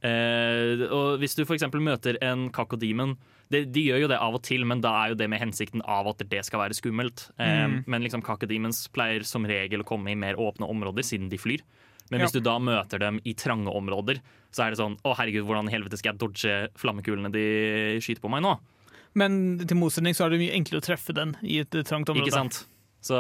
Eh, 0.04 0.86
og 0.96 1.18
hvis 1.20 1.36
du 1.36 1.44
f.eks. 1.44 1.66
møter 1.76 2.16
en 2.24 2.48
kakodemon 2.56 3.18
de, 3.50 3.64
de 3.66 3.82
gjør 3.88 4.04
jo 4.04 4.10
det 4.12 4.20
av 4.22 4.36
og 4.38 4.44
til, 4.46 4.62
men 4.70 4.80
da 4.84 4.92
er 5.02 5.12
jo 5.12 5.18
det 5.18 5.26
med 5.34 5.42
hensikten 5.42 5.82
av 5.90 6.06
at 6.12 6.20
det 6.30 6.44
skal 6.46 6.62
være 6.68 6.76
skummelt. 6.78 7.28
Eh, 7.42 7.66
Mm. 7.70 7.80
Men 7.90 8.04
liksom 8.06 8.22
kakodemons 8.24 8.84
pleier 8.94 9.26
som 9.26 9.44
regel 9.50 9.82
å 9.82 9.88
komme 9.90 10.12
i 10.14 10.16
mer 10.16 10.38
åpne 10.38 10.70
områder, 10.70 11.02
siden 11.04 11.30
de 11.32 11.38
flyr. 11.42 11.64
Men 12.12 12.20
Ja. 12.22 12.26
hvis 12.28 12.34
du 12.38 12.42
da 12.46 12.60
møter 12.62 13.00
dem 13.02 13.20
i 13.26 13.34
trange 13.34 13.70
områder, 13.74 14.22
så 14.54 14.64
er 14.66 14.70
det 14.72 14.80
sånn 14.80 14.98
Å, 15.04 15.16
herregud, 15.18 15.46
hvordan 15.46 15.68
i 15.68 15.74
helvete 15.74 15.98
skal 15.98 16.14
jeg 16.14 16.20
dodge 16.20 16.70
flammekulene 16.78 17.32
de 17.34 18.00
skyter 18.02 18.22
på 18.22 18.30
meg 18.30 18.42
nå? 18.46 18.54
Men 19.18 19.58
til 19.66 19.78
motsetning 19.80 20.14
så 20.18 20.26
er 20.28 20.36
det 20.36 20.42
mye 20.44 20.54
enklere 20.58 20.82
å 20.84 20.86
treffe 20.86 21.16
den 21.18 21.36
i 21.42 21.60
et 21.64 21.74
eh, 21.76 21.86
trangt 21.88 22.10
område. 22.12 22.28
Ikke 22.30 22.36
sant? 22.36 22.60
Så 23.02 23.16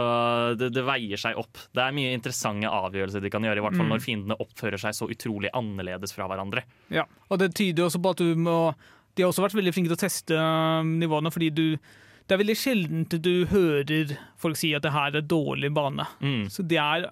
det, 0.60 0.74
det 0.76 0.84
veier 0.84 1.16
seg 1.18 1.38
opp. 1.40 1.56
Det 1.72 1.80
er 1.80 1.94
mye 1.96 2.12
interessante 2.12 2.68
avgjørelser 2.68 3.24
de 3.24 3.30
kan 3.32 3.46
gjøre, 3.48 3.62
i 3.62 3.64
hvert 3.64 3.78
fall 3.80 3.88
Mm. 3.88 3.94
når 3.96 4.04
fiendene 4.04 4.36
oppfører 4.44 4.82
seg 4.82 4.94
så 4.98 5.08
utrolig 5.08 5.50
annerledes 5.56 6.12
fra 6.12 6.28
hverandre. 6.28 6.66
Ja, 6.92 7.06
og 7.32 7.40
det 7.40 7.54
tyder 7.56 7.86
også 7.88 8.02
på 8.04 8.12
at 8.12 8.18
du 8.20 8.36
må 8.36 8.76
De 9.16 9.24
har 9.24 9.32
også 9.32 9.42
vært 9.44 9.56
veldig 9.58 9.72
flinke 9.74 9.90
til 9.90 9.98
å 9.98 10.04
teste 10.04 10.36
um, 10.38 10.92
nivåene, 11.02 11.32
fordi 11.34 11.50
du 11.52 11.64
Det 12.28 12.36
er 12.36 12.42
veldig 12.44 12.58
sjeldent 12.60 13.16
du 13.24 13.46
hører 13.50 14.12
folk 14.38 14.56
si 14.60 14.70
at 14.78 14.84
det 14.86 14.92
her 14.94 15.16
er 15.18 15.26
dårlig 15.26 15.72
bane. 15.74 16.06
Mm. 16.22 16.46
Så 16.54 16.62
det 16.68 16.78
er 16.78 17.08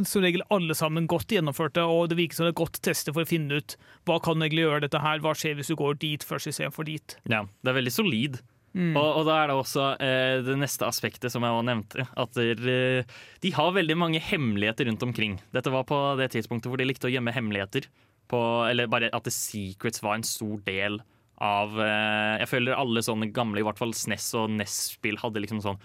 som 0.00 0.24
regel 0.24 0.44
alle 0.54 0.76
sammen 0.78 1.08
godt 1.10 1.34
gjennomførte, 1.34 1.84
og 1.84 2.08
det 2.10 2.18
virker 2.18 2.38
som 2.38 2.48
det 2.48 2.54
er 2.54 2.62
godt 2.62 2.80
testet 2.84 3.12
for 3.12 3.24
å 3.24 3.28
finne 3.28 3.60
ut 3.60 3.76
hva 4.08 4.18
kan 4.24 4.38
du 4.38 4.46
egentlig 4.46 4.64
gjøre 4.64 4.84
dette 4.86 5.02
her, 5.02 5.20
hva 5.24 5.34
skjer 5.36 5.58
hvis 5.58 5.72
du 5.72 5.76
går 5.78 6.00
dit 6.02 6.24
først 6.26 6.52
istedenfor 6.52 6.88
dit. 6.88 7.16
Ja, 7.28 7.44
det 7.44 7.72
er 7.72 7.78
veldig 7.78 7.94
solid. 7.94 8.40
Mm. 8.72 8.94
Og, 8.96 9.08
og 9.20 9.26
da 9.28 9.34
er 9.36 9.50
det 9.50 9.56
også 9.58 9.86
eh, 10.00 10.38
det 10.46 10.54
neste 10.56 10.86
aspektet 10.88 11.32
som 11.32 11.44
jeg 11.44 11.52
også 11.52 11.68
nevnte. 11.68 12.06
At 12.16 12.32
der, 12.38 12.62
eh, 12.72 13.18
de 13.44 13.52
har 13.52 13.74
veldig 13.76 13.98
mange 14.00 14.22
hemmeligheter 14.24 14.88
rundt 14.88 15.04
omkring. 15.04 15.36
Dette 15.52 15.72
var 15.74 15.84
på 15.88 15.98
det 16.20 16.30
tidspunktet 16.32 16.72
hvor 16.72 16.80
de 16.80 16.88
likte 16.88 17.10
å 17.10 17.12
gjemme 17.12 17.34
hemmeligheter. 17.36 17.90
På, 18.32 18.40
eller 18.64 18.88
bare 18.88 19.10
at 19.12 19.26
The 19.26 19.34
Secrets 19.34 20.00
var 20.00 20.16
en 20.16 20.24
stor 20.24 20.62
del 20.64 21.02
av 21.42 21.74
eh, 21.82 22.38
Jeg 22.40 22.48
føler 22.52 22.78
alle 22.78 23.02
sånne 23.04 23.28
gamle, 23.34 23.60
i 23.60 23.66
hvert 23.66 23.80
fall 23.80 23.92
SNES 23.96 24.30
og 24.40 24.52
NES-spill 24.56 25.20
hadde 25.20 25.42
liksom 25.42 25.60
sånn 25.64 25.80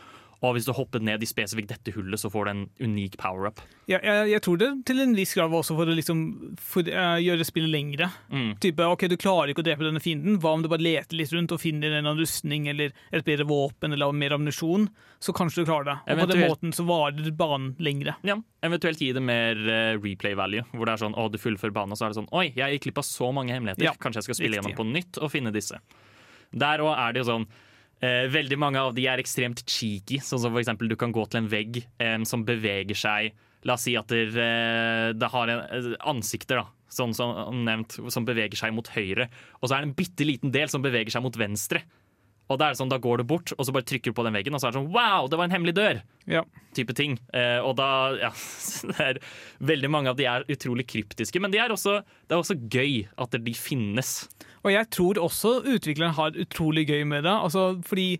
og 0.45 0.53
hvis 0.53 0.67
du 0.67 0.73
hopper 0.77 1.01
ned 1.01 1.23
i 1.23 1.27
spesifikt 1.29 1.71
dette 1.71 1.93
hullet, 1.95 2.19
så 2.21 2.29
får 2.29 2.45
du 2.45 2.51
en 2.51 2.63
unik 2.83 3.17
power-up. 3.17 3.61
Ja, 3.89 3.97
jeg, 4.03 4.27
jeg 4.35 4.43
tror 4.45 4.59
det 4.61 4.69
til 4.85 5.01
en 5.01 5.15
viss 5.17 5.33
grad 5.33 5.49
var 5.49 5.63
også 5.63 5.77
for 5.79 5.89
å 5.89 5.95
liksom, 5.97 6.21
for, 6.61 6.85
uh, 6.91 7.17
gjøre 7.23 7.47
spillet 7.47 7.73
lengre. 7.73 8.09
Mm. 8.29 8.51
Type, 8.61 8.85
ok, 8.85 9.07
Du 9.09 9.17
klarer 9.17 9.53
ikke 9.53 9.63
å 9.63 9.67
drepe 9.67 9.87
denne 9.87 10.03
fienden. 10.03 10.37
Hva 10.43 10.53
om 10.53 10.65
du 10.65 10.69
bare 10.69 10.85
leter 10.85 11.17
litt 11.17 11.33
rundt 11.33 11.55
og 11.55 11.61
finner 11.63 11.97
en 11.97 12.11
rustning 12.17 12.69
eller 12.69 12.93
et 13.09 13.25
bedre 13.25 13.47
våpen 13.49 13.95
eller 13.97 14.13
mer 14.13 14.37
ammunisjon? 14.37 14.89
Så 15.17 15.33
kanskje 15.33 15.63
du 15.63 15.71
klarer 15.71 15.89
det. 15.89 15.97
Og 16.13 16.21
på 16.21 16.29
den 16.33 16.43
måten 16.45 16.75
så 16.75 16.85
varer 16.85 17.31
banen 17.37 17.73
lengre. 17.81 18.13
Ja, 18.27 18.37
Eventuelt 18.65 19.01
gi 19.01 19.11
det 19.13 19.21
mer 19.21 19.57
uh, 19.57 19.97
replay 20.01 20.35
value, 20.37 20.65
hvor 20.73 20.85
det 20.89 20.97
er 20.97 21.01
sånn 21.07 21.17
å, 21.17 21.27
du 21.33 21.37
fullfører 21.41 21.73
banen, 21.73 21.93
og 21.93 21.99
så 21.99 22.07
er 22.07 22.13
det 22.13 22.19
sånn 22.19 22.29
oi, 22.35 22.49
jeg 22.57 22.77
gikk 22.77 22.87
glipp 22.89 23.01
av 23.01 23.07
så 23.09 23.29
mange 23.33 23.53
hemmeligheter. 23.55 23.85
Ja, 23.85 23.93
Kanskje 24.01 24.21
jeg 24.21 24.29
skal 24.29 24.37
spille 24.41 24.57
riktig. 24.59 24.73
gjennom 24.73 24.77
på 24.77 24.91
nytt 24.93 25.19
og 25.21 25.33
finne 25.33 25.53
disse. 25.55 25.79
Der 26.57 26.81
òg 26.85 26.93
er 26.93 27.13
det 27.15 27.21
jo 27.23 27.29
sånn 27.31 27.47
eh, 28.01 28.27
Veldig 28.33 28.59
mange 28.59 28.81
av 28.81 28.95
de 28.97 29.07
er 29.09 29.21
ekstremt 29.21 29.63
cheeky. 29.65 30.21
Sånn 30.23 30.41
som 30.43 30.53
for 30.53 30.61
eksempel 30.63 30.89
du 30.91 30.97
kan 30.99 31.13
gå 31.15 31.25
til 31.27 31.43
en 31.43 31.51
vegg 31.51 31.83
eh, 31.83 32.17
som 32.27 32.45
beveger 32.47 32.97
seg 32.97 33.35
La 33.65 33.75
oss 33.75 33.87
si 33.87 33.95
at 33.97 34.07
det, 34.11 34.29
eh, 34.37 35.11
det 35.17 35.29
har 35.33 35.49
en, 35.51 35.59
eh, 35.59 35.95
ansikter, 36.07 36.61
da, 36.61 36.67
sånn 36.93 37.13
som 37.15 37.33
nevnt, 37.65 37.97
som 38.13 38.25
beveger 38.25 38.55
seg 38.55 38.73
mot 38.73 38.87
høyre. 38.87 39.29
Og 39.61 39.67
så 39.67 39.75
er 39.75 39.81
det 39.81 39.89
en 39.89 39.97
bitte 39.97 40.27
liten 40.27 40.53
del 40.53 40.69
som 40.69 40.81
beveger 40.81 41.11
seg 41.11 41.23
mot 41.25 41.35
venstre. 41.35 41.81
Og 42.47 42.59
da 42.59 42.67
er 42.67 42.71
det 42.71 42.79
sånn, 42.79 42.91
da 42.91 42.99
går 43.01 43.17
du 43.19 43.23
bort 43.27 43.51
og 43.57 43.65
så 43.65 43.73
bare 43.75 43.83
trykker 43.83 44.13
du 44.13 44.15
på 44.15 44.23
den 44.23 44.37
veggen, 44.37 44.55
og 44.55 44.61
så 44.61 44.69
er 44.69 44.71
det 44.71 44.79
sånn 44.79 44.93
Wow, 44.93 45.27
det 45.27 45.39
var 45.39 45.49
en 45.49 45.55
hemmelig 45.57 45.75
dør! 45.75 46.01
Ja. 46.27 46.43
type 46.75 46.93
ting. 46.95 47.17
Eh, 47.33 47.59
og 47.59 47.75
da, 47.79 47.89
ja, 48.23 48.31
det 48.87 49.03
er 49.03 49.19
Veldig 49.59 49.89
mange 49.91 50.11
av 50.11 50.17
de 50.19 50.27
er 50.29 50.47
utrolig 50.47 50.87
kryptiske, 50.87 51.41
men 51.43 51.51
de 51.51 51.59
er 51.59 51.73
også, 51.73 51.99
det 52.27 52.35
er 52.35 52.39
også 52.39 52.55
gøy 52.71 53.07
at 53.17 53.35
de 53.35 53.53
finnes. 53.57 54.29
Og 54.67 54.73
jeg 54.73 54.89
tror 54.91 55.19
også 55.23 55.61
utvikleren 55.63 56.15
har 56.17 56.35
utrolig 56.43 56.87
gøy 56.89 57.05
med 57.07 57.23
det. 57.23 57.31
Altså, 57.33 57.69
fordi 57.87 58.17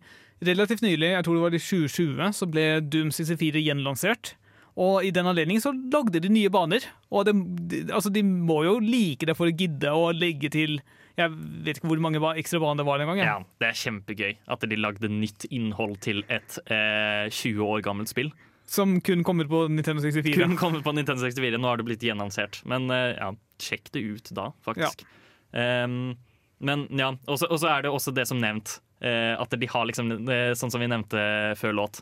relativt 0.48 0.84
nylig, 0.86 1.10
jeg 1.12 1.26
tror 1.26 1.36
det 1.38 1.44
var 1.44 1.56
i 1.58 1.64
2020, 1.64 2.28
så 2.38 2.48
ble 2.48 2.68
Doom 2.88 3.10
64 3.12 3.64
gjenlansert. 3.66 4.36
Og 4.78 5.02
i 5.08 5.10
den 5.10 5.26
anledning 5.26 5.58
så 5.60 5.72
lagde 5.74 6.22
de 6.22 6.30
nye 6.30 6.52
baner. 6.54 6.86
Og 7.10 7.26
de, 7.28 7.34
de, 7.72 7.82
altså 7.90 8.12
de 8.14 8.22
må 8.24 8.62
jo 8.68 8.78
like 8.84 9.26
det 9.28 9.36
for 9.36 9.50
å 9.50 9.56
gidde 9.58 9.90
å 9.90 10.12
legge 10.14 10.52
til 10.54 10.78
Jeg 11.18 11.34
vet 11.66 11.80
ikke 11.80 11.90
hvor 11.90 12.02
mange 12.06 12.22
ekstra 12.38 12.62
baner 12.62 12.84
det 12.84 12.88
var 12.88 13.02
den 13.02 13.10
gangen. 13.10 13.26
Ja, 13.26 13.40
Det 13.58 13.72
er 13.72 13.80
kjempegøy 13.82 14.36
at 14.54 14.68
de 14.70 14.78
lagde 14.78 15.10
nytt 15.10 15.48
innhold 15.50 15.98
til 16.06 16.22
et 16.30 16.60
eh, 16.70 17.26
20 17.34 17.64
år 17.66 17.82
gammelt 17.88 18.14
spill. 18.14 18.30
Som 18.70 19.00
kun 19.02 19.24
kommer 19.26 19.50
på 19.50 19.64
Nintendo 19.72 20.04
64. 20.06 20.36
Kun 20.38 20.54
kommer 20.60 20.84
på 20.86 20.94
Nintendo 20.94 21.24
64, 21.26 21.58
nå 21.58 21.72
har 21.72 21.82
det 21.82 21.88
blitt 21.88 22.06
gjenlansert. 22.06 22.62
Men 22.70 22.86
eh, 22.94 23.16
ja, 23.18 23.32
sjekk 23.64 23.90
det 23.98 24.04
ut 24.06 24.30
da, 24.38 24.52
faktisk. 24.68 25.02
Ehm, 25.58 26.14
men 26.60 26.88
ja, 26.98 27.12
og 27.28 27.38
så 27.40 27.70
er 27.70 27.86
det 27.86 27.92
også 27.94 28.14
det 28.16 28.28
som 28.30 28.40
nevnt. 28.42 28.80
eh, 29.02 29.36
at 29.38 29.52
de 29.54 29.68
har 29.70 29.86
liksom, 29.86 30.10
eh, 30.30 30.56
sånn 30.58 30.72
som 30.74 30.82
vi 30.82 30.88
nevnte 30.90 31.22
før 31.60 31.76
låt, 31.78 32.02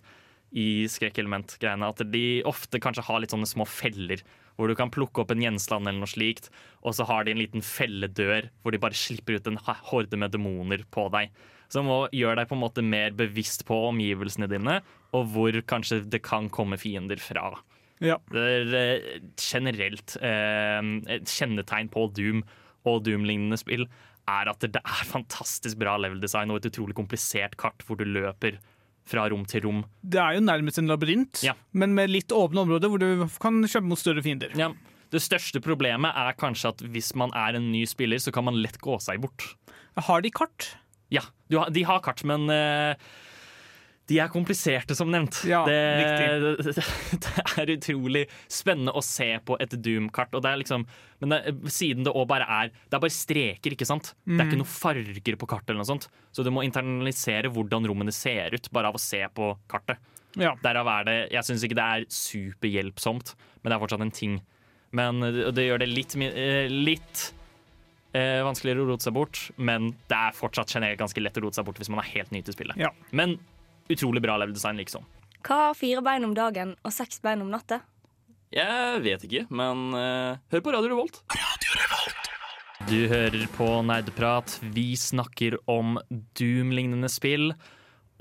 i 0.55 0.85
skrekkelement-greiene, 0.87 1.89
at 1.89 1.99
de 2.11 2.41
ofte 2.47 2.79
kanskje 2.79 3.03
har 3.03 3.19
litt 3.19 3.33
sånne 3.33 3.49
små 3.49 3.65
feller. 3.67 4.21
Hvor 4.55 4.71
du 4.71 4.75
kan 4.79 4.91
plukke 4.93 5.19
opp 5.19 5.33
en 5.33 5.43
gjenstand 5.43 5.83
eller 5.83 5.99
noe 5.99 6.07
slikt, 6.07 6.47
og 6.87 6.95
så 6.95 7.03
har 7.09 7.25
de 7.25 7.33
en 7.33 7.41
liten 7.41 7.65
felledør 7.65 8.47
hvor 8.63 8.71
de 8.71 8.79
bare 8.79 8.95
slipper 8.95 9.35
ut 9.35 9.49
en 9.51 9.59
horde 9.59 10.15
med 10.15 10.31
demoner 10.31 10.85
på 10.95 11.09
deg. 11.11 11.33
Som 11.67 11.89
gjør 12.15 12.39
deg 12.39 12.47
på 12.47 12.55
en 12.55 12.63
måte 12.63 12.85
mer 12.85 13.11
bevisst 13.11 13.65
på 13.67 13.75
omgivelsene 13.89 14.47
dine, 14.47 14.79
og 15.11 15.27
hvor 15.33 15.51
kanskje 15.67 16.05
det 16.07 16.23
kan 16.23 16.47
komme 16.53 16.79
fiender 16.79 17.19
fra. 17.19 17.57
Ja. 17.99 18.21
Det 18.31 18.47
er 18.53 18.73
eh, 18.79 19.21
generelt 19.35 20.15
eh, 20.21 20.79
et 21.17 21.27
kjennetegn 21.27 21.91
på 21.91 22.07
Doom 22.15 22.45
og 22.85 23.03
Doom-lignende 23.03 23.59
spill 23.59 23.89
er 24.27 24.49
at 24.51 24.59
det 24.65 24.81
er 24.81 25.03
fantastisk 25.09 25.77
bra 25.81 25.97
level 26.01 26.19
design 26.23 26.51
og 26.51 26.57
et 26.61 26.69
utrolig 26.71 26.95
komplisert 26.97 27.55
kart 27.61 27.83
hvor 27.85 27.99
du 27.99 28.05
løper 28.09 28.57
fra 29.05 29.27
rom 29.29 29.43
til 29.45 29.61
rom. 29.67 29.83
Det 30.01 30.17
er 30.17 30.39
jo 30.39 30.41
nærmest 30.41 30.79
en 30.81 30.87
labyrint, 30.89 31.43
Ja. 31.45 31.53
men 31.73 31.93
med 31.93 32.09
litt 32.09 32.33
åpne 32.33 32.63
områder 32.65 32.89
hvor 32.89 32.97
du 33.03 33.27
kan 33.39 33.61
kjempe 33.69 33.91
mot 33.91 33.99
større 34.01 34.23
fiender. 34.25 34.49
Ja. 34.57 34.71
Det 35.13 35.21
største 35.21 35.61
problemet 35.61 36.09
er 36.17 36.33
kanskje 36.33 36.71
at 36.73 36.81
hvis 36.91 37.13
man 37.15 37.29
er 37.37 37.55
en 37.59 37.71
ny 37.71 37.83
spiller, 37.85 38.17
så 38.17 38.33
kan 38.33 38.43
man 38.47 38.57
lett 38.57 38.79
gå 38.81 38.97
seg 38.99 39.21
bort. 39.21 39.51
Har 39.95 40.21
de 40.25 40.31
kart? 40.33 40.71
Ja, 41.13 41.21
har, 41.53 41.69
de 41.69 41.83
har 41.85 42.01
kart, 42.01 42.23
men 42.25 42.49
eh, 42.49 42.95
de 44.09 44.19
er 44.21 44.29
kompliserte, 44.29 44.93
som 44.97 45.09
nevnt. 45.09 45.39
Ja, 45.49 45.63
det, 45.65 45.77
det, 46.61 46.73
det 47.25 47.45
er 47.57 47.71
utrolig 47.73 48.25
spennende 48.51 48.93
å 48.93 49.01
se 49.05 49.31
på 49.45 49.57
et 49.61 49.73
Doom-kart. 49.81 50.35
Liksom, 50.61 50.85
men 51.23 51.33
det, 51.33 51.55
siden 51.73 52.05
det 52.05 52.13
også 52.13 52.29
bare 52.29 52.45
er 52.45 52.73
Det 52.73 52.97
er 52.97 53.01
bare 53.01 53.15
streker, 53.15 53.73
ikke 53.73 53.87
sant? 53.89 54.13
Det 54.27 54.37
er 54.37 54.45
ikke 54.45 54.59
noen 54.61 54.69
farger 54.69 55.39
på 55.41 55.49
kartet, 55.49 55.73
eller 55.73 55.81
noe 55.81 55.89
sånt. 55.95 56.09
så 56.35 56.45
du 56.45 56.51
må 56.53 56.65
internalisere 56.67 57.49
hvordan 57.53 57.87
rommene 57.89 58.13
ser 58.13 58.53
ut 58.53 58.69
bare 58.75 58.91
av 58.91 58.99
å 58.99 59.01
se 59.01 59.23
på 59.33 59.55
kartet. 59.71 59.97
Ja. 60.35 60.51
Derav 60.59 60.89
er 60.91 61.07
det 61.07 61.15
Jeg 61.31 61.47
syns 61.47 61.63
ikke 61.63 61.77
det 61.79 61.87
er 61.95 62.05
superhjelpsomt, 62.11 63.33
men 63.61 63.71
det 63.71 63.77
er 63.77 63.83
fortsatt 63.85 64.05
en 64.05 64.13
ting. 64.13 64.37
Men 64.95 65.23
det, 65.23 65.49
det 65.57 65.65
gjør 65.65 65.81
det 65.81 65.89
litt, 65.89 66.13
eh, 66.21 66.69
litt 66.69 67.25
eh, 68.13 68.43
vanskeligere 68.45 68.85
å 68.85 68.89
rote 68.91 69.07
seg 69.07 69.15
bort, 69.17 69.41
men 69.57 69.93
det 70.11 70.21
er 70.29 70.37
fortsatt 70.37 70.71
generelt 70.71 71.01
ganske 71.01 71.23
lett 71.23 71.41
å 71.41 71.45
rote 71.47 71.57
seg 71.57 71.67
bort 71.67 71.81
hvis 71.81 71.91
man 71.91 72.03
er 72.03 72.11
helt 72.13 72.35
ny 72.35 72.43
til 72.45 72.55
spillet. 72.55 72.77
Ja. 72.79 72.93
Men 73.15 73.39
utrolig 73.91 74.23
bra 74.23 74.37
leveldesign 74.41 74.79
liksom. 74.81 75.05
Hva 75.45 75.59
har 75.67 75.77
fire 75.77 76.01
bein 76.05 76.25
om 76.25 76.33
dagen 76.37 76.73
og 76.81 76.93
seks 76.93 77.21
bein 77.21 77.43
om 77.45 77.51
natta? 77.53 77.81
Jeg 78.55 79.01
vet 79.03 79.25
ikke, 79.27 79.45
men 79.53 79.89
uh, 79.93 80.37
hør 80.53 80.63
på 80.63 80.73
Radio 80.73 80.93
Revolt. 80.93 81.19
Radio 81.33 81.79
Revolt. 81.81 82.29
Du 82.89 82.97
hører 83.09 83.45
på 83.55 83.67
Nerdeprat. 83.87 84.59
Vi 84.75 84.93
snakker 84.99 85.57
om 85.71 85.97
Doom-lignende 86.37 87.09
spill. 87.11 87.53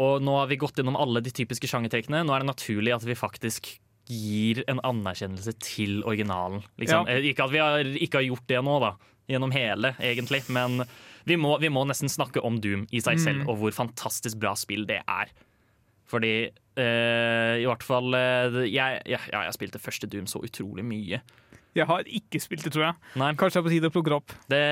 Og 0.01 0.23
nå 0.25 0.35
har 0.41 0.49
vi 0.51 0.59
gått 0.59 0.79
gjennom 0.81 0.97
alle 0.99 1.23
de 1.23 1.31
typiske 1.35 1.69
sjangertrekkene. 1.71 2.25
Nå 2.27 2.35
er 2.35 2.43
det 2.43 2.51
naturlig 2.51 2.95
at 2.97 3.05
vi 3.07 3.17
faktisk 3.19 3.69
gir 4.11 4.63
en 4.69 4.81
anerkjennelse 4.85 5.55
til 5.63 6.03
originalen. 6.05 6.65
Liksom. 6.81 7.07
Ja. 7.09 7.19
Eh, 7.19 7.31
Ikke 7.31 7.47
at 7.47 7.53
vi 7.55 7.63
har, 7.63 7.93
ikke 8.07 8.21
har 8.21 8.27
gjort 8.27 8.49
det 8.51 8.63
nå, 8.65 8.79
da. 8.83 8.95
Gjennom 9.31 9.55
hele, 9.55 9.95
egentlig. 10.03 10.43
Men 10.53 10.83
vi 11.25 11.39
må, 11.41 11.55
vi 11.63 11.71
må 11.73 11.85
nesten 11.89 12.11
snakke 12.13 12.43
om 12.45 12.59
Doom 12.61 12.87
i 12.93 13.01
seg 13.05 13.21
selv, 13.23 13.47
og 13.49 13.61
hvor 13.63 13.73
fantastisk 13.73 14.37
bra 14.43 14.53
spill 14.59 14.85
det 14.89 15.01
er. 15.09 15.31
Fordi 16.11 16.35
eh, 16.45 17.55
i 17.63 17.67
hvert 17.69 17.85
fall 17.87 18.17
eh, 18.19 18.59
jeg, 18.69 19.01
jeg, 19.09 19.21
ja, 19.33 19.45
jeg 19.47 19.57
spilte 19.57 19.83
første 19.83 20.11
Doom 20.11 20.27
så 20.31 20.43
utrolig 20.45 20.85
mye. 20.87 21.23
Jeg 21.75 21.87
har 21.91 22.07
ikke 22.07 22.39
spilt 22.43 22.67
det, 22.67 22.75
tror 22.75 22.89
jeg. 22.91 22.99
Nei, 23.19 23.33
Kanskje 23.39 23.59
det 23.59 23.63
er 23.63 23.67
på 23.67 23.73
tide 23.73 23.91
å 23.91 23.95
plukke 23.95 24.13
det 24.13 24.19
opp. 24.21 24.37
det 24.53 24.65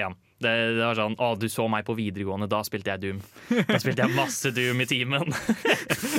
Ja. 0.00 0.12
Det, 0.42 0.50
det 0.74 0.82
var 0.82 0.96
sånn 0.98 1.12
Å, 1.22 1.26
du 1.38 1.44
så 1.46 1.68
meg 1.70 1.84
på 1.86 1.94
videregående, 1.94 2.48
da 2.50 2.64
spilte 2.66 2.90
jeg 2.90 3.02
Doom. 3.04 3.20
Da 3.68 3.78
spilte 3.78 4.02
jeg 4.02 4.16
masse 4.16 4.50
Doom 4.50 4.80
i 4.82 4.88
timen. 4.90 5.30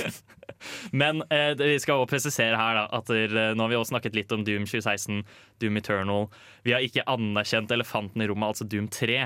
Men 1.02 1.24
eh, 1.28 1.52
vi 1.60 1.76
skal 1.84 2.00
også 2.00 2.12
presisere 2.14 2.60
her 2.60 2.78
da 2.78 2.86
at 2.96 3.10
der, 3.12 3.34
eh, 3.36 3.52
nå 3.52 3.66
har 3.66 3.74
vi 3.74 3.80
også 3.80 3.94
snakket 3.96 4.16
litt 4.16 4.32
om 4.32 4.46
Doom 4.48 4.64
2016, 4.70 5.26
Doom 5.60 5.80
Eternal. 5.82 6.30
Vi 6.64 6.76
har 6.76 6.86
ikke 6.86 7.04
anerkjent 7.10 7.74
elefanten 7.76 8.24
i 8.24 8.30
rommet, 8.32 8.54
altså 8.54 8.68
Doom 8.70 8.88
3. 8.94 9.26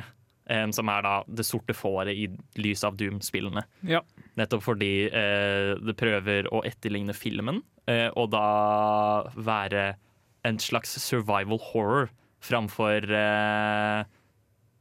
eh, 0.50 0.66
som 0.76 0.90
er 0.92 1.06
da 1.06 1.14
det 1.28 1.46
sorte 1.48 1.76
fåret 1.78 2.14
i 2.16 2.28
lys 2.62 2.84
av 2.88 2.98
Doom-spillene. 3.00 3.64
Ja. 3.88 4.02
Nettopp 4.40 4.64
fordi 4.66 4.92
uh, 5.10 5.76
det 5.82 5.96
prøver 5.98 6.50
å 6.54 6.62
etterligne 6.68 7.16
filmen, 7.18 7.64
uh, 7.90 8.10
og 8.16 8.32
da 8.36 8.44
være 9.36 9.88
en 10.48 10.60
slags 10.62 10.94
survival 11.02 11.60
horror 11.72 12.12
framfor 12.46 13.08
uh, 13.10 14.06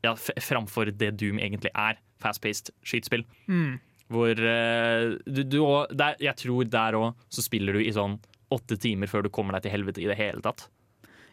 ja, 0.05 0.13
framfor 0.45 0.93
det 0.93 1.15
Doom 1.21 1.41
egentlig 1.43 1.73
er. 1.75 1.99
Fast-paced 2.23 2.71
skytespill. 2.87 3.27
Mm. 3.49 3.77
Hvor 4.09 4.39
du, 4.39 5.41
du 5.43 5.57
og- 5.65 5.91
der, 5.91 6.15
Jeg 6.23 6.37
tror 6.39 6.65
der 6.71 6.95
òg 6.95 7.15
så 7.29 7.43
spiller 7.43 7.75
du 7.75 7.81
i 7.83 7.91
sånn 7.93 8.21
åtte 8.55 8.79
timer 8.79 9.11
før 9.11 9.27
du 9.27 9.29
kommer 9.35 9.57
deg 9.57 9.67
til 9.67 9.75
helvete 9.75 10.01
i 10.05 10.07
det 10.07 10.17
hele 10.17 10.41
tatt. 10.45 10.69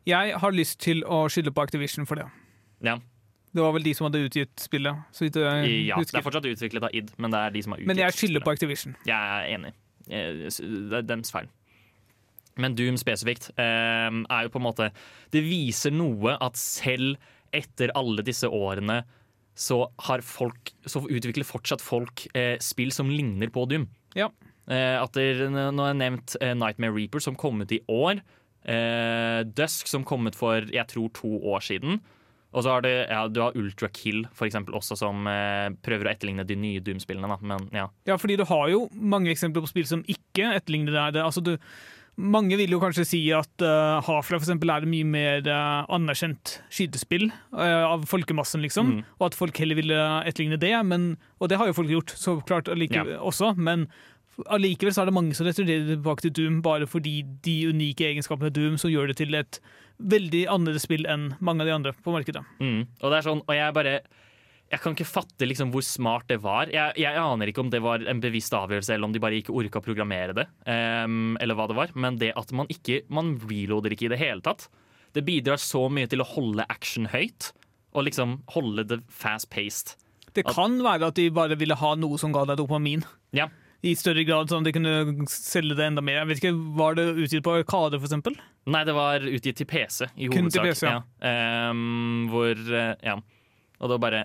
Jeg 0.09 0.33
har 0.41 0.51
lyst 0.51 0.79
til 0.83 1.03
å 1.07 1.23
skylde 1.31 1.53
på 1.53 1.63
Activision 1.63 2.07
for 2.09 2.19
det. 2.19 2.25
Ja, 2.83 2.97
Det 3.53 3.61
var 3.61 3.73
vel 3.75 3.85
de 3.85 3.93
som 3.93 4.07
hadde 4.07 4.23
utgitt 4.25 4.61
spillet. 4.61 5.01
Så 5.13 5.27
vidt 5.27 5.37
jeg 5.37 5.65
ja, 5.85 5.93
ja 5.93 6.01
Det 6.01 6.17
er 6.17 6.25
fortsatt 6.25 6.47
utviklet 6.49 6.87
av 6.87 6.95
id, 6.97 7.11
men 7.21 7.33
det 7.33 7.41
er 7.41 7.53
de 7.53 7.61
som 7.65 7.75
har 7.75 7.81
utgitt 7.81 7.91
Men 7.91 8.01
jeg 8.01 8.17
skylder 8.17 8.45
på 8.45 8.53
Activision. 8.55 8.95
Jeg 9.05 9.35
er 9.37 9.51
enig. 9.53 9.73
Det 10.09 10.97
er 10.99 11.05
dems 11.07 11.31
feil. 11.33 11.51
Men 12.59 12.75
Doom 12.77 12.97
spesifikt 13.01 13.49
eh, 13.57 14.09
er 14.13 14.45
jo 14.45 14.51
på 14.53 14.59
en 14.61 14.65
måte 14.67 14.91
Det 15.33 15.41
viser 15.41 15.93
noe 15.95 16.35
at 16.37 16.59
selv 16.59 17.17
etter 17.53 17.93
alle 17.97 18.25
disse 18.25 18.45
årene 18.49 18.99
så 19.57 19.83
har 20.07 20.23
folk 20.25 20.71
Så 20.89 21.03
utvikler 21.05 21.45
fortsatt 21.45 21.81
folk 21.81 22.25
eh, 22.33 22.55
spill 22.61 22.93
som 22.93 23.11
ligner 23.13 23.51
på 23.53 23.67
Doom. 23.69 23.85
Ja. 24.17 24.31
Eh, 24.65 24.97
at 24.97 25.13
det, 25.13 25.45
nå 25.51 25.75
har 25.77 25.91
jeg 25.91 25.99
nevnt 25.99 26.37
eh, 26.39 26.55
Nightmare 26.57 26.95
Reaper, 26.95 27.21
som 27.21 27.37
kom 27.37 27.61
ut 27.61 27.73
i 27.75 27.81
år. 27.91 28.23
Eh, 28.63 29.41
Dusk, 29.45 29.89
som 29.91 30.05
kom 30.07 30.25
ut 30.25 30.37
for 30.39 30.65
jeg 30.73 30.87
tror 30.89 31.11
to 31.13 31.35
år 31.53 31.61
siden. 31.65 32.01
Og 32.53 32.65
så 32.65 32.75
har 32.75 32.85
det, 32.85 32.93
ja, 33.09 33.23
du 33.27 33.41
har 33.41 33.57
Ultra 33.57 33.89
Kill, 33.89 34.23
for 34.37 34.45
eksempel, 34.45 34.77
også, 34.77 34.97
som 34.99 35.25
eh, 35.29 35.73
prøver 35.85 36.07
å 36.07 36.13
etterligne 36.13 36.45
de 36.47 36.57
nye 36.59 36.83
Doom-spillene. 36.85 37.39
Men 37.41 37.67
ja. 37.73 37.87
Ja, 38.09 38.19
fordi 38.21 38.37
du 38.39 38.45
har 38.49 38.69
jo 38.69 38.85
mange 38.93 39.33
eksempler 39.33 39.65
på 39.65 39.73
spill 39.73 39.89
som 39.89 40.05
ikke 40.05 40.53
etterligner 40.53 40.93
det. 40.93 41.07
Det. 41.17 41.25
Altså, 41.25 41.41
du, 41.41 41.55
mange 42.15 42.57
vil 42.59 42.75
jo 42.75 42.81
kanskje 42.81 43.07
si 43.09 43.23
at 43.33 43.65
uh, 43.65 43.97
Hafla 44.05 44.37
for 44.37 44.43
eksempel, 44.45 44.69
er 44.69 44.85
et 44.85 44.91
mye 44.91 45.07
mer 45.09 45.47
uh, 45.49 45.81
anerkjent 45.93 46.59
skytespill 46.69 47.31
uh, 47.55 47.89
av 47.89 48.05
folkemassen, 48.09 48.61
liksom. 48.61 48.99
Mm. 48.99 49.03
Og 49.17 49.27
at 49.31 49.37
folk 49.37 49.57
heller 49.57 49.81
ville 49.81 50.01
etterligne 50.21 50.61
det. 50.61 50.75
Men, 50.85 51.15
og 51.41 51.49
det 51.49 51.57
har 51.57 51.71
jo 51.71 51.77
folk 51.81 51.89
gjort, 51.89 52.13
så 52.19 52.37
klart 52.45 52.69
allike, 52.69 53.01
også. 53.17 53.55
Men 53.57 53.87
allikevel 54.53 54.93
så 54.93 55.03
er 55.03 55.09
det 55.09 55.17
mange 55.17 55.33
som 55.37 55.49
returnerer 55.49 55.89
tilbake 55.95 56.25
til 56.25 56.35
Doom 56.37 56.61
bare 56.65 56.87
fordi 56.89 57.19
de 57.45 57.57
unike 57.69 58.05
egenskapene 58.07 58.53
Doom 58.53 58.77
som 58.81 58.93
gjør 58.93 59.11
det 59.11 59.19
til 59.21 59.37
et 59.37 59.59
veldig 59.97 60.43
annerledes 60.51 60.85
spill 60.87 61.07
enn 61.09 61.33
mange 61.43 61.63
av 61.63 61.69
de 61.69 61.75
andre 61.75 61.95
på 62.03 62.13
markedet. 62.13 62.43
Mm. 62.59 62.83
Og 63.01 63.09
det 63.09 63.17
er 63.17 63.25
sånn, 63.27 63.43
og 63.45 63.57
jeg 63.57 63.75
bare 63.75 63.95
Jeg 64.73 64.81
kan 64.81 64.95
ikke 64.95 65.05
fatte 65.05 65.45
liksom 65.45 65.69
hvor 65.69 65.83
smart 65.85 66.25
det 66.31 66.39
var. 66.41 66.71
Jeg, 66.73 66.95
jeg 66.97 67.17
aner 67.19 67.51
ikke 67.51 67.61
om 67.61 67.69
det 67.69 67.81
var 67.83 68.01
en 68.09 68.21
bevisst 68.23 68.55
avgjørelse, 68.57 68.95
eller 68.95 69.05
om 69.05 69.13
de 69.13 69.21
bare 69.21 69.37
ikke 69.37 69.53
orka 69.53 69.77
å 69.77 69.85
programmere 69.85 70.33
det. 70.33 70.47
Um, 70.65 71.35
eller 71.37 71.53
hva 71.53 71.67
det 71.69 71.77
var. 71.77 71.93
Men 71.93 72.17
det 72.17 72.31
at 72.39 72.49
man 72.55 72.65
ikke 72.73 73.03
Man 73.13 73.35
reloader 73.37 73.93
ikke 73.93 74.07
i 74.07 74.13
det 74.15 74.17
hele 74.17 74.41
tatt. 74.41 74.65
Det 75.13 75.21
bidrar 75.27 75.61
så 75.61 75.85
mye 75.93 76.09
til 76.09 76.23
å 76.23 76.25
holde 76.25 76.65
action 76.73 77.05
høyt, 77.11 77.51
og 77.93 78.07
liksom 78.07 78.39
holde 78.55 78.87
det 78.89 79.03
fast-paced. 79.13 79.93
Det 80.33 80.47
kan 80.47 80.79
være 80.81 81.11
at 81.11 81.19
de 81.19 81.27
bare 81.29 81.57
ville 81.59 81.77
ha 81.77 81.93
noe 81.99 82.17
som 82.17 82.33
ga 82.33 82.47
deg 82.49 82.57
dopamin. 82.57 83.05
Ja. 83.37 83.51
I 83.83 83.93
større 83.99 84.23
grad, 84.23 84.47
sånn 84.47 84.63
at 84.63 84.69
de 84.69 84.75
kunne 84.77 85.25
selge 85.31 85.75
det 85.75 85.89
enda 85.89 86.03
mer. 86.05 86.21
Jeg 86.21 86.29
vet 86.29 86.39
ikke, 86.39 86.53
Var 86.79 86.95
det 86.95 87.07
utgitt 87.25 87.43
på 87.43 87.57
Arkade, 87.57 87.99
eksempel? 87.99 88.37
Nei, 88.71 88.83
det 88.87 88.95
var 88.95 89.25
utgitt 89.27 89.59
til 89.59 89.67
PC, 89.67 90.07
i 90.15 90.29
Kun 90.31 90.47
til. 90.47 90.63
PC, 90.63 90.85
ja. 90.87 91.01
Ehm, 91.27 92.29
hvor 92.31 92.55
eh, 92.55 92.95
Ja. 93.03 93.17
Og 93.83 93.89
det 93.89 93.95
var 93.97 94.03
bare 94.05 94.21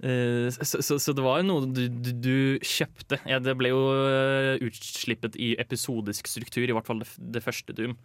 eh, 0.00 0.48
så, 0.54 0.80
så, 0.80 0.96
så 0.96 1.12
det 1.12 1.20
var 1.20 1.42
jo 1.42 1.48
noe 1.50 1.68
du, 1.68 1.82
du, 1.92 2.12
du 2.16 2.36
kjøpte. 2.64 3.18
Ja, 3.28 3.42
det 3.44 3.58
ble 3.60 3.74
jo 3.74 3.82
eh, 4.06 4.54
utslippet 4.64 5.36
i 5.36 5.52
episodisk 5.60 6.30
struktur, 6.30 6.64
i 6.64 6.72
hvert 6.72 6.88
fall 6.88 7.04
det, 7.04 7.10
det 7.18 7.44
første 7.44 7.76
Doom. 7.76 7.98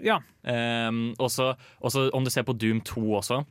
Ja. 0.00 0.20
Um, 0.44 1.14
også, 1.20 1.54
også 1.84 2.08
om 2.16 2.24
du 2.24 2.32
ser 2.32 2.44
på 2.48 2.56
Doom 2.56 2.80
2 2.84 3.04
også, 3.20 3.42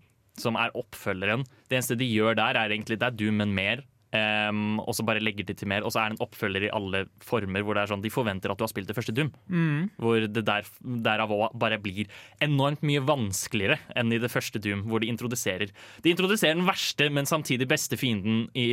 som 0.42 0.58
er 0.60 0.74
oppfølgeren. 0.78 1.46
Det 1.70 1.78
eneste 1.78 1.98
de 2.00 2.10
gjør 2.10 2.38
der, 2.38 2.58
er 2.58 2.74
egentlig 2.74 3.00
det 3.02 3.08
er 3.08 3.18
Doom, 3.18 3.38
men 3.42 3.54
mer. 3.58 3.86
Um, 4.16 4.78
og 4.80 4.94
så 4.96 5.04
bare 5.08 5.22
legger 5.24 5.48
de 5.48 5.56
til 5.58 5.70
mer. 5.70 5.84
Og 5.86 5.92
så 5.94 6.02
er 6.02 6.12
det 6.12 6.18
en 6.18 6.26
oppfølger 6.26 6.68
i 6.68 6.72
alle 6.76 7.06
former 7.24 7.66
hvor 7.66 7.76
det 7.76 7.84
er 7.84 7.92
sånn 7.92 8.04
de 8.04 8.12
forventer 8.14 8.52
at 8.52 8.60
du 8.60 8.64
har 8.66 8.72
spilt 8.72 8.90
det 8.90 8.96
første 8.98 9.16
Doom. 9.16 9.32
Mm. 9.50 9.90
Hvor 10.02 10.28
det 10.28 10.46
der, 10.48 10.70
derav 11.06 11.34
òg 11.36 11.58
bare 11.60 11.80
blir 11.82 12.12
enormt 12.44 12.86
mye 12.86 13.04
vanskeligere 13.06 13.80
enn 13.98 14.14
i 14.16 14.22
det 14.22 14.32
første 14.32 14.62
Doom, 14.62 14.86
hvor 14.90 15.04
de 15.04 15.12
introduserer 15.12 15.74
De 16.04 16.14
introduserer 16.14 16.58
den 16.58 16.68
verste, 16.68 17.10
men 17.12 17.30
samtidig 17.30 17.68
beste 17.70 18.00
fienden 18.00 18.46
i 18.58 18.70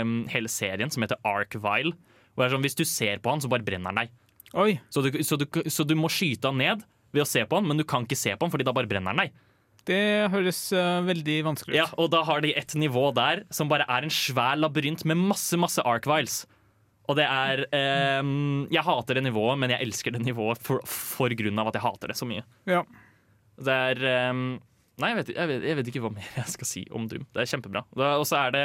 um, 0.00 0.22
hele 0.30 0.50
serien, 0.52 0.92
som 0.92 1.04
heter 1.04 1.20
Arkvile. 1.26 1.96
Hvor 2.34 2.44
det 2.44 2.50
er 2.50 2.56
sånn, 2.56 2.66
Hvis 2.68 2.78
du 2.78 2.86
ser 2.88 3.20
på 3.22 3.32
han, 3.32 3.42
så 3.42 3.50
bare 3.50 3.66
brenner 3.66 3.92
han 3.92 4.04
deg. 4.04 4.16
Så 4.90 5.02
du, 5.04 5.14
så, 5.26 5.38
du, 5.38 5.46
så 5.70 5.86
du 5.86 5.96
må 5.98 6.10
skyte 6.12 6.50
han 6.50 6.60
ned 6.60 6.86
ved 7.14 7.24
å 7.24 7.28
se 7.28 7.42
på 7.46 7.58
han, 7.58 7.66
men 7.66 7.80
du 7.80 7.86
kan 7.88 8.06
ikke 8.06 8.18
se 8.18 8.34
på 8.34 8.46
han, 8.46 8.52
fordi 8.52 8.66
da 8.66 8.74
bare 8.74 8.90
brenner 8.90 9.14
han 9.14 9.24
deg. 9.24 9.38
Det 9.90 10.30
høres 10.30 10.62
uh, 10.76 11.02
veldig 11.02 11.36
vanskelig 11.48 11.74
ut. 11.74 11.80
Ja, 11.80 11.88
og 11.98 12.12
da 12.14 12.22
har 12.28 12.44
de 12.44 12.54
et 12.54 12.74
nivå 12.78 13.08
der 13.16 13.44
som 13.54 13.70
bare 13.70 13.88
er 13.90 14.06
en 14.06 14.14
svær 14.14 14.58
labyrint 14.60 15.02
med 15.08 15.18
masse, 15.18 15.58
masse 15.58 15.82
Arkviles. 15.82 16.44
Og 17.10 17.16
det 17.18 17.26
er 17.26 17.64
ehm, 17.74 18.68
Jeg 18.70 18.86
hater 18.86 19.18
det 19.18 19.24
nivået, 19.26 19.58
men 19.58 19.72
jeg 19.72 19.82
elsker 19.82 20.14
det 20.14 20.20
nivået 20.22 20.60
for, 20.62 20.82
for 20.86 21.32
grunn 21.34 21.58
av 21.58 21.70
at 21.70 21.78
jeg 21.78 21.82
hater 21.82 22.12
det 22.12 22.18
så 22.20 22.28
mye. 22.28 22.44
Ja. 22.70 22.84
Det 23.58 23.78
er 23.90 24.04
ehm, 24.12 24.44
Nei, 25.00 25.14
jeg 25.14 25.16
vet, 25.16 25.30
jeg, 25.32 25.48
vet, 25.48 25.64
jeg 25.64 25.78
vet 25.78 25.90
ikke 25.90 26.02
hva 26.04 26.12
mer 26.12 26.32
jeg 26.36 26.52
skal 26.54 26.68
si 26.68 26.84
om 26.94 27.06
Doom. 27.08 27.24
Det 27.32 27.42
er 27.42 27.48
kjempebra. 27.48 27.82
Og 28.20 28.26
så 28.28 28.36
er 28.42 28.54
det 28.56 28.64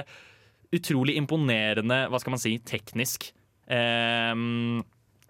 utrolig 0.75 1.15
imponerende, 1.15 2.01
hva 2.11 2.19
skal 2.19 2.35
man 2.35 2.41
si, 2.41 2.57
teknisk. 2.67 3.29
Ehm, 3.71 4.83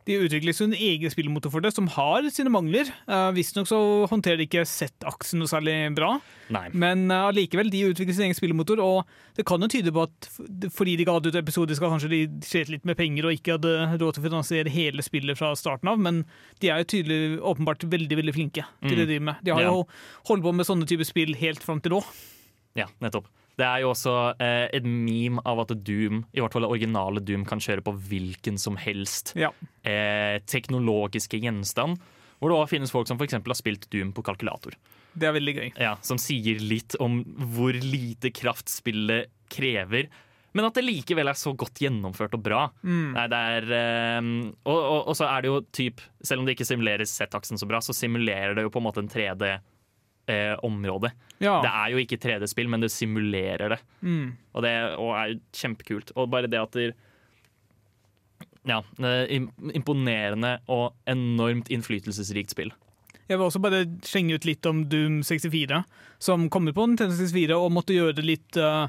De 0.06 0.20
utvikler 0.22 0.54
sin 0.54 0.74
egen 0.78 1.10
spillmotor 1.10 1.50
for 1.50 1.64
det, 1.66 1.72
som 1.74 1.88
har 1.90 2.28
sine 2.30 2.52
mangler. 2.54 2.92
Uh, 3.10 3.32
Visstnok 3.34 3.66
så 3.66 3.80
håndterer 4.12 4.38
de 4.38 4.46
ikke 4.46 4.62
Z-aksen 4.70 5.40
noe 5.42 5.50
særlig 5.50 5.74
bra, 5.98 6.12
nei. 6.54 6.68
men 6.78 7.08
allikevel, 7.10 7.72
uh, 7.72 7.74
de 7.74 7.82
utvikler 7.90 8.14
sin 8.14 8.28
egen 8.28 8.38
spillmotor, 8.38 8.78
og 8.86 9.10
det 9.40 9.48
kan 9.50 9.66
jo 9.66 9.70
tyde 9.74 9.94
på 9.96 10.04
at 10.06 10.28
fordi 10.76 10.94
de 11.02 11.08
ga 11.10 11.16
ut 11.18 11.40
episodisk, 11.42 11.82
kanskje 11.82 12.12
de 12.12 12.20
slet 12.46 12.70
litt 12.70 12.86
med 12.86 13.00
penger 13.00 13.26
og 13.26 13.34
ikke 13.34 13.58
hadde 13.58 13.74
råd 13.98 14.14
til 14.20 14.22
å 14.22 14.28
finansiere 14.28 14.70
hele 14.76 15.02
spillet 15.06 15.40
fra 15.42 15.56
starten 15.58 15.90
av, 15.90 15.98
men 15.98 16.22
de 16.62 16.70
er 16.70 16.84
jo 16.84 16.92
tydelig 16.94 17.20
åpenbart 17.42 17.88
veldig 17.90 18.20
veldig 18.22 18.36
flinke 18.38 18.68
til 18.86 18.94
det 18.94 19.08
de 19.08 19.10
driver 19.16 19.26
med. 19.32 19.42
De 19.42 19.56
har 19.58 19.66
Ja. 19.66 19.74
jo 19.74 19.88
holdt 20.30 20.46
på 20.46 20.54
med 20.54 20.70
sånne 20.70 20.86
typer 20.86 21.10
spill 21.10 21.34
helt 21.42 21.66
fram 21.66 21.82
til 21.82 21.98
nå. 21.98 22.04
Ja, 22.78 22.86
nettopp. 23.02 23.26
Det 23.56 23.64
er 23.64 23.84
jo 23.86 23.92
også 23.94 24.14
eh, 24.44 24.66
et 24.76 24.84
meme 24.84 25.40
av 25.48 25.62
at 25.64 25.72
Doom, 25.88 26.26
i 26.36 26.42
hvert 26.44 26.52
fall 26.56 26.66
det 26.66 26.72
originale 26.74 27.22
Doom, 27.24 27.46
kan 27.48 27.62
kjøre 27.64 27.84
på 27.86 27.94
hvilken 28.10 28.60
som 28.60 28.76
helst 28.82 29.32
Ja. 29.40 29.52
eh, 29.88 30.42
teknologiske 30.46 31.40
gjenstand. 31.40 32.02
Hvor 32.40 32.52
det 32.52 32.58
også 32.60 32.74
finnes 32.76 32.92
folk 32.92 33.08
som 33.08 33.18
eksempel 33.24 33.54
har 33.54 33.60
spilt 33.62 33.88
Doom 33.94 34.12
på 34.14 34.24
kalkulator. 34.28 34.76
Det 35.16 35.30
er 35.30 35.32
veldig 35.38 35.54
gøy. 35.56 35.70
Ja, 35.80 35.96
Som 36.04 36.20
sier 36.20 36.60
litt 36.60 36.98
om 37.00 37.22
hvor 37.56 37.72
lite 37.72 38.34
kraft 38.36 38.68
spillet 38.68 39.32
krever. 39.48 40.10
Men 40.56 40.68
at 40.68 40.76
det 40.78 40.84
likevel 40.86 41.28
er 41.28 41.36
så 41.40 41.52
godt 41.56 41.80
gjennomført 41.84 42.36
og 42.36 42.44
bra. 42.44 42.62
Mm. 42.84 43.14
Nei, 43.16 43.26
det 43.32 43.40
er, 43.56 43.70
eh, 43.80 44.28
og, 44.66 44.76
og, 44.80 45.00
og 45.12 45.16
så 45.16 45.28
er 45.32 45.44
det 45.44 45.50
jo 45.52 45.62
typ 45.76 46.04
Selv 46.24 46.42
om 46.42 46.46
det 46.48 46.56
ikke 46.56 46.68
simulerer 46.68 47.08
Z-aksen 47.08 47.60
så 47.60 47.68
bra, 47.68 47.80
så 47.84 47.96
simulerer 47.96 48.56
det 48.56 48.64
jo 48.68 48.72
på 48.72 48.80
en 48.84 48.88
måte 48.88 49.04
en 49.04 49.12
3D-område. 50.28 51.12
Ja. 51.38 51.60
Det 51.62 51.72
er 51.72 51.92
jo 51.92 52.02
ikke 52.02 52.20
3D-spill, 52.22 52.70
men 52.72 52.84
det 52.84 52.92
simulerer 52.94 53.76
det. 53.76 53.80
Mm. 54.02 54.36
Og 54.54 54.64
det 54.64 54.74
og 54.96 55.12
er 55.16 55.34
jo 55.34 55.42
kjempekult. 55.56 56.14
Og 56.16 56.30
bare 56.32 56.48
det 56.52 56.62
at 56.62 56.80
det, 56.80 56.94
Ja, 58.66 58.80
eh, 58.98 59.30
Imponerende 59.78 60.60
og 60.68 60.96
enormt 61.06 61.70
innflytelsesrikt 61.70 62.56
spill. 62.56 62.74
Jeg 63.28 63.40
vil 63.40 63.46
også 63.48 63.62
bare 63.62 63.86
slenge 64.06 64.38
ut 64.38 64.46
litt 64.46 64.66
om 64.66 64.84
Doom 64.90 65.22
64, 65.26 65.84
som 66.22 66.50
kommer 66.50 66.74
på 66.74 66.86
Nintendo 66.86 67.16
64 67.18 67.58
og 67.58 67.74
måtte 67.74 67.96
gjøre 67.96 68.18
det 68.20 68.26
litt, 68.26 68.58
uh, 68.58 68.86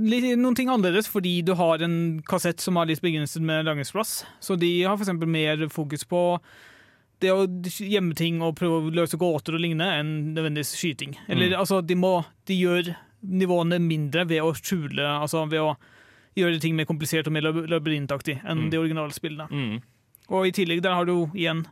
litt 0.00 0.24
noen 0.40 0.56
ting 0.56 0.70
annerledes, 0.72 1.08
fordi 1.12 1.42
du 1.44 1.52
har 1.58 1.84
en 1.84 2.22
kassett 2.28 2.60
som 2.60 2.76
har 2.80 2.88
litt 2.88 3.02
begrenset 3.04 3.44
med 3.44 3.68
lagringsplass. 3.68 4.22
Så 4.40 4.56
de 4.56 4.70
har 4.84 4.96
f.eks. 4.96 5.12
mer 5.28 5.68
fokus 5.68 6.06
på 6.08 6.22
det 7.20 7.30
å 7.34 7.44
gjemme 7.44 8.14
ting 8.16 8.40
og 8.42 8.56
prøve 8.58 8.78
å 8.80 8.92
løse 8.96 9.18
gåter 9.20 9.56
og 9.56 9.60
lignende, 9.62 9.88
enn 10.00 10.12
nødvendigvis 10.34 10.74
skyting. 10.78 11.16
Eller 11.28 11.56
altså, 11.58 11.80
de, 11.84 11.96
må, 11.98 12.14
de 12.48 12.56
gjør 12.56 12.94
nivåene 13.20 13.76
mindre 13.84 14.22
ved 14.24 14.40
å 14.40 14.54
skjule 14.56 15.04
Altså 15.04 15.42
ved 15.50 15.60
å 15.60 15.74
gjøre 16.38 16.60
ting 16.62 16.72
mer 16.78 16.86
komplisert 16.88 17.26
og 17.28 17.34
mer 17.36 17.44
lab- 17.44 17.66
labyrintaktig 17.68 18.38
enn 18.48 18.70
de 18.72 18.78
originale 18.80 19.12
spillene. 19.12 19.48
Mm. 19.50 19.82
Og 20.30 20.46
i 20.48 20.54
tillegg 20.56 20.80
der 20.84 20.94
har 20.96 21.04
du 21.08 21.26
igjen 21.34 21.64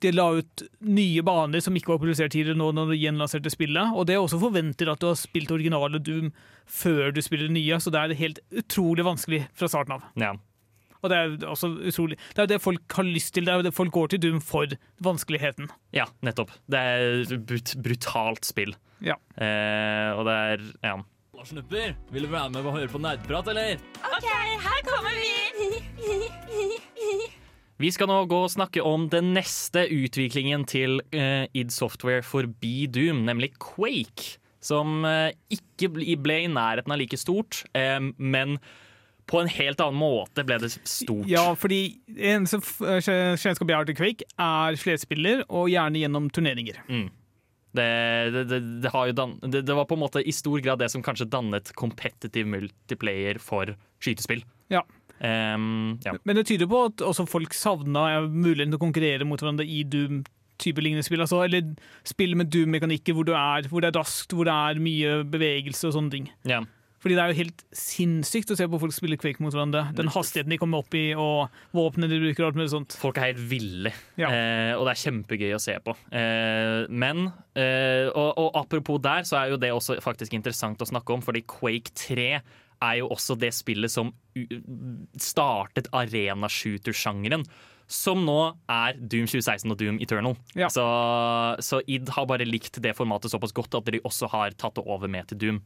De 0.00 0.12
la 0.14 0.26
ut 0.38 0.62
nye 0.80 1.22
baner 1.26 1.60
som 1.64 1.76
ikke 1.76 1.92
var 1.92 2.00
publisert 2.02 2.32
tidligere 2.32 2.58
nå 2.58 2.70
når 2.76 2.90
de 2.92 2.98
gjenlanserte 3.02 3.52
spillet. 3.52 3.92
Og 3.94 4.06
det 4.08 4.16
er 4.16 4.22
også 4.22 4.40
forventer 4.42 4.90
at 4.92 5.00
du 5.00 5.06
har 5.10 5.16
spilt 5.20 5.52
originale 5.54 6.00
Doom 6.02 6.32
før 6.66 7.12
du 7.14 7.20
spiller 7.24 7.48
det 7.48 7.56
nye, 7.58 7.78
så 7.80 7.92
det 7.92 8.00
er 8.00 8.16
helt 8.18 8.40
utrolig 8.52 9.04
vanskelig 9.06 9.44
fra 9.56 9.68
starten 9.70 9.96
av. 9.96 10.04
Ja. 10.20 10.32
Og 11.04 11.12
det 11.12 11.18
er 11.20 11.48
også 11.50 11.68
utrolig 11.84 12.16
Det 12.32 12.40
er 12.40 12.46
jo 12.46 12.52
det 12.54 12.60
folk 12.64 12.96
har 12.96 13.04
lyst 13.04 13.34
til. 13.36 13.44
Det 13.44 13.52
er 13.52 13.60
jo 13.60 13.66
det 13.68 13.74
folk 13.76 13.92
går 13.92 14.14
til 14.14 14.22
Doom 14.24 14.40
for 14.40 14.76
vanskeligheten. 15.04 15.68
ja, 15.92 16.08
nettopp. 16.24 16.54
Det 16.66 16.80
er 16.80 17.20
et 17.24 17.46
brut 17.46 17.74
brutalt 17.84 18.48
spill. 18.48 18.72
Ja. 19.04 19.18
Eh, 19.36 20.10
og 20.16 20.24
det 20.24 20.38
er 20.38 20.64
ja. 20.82 20.96
Snupper, 21.44 21.92
vil 22.08 22.24
du 22.24 22.30
være 22.32 22.48
med 22.54 22.64
og 22.64 22.72
høre 22.72 22.88
på 22.88 22.98
nerdprat, 23.02 23.50
eller? 23.52 23.80
OK, 24.00 24.28
her 24.64 24.80
kommer 24.86 25.12
vi! 25.18 25.34
Vi 27.82 27.90
skal 27.90 28.08
nå 28.08 28.20
gå 28.30 28.38
og 28.46 28.52
snakke 28.54 28.80
om 28.86 29.08
den 29.12 29.34
neste 29.34 29.82
utviklingen 29.90 30.62
til 30.70 31.02
uh, 31.12 31.44
id 31.52 31.74
Software 31.74 32.22
forbi 32.24 32.86
Doom, 32.86 33.24
nemlig 33.26 33.50
Quake. 33.58 34.38
Som 34.64 35.02
uh, 35.04 35.34
ikke 35.52 35.90
ble 35.92 36.38
i 36.46 36.48
nærheten 36.48 36.94
av 36.94 37.02
like 37.02 37.18
stort, 37.20 37.64
eh, 37.76 38.00
men 38.16 38.56
på 39.30 39.40
en 39.40 39.48
helt 39.48 39.80
annen 39.80 39.96
måte 40.00 40.44
ble 40.44 40.58
det 40.60 40.72
stort. 40.84 41.26
Ja, 41.30 41.46
fordi 41.56 41.98
eneste 42.12 42.60
f- 42.60 42.82
kjennskap 43.40 43.70
jeg 43.70 43.78
har 43.78 43.88
til 43.88 43.96
Quake, 43.98 44.26
er 44.36 44.76
flerspiller, 44.80 45.44
og 45.48 45.70
gjerne 45.72 46.02
gjennom 46.02 46.26
turneringer. 46.34 46.82
Det, 47.74 47.86
det, 48.34 48.42
det, 48.50 48.60
det, 48.60 49.62
det, 49.66 49.74
var 49.74 49.88
på 49.90 49.96
en 49.96 50.04
måte 50.04 50.22
i 50.22 50.34
stor 50.34 50.60
grad 50.62 50.78
det 50.78 50.90
som 50.92 51.02
kanskje 51.02 51.26
dannet 51.32 51.72
competitive 51.74 52.46
multiplayer 52.46 53.40
for 53.42 53.72
skytespill. 54.04 54.44
Ja. 54.70 54.84
Um, 55.18 55.96
ja. 56.04 56.14
Men 56.26 56.36
det 56.38 56.46
tyder 56.50 56.68
på 56.70 56.84
at 56.90 57.02
også 57.02 57.24
folk 57.30 57.54
savna 57.56 58.20
muligheten 58.28 58.74
til 58.74 58.78
å 58.78 58.84
konkurrere 58.84 59.26
mot 59.26 59.40
hverandre 59.40 59.66
i 59.66 59.80
Doom-type 59.88 60.84
lignende 60.84 61.06
spill. 61.06 61.24
Altså, 61.24 61.40
eller 61.46 61.72
spill 62.06 62.36
med 62.38 62.52
Doom-mekanikker 62.54 63.16
hvor, 63.16 63.32
hvor 63.70 63.82
det 63.82 63.90
er 63.90 63.98
raskt, 63.98 64.36
hvor 64.36 64.46
det 64.46 64.54
er 64.54 64.82
mye 64.84 65.18
bevegelse 65.32 65.88
og 65.88 65.96
sånne 65.96 66.14
ting. 66.14 66.30
Ja. 66.50 66.60
Fordi 67.04 67.18
det 67.18 67.20
er 67.20 67.32
jo 67.34 67.36
helt 67.42 67.62
sinnssykt 67.76 68.48
å 68.54 68.56
se 68.56 68.64
på 68.72 68.78
folk 68.80 68.94
spille 68.96 69.18
Quake 69.20 69.42
mot 69.44 69.52
hverandre. 69.52 69.82
Den 69.98 70.08
hastigheten 70.08 70.48
de 70.54 70.56
kommer 70.62 70.80
opp 70.80 70.94
i, 70.96 71.10
og 71.12 71.52
våpnene 71.76 72.08
de 72.08 72.20
bruker. 72.22 72.46
og 72.46 72.48
alt 72.54 72.56
mulig 72.62 72.70
sånt. 72.72 72.96
Folk 72.96 73.18
er 73.20 73.28
helt 73.34 73.42
ville, 73.50 73.92
Ja. 74.16 74.30
eh, 74.32 74.72
og 74.78 74.86
det 74.88 74.94
er 74.94 75.02
kjempegøy 75.04 75.52
å 75.52 75.60
se 75.60 75.76
på. 75.84 75.92
Eh, 76.16 76.86
men 76.88 77.26
eh, 77.54 78.08
og, 78.08 78.30
og 78.40 78.56
apropos 78.64 79.02
der, 79.04 79.28
så 79.28 79.36
er 79.42 79.52
jo 79.52 79.60
det 79.60 79.70
også 79.76 79.98
faktisk 80.00 80.32
interessant 80.32 80.80
å 80.80 80.88
snakke 80.88 81.12
om, 81.12 81.20
fordi 81.20 81.44
Quake 81.44 81.92
3 81.92 82.40
er 82.84 82.96
jo 82.98 83.12
også 83.12 83.36
det 83.38 83.52
spillet 83.54 83.92
som 83.92 84.10
startet 85.20 85.86
arena-shooter-sjangeren. 85.94 87.44
Som 87.86 88.24
nå 88.24 88.38
er 88.72 88.96
Doom 88.96 89.26
2016 89.28 89.68
og 89.70 89.76
Doom 89.80 89.98
Eternal. 90.00 90.36
Ja. 90.56 90.70
Så, 90.72 90.84
så 91.60 91.82
id 91.86 92.08
har 92.16 92.24
bare 92.30 92.46
likt 92.48 92.80
det 92.82 92.94
formatet 92.96 93.32
såpass 93.34 93.52
godt 93.56 93.76
at 93.76 93.90
de 93.92 94.00
også 94.08 94.30
har 94.32 94.56
tatt 94.56 94.78
det 94.80 94.86
over 94.88 95.10
med 95.12 95.28
til 95.28 95.40
Doom. 95.42 95.58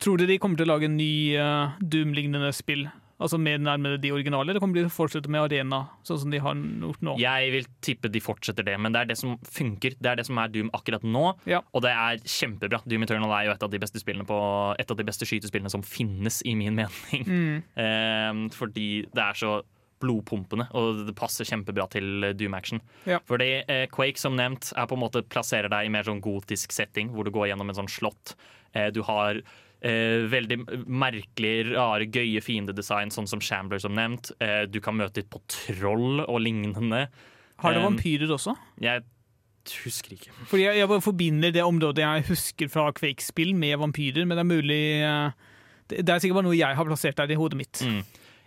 Tror 0.00 0.20
dere 0.20 0.34
de 0.34 0.38
kommer 0.42 0.60
til 0.60 0.68
å 0.68 0.72
lage 0.74 0.88
en 0.88 0.96
ny 0.98 1.12
uh, 1.40 1.76
Doom-lignende 1.80 2.52
spill? 2.56 2.86
Altså 3.18 3.34
mer 3.42 3.58
nærmere 3.58 3.98
de 3.98 4.12
originale, 4.14 4.46
eller 4.46 4.62
kommer 4.62 4.78
de 4.78 4.84
til 4.84 4.92
å 4.92 4.94
fortsette 4.94 5.30
med 5.32 5.42
Arena, 5.42 5.80
sånn 6.06 6.20
som 6.22 6.30
de 6.30 6.38
har 6.38 6.54
gjort 6.54 7.00
nå? 7.02 7.16
Jeg 7.18 7.48
vil 7.50 7.64
tippe 7.82 8.10
de 8.14 8.20
fortsetter 8.22 8.62
det, 8.68 8.76
men 8.78 8.94
det 8.94 9.00
er 9.00 9.08
det 9.10 9.16
som 9.18 9.32
funker. 9.42 9.96
Det 9.98 10.12
er 10.12 10.20
det 10.20 10.26
som 10.28 10.38
er 10.38 10.52
Doom 10.54 10.70
akkurat 10.76 11.02
nå, 11.02 11.24
Ja. 11.50 11.58
og 11.74 11.82
det 11.82 11.90
er 11.90 12.20
kjempebra. 12.22 12.78
Doom 12.86 13.02
Eternal 13.08 13.34
er 13.34 13.48
jo 13.48 13.56
et 13.56 13.66
av 13.66 13.72
de 13.74 13.80
beste, 13.82 13.98
på, 14.06 14.38
et 14.78 14.94
av 14.94 15.00
de 15.00 15.08
beste 15.10 15.26
skytespillene 15.26 15.72
som 15.74 15.82
finnes, 15.82 16.42
i 16.46 16.54
min 16.54 16.78
mening. 16.78 17.26
Eh, 17.78 18.38
fordi 18.54 18.88
det 19.14 19.22
er 19.22 19.36
så 19.38 19.50
blodpumpende, 20.02 20.68
og 20.78 21.02
det 21.08 21.14
passer 21.18 21.46
kjempebra 21.48 21.88
til 21.90 22.30
Doom 22.38 22.54
Action. 22.54 22.80
Ja. 23.08 23.18
Fordi 23.26 23.64
eh, 23.66 23.86
Quake, 23.90 24.20
som 24.20 24.36
nevnt, 24.38 24.70
er 24.78 24.86
på 24.86 24.94
en 24.94 25.02
måte 25.02 25.24
plasserer 25.26 25.70
deg 25.72 25.88
i 25.88 25.92
mer 25.92 26.06
sånn 26.06 26.22
gotisk 26.22 26.74
setting, 26.74 27.10
hvor 27.14 27.26
du 27.26 27.32
går 27.34 27.50
gjennom 27.50 27.72
en 27.72 27.80
sånn 27.80 27.90
slott. 27.90 28.36
Eh, 28.76 28.92
du 28.94 29.02
har 29.08 29.42
eh, 29.82 30.24
veldig 30.30 30.58
merkelig, 30.86 31.72
rare, 31.72 32.08
gøye 32.10 32.42
fiendedesign, 32.44 33.12
sånn 33.14 33.28
som 33.30 33.42
Shambler, 33.44 33.82
som 33.82 33.94
nevnt. 33.96 34.32
Eh, 34.42 34.64
du 34.70 34.80
kan 34.84 34.98
møte 34.98 35.24
på 35.26 35.42
troll 35.50 36.24
og 36.24 36.40
lignende. 36.44 37.06
Har 37.58 37.74
det 37.74 37.82
Um, 37.82 37.90
vampyrer 37.92 38.30
også? 38.30 38.54
Jeg 38.80 39.04
husker 39.84 40.14
ikke. 40.16 40.32
Fordi 40.48 40.64
jeg, 40.64 40.78
jeg 40.80 41.02
forbinder 41.04 41.52
det 41.52 41.64
området 41.66 42.04
jeg 42.04 42.28
husker 42.30 42.70
fra 42.72 42.88
Quake-spill 42.94 43.54
med 43.54 43.78
vampyrer, 43.82 44.24
men 44.24 44.38
det 44.38 44.44
er 44.44 44.48
mulig 44.48 44.82
eh, 45.02 45.48
det, 45.90 46.04
det 46.06 46.14
er 46.14 46.22
sikkert 46.22 46.40
bare 46.40 46.48
noe 46.48 46.58
jeg 46.58 46.78
har 46.78 46.88
plassert 46.88 47.18
der 47.18 47.34
i 47.34 47.38
hodet 47.38 47.58
mitt. 47.60 47.82
Mm. 47.84 48.02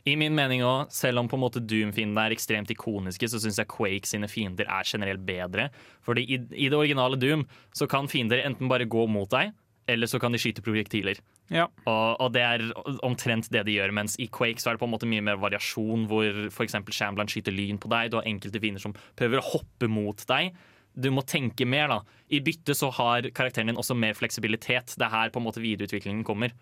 I 0.09 0.15
min 0.17 0.33
mening 0.33 0.63
også, 0.65 1.03
selv 1.03 1.21
om 1.21 1.27
på 1.29 1.37
en 1.37 1.43
måte 1.43 1.61
Doom-fiendene 1.61 2.23
er 2.25 2.33
ekstremt 2.33 2.71
ikoniske, 2.73 3.27
så 3.29 3.37
syns 3.41 3.59
jeg 3.61 3.69
Quake 3.69 4.09
sine 4.09 4.29
fiender 4.31 4.65
er 4.65 4.87
generelt 4.87 5.21
bedre. 5.27 5.67
Fordi 6.05 6.23
i, 6.25 6.39
i 6.57 6.69
det 6.73 6.77
originale 6.77 7.19
Doom 7.21 7.45
så 7.77 7.85
kan 7.89 8.09
fiender 8.09 8.41
enten 8.41 8.71
bare 8.71 8.89
gå 8.89 9.05
mot 9.11 9.29
deg, 9.29 9.53
eller 9.91 10.09
så 10.09 10.19
kan 10.21 10.33
de 10.33 10.39
skyte 10.41 10.63
projektiler. 10.65 11.19
Ja. 11.51 11.67
Og, 11.85 12.21
og 12.23 12.33
det 12.35 12.43
er 12.47 12.65
omtrent 13.05 13.51
det 13.53 13.65
de 13.67 13.77
gjør. 13.77 13.93
Mens 13.95 14.17
i 14.21 14.29
Quake 14.31 14.61
så 14.61 14.71
er 14.71 14.77
det 14.77 14.83
på 14.83 14.89
en 14.89 14.95
måte 14.95 15.09
mye 15.09 15.23
mer 15.25 15.39
variasjon, 15.41 16.07
hvor 16.11 16.43
f.eks. 16.49 16.77
Shamblan 16.91 17.31
skyter 17.31 17.55
lyn 17.55 17.79
på 17.81 17.91
deg. 17.91 18.11
Du 18.11 18.19
har 18.19 18.29
enkelte 18.29 18.61
fiender 18.63 18.83
som 18.83 18.95
prøver 19.19 19.41
å 19.41 19.47
hoppe 19.53 19.91
mot 19.91 20.25
deg. 20.31 20.55
Du 20.91 21.07
må 21.13 21.23
tenke 21.23 21.65
mer, 21.67 21.91
da. 21.91 22.01
I 22.31 22.41
bytte 22.43 22.75
så 22.75 22.91
har 22.97 23.29
karakteren 23.35 23.71
din 23.71 23.79
også 23.79 23.95
mer 23.95 24.17
fleksibilitet. 24.17 24.97
Det 24.97 25.07
er 25.07 25.13
her 25.13 25.31
på 25.31 25.39
en 25.39 25.47
måte 25.47 25.63
videreutviklingen 25.63 26.25
kommer. 26.27 26.55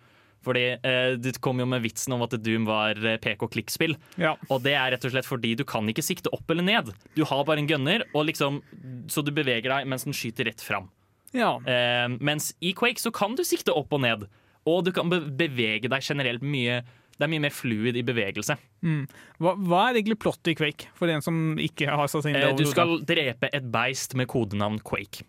Fordi 0.44 0.62
eh, 0.76 1.14
Det 1.20 1.36
kom 1.44 1.60
jo 1.60 1.66
med 1.68 1.82
vitsen 1.84 2.14
om 2.16 2.22
at 2.24 2.36
Doom 2.40 2.66
var 2.68 2.98
eh, 3.04 3.18
pek-og-klikk-spill. 3.22 3.96
Ja. 4.20 4.36
Og 4.48 4.62
det 4.64 4.76
er 4.78 4.94
rett 4.94 5.04
og 5.04 5.12
slett 5.14 5.28
fordi 5.28 5.54
du 5.58 5.66
kan 5.68 5.88
ikke 5.90 6.04
sikte 6.04 6.32
opp 6.36 6.48
eller 6.52 6.66
ned. 6.66 6.94
Du 7.16 7.24
har 7.28 7.44
bare 7.48 7.62
en 7.62 7.68
gunner, 7.68 8.06
liksom, 8.14 8.62
så 9.10 9.24
du 9.24 9.34
beveger 9.36 9.68
deg 9.72 9.90
mens 9.90 10.06
den 10.08 10.16
skyter 10.16 10.48
rett 10.48 10.64
fram. 10.64 10.88
Ja. 11.36 11.52
Eh, 11.64 12.06
mens 12.20 12.50
i 12.60 12.72
Quake 12.76 13.00
så 13.02 13.12
kan 13.14 13.36
du 13.38 13.44
sikte 13.46 13.74
opp 13.76 13.92
og 13.96 14.02
ned. 14.04 14.26
Og 14.68 14.84
du 14.84 14.90
kan 14.92 15.08
bevege 15.08 15.88
deg 15.88 16.02
generelt 16.04 16.42
mye 16.44 16.82
Det 17.16 17.24
er 17.26 17.30
mye 17.32 17.42
mer 17.44 17.52
fluid 17.52 17.96
i 17.96 18.02
bevegelse. 18.04 18.54
Hva, 18.80 19.52
hva 19.56 19.80
er 19.90 19.98
egentlig 20.00 20.18
plottet 20.22 20.54
i 20.54 20.56
Quake, 20.56 20.88
for 20.96 21.08
en 21.12 21.20
som 21.20 21.58
ikke 21.60 21.88
har 21.92 22.08
satt 22.08 22.24
seg 22.24 22.32
inn 22.32 22.38
i 22.38 22.44
det 22.44 22.52
Eh, 22.54 22.56
du 22.56 22.68
skal 22.68 22.94
drepe 23.04 23.50
et 23.52 23.66
beist 23.72 24.14
med 24.16 24.28
kodenavn 24.32 24.78
Quake. 24.80 25.26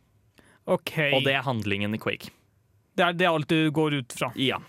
Okay. 0.71 1.11
Og 1.17 1.25
det 1.27 1.33
er 1.35 1.43
handlingen 1.43 1.95
i 1.95 1.99
Quake. 1.99 2.31
det 2.95 3.03
er 3.05 3.13
det 3.19 3.27
alt 3.27 3.47
du 3.51 3.71
går 3.71 3.97
ut 4.01 4.15
fra. 4.15 4.31
Ja, 4.39 4.61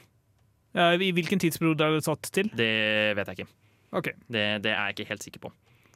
Eh, 0.75 0.95
I 1.05 1.11
hvilken 1.13 1.41
tidsperiode 1.43 1.85
er 1.85 1.99
det 1.99 2.05
satt 2.07 2.31
til? 2.33 2.49
det 2.57 3.13
vet 3.19 3.29
jeg 3.29 3.43
ikke. 3.43 3.51
Okay. 3.93 4.15
Det, 4.25 4.45
det 4.65 4.71
er 4.73 4.89
jeg 4.89 4.97
ikke 4.97 5.09
helt 5.11 5.27
sikker 5.27 5.43
på. 5.45 5.51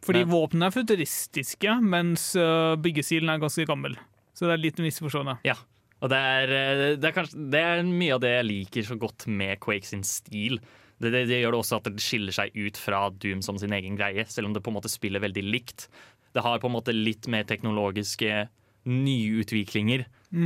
Fordi 0.04 0.22
våpnene 0.28 0.68
er 0.68 0.74
futuristiske, 0.74 1.78
mens 1.82 2.28
uh, 2.36 2.76
byggestilen 2.76 3.32
er 3.32 3.40
ganske 3.40 3.64
gammel. 3.66 3.96
Så 4.36 4.48
det 4.48 4.56
er 4.56 4.64
litt 4.66 4.80
misforstående. 4.84 5.38
Ja. 5.48 5.56
Og 6.04 6.12
det 6.12 6.18
er, 6.18 6.52
eh, 6.52 6.96
det, 7.00 7.08
er 7.08 7.14
kanskje, 7.16 7.46
det 7.52 7.62
er 7.62 7.86
mye 7.88 8.16
av 8.16 8.24
det 8.24 8.34
jeg 8.34 8.48
liker 8.50 8.90
så 8.90 8.98
godt 9.00 9.28
med 9.32 9.56
Quake 9.64 9.88
sin 9.88 10.04
stil. 10.04 10.60
Det, 11.00 11.10
det, 11.12 11.24
det 11.30 11.40
gjør 11.40 11.56
det 11.56 11.62
også 11.62 11.80
at 11.80 11.88
det 11.88 12.04
skiller 12.04 12.36
seg 12.36 12.52
ut 12.56 12.76
fra 12.80 13.06
Doom 13.12 13.42
som 13.44 13.58
sin 13.60 13.74
egen 13.76 13.96
greie, 13.98 14.26
selv 14.28 14.50
om 14.50 14.56
det 14.56 14.62
på 14.64 14.72
en 14.72 14.76
måte 14.76 14.92
spiller 14.92 15.24
veldig 15.24 15.44
likt. 15.44 15.88
Det 16.36 16.44
har 16.44 16.60
på 16.60 16.68
en 16.68 16.76
måte 16.76 16.92
litt 16.92 17.28
mer 17.32 17.48
teknologiske 17.48 18.46
nyutviklinger 18.86 20.04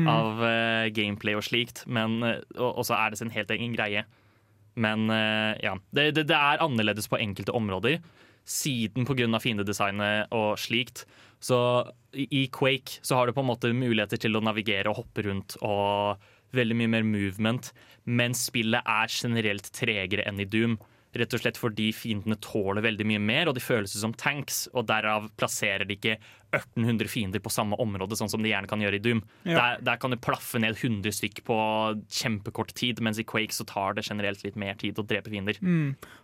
av 0.08 0.40
uh, 0.40 0.86
gameplay 0.94 1.36
og 1.36 1.44
slikt, 1.44 1.82
men 1.90 2.22
eh, 2.24 2.38
og, 2.56 2.80
og 2.80 2.86
så 2.88 2.96
er 2.96 3.12
det 3.12 3.20
sin 3.20 3.32
helt 3.34 3.50
egen 3.52 3.74
greie. 3.74 4.04
Men 4.80 5.10
uh, 5.10 5.52
ja, 5.60 5.74
det, 5.96 6.12
det, 6.16 6.28
det 6.30 6.38
er 6.38 6.62
annerledes 6.64 7.10
på 7.10 7.18
enkelte 7.20 7.52
områder. 7.56 7.98
Siden 8.48 9.04
pga. 9.04 9.28
fiendedesignet 9.42 10.32
og 10.34 10.54
slikt. 10.58 11.04
Så 11.40 11.58
i 12.12 12.46
Quake 12.52 13.00
så 13.02 13.16
har 13.16 13.26
du 13.26 13.32
på 13.36 13.42
en 13.44 13.50
måte 13.50 13.72
muligheter 13.72 14.20
til 14.20 14.36
å 14.36 14.44
navigere 14.44 14.92
og 14.92 15.02
hoppe 15.02 15.24
rundt 15.28 15.56
og 15.64 16.20
veldig 16.56 16.76
mye 16.76 16.90
mer 16.96 17.06
movement, 17.06 17.70
men 18.10 18.34
spillet 18.36 18.86
er 18.86 19.12
generelt 19.12 19.70
tregere 19.76 20.26
enn 20.28 20.40
i 20.42 20.48
Doom. 20.50 20.78
Rett 21.10 21.32
og 21.34 21.42
slett 21.42 21.58
fordi 21.58 21.88
fiendene 21.94 22.36
tåler 22.38 22.84
veldig 22.84 23.06
mye 23.10 23.22
mer, 23.22 23.48
og 23.50 23.56
de 23.56 23.62
føles 23.62 23.96
som 23.98 24.12
tanks. 24.14 24.68
Og 24.78 24.86
derav 24.86 25.26
plasserer 25.38 25.82
de 25.86 25.96
ikke 25.96 26.16
1800 26.54 27.10
fiender 27.10 27.42
på 27.42 27.50
samme 27.50 27.78
område, 27.82 28.18
sånn 28.18 28.30
som 28.30 28.42
de 28.42 28.52
gjerne 28.52 28.70
kan 28.70 28.82
gjøre 28.82 29.00
i 29.00 29.02
Doom. 29.02 29.22
Ja. 29.42 29.56
Der, 29.56 29.82
der 29.88 29.98
kan 30.02 30.14
du 30.14 30.18
plaffe 30.22 30.60
ned 30.62 30.78
100 30.78 31.14
stykk 31.18 31.42
på 31.46 31.56
kjempekort 32.20 32.74
tid, 32.78 33.02
mens 33.02 33.18
i 33.18 33.26
Quake 33.26 33.54
så 33.56 33.66
tar 33.66 33.98
det 33.98 34.06
generelt 34.06 34.44
litt 34.46 34.58
mer 34.58 34.78
tid 34.78 34.98
å 35.02 35.06
drepe 35.06 35.34
fiender. 35.34 35.58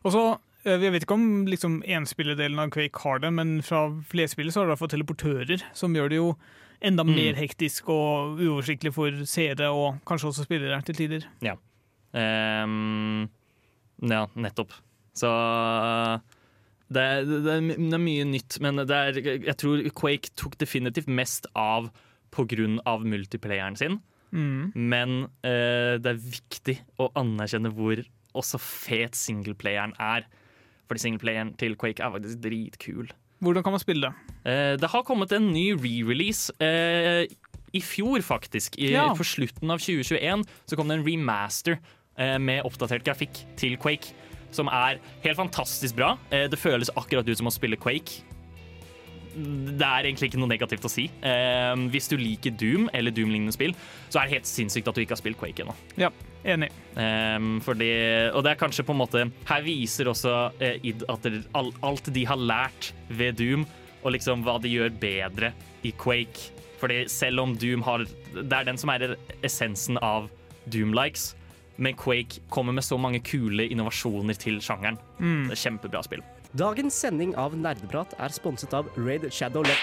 Og 0.06 0.14
så 0.14 0.26
Jeg 0.66 0.92
vet 0.92 1.04
ikke 1.04 1.14
om 1.14 1.46
liksom 1.46 1.78
enspillerdelen 1.86 2.58
av 2.58 2.72
Quake 2.74 3.02
har 3.04 3.20
det, 3.22 3.30
men 3.38 3.60
fra 3.62 3.84
flerspillet 4.10 4.54
så 4.54 4.62
har 4.64 4.70
det 4.72 4.78
hvert 4.80 4.92
teleportører, 4.96 5.62
som 5.78 5.94
gjør 5.94 6.10
det 6.10 6.18
jo 6.18 6.30
enda 6.82 7.04
Mm. 7.06 7.14
mer 7.14 7.38
hektisk 7.38 7.88
og 7.88 8.40
uoversiktlig 8.42 8.92
for 8.92 9.10
seere 9.24 9.70
og 9.70 10.00
kanskje 10.04 10.28
også 10.28 10.44
spillere 10.44 10.82
til 10.84 10.98
tider. 10.98 11.28
Ehm, 12.14 13.28
ja, 14.02 14.26
nettopp. 14.34 14.72
Så 15.16 15.30
det 16.92 17.02
er, 17.02 17.24
det, 17.24 17.38
er, 17.46 17.60
det 17.76 17.94
er 17.94 18.02
mye 18.02 18.26
nytt, 18.28 18.58
men 18.60 18.76
det 18.82 18.90
er, 18.96 19.20
jeg 19.46 19.56
tror 19.56 19.82
Quake 19.96 20.34
tok 20.36 20.58
definitivt 20.58 21.08
mest 21.08 21.46
av 21.54 21.90
av 22.84 23.04
multiplayeren 23.06 23.76
sin. 23.76 24.00
Mm. 24.30 24.72
Men 24.74 25.14
uh, 25.46 25.96
det 25.96 26.10
er 26.10 26.20
viktig 26.20 26.74
å 27.00 27.08
anerkjenne 27.16 27.70
hvor 27.72 28.02
også 28.36 28.60
fet 28.60 29.16
singleplayeren 29.16 29.94
er. 29.96 30.26
Fordi 30.86 31.02
singleplayeren 31.02 31.54
til 31.60 31.76
Quake 31.80 32.02
er 32.04 32.12
faktisk 32.14 32.42
dritkul. 32.44 33.10
Hvordan 33.44 33.62
kan 33.66 33.74
man 33.74 33.82
spille 33.82 34.06
det? 34.08 34.34
Eh, 34.48 34.76
det 34.80 34.88
har 34.92 35.02
kommet 35.04 35.32
en 35.36 35.50
ny 35.52 35.72
re-release 35.74 36.52
eh, 36.62 37.26
i 37.76 37.82
fjor, 37.84 38.22
faktisk. 38.24 38.78
I, 38.78 38.92
Ja. 38.94 39.10
På 39.14 39.26
slutten 39.26 39.70
av 39.70 39.82
2021 39.82 40.46
så 40.66 40.76
kom 40.78 40.88
det 40.88 41.00
en 41.00 41.06
remaster 41.06 41.78
eh, 42.18 42.38
med 42.38 42.64
oppdatert 42.64 43.04
grafikk 43.04 43.42
til 43.60 43.76
Quake. 43.76 44.14
Som 44.54 44.70
er 44.72 45.00
helt 45.24 45.36
fantastisk 45.36 45.96
bra. 45.98 46.14
Eh, 46.30 46.46
det 46.48 46.58
føles 46.58 46.88
akkurat 46.96 47.28
ut 47.28 47.36
som 47.36 47.50
å 47.50 47.52
spille 47.52 47.76
Quake. 47.76 48.22
Det 49.36 49.84
er 49.84 50.06
egentlig 50.08 50.30
ikke 50.30 50.40
noe 50.40 50.48
negativt 50.48 50.86
å 50.88 50.90
si. 50.90 51.06
Eh, 51.20 51.74
hvis 51.92 52.08
du 52.08 52.16
liker 52.16 52.54
Doom 52.56 52.88
eller 52.96 53.12
Doom-lignende 53.12 53.52
spill, 53.52 53.74
så 54.08 54.20
er 54.20 54.28
det 54.30 54.38
helt 54.38 54.48
sinnssykt 54.48 54.88
at 54.88 54.96
du 54.96 55.02
ikke 55.02 55.16
har 55.16 55.20
spilt 55.20 55.38
Quake 55.40 55.64
ennå. 55.64 55.74
Ja, 56.00 56.08
enig. 56.46 56.70
Ehm, 56.96 57.58
fordi, 57.64 57.90
og 58.32 58.46
det 58.46 58.54
er 58.54 58.60
kanskje 58.60 58.86
på 58.86 58.94
en 58.94 59.00
måte 59.02 59.24
Her 59.48 59.64
viser 59.66 60.08
også 60.08 60.34
eh, 60.62 60.78
id 60.88 61.04
at 61.12 61.26
det, 61.26 61.42
all, 61.58 61.72
alt 61.84 62.08
de 62.14 62.24
har 62.24 62.40
lært 62.40 62.92
ved 63.12 63.36
Doom, 63.42 63.66
og 64.02 64.14
liksom 64.14 64.44
hva 64.46 64.56
de 64.62 64.72
gjør 64.72 64.94
bedre 65.02 65.52
i 65.84 65.92
Quake. 65.92 66.52
Fordi 66.80 67.02
selv 67.10 67.42
om 67.42 67.56
Doom 67.56 67.82
har 67.84 68.04
Det 68.36 68.52
er 68.52 68.68
den 68.68 68.78
som 68.80 68.92
er 68.92 69.16
essensen 69.44 69.98
av 70.00 70.30
Doom-likes. 70.72 71.34
Men 71.76 71.96
Quake 71.96 72.40
kommer 72.48 72.72
med 72.72 72.84
så 72.84 72.96
mange 72.96 73.20
kule 73.20 73.66
innovasjoner 73.68 74.36
til 74.40 74.62
sjangeren. 74.64 74.96
Det 75.50 75.56
er 75.56 75.60
Kjempebra 75.60 76.00
spill. 76.04 76.22
Dagens 76.54 76.94
sending 76.94 77.34
av 77.36 77.56
Nerdeprat 77.58 78.14
er 78.22 78.32
sponset 78.34 78.74
av 78.76 78.88
Raid 78.96 79.26
Shadow 79.32 79.64
Le... 79.66 79.74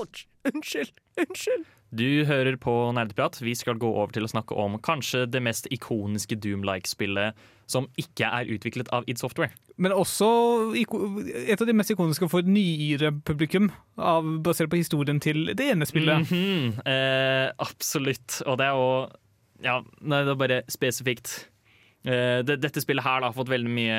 Ouch! 0.00 0.26
Unnskyld! 0.48 0.90
Unnskyld! 1.20 1.66
Du 1.90 2.24
hører 2.24 2.56
på 2.56 2.72
Nerdeprat. 2.94 3.40
Vi 3.42 3.52
skal 3.58 3.78
gå 3.80 3.88
over 3.90 4.14
til 4.14 4.24
å 4.24 4.30
snakke 4.30 4.54
om 4.56 4.78
kanskje 4.82 5.24
det 5.28 5.42
mest 5.44 5.66
ikoniske 5.74 6.38
Doom-like-spillet 6.40 7.36
som 7.70 7.88
ikke 8.00 8.28
er 8.30 8.50
utviklet 8.54 8.90
av 8.94 9.06
id 9.10 9.20
Software. 9.20 9.52
Men 9.80 9.94
også 9.96 10.28
et 10.74 11.60
av 11.60 11.66
de 11.68 11.74
mest 11.76 11.92
ikoniske 11.92 12.28
for 12.30 12.46
nyere 12.46 13.12
publikum, 13.26 13.70
av, 13.98 14.26
basert 14.44 14.70
på 14.72 14.80
historien 14.80 15.20
til 15.22 15.52
det 15.56 15.70
ene 15.74 15.88
spillet. 15.88 16.24
Mhm, 16.30 16.80
eh, 16.86 17.50
absolutt. 17.58 18.40
Og 18.46 18.58
det 18.60 18.70
er 18.70 18.78
jo 18.78 18.92
Ja, 19.60 19.82
nei, 20.00 20.22
det 20.24 20.32
er 20.32 20.40
bare 20.40 20.62
spesifikt. 20.72 21.49
Eh, 22.08 22.40
dette 22.46 22.82
spillet 22.82 23.04
her 23.04 23.20
da, 23.20 23.30
har 23.30 23.36
fått 23.36 23.52
veldig 23.52 23.72
mye 23.72 23.98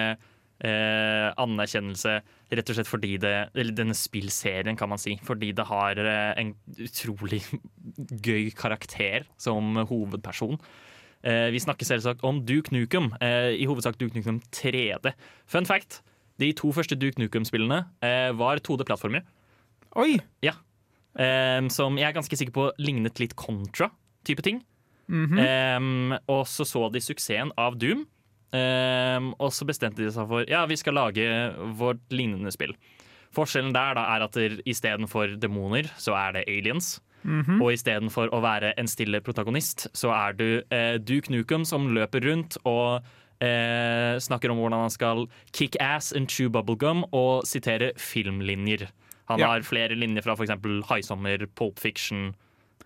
eh, 0.66 1.28
anerkjennelse 1.41 2.16
rett 2.52 2.72
og 2.72 2.78
slett 2.78 2.89
fordi 2.89 3.16
det 3.22 3.34
Eller 3.54 3.76
denne 3.78 3.95
spillserien, 3.97 4.78
kan 4.78 4.89
man 4.89 5.02
si. 5.02 5.18
Fordi 5.26 5.52
det 5.58 5.68
har 5.70 5.99
eh, 6.02 6.32
en 6.41 6.56
utrolig 6.78 7.43
gøy 8.28 8.52
karakter 8.58 9.28
som 9.41 9.76
hovedperson. 9.89 10.58
Eh, 11.22 11.52
vi 11.54 11.62
snakker 11.62 11.86
selvsagt 11.86 12.24
om 12.26 12.41
Duke 12.45 12.74
Nukem, 12.74 13.12
eh, 13.22 13.54
i 13.62 13.68
hovedsak 13.70 13.99
Duke 13.99 14.18
Nukem 14.18 14.41
3D. 14.49 15.14
Fun 15.45 15.66
fact, 15.66 16.02
de 16.41 16.52
to 16.58 16.72
første 16.74 16.97
Duke 16.97 17.22
Nukem-spillene 17.22 17.84
eh, 18.02 18.32
var 18.34 18.58
2D-plattformer. 18.66 19.22
Oi! 20.02 20.18
Um, 21.12 21.68
som 21.68 21.97
jeg 21.99 22.08
er 22.08 22.16
ganske 22.16 22.38
sikker 22.39 22.54
på 22.56 22.70
lignet 22.80 23.20
litt 23.20 23.36
Contra-type 23.36 24.41
ting. 24.41 24.62
Mhm. 25.12 25.38
Um, 25.43 26.18
og 26.32 26.45
så 26.47 26.64
så 26.66 26.86
de 26.93 27.01
suksessen 27.03 27.51
av 27.59 27.76
Doom, 27.78 28.05
um, 28.55 29.32
og 29.39 29.51
så 29.51 29.66
bestemte 29.68 29.97
de 30.05 30.12
seg 30.14 30.28
for 30.30 30.45
Ja, 30.49 30.66
vi 30.70 30.78
skal 30.80 30.95
lage 30.95 31.26
vårt 31.78 31.99
lignende 32.16 32.51
spill. 32.55 32.74
Forskjellen 33.36 33.72
der 33.76 33.95
da 33.95 34.05
er 34.16 34.26
at 34.26 34.36
istedenfor 34.68 35.38
demoner, 35.39 35.88
så 35.99 36.16
er 36.16 36.34
det 36.39 36.45
aliens. 36.51 36.99
Mhm. 37.24 37.59
Og 37.62 37.74
istedenfor 37.76 38.32
å 38.34 38.39
være 38.41 38.74
en 38.78 38.88
stille 38.88 39.22
protagonist, 39.22 39.88
så 39.93 40.09
er 40.12 40.34
du 40.34 40.64
eh, 40.72 40.97
Duke 40.97 41.30
Nukem 41.30 41.64
som 41.66 41.89
løper 41.93 42.24
rundt 42.26 42.57
og 42.66 43.03
eh, 43.41 44.18
snakker 44.20 44.51
om 44.51 44.57
hvordan 44.57 44.82
han 44.88 44.89
skal 44.93 45.28
kick 45.53 45.76
ass 45.80 46.12
and 46.14 46.28
chew 46.30 46.49
bubblegum 46.49 47.03
og 47.14 47.43
sitere 47.45 47.91
filmlinjer. 47.95 48.88
Han 49.30 49.39
Ja. 49.39 49.47
har 49.53 49.62
flere 49.62 49.95
linjer 49.95 50.24
fra 50.24 50.34
f.eks. 50.36 50.51
Haisommer, 50.89 51.45
Pulp 51.55 51.80
Fiction, 51.80 52.34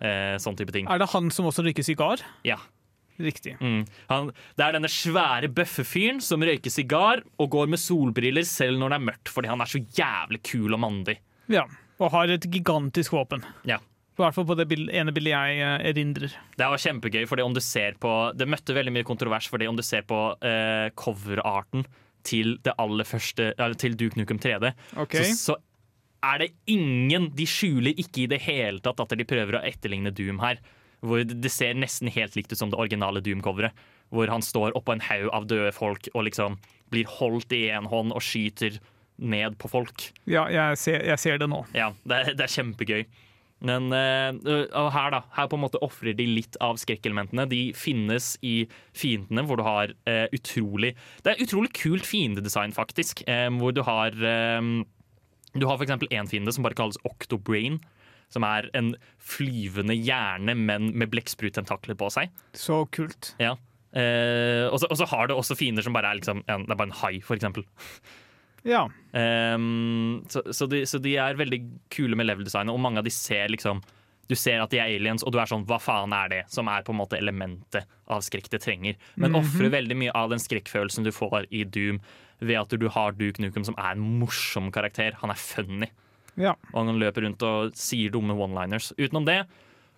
eh, 0.01 0.35
sånn 0.41 0.57
type 0.59 0.73
ting. 0.75 0.87
Er 0.91 1.01
det 1.01 1.09
han 1.13 1.29
som 1.33 1.47
også 1.49 1.65
røyker 1.65 1.85
sigar? 1.85 2.23
Ja. 2.47 2.57
Riktig. 3.15 3.53
Mm. 3.63 3.85
Han, 4.09 4.31
det 4.59 4.65
er 4.65 4.75
denne 4.75 4.89
svære 4.91 5.47
bøffefyren 5.55 6.17
som 6.23 6.43
røyker 6.43 6.73
sigar 6.73 7.21
og 7.39 7.49
går 7.53 7.69
med 7.71 7.79
solbriller 7.79 8.43
selv 8.47 8.81
når 8.81 8.91
det 8.91 8.97
er 8.99 9.05
mørkt, 9.09 9.31
fordi 9.31 9.51
han 9.53 9.63
er 9.63 9.71
så 9.71 9.79
jævlig 9.79 10.41
kul 10.43 10.75
og 10.75 10.81
mandig. 10.83 11.17
Ja. 11.51 11.63
Og 12.03 12.11
har 12.11 12.33
et 12.33 12.47
gigantisk 12.51 13.15
våpen. 13.15 13.45
Ja. 13.63 13.79
I 14.15 14.21
hvert 14.23 14.35
fall 14.37 14.47
på 14.47 14.55
det 14.55 14.65
ene 14.95 15.11
bildet 15.15 15.33
jeg 15.33 15.59
eh, 15.59 15.89
erindrer. 15.91 16.35
Det 16.55 16.67
var 16.71 16.79
kjempegøy, 16.79 17.25
fordi 17.27 17.43
om 17.43 17.55
du 17.55 17.59
ser 17.63 17.97
på 17.99 18.11
Det 18.35 18.47
møtte 18.47 18.75
veldig 18.75 18.93
mye 18.95 19.07
kontrovers, 19.07 19.47
fordi 19.51 19.67
om 19.67 19.75
du 19.75 19.83
ser 19.83 20.05
på 20.07 20.19
eh, 20.39 20.87
coverarten 20.95 21.83
til 22.25 22.55
det 22.65 22.73
aller 22.81 23.05
første 23.05 23.51
til 23.77 23.95
Duke 23.99 24.17
Nukem 24.17 24.39
3D, 24.41 24.71
Ok. 24.97 25.13
så, 25.19 25.35
så 25.51 25.55
er 26.25 26.41
det 26.41 26.51
ingen 26.71 27.29
De 27.37 27.45
skjuler 27.49 27.97
ikke 28.01 28.25
i 28.25 28.31
det 28.31 28.41
hele 28.45 28.81
tatt 28.83 29.01
at 29.03 29.13
de 29.17 29.27
prøver 29.27 29.59
å 29.59 29.65
etterligne 29.67 30.13
Doom 30.15 30.41
her. 30.43 30.61
Hvor 31.05 31.21
det 31.27 31.51
ser 31.53 31.77
nesten 31.77 32.09
helt 32.09 32.37
likt 32.37 32.53
ut 32.53 32.59
som 32.59 32.71
det 32.71 32.79
originale 32.79 33.21
Doom-coveret. 33.25 33.75
Hvor 34.13 34.31
han 34.31 34.45
står 34.45 34.75
oppå 34.77 34.95
en 34.95 35.05
haug 35.05 35.29
av 35.35 35.47
døde 35.49 35.73
folk 35.75 36.09
og 36.13 36.27
liksom 36.27 36.57
blir 36.93 37.09
holdt 37.09 37.53
i 37.55 37.67
én 37.73 37.89
hånd 37.89 38.13
og 38.15 38.23
skyter 38.23 38.79
ned 39.17 39.55
på 39.61 39.69
folk. 39.71 40.09
Ja, 40.29 40.45
jeg 40.51 40.79
ser, 40.79 40.99
jeg 41.07 41.21
ser 41.21 41.39
det 41.41 41.47
nå. 41.49 41.63
Ja, 41.75 41.93
det 42.03 42.17
er, 42.17 42.33
det 42.35 42.45
er 42.45 42.53
kjempegøy. 42.57 43.05
Men 43.65 43.87
uh, 43.89 44.89
her 44.93 45.13
da, 45.13 45.21
her 45.33 45.47
på 45.49 45.57
en 45.57 45.63
måte 45.63 45.79
ofrer 45.85 46.13
de 46.17 46.25
litt 46.27 46.57
av 46.63 46.77
skrekkelementene. 46.81 47.47
De 47.49 47.61
finnes 47.77 48.33
i 48.45 48.67
fiendene, 48.97 49.45
hvor 49.47 49.59
du 49.59 49.65
har 49.65 49.95
uh, 50.09 50.27
utrolig 50.35 50.93
Det 51.23 51.33
er 51.33 51.45
utrolig 51.45 51.71
kult 51.77 52.05
fiendedesign, 52.07 52.75
faktisk. 52.75 53.23
Um, 53.29 53.61
hvor 53.63 53.73
du 53.75 53.81
har 53.87 54.13
eh, 54.13 54.61
Du 55.55 55.67
har 55.69 55.81
eksempel 55.81 56.11
én 56.11 56.29
fiende 56.29 56.53
som 56.55 56.65
bare 56.65 56.77
kalles 56.77 56.99
Octobrain. 57.07 57.79
Som 58.33 58.43
er 58.43 58.67
en 58.75 58.95
flyvende 59.21 59.93
hjerne, 59.93 60.55
men 60.57 60.89
med 60.97 61.11
blekksprutentakler 61.13 61.95
på 61.99 62.09
seg. 62.11 62.33
Så 62.57 62.81
kult. 62.95 63.35
Ja. 63.39 63.53
Eh, 63.95 64.65
og, 64.67 64.81
så, 64.81 65.07
har 65.07 65.29
du 65.29 65.35
også 65.37 65.55
fiender 65.55 65.85
som 65.85 65.95
bare 65.95 66.09
er 66.11 66.19
liksom 66.19 66.41
en, 66.51 66.65
Det 66.65 66.73
er 66.73 66.79
bare 66.81 66.89
en 66.89 66.99
hai, 67.03 67.19
for 67.23 67.37
eksempel. 67.37 67.63
Ja. 68.65 68.87
Ehm, 69.13 70.25
så, 70.27 70.41
så, 70.49 70.65
de, 70.65 70.81
så 70.89 70.97
de 70.99 71.13
er 71.21 71.37
veldig 71.37 71.61
kule 71.93 72.17
med 72.17 72.27
level-designet, 72.27 72.73
og 72.73 72.81
mange 72.81 72.97
av 72.99 73.05
de 73.05 73.13
ser 73.13 73.53
liksom 73.53 73.83
Du 74.27 74.35
ser 74.35 74.61
at 74.63 74.71
de 74.73 74.79
er 74.81 74.89
aliens, 74.95 75.21
og 75.23 75.31
du 75.31 75.37
er 75.39 75.45
sånn 75.45 75.65
Hva 75.69 75.77
faen 75.79 76.13
er 76.17 76.29
det? 76.31 76.43
Som 76.49 76.67
er 76.67 76.81
på 76.83 76.93
en 76.95 76.97
måte 76.97 77.17
elementet 77.19 77.85
av 78.09 78.21
skrekk 78.25 78.49
det 78.49 78.61
trenger. 78.63 78.95
Men 79.15 79.31
Mhm. 79.31 79.39
ofrer 79.43 79.69
veldig 79.69 79.95
mye 79.97 80.11
av 80.15 80.29
den 80.31 80.39
skrekkfølelsen 80.39 81.03
du 81.03 81.11
får 81.11 81.45
i 81.51 81.63
Doom, 81.63 81.99
ved 82.41 82.57
at 82.57 82.69
du 82.79 82.87
har 82.89 83.11
Duke 83.13 83.39
Nukem, 83.39 83.63
som 83.65 83.75
er 83.77 83.91
en 83.93 84.19
morsom 84.19 84.71
karakter. 84.71 85.13
Han 85.21 85.29
er 85.29 85.35
funny, 85.39 85.87
ja. 86.37 86.55
og 86.73 86.85
han 86.87 86.99
løper 86.99 87.21
rundt 87.23 87.41
og 87.43 87.73
sier 87.73 88.09
dumme 88.11 88.33
one-liners. 88.35 88.91
Utenom 88.97 89.25
det 89.25 89.45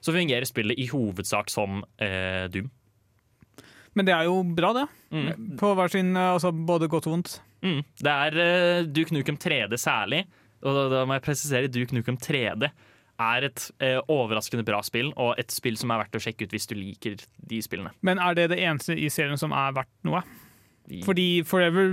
så 0.01 0.13
fungerer 0.13 0.45
spillet 0.45 0.77
i 0.77 0.85
hovedsak 0.87 1.49
som 1.49 1.83
eh, 1.99 2.47
Doom. 2.47 2.69
Men 3.95 4.05
det 4.05 4.13
er 4.13 4.27
jo 4.27 4.43
bra, 4.43 4.73
det. 4.73 4.83
Mm. 5.11 5.55
På 5.57 5.71
hver 5.73 5.89
sin 5.89 6.11
eh, 6.15 6.33
Altså 6.35 6.51
både 6.53 6.87
godt 6.87 7.07
og 7.07 7.15
vondt. 7.15 7.39
Mm. 7.65 7.79
Det 7.97 8.13
er 8.13 8.37
eh, 8.37 8.83
Duke 8.85 9.11
Nukem 9.15 9.37
3D 9.41 9.73
særlig, 9.81 10.25
og 10.61 10.75
da, 10.75 10.83
da 10.93 11.05
må 11.09 11.15
jeg 11.17 11.23
presisere 11.25 11.67
Duke 11.71 11.95
Nukem 11.97 12.17
3D 12.21 12.69
er 13.21 13.47
et 13.49 13.67
eh, 13.83 13.99
overraskende 14.13 14.65
bra 14.67 14.81
spill, 14.85 15.13
og 15.17 15.37
et 15.41 15.53
spill 15.53 15.77
som 15.79 15.93
er 15.93 16.03
verdt 16.03 16.17
å 16.19 16.23
sjekke 16.23 16.45
ut 16.45 16.53
hvis 16.53 16.69
du 16.69 16.75
liker 16.77 17.17
de 17.49 17.61
spillene. 17.65 17.93
Men 18.05 18.21
er 18.21 18.37
det 18.37 18.51
det 18.53 18.59
eneste 18.61 18.97
i 18.97 19.09
serien 19.13 19.39
som 19.39 19.55
er 19.55 19.73
verdt 19.77 19.93
noe? 20.07 20.23
Fordi 21.03 21.43
Forever 21.47 21.91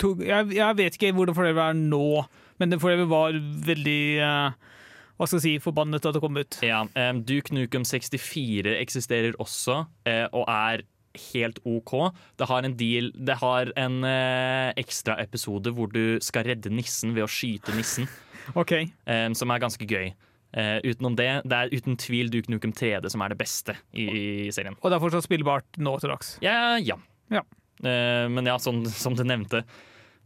tok, 0.00 0.24
jeg, 0.26 0.50
jeg 0.56 0.78
vet 0.80 0.96
ikke 0.98 1.14
hvordan 1.14 1.36
Forever 1.36 1.70
er 1.70 1.78
nå, 1.78 2.24
men 2.58 2.80
Forever 2.82 3.06
var 3.10 3.38
veldig 3.68 4.02
eh, 4.18 4.74
Hva 5.18 5.26
skal 5.26 5.38
jeg 5.38 5.44
si 5.44 5.54
forbannet 5.62 6.06
at 6.06 6.14
det 6.16 6.22
kom 6.22 6.38
ut. 6.38 6.58
Ja, 6.66 6.84
um, 6.86 7.22
Duke 7.26 7.54
Nukem 7.54 7.86
64 7.86 8.74
eksisterer 8.78 9.38
også, 9.42 9.84
eh, 10.06 10.26
og 10.32 10.46
er 10.50 10.84
helt 11.32 11.58
OK. 11.66 11.94
Det 12.38 12.46
har 12.46 12.66
en 12.66 12.76
deal 12.78 13.10
Det 13.14 13.38
har 13.40 13.72
en 13.80 14.02
eh, 14.06 14.70
ekstraepisode 14.78 15.72
hvor 15.74 15.90
du 15.90 16.18
skal 16.22 16.46
redde 16.46 16.70
nissen 16.74 17.14
ved 17.16 17.26
å 17.26 17.30
skyte 17.30 17.74
nissen, 17.74 18.10
OK. 18.60 18.80
Um, 19.06 19.34
som 19.38 19.54
er 19.54 19.62
ganske 19.62 19.86
gøy. 19.86 20.10
Eh, 20.56 20.78
utenom 20.80 21.16
det, 21.16 21.28
det 21.44 21.56
er 21.56 21.74
uten 21.74 21.98
tvil 22.00 22.30
Duke 22.32 22.48
Nukem 22.48 22.72
3D 22.72 23.10
som 23.12 23.20
er 23.20 23.34
det 23.34 23.40
beste 23.40 23.74
i, 23.92 24.06
i 24.08 24.54
serien. 24.54 24.78
Og 24.80 24.88
det 24.88 24.96
er 24.96 25.02
fortsatt 25.02 25.26
spillbart 25.26 25.80
nå 25.80 25.92
til 26.00 26.12
dags. 26.14 26.36
Ja, 26.44 26.78
ja. 26.80 26.96
Ja. 27.28 27.44
Uh, 27.84 28.26
men 28.32 28.48
ja, 28.48 28.56
sånn, 28.58 28.82
som 28.90 29.16
du 29.18 29.22
nevnte. 29.28 29.62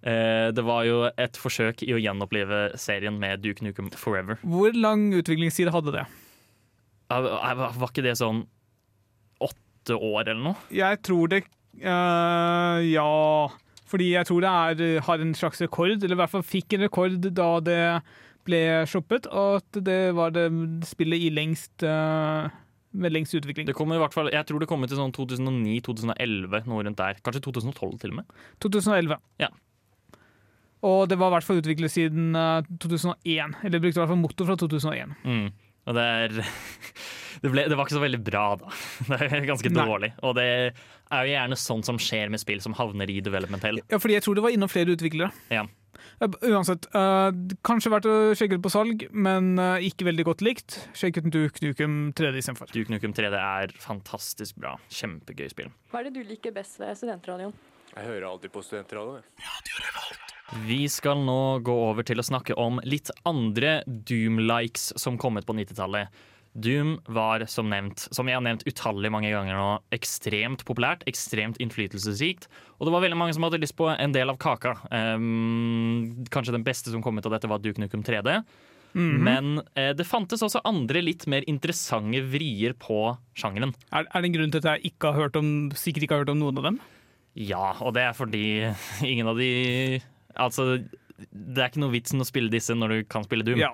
Uh, 0.03 0.51
det 0.55 0.63
var 0.67 0.87
jo 0.87 1.03
et 1.11 1.39
forsøk 1.39 1.83
i 1.87 1.93
å 1.95 2.01
gjenopplive 2.01 2.79
serien 2.81 3.19
med 3.19 3.43
Duke 3.43 3.67
Nukem 3.67 3.91
Forever. 3.99 4.39
Hvor 4.47 4.75
lang 4.79 5.11
utviklingstid 5.19 5.73
hadde 5.75 5.97
det? 5.99 6.07
Var 7.13 7.75
var 7.77 7.91
ikke 7.91 8.07
det 8.07 8.15
sånn 8.23 8.47
åtte 9.43 9.99
år 9.99 10.31
eller 10.31 10.43
noe? 10.53 10.63
Jeg 10.73 11.03
tror 11.05 11.35
det 11.35 11.43
Ja. 11.83 13.11
Fordi 13.93 14.07
jeg 14.15 14.25
tror 14.25 14.41
det 14.41 14.49
er, 14.49 15.01
har 15.05 15.21
en 15.21 15.35
slags 15.37 15.61
rekord, 15.61 15.99
eller 15.99 16.15
i 16.17 16.21
hvert 16.23 16.33
fall 16.33 16.47
fikk 16.47 16.73
en 16.73 16.87
rekord 16.87 17.27
da 17.37 17.49
det 17.61 17.81
ble 18.47 18.61
shoppet, 18.91 19.29
og 19.31 19.61
at 19.61 19.81
det 19.87 20.01
var 20.19 20.35
det 20.35 20.49
spillet 20.89 21.29
i 21.29 21.31
lengst 21.35 21.85
eh, 21.87 22.53
med 22.93 23.15
lengst 23.15 23.35
utvikling. 23.39 23.67
Det 23.69 23.77
kommer 23.77 23.97
i 23.97 24.03
hvert 24.03 24.15
fall, 24.15 24.31
jeg 24.33 24.47
tror 24.49 24.63
det 24.63 24.69
kom 24.71 24.85
til 24.87 24.99
sånn 24.99 25.15
2009-2011, 25.17 26.65
noe 26.69 26.87
rundt 26.87 27.01
der. 27.01 27.21
Kanskje 27.25 27.45
2012 27.49 28.01
til 28.03 28.15
og 28.15 28.21
med. 28.21 28.41
2011. 28.65 29.21
Ja. 29.43 29.51
Og 30.83 31.05
det 31.09 31.19
var 31.19 31.31
i 31.31 31.37
hvert 31.37 31.47
fall 31.47 31.61
utviklet 31.63 31.95
siden 31.95 32.33
eh, 32.39 32.71
2001. 32.83 33.61
Eller 33.63 33.83
brukte 33.83 34.01
i 34.01 34.03
hvert 34.03 34.13
fall 34.13 34.23
motto 34.23 34.47
fra 34.49 34.59
2001. 34.59 35.15
Mm. 35.23 35.45
Og 35.87 35.97
det 35.99 36.07
er 36.07 36.35
det, 37.43 37.51
ble, 37.51 37.67
det 37.71 37.79
var 37.79 37.87
ikke 37.87 37.99
så 37.99 38.03
veldig 38.03 38.23
bra, 38.27 38.47
da. 38.61 38.73
Det 39.13 39.21
er 39.29 39.47
ganske 39.47 39.73
Nei. 39.73 39.87
dårlig. 39.87 40.11
Og 40.27 40.35
det 40.39 40.49
er 40.53 41.29
jo 41.29 41.35
gjerne 41.37 41.59
sånt 41.61 41.89
som 41.89 42.01
skjer 42.03 42.33
med 42.33 42.43
spill 42.43 42.63
som 42.65 42.75
havner 42.79 43.11
i 43.11 43.21
development 43.25 43.65
hell. 43.67 43.81
Ja, 43.93 44.01
fordi 44.03 44.19
jeg 44.19 44.27
tror 44.27 44.39
det 44.39 44.45
var 44.47 44.55
innom 44.55 44.71
flere 44.73 44.97
utviklere. 44.97 45.31
Ja. 45.55 45.65
Eh, 46.23 46.37
Uansett, 46.53 46.89
uh, 46.95 47.31
kanskje 47.67 47.93
verdt 47.93 48.09
å 48.11 48.17
sjekke 48.39 48.59
ut 48.59 48.65
på 48.65 48.73
salg, 48.73 49.07
men 49.13 49.55
uh, 49.61 49.83
ikke 49.83 50.07
veldig 50.09 50.27
godt 50.29 50.45
likt. 50.47 50.79
Sjekk 50.99 51.21
ut 51.23 51.31
Duke 51.35 51.65
Nukem 51.65 51.99
3D 52.19 52.41
istedenfor. 52.43 52.73
Duke 52.75 52.95
Nukem 52.95 53.15
3D 53.17 53.37
er 53.39 53.75
fantastisk 53.83 54.59
bra. 54.63 54.77
Kjempegøy 54.93 55.51
spill. 55.53 55.73
Hva 55.93 56.03
er 56.03 56.11
det 56.11 56.17
du 56.21 56.23
liker 56.29 56.55
best 56.57 56.81
ved 56.83 56.97
studentradioen? 57.01 57.55
Jeg 57.93 58.09
hører 58.09 58.29
alltid 58.31 58.53
på 58.55 58.63
studentradioen. 58.65 59.25
Vi 60.67 60.83
skal 60.93 61.21
nå 61.25 61.61
gå 61.65 61.75
over 61.91 62.05
til 62.09 62.21
å 62.21 62.25
snakke 62.25 62.57
om 62.61 62.81
litt 62.85 63.11
andre 63.29 63.81
Doom-likes 63.87 64.93
som 65.01 65.19
kom 65.21 65.41
ut 65.41 65.49
på 65.49 65.57
90-tallet. 65.57 66.23
Doom 66.53 66.99
var, 67.09 67.47
som 67.49 67.71
nevnt, 67.73 68.05
som 68.13 68.29
jeg 68.29 68.37
har 68.37 68.45
nevnt 68.45 68.67
utallig 68.69 69.09
mange 69.13 69.31
ganger 69.33 69.57
nå, 69.57 69.69
ekstremt 69.97 70.67
populært, 70.69 71.05
ekstremt 71.09 71.57
innflytelsesrikt. 71.63 72.45
Og 72.77 72.87
det 72.87 72.93
var 72.93 73.05
veldig 73.07 73.17
mange 73.17 73.37
som 73.37 73.47
hadde 73.47 73.61
lyst 73.63 73.77
på 73.79 73.89
en 73.89 74.13
del 74.13 74.29
av 74.29 74.37
kaka. 74.43 74.75
Um, 74.93 76.27
kanskje 76.33 76.53
den 76.53 76.67
beste 76.67 76.93
som 76.93 77.05
kom 77.05 77.17
ut 77.17 77.29
av 77.29 77.39
dette, 77.39 77.49
var 77.49 77.63
Duke 77.65 77.81
Nukem 77.81 78.05
3D. 78.05 78.43
Mhm. 78.93 79.21
Men 79.25 79.63
eh, 79.73 79.95
det 79.97 80.05
fantes 80.05 80.43
også 80.45 80.61
andre 80.69 81.01
litt 81.01 81.25
mer 81.31 81.47
interessante 81.49 82.21
vrier 82.29 82.75
på 82.77 83.15
sjangeren. 83.39 83.73
Er, 83.89 84.05
er 84.05 84.21
det 84.21 84.29
en 84.29 84.35
grunn 84.37 84.53
til 84.53 84.61
at 84.61 84.75
jeg 84.75 84.93
ikke 84.93 85.13
har 85.13 85.25
hørt 85.27 85.39
om, 85.41 85.49
sikkert 85.73 86.05
ikke 86.05 86.19
har 86.19 86.27
hørt 86.27 86.35
om 86.35 86.43
noen 86.43 86.61
av 86.61 86.69
dem? 86.69 86.83
Ja, 87.33 87.71
og 87.81 87.95
det 87.97 88.05
er 88.05 88.17
fordi 88.17 88.45
ingen 89.13 89.31
av 89.31 89.41
de 89.41 90.03
Altså, 90.33 90.79
det 91.29 91.61
er 91.61 91.69
ikke 91.69 91.83
noe 91.83 91.93
vitsen 91.93 92.25
å 92.25 92.27
spille 92.29 92.53
disse 92.53 92.73
når 92.77 92.93
du 92.93 92.99
kan 93.09 93.25
spille 93.27 93.45
Doom. 93.45 93.61
Ja. 93.61 93.73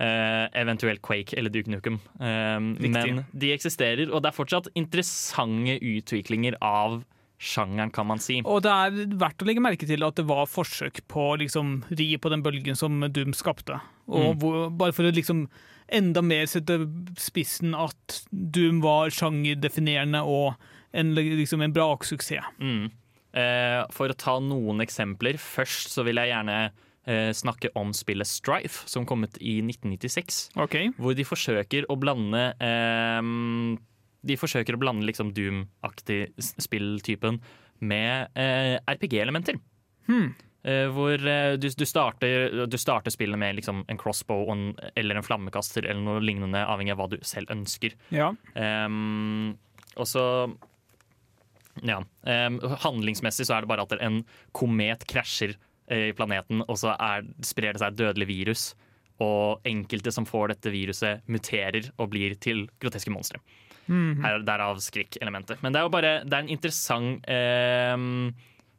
Eh, 0.00 0.46
eventuelt 0.56 1.02
Quake 1.04 1.36
eller 1.36 1.52
Duke 1.52 1.68
Nukem. 1.70 1.98
Uh, 2.16 2.56
men 2.80 3.24
de 3.36 3.50
eksisterer, 3.52 4.08
og 4.08 4.22
det 4.24 4.30
er 4.30 4.36
fortsatt 4.38 4.70
interessante 4.78 5.74
utviklinger 5.84 6.56
av 6.64 7.02
sjangeren, 7.42 7.90
kan 7.92 8.06
man 8.08 8.22
si. 8.22 8.38
Og 8.46 8.62
det 8.64 8.72
er 8.72 9.12
verdt 9.20 9.42
å 9.42 9.48
legge 9.48 9.62
merke 9.62 9.86
til 9.86 10.06
at 10.06 10.16
det 10.16 10.24
var 10.28 10.48
forsøk 10.48 11.02
på 11.12 11.26
å 11.32 11.36
liksom, 11.42 11.82
ri 11.98 12.14
på 12.16 12.32
den 12.32 12.44
bølgen 12.44 12.78
som 12.78 13.02
Doom 13.12 13.34
skapte. 13.36 13.80
Og 14.08 14.32
Mm. 14.32 14.40
hvor, 14.40 14.70
bare 14.70 14.94
for 14.96 15.04
å 15.04 15.12
liksom 15.12 15.48
enda 15.92 16.22
mer 16.22 16.46
sette 16.46 16.78
spissen 17.20 17.74
at 17.76 18.22
Doom 18.32 18.80
var 18.80 19.10
sjangerdefinerende 19.10 20.22
og 20.24 20.54
en, 20.94 21.14
liksom, 21.14 21.62
en 21.62 21.74
braksuksess. 21.74 22.48
Mm. 22.60 22.90
Uh, 23.36 23.84
for 23.90 24.08
å 24.08 24.16
ta 24.16 24.38
noen 24.40 24.80
eksempler. 24.80 25.36
Først 25.40 25.92
så 25.92 26.04
vil 26.04 26.16
jeg 26.16 26.32
gjerne 26.32 26.70
eh, 27.06 27.30
snakke 27.34 27.70
om 27.78 27.92
spillet 27.96 28.28
Strife, 28.28 28.84
som 28.90 29.06
kom 29.08 29.24
ut 29.24 29.38
i 29.40 29.58
1996. 29.64 30.50
Okay. 30.66 30.92
Hvor 30.98 31.16
de 31.18 31.24
forsøker 31.26 31.88
å 31.90 31.96
blande 32.00 32.44
eh, 32.62 33.20
De 34.22 34.36
forsøker 34.38 34.76
å 34.76 34.80
blande 34.82 35.08
liksom 35.08 35.32
Doom-aktig 35.34 36.24
spilltypen 36.38 37.40
med 37.82 38.28
eh, 38.38 38.76
RPG-elementer. 38.86 39.56
Hmm. 40.06 40.28
Eh, 40.62 40.86
hvor 40.94 41.18
eh, 41.18 41.56
du, 41.58 41.66
du, 41.74 41.84
starter, 41.88 42.66
du 42.70 42.76
starter 42.78 43.10
spillet 43.10 43.38
med 43.38 43.56
liksom 43.58 43.80
en 43.90 43.98
crossbow 43.98 44.46
en, 44.54 44.68
eller 44.94 45.18
en 45.18 45.26
flammekaster 45.26 45.82
eller 45.88 46.04
noe 46.04 46.22
lignende, 46.22 46.62
avhengig 46.62 46.94
av 46.94 47.00
hva 47.02 47.08
du 47.10 47.18
selv 47.26 47.50
ønsker. 47.50 47.96
Ja. 48.14 48.30
Og 49.96 50.06
så 50.08 50.22
Ja. 51.82 51.98
handlingsmessig 52.84 53.46
så 53.48 53.56
er 53.56 53.64
det 53.64 53.70
bare 53.72 53.82
at 53.88 53.94
en 53.98 54.22
komet 54.54 55.02
krasjer 55.10 55.56
i 55.90 56.12
planeten, 56.16 56.62
og 56.68 56.78
så 56.78 56.94
er, 56.94 57.26
sprer 57.44 57.74
det 57.74 57.82
seg 57.82 57.92
et 57.92 58.00
dødelig 58.00 58.28
virus. 58.28 58.68
Og 59.22 59.66
enkelte 59.68 60.12
som 60.14 60.26
får 60.26 60.54
dette 60.54 60.72
viruset, 60.72 61.26
muterer 61.30 61.90
og 61.98 62.10
blir 62.14 62.34
til 62.42 62.66
groteske 62.82 63.12
monstre. 63.12 63.40
Mm 63.86 64.14
-hmm. 64.14 64.44
derav 64.44 64.78
skrekkelementet. 64.78 65.62
Men 65.62 65.72
det 65.72 65.78
er 65.78 65.82
jo 65.82 65.88
bare 65.88 66.24
Det 66.24 66.32
er 66.32 66.38
en 66.38 66.48
interessant 66.48 67.28
eh, 67.28 68.32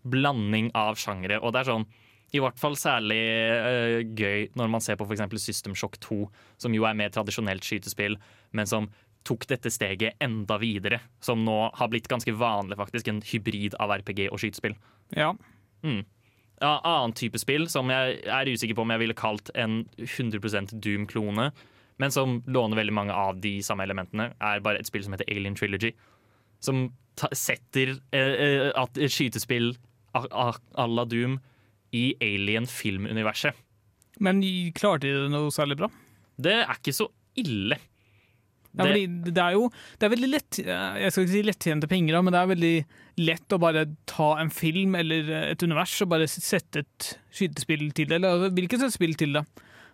blanding 0.04 0.72
av 0.74 0.96
sjangere. 0.96 1.40
Og 1.42 1.54
det 1.54 1.60
er 1.60 1.72
sånn 1.72 1.86
i 2.34 2.40
hvert 2.42 2.58
fall 2.60 2.76
særlig 2.76 3.22
eh, 3.22 4.02
gøy 4.18 4.50
når 4.56 4.68
man 4.68 4.82
ser 4.82 4.96
på 4.96 5.06
f.eks. 5.06 5.22
System 5.38 5.76
Shock 5.76 6.00
2, 6.00 6.30
som 6.58 6.74
jo 6.74 6.84
er 6.84 6.94
mer 6.94 7.10
tradisjonelt 7.10 7.64
skytespill, 7.64 8.18
men 8.52 8.66
som 8.66 8.90
tok 9.24 9.46
dette 9.48 9.70
steget 9.72 10.18
enda 10.20 10.58
videre. 10.58 11.00
Som 11.22 11.46
nå 11.46 11.70
har 11.78 11.92
blitt 11.92 12.08
ganske 12.08 12.34
vanlig, 12.34 12.78
faktisk. 12.80 13.08
En 13.08 13.22
hybrid 13.22 13.78
av 13.80 13.94
RPG 14.00 14.30
og 14.32 14.40
skytespill. 14.42 14.76
ja. 15.16 15.36
Mm. 15.84 16.06
Ja, 16.62 16.78
annen 16.86 17.16
type 17.18 17.40
spill 17.42 17.66
som 17.72 17.90
jeg 17.92 18.20
er 18.24 18.50
usikker 18.50 18.78
på 18.78 18.86
om 18.86 18.94
jeg 18.94 19.02
ville 19.02 19.18
kalt 19.18 19.50
en 19.60 19.84
100% 20.00 20.76
Doom-klone, 20.84 21.50
men 22.02 22.14
som 22.14 22.42
låner 22.46 22.80
veldig 22.80 22.96
mange 22.96 23.16
av 23.16 23.40
de 23.44 23.58
samme 23.66 23.86
elementene, 23.86 24.32
er 24.40 24.64
bare 24.64 24.82
et 24.82 24.90
spill 24.90 25.04
som 25.06 25.16
heter 25.16 25.30
Alien 25.32 25.58
Trilogy. 25.58 25.92
Som 26.64 26.88
setter 27.36 27.98
eh, 28.16 28.36
eh, 28.46 28.70
at 28.80 28.98
et 28.98 29.14
skytespill 29.14 29.74
à 30.14 30.88
la 30.88 31.06
Doom 31.10 31.40
i 31.94 32.06
Alien-filmuniverset. 32.22 33.58
Men 34.22 34.42
klarte 34.78 35.10
de 35.10 35.26
det 35.26 35.34
noe 35.34 35.54
særlig 35.54 35.78
bra? 35.82 35.90
Det 36.38 36.56
er 36.64 36.78
ikke 36.78 36.96
så 36.96 37.10
ille. 37.40 37.78
Ja, 38.74 38.88
fordi 38.88 39.04
det 39.30 39.38
er 39.38 39.54
jo 39.54 39.68
det 40.02 40.08
er 40.08 40.12
veldig 40.16 40.30
lett 40.32 40.58
Jeg 40.58 41.12
skal 41.14 41.24
ikke 41.28 41.34
si 41.36 41.42
lettjente 41.46 41.88
penger, 41.92 42.22
men 42.26 42.34
det 42.34 42.40
er 42.40 42.48
veldig 42.50 42.72
lett 43.28 43.54
å 43.54 43.60
bare 43.62 43.84
ta 44.10 44.32
en 44.42 44.50
film 44.50 44.96
eller 44.98 45.30
et 45.52 45.62
univers 45.62 45.94
og 46.02 46.10
bare 46.10 46.26
sette 46.32 46.82
et 46.82 47.10
skytespill 47.30 47.92
til 47.94 48.08
det, 48.10 48.18
eller 48.18 48.50
hvilket 48.50 48.80
som 48.82 48.88
helst 48.90 48.98
spill 48.98 49.14
til 49.20 49.34
det. 49.38 49.44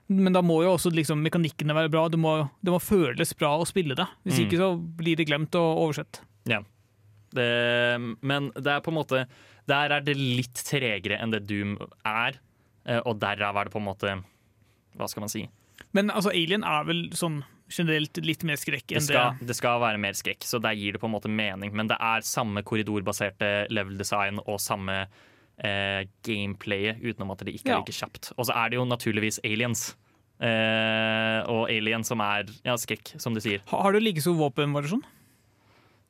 Men 0.10 0.34
da 0.34 0.42
må 0.42 0.62
jo 0.64 0.72
også 0.78 0.90
liksom, 0.96 1.20
mekanikkene 1.22 1.76
være 1.76 1.92
bra. 1.94 2.06
Det 2.10 2.18
må, 2.18 2.32
det 2.66 2.72
må 2.74 2.80
føles 2.82 3.36
bra 3.38 3.52
å 3.60 3.68
spille 3.68 3.94
det. 4.00 4.08
Hvis 4.26 4.40
Mm. 4.40 4.46
ikke 4.48 4.58
så 4.64 4.70
blir 5.04 5.20
det 5.20 5.28
glemt 5.28 5.54
og 5.60 5.84
oversett. 5.84 6.22
Ja. 6.50 6.64
Det, 7.36 7.46
men 8.26 8.48
det 8.56 8.72
er 8.74 8.80
på 8.82 8.90
en 8.90 8.98
måte 8.98 9.28
Der 9.70 9.92
er 9.94 10.02
det 10.02 10.16
litt 10.18 10.64
tregere 10.66 11.20
enn 11.22 11.30
det 11.30 11.44
Doom 11.46 11.76
er, 12.10 12.40
eh, 12.90 13.02
og 13.06 13.20
derav 13.22 13.56
er 13.60 13.68
det 13.70 13.74
på 13.76 13.78
en 13.84 13.86
måte 13.86 14.16
Hva 14.98 15.08
skal 15.12 15.22
man 15.28 15.30
si? 15.30 15.44
Men 15.94 16.10
altså, 16.10 16.32
Alien 16.34 16.64
er 16.66 16.88
vel 16.90 17.04
sånn 17.14 17.44
generelt 17.70 18.18
litt 18.26 18.44
mer 18.44 18.56
skrekk 18.60 18.88
Det 18.96 19.04
skal, 19.06 19.36
det. 19.40 19.48
det 19.52 19.56
skal 19.58 19.80
være 19.82 20.00
mer 20.02 20.14
skrekk, 20.18 20.44
så 20.48 20.60
der 20.62 20.76
gir 20.78 20.94
det 20.98 21.02
på 21.02 21.08
en 21.10 21.14
måte 21.16 21.30
mening. 21.32 21.72
Men 21.76 21.88
det 21.92 21.98
er 22.02 22.22
samme 22.26 22.64
korridorbaserte 22.66 23.68
level 23.72 23.98
design 23.98 24.40
og 24.46 24.60
samme 24.60 25.06
eh, 25.60 26.06
gameplayet, 26.24 27.02
utenom 27.04 27.32
at 27.36 27.46
det 27.46 27.56
ikke 27.60 27.70
Ja. 27.70 27.78
er 27.78 27.84
like 27.86 27.96
kjapt. 27.96 28.32
Og 28.38 28.46
så 28.48 28.56
er 28.56 28.70
det 28.70 28.80
jo 28.80 28.86
naturligvis 28.86 29.40
aliens. 29.44 29.96
Eh, 30.40 31.40
og 31.52 31.68
alien 31.70 32.04
som 32.08 32.22
er 32.24 32.48
ja, 32.64 32.76
skrekk, 32.80 33.14
som 33.20 33.34
du 33.36 33.42
sier. 33.44 33.60
Har, 33.68 33.82
Har 33.84 33.92
du 33.96 34.00
like 34.00 34.22
stor 34.24 34.38
våpenvariasjon? 34.40 35.04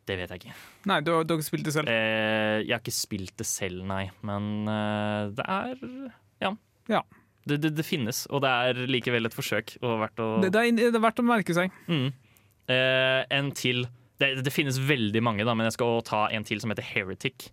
Det 0.10 0.18
vet 0.18 0.30
jeg 0.34 0.41
ikke. 0.43 0.53
Nei, 0.89 0.99
du, 1.05 1.12
har- 1.14 1.24
du 1.26 1.34
har 1.34 1.39
ikke 1.41 1.49
spilt 1.49 1.66
det 1.66 1.74
selv. 1.76 1.89
Eh, 1.89 2.62
jeg 2.66 2.74
har 2.74 2.82
ikke 2.82 2.93
spilt 2.97 3.36
det 3.38 3.45
selv, 3.49 3.84
nei. 3.89 4.07
Men 4.26 4.68
eh, 4.70 5.30
det 5.38 5.45
er 5.45 6.14
ja. 6.41 6.53
Ja. 6.89 7.01
Det, 7.49 7.57
det, 7.65 7.71
det 7.79 7.85
finnes, 7.87 8.23
og 8.29 8.43
det 8.45 8.49
er 8.49 8.81
likevel 8.89 9.25
et 9.29 9.35
forsøk. 9.35 9.75
Og 9.81 9.97
verdt 10.05 10.21
å 10.23 10.29
Det, 10.43 10.51
det, 10.55 10.61
er, 10.67 10.77
det 10.79 10.95
er 10.99 11.03
verdt 11.07 11.21
å 11.23 11.25
merke 11.27 11.55
seg. 11.57 11.73
Mm. 11.89 12.09
Eh, 12.69 13.23
en 13.39 13.51
til 13.57 13.87
det, 14.19 14.33
det 14.43 14.51
finnes 14.53 14.77
veldig 14.83 15.21
mange, 15.23 15.45
da, 15.47 15.53
men 15.55 15.65
jeg 15.69 15.77
skal 15.77 16.01
ta 16.07 16.25
en 16.35 16.43
til 16.47 16.59
som 16.61 16.69
heter 16.73 16.85
Heretic. 16.85 17.49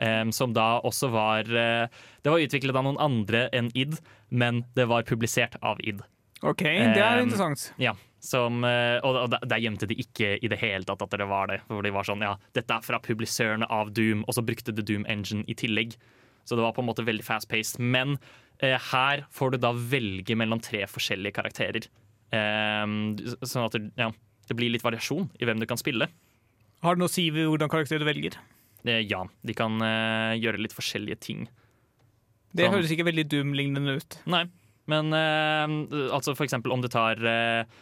em, 0.00 0.30
som 0.32 0.52
da 0.56 0.80
også 0.84 1.10
var 1.12 1.44
eh, 1.48 1.86
Det 2.24 2.30
var 2.32 2.40
utviklet 2.44 2.76
av 2.76 2.84
noen 2.86 3.00
andre 3.00 3.48
enn 3.56 3.70
id, 3.76 3.98
men 4.30 4.62
det 4.76 4.86
var 4.88 5.02
publisert 5.08 5.56
av 5.62 5.80
id. 5.80 6.00
OK, 6.42 6.62
det 6.64 7.00
er 7.00 7.18
Em, 7.20 7.26
interessant. 7.28 7.66
Ja, 7.80 7.92
som, 8.20 8.62
eh, 8.64 8.98
og, 9.04 9.16
og 9.26 9.34
der- 9.48 9.60
gjemte 9.60 9.88
de 9.88 9.96
ikke 10.00 10.38
i 10.42 10.48
det 10.48 10.58
hele 10.60 10.84
tatt 10.88 11.02
at 11.04 11.10
det 11.20 11.26
var 11.28 11.48
det. 11.48 11.60
For 11.68 11.82
de 11.84 11.90
var 11.92 12.04
sånn, 12.04 12.20
ja, 12.24 12.36
Dette 12.56 12.70
er 12.78 12.80
fra 12.84 12.98
publisørene 13.00 13.68
av 13.68 13.92
Doom, 13.92 14.24
og 14.28 14.36
så 14.36 14.44
brukte 14.44 14.72
de 14.76 14.82
Doom 14.84 15.04
Engine 15.08 15.44
i 15.48 15.54
tillegg. 15.56 15.96
Så 16.48 16.56
det 16.56 16.64
var 16.64 16.72
på 16.72 16.80
en 16.80 16.88
måte 16.88 17.04
veldig 17.04 17.24
fast-paced. 17.24 17.78
Men 17.80 18.16
eh, 18.16 18.49
her 18.60 19.24
får 19.32 19.54
du 19.54 19.58
da 19.62 19.70
velge 19.72 20.36
mellom 20.36 20.60
tre 20.60 20.82
forskjellige 20.90 21.32
karakterer. 21.36 21.86
Em, 22.36 23.16
sånn 23.42 23.64
at 23.66 23.74
det, 23.76 23.86
ja, 23.98 24.10
det 24.50 24.56
blir 24.58 24.70
litt 24.74 24.84
variasjon 24.84 25.30
i 25.40 25.46
hvem 25.48 25.62
du 25.62 25.66
kan 25.70 25.80
spille. 25.80 26.10
Har 26.84 26.96
det 26.96 27.02
noe 27.02 27.10
å 27.10 27.12
si 27.12 27.26
ved 27.34 27.48
hvordan 27.50 27.70
karakter 27.72 28.00
du 28.00 28.06
velger? 28.08 28.36
Eh, 28.88 29.02
ja, 29.04 29.24
de 29.44 29.56
kan 29.56 29.76
eh, 29.84 30.36
gjøre 30.40 30.62
litt 30.62 30.76
forskjellige 30.76 31.18
ting. 31.24 31.46
Det 32.50 32.64
Sånn. 32.66 32.74
høres 32.76 32.92
ikke 32.94 33.06
veldig 33.06 33.26
Doom-lignende 33.30 33.96
ut. 34.00 34.18
Nei, 34.32 34.44
men 34.90 35.12
eh, 35.14 35.74
altså 36.14 36.34
for 36.34 36.46
eksempel 36.46 36.72
om 36.74 36.82
du 36.82 36.88
tar 36.90 37.20
eh, 37.20 37.78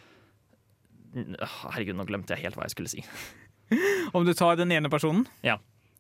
Herregud, 1.15 1.97
nå 1.97 2.05
glemte 2.09 2.35
jeg 2.37 2.45
helt 2.47 2.59
hva 2.59 2.67
jeg 2.67 2.75
skulle 2.77 2.91
si. 2.93 3.05
Om 4.17 4.25
du 4.25 4.35
tar 4.37 4.59
den 4.61 4.71
ene 4.73 4.91
personen. 4.93 5.25
Ja. 5.45 5.57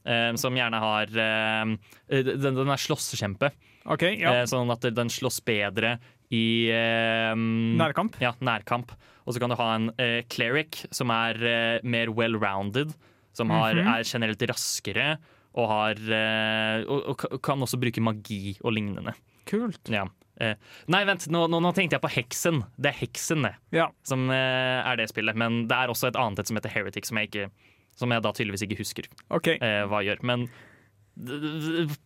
Eh, 0.08 0.34
som 0.40 0.56
gjerne 0.56 0.78
har 0.80 1.10
eh, 1.10 1.72
Den, 2.12 2.56
den 2.56 2.70
er 2.72 2.80
slåsskjempe. 2.80 3.50
Ok, 3.86 4.02
ja. 4.18 4.32
Eh, 4.42 4.44
sånn 4.50 4.70
at 4.72 4.80
den 4.94 5.08
slåss 5.08 5.40
bedre 5.44 5.98
i 6.34 6.68
eh, 6.70 7.34
Nærkamp. 7.34 8.18
Ja, 8.20 8.32
nærkamp. 8.40 8.90
Og 9.26 9.34
så 9.34 9.40
kan 9.40 9.50
du 9.50 9.56
ha 9.56 9.74
en 9.76 9.90
eh, 10.00 10.22
cleric 10.28 10.86
som 10.90 11.10
er 11.10 11.34
eh, 11.44 11.80
mer 11.84 12.08
well-rounded. 12.08 12.94
Som 13.32 13.50
har, 13.50 13.74
Mhm. 13.74 13.86
er 13.86 14.02
generelt 14.04 14.40
raskere 14.50 15.18
og, 15.54 15.68
har, 15.68 15.94
eh, 15.94 16.84
og, 16.88 17.02
og 17.12 17.16
ka- 17.18 17.38
kan 17.40 17.60
også 17.60 17.78
bruke 17.78 18.00
magi 18.02 18.56
og 18.64 18.72
lignende. 18.72 19.14
Kult. 19.46 19.78
Ja. 19.88 20.06
Eh, 20.40 20.54
nei, 20.88 21.04
vent, 21.04 21.26
nå, 21.28 21.46
nå, 21.50 21.60
nå 21.62 21.72
tenkte 21.74 21.96
jeg 21.98 22.02
på 22.02 22.10
Heksen. 22.10 22.64
Det 22.78 22.90
er 22.92 22.98
Heksen, 23.06 23.42
det. 23.42 23.54
Ja. 23.72 23.88
Som 24.02 24.28
er 24.30 24.96
det 24.96 25.08
spillet. 25.10 25.36
Men 25.36 25.66
det 25.68 25.76
er 25.76 25.88
også 25.88 26.08
et 26.08 26.16
annet 26.18 26.38
et 26.40 26.46
som 26.50 26.56
heter 26.58 26.70
Heretic, 26.70 27.06
som 27.06 27.16
jeg, 27.18 27.30
ikke, 27.30 27.50
som 27.96 28.10
jeg 28.10 28.22
da 28.22 28.32
tydeligvis 28.32 28.62
ikke 28.66 28.78
husker 28.78 29.08
Ok. 29.30 29.48
eh, 29.60 29.84
hva 29.86 30.02
gjør. 30.02 30.22
Men 30.22 30.48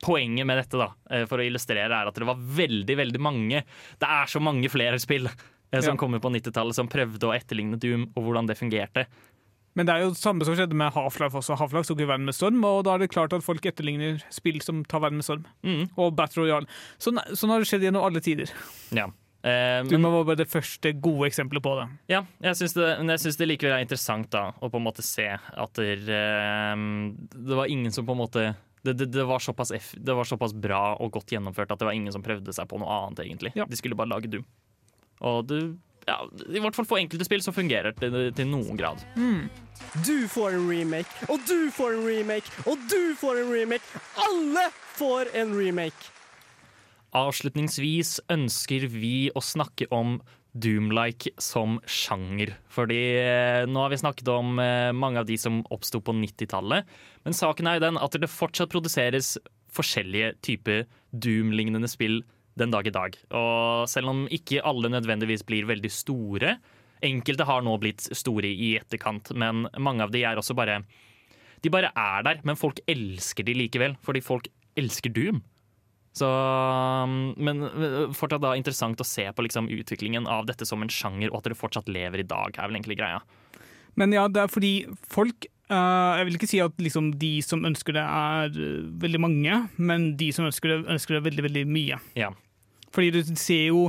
poenget 0.03 0.47
med 0.47 0.59
dette, 0.63 0.79
da, 0.81 0.91
eh, 1.11 1.25
for 1.29 1.39
å 1.43 1.47
illustrere, 1.47 1.91
er 1.93 2.09
at 2.09 2.15
det 2.15 2.27
var 2.29 2.37
veldig, 2.41 2.97
veldig 2.97 3.21
mange 3.21 3.63
Det 4.01 4.09
er 4.09 4.27
så 4.31 4.41
mange 4.43 4.69
flere 4.73 4.99
spill 5.03 5.27
eh, 5.29 5.81
som 5.81 5.95
Ja. 5.95 6.01
kommer 6.01 6.19
på 6.21 6.31
90-tallet, 6.33 6.75
som 6.75 6.89
prøvde 6.89 7.29
å 7.29 7.35
etterligne 7.37 7.79
Doom, 7.79 8.11
og 8.17 8.25
hvordan 8.25 8.47
det 8.49 8.59
fungerte. 8.59 9.07
Men 9.75 9.87
det 9.87 9.95
er 9.95 10.01
jo 10.03 10.11
det 10.11 10.19
samme 10.21 10.45
som 10.45 10.55
skjedde 10.55 10.75
med 10.77 10.93
Half-Life 10.93 11.33
også. 11.33 11.57
Half-Life 11.57 11.89
tok 11.89 12.01
jo 12.01 12.07
verden 12.07 12.27
med 12.29 12.35
storm, 12.37 12.63
og 12.69 12.85
da 12.85 12.95
er 12.95 12.99
det 12.99 13.11
klart 13.11 13.33
at 13.33 13.43
folk 13.43 13.63
etterligner 13.65 14.21
spill 14.29 14.61
som 14.61 14.85
tar 14.85 15.01
verden 15.01 15.17
med 15.17 15.25
storm. 15.25 15.47
Mm. 15.65 15.89
Og 15.97 16.15
Battle 16.15 16.43
Royale. 16.45 16.67
Sånn, 17.01 17.17
sånn 17.33 17.49
har 17.49 17.59
det 17.65 17.69
skjedd 17.71 17.81
gjennom 17.87 18.05
alle 18.05 18.21
tider. 18.21 18.53
Ja. 18.93 19.07
Eh, 19.43 19.83
Du 19.89 19.97
må 19.99 20.11
være 20.13 20.27
bare 20.27 20.37
det 20.45 20.51
første 20.53 20.93
gode 21.01 21.27
eksempelet 21.31 21.63
på 21.65 21.73
det. 21.81 21.89
ja, 22.09 22.21
jeg 22.43 22.55
syns 22.61 22.75
det, 22.75 22.99
men 22.99 23.09
jeg 23.17 23.19
syns 23.25 23.37
det 23.39 23.49
likevel 23.49 23.73
er 23.79 23.87
interessant 23.87 24.29
da, 24.31 24.53
å 24.61 24.69
på 24.71 24.77
en 24.77 24.85
måte 24.85 25.03
se 25.03 25.27
at 25.27 25.73
det, 25.75 26.07
eh, 26.07 26.77
det 27.33 27.57
var 27.57 27.65
ingen 27.67 27.91
som 27.91 28.05
på 28.05 28.13
en 28.13 28.19
måte 28.29 28.55
det, 28.83 28.97
det, 28.99 29.07
det, 29.15 29.25
var 29.25 29.43
eff, 29.75 29.93
det 29.95 30.15
var 30.19 30.27
såpass 30.27 30.55
bra 30.55 30.83
og 30.99 31.13
godt 31.15 31.33
gjennomført 31.35 31.71
at 31.71 31.79
det 31.79 31.87
var 31.87 31.97
ingen 31.97 32.13
som 32.15 32.25
prøvde 32.25 32.55
seg 32.55 32.69
på 32.71 32.81
noe 32.83 32.91
annet, 32.91 33.23
egentlig. 33.27 33.55
Ja. 33.59 33.67
De 33.71 33.79
skulle 33.79 33.99
bare 33.99 34.11
lage 34.11 34.31
Doom. 34.33 34.47
Og 35.23 35.47
du, 35.47 35.59
ja, 36.09 36.17
i 36.51 36.59
hvert 36.63 36.75
fall 36.75 36.89
for 36.89 36.99
enkelte 36.99 37.27
spill 37.29 37.45
så 37.45 37.55
fungerer 37.55 37.95
det 37.95 38.33
til, 38.39 38.49
noen 38.51 38.79
grad. 38.79 39.05
Du 40.03 40.27
får 40.31 40.59
en 40.59 40.67
remake, 40.67 41.29
og 41.31 41.39
du 41.47 41.71
får 41.75 41.99
en 41.99 42.07
remake, 42.09 42.51
og 42.67 42.83
du 42.91 43.15
får 43.21 43.45
en 43.45 43.55
remake. 43.55 44.03
Alle 44.27 44.67
får 44.99 45.31
en 45.39 45.55
remake. 45.55 46.11
Avslutningsvis 47.15 48.17
ønsker 48.33 48.89
vi 48.91 49.29
å 49.37 49.43
snakke 49.45 49.87
om 49.95 50.17
Doom-like 50.53 51.33
som 51.41 51.79
sjanger. 51.89 52.55
Fordi 52.73 53.01
eh, 53.23 53.63
nå 53.69 53.85
har 53.85 53.93
vi 53.93 54.01
snakket 54.03 54.29
om 54.33 54.59
eh, 54.61 54.91
mange 54.93 55.23
av 55.23 55.29
de 55.29 55.39
som 55.41 55.63
oppsto 55.73 56.03
på 56.05 56.15
90-tallet. 56.19 56.89
Men 57.25 57.37
saken 57.37 57.71
er 57.71 57.79
jo 57.79 57.87
den 57.87 58.01
at 58.01 58.19
det 58.21 58.31
fortsatt 58.31 58.73
produseres 58.73 59.39
forskjellige 59.73 60.35
typer 60.45 60.85
Doom-lignende 61.13 61.89
spill 61.89 62.21
den 62.61 62.73
dag 62.75 62.87
i 62.87 62.93
dag. 62.93 63.17
Og 63.33 63.89
selv 63.89 64.13
om 64.13 64.27
ikke 64.29 64.61
alle 64.69 64.93
nødvendigvis 64.93 65.47
blir 65.49 65.69
veldig 65.71 65.93
store 65.93 66.57
Enkelte 67.03 67.47
har 67.49 67.65
nå 67.67 67.73
blitt 67.83 68.05
store 68.15 68.47
i 68.47 68.77
etterkant, 68.79 69.33
men 69.35 69.65
mange 69.83 70.05
av 70.05 70.13
de 70.15 70.23
er 70.23 70.39
også 70.39 70.55
bare 70.55 70.85
De 71.63 71.71
bare 71.71 71.91
er 71.99 72.23
der, 72.27 72.41
men 72.47 72.59
folk 72.59 72.79
elsker 72.91 73.47
de 73.47 73.57
likevel, 73.59 73.97
fordi 74.03 74.23
folk 74.23 74.47
elsker 74.79 75.11
Doom. 75.15 75.43
Så, 76.13 76.29
men 77.41 77.63
fortsatt 78.13 78.43
da 78.45 78.53
interessant 78.59 79.01
å 79.01 79.07
se 79.07 79.25
på 79.33 79.45
liksom 79.47 79.71
utviklingen 79.73 80.27
av 80.29 80.45
dette 80.49 80.67
som 80.69 80.85
en 80.85 80.93
sjanger, 80.93 81.31
og 81.33 81.41
at 81.41 81.49
det 81.49 81.59
fortsatt 81.61 81.89
lever 81.89 82.21
i 82.21 82.29
dag, 82.29 82.53
er 82.53 82.69
vel 82.69 82.77
egentlig 82.77 82.99
greia. 83.01 83.23
Men 83.97 84.13
ja, 84.15 84.27
det 84.29 84.41
er 84.45 84.49
fordi 84.53 84.73
folk 85.13 85.47
uh, 85.73 86.17
Jeg 86.17 86.27
vil 86.29 86.39
ikke 86.39 86.49
si 86.49 86.61
at 86.65 86.79
liksom, 86.81 87.13
de 87.21 87.33
som 87.45 87.65
ønsker 87.69 87.97
det, 87.97 88.05
er 88.05 88.53
eh, 88.57 88.87
veldig 89.05 89.21
mange, 89.21 89.59
men 89.77 90.13
de 90.21 90.31
som 90.33 90.49
ønsker 90.49 90.73
det, 90.73 90.79
ønsker 90.95 91.19
det 91.19 91.25
veldig, 91.29 91.47
veldig 91.49 91.65
mye. 91.69 92.01
Ja. 92.19 92.33
Fordi 92.93 93.13
du 93.15 93.37
ser 93.41 93.71
jo 93.71 93.87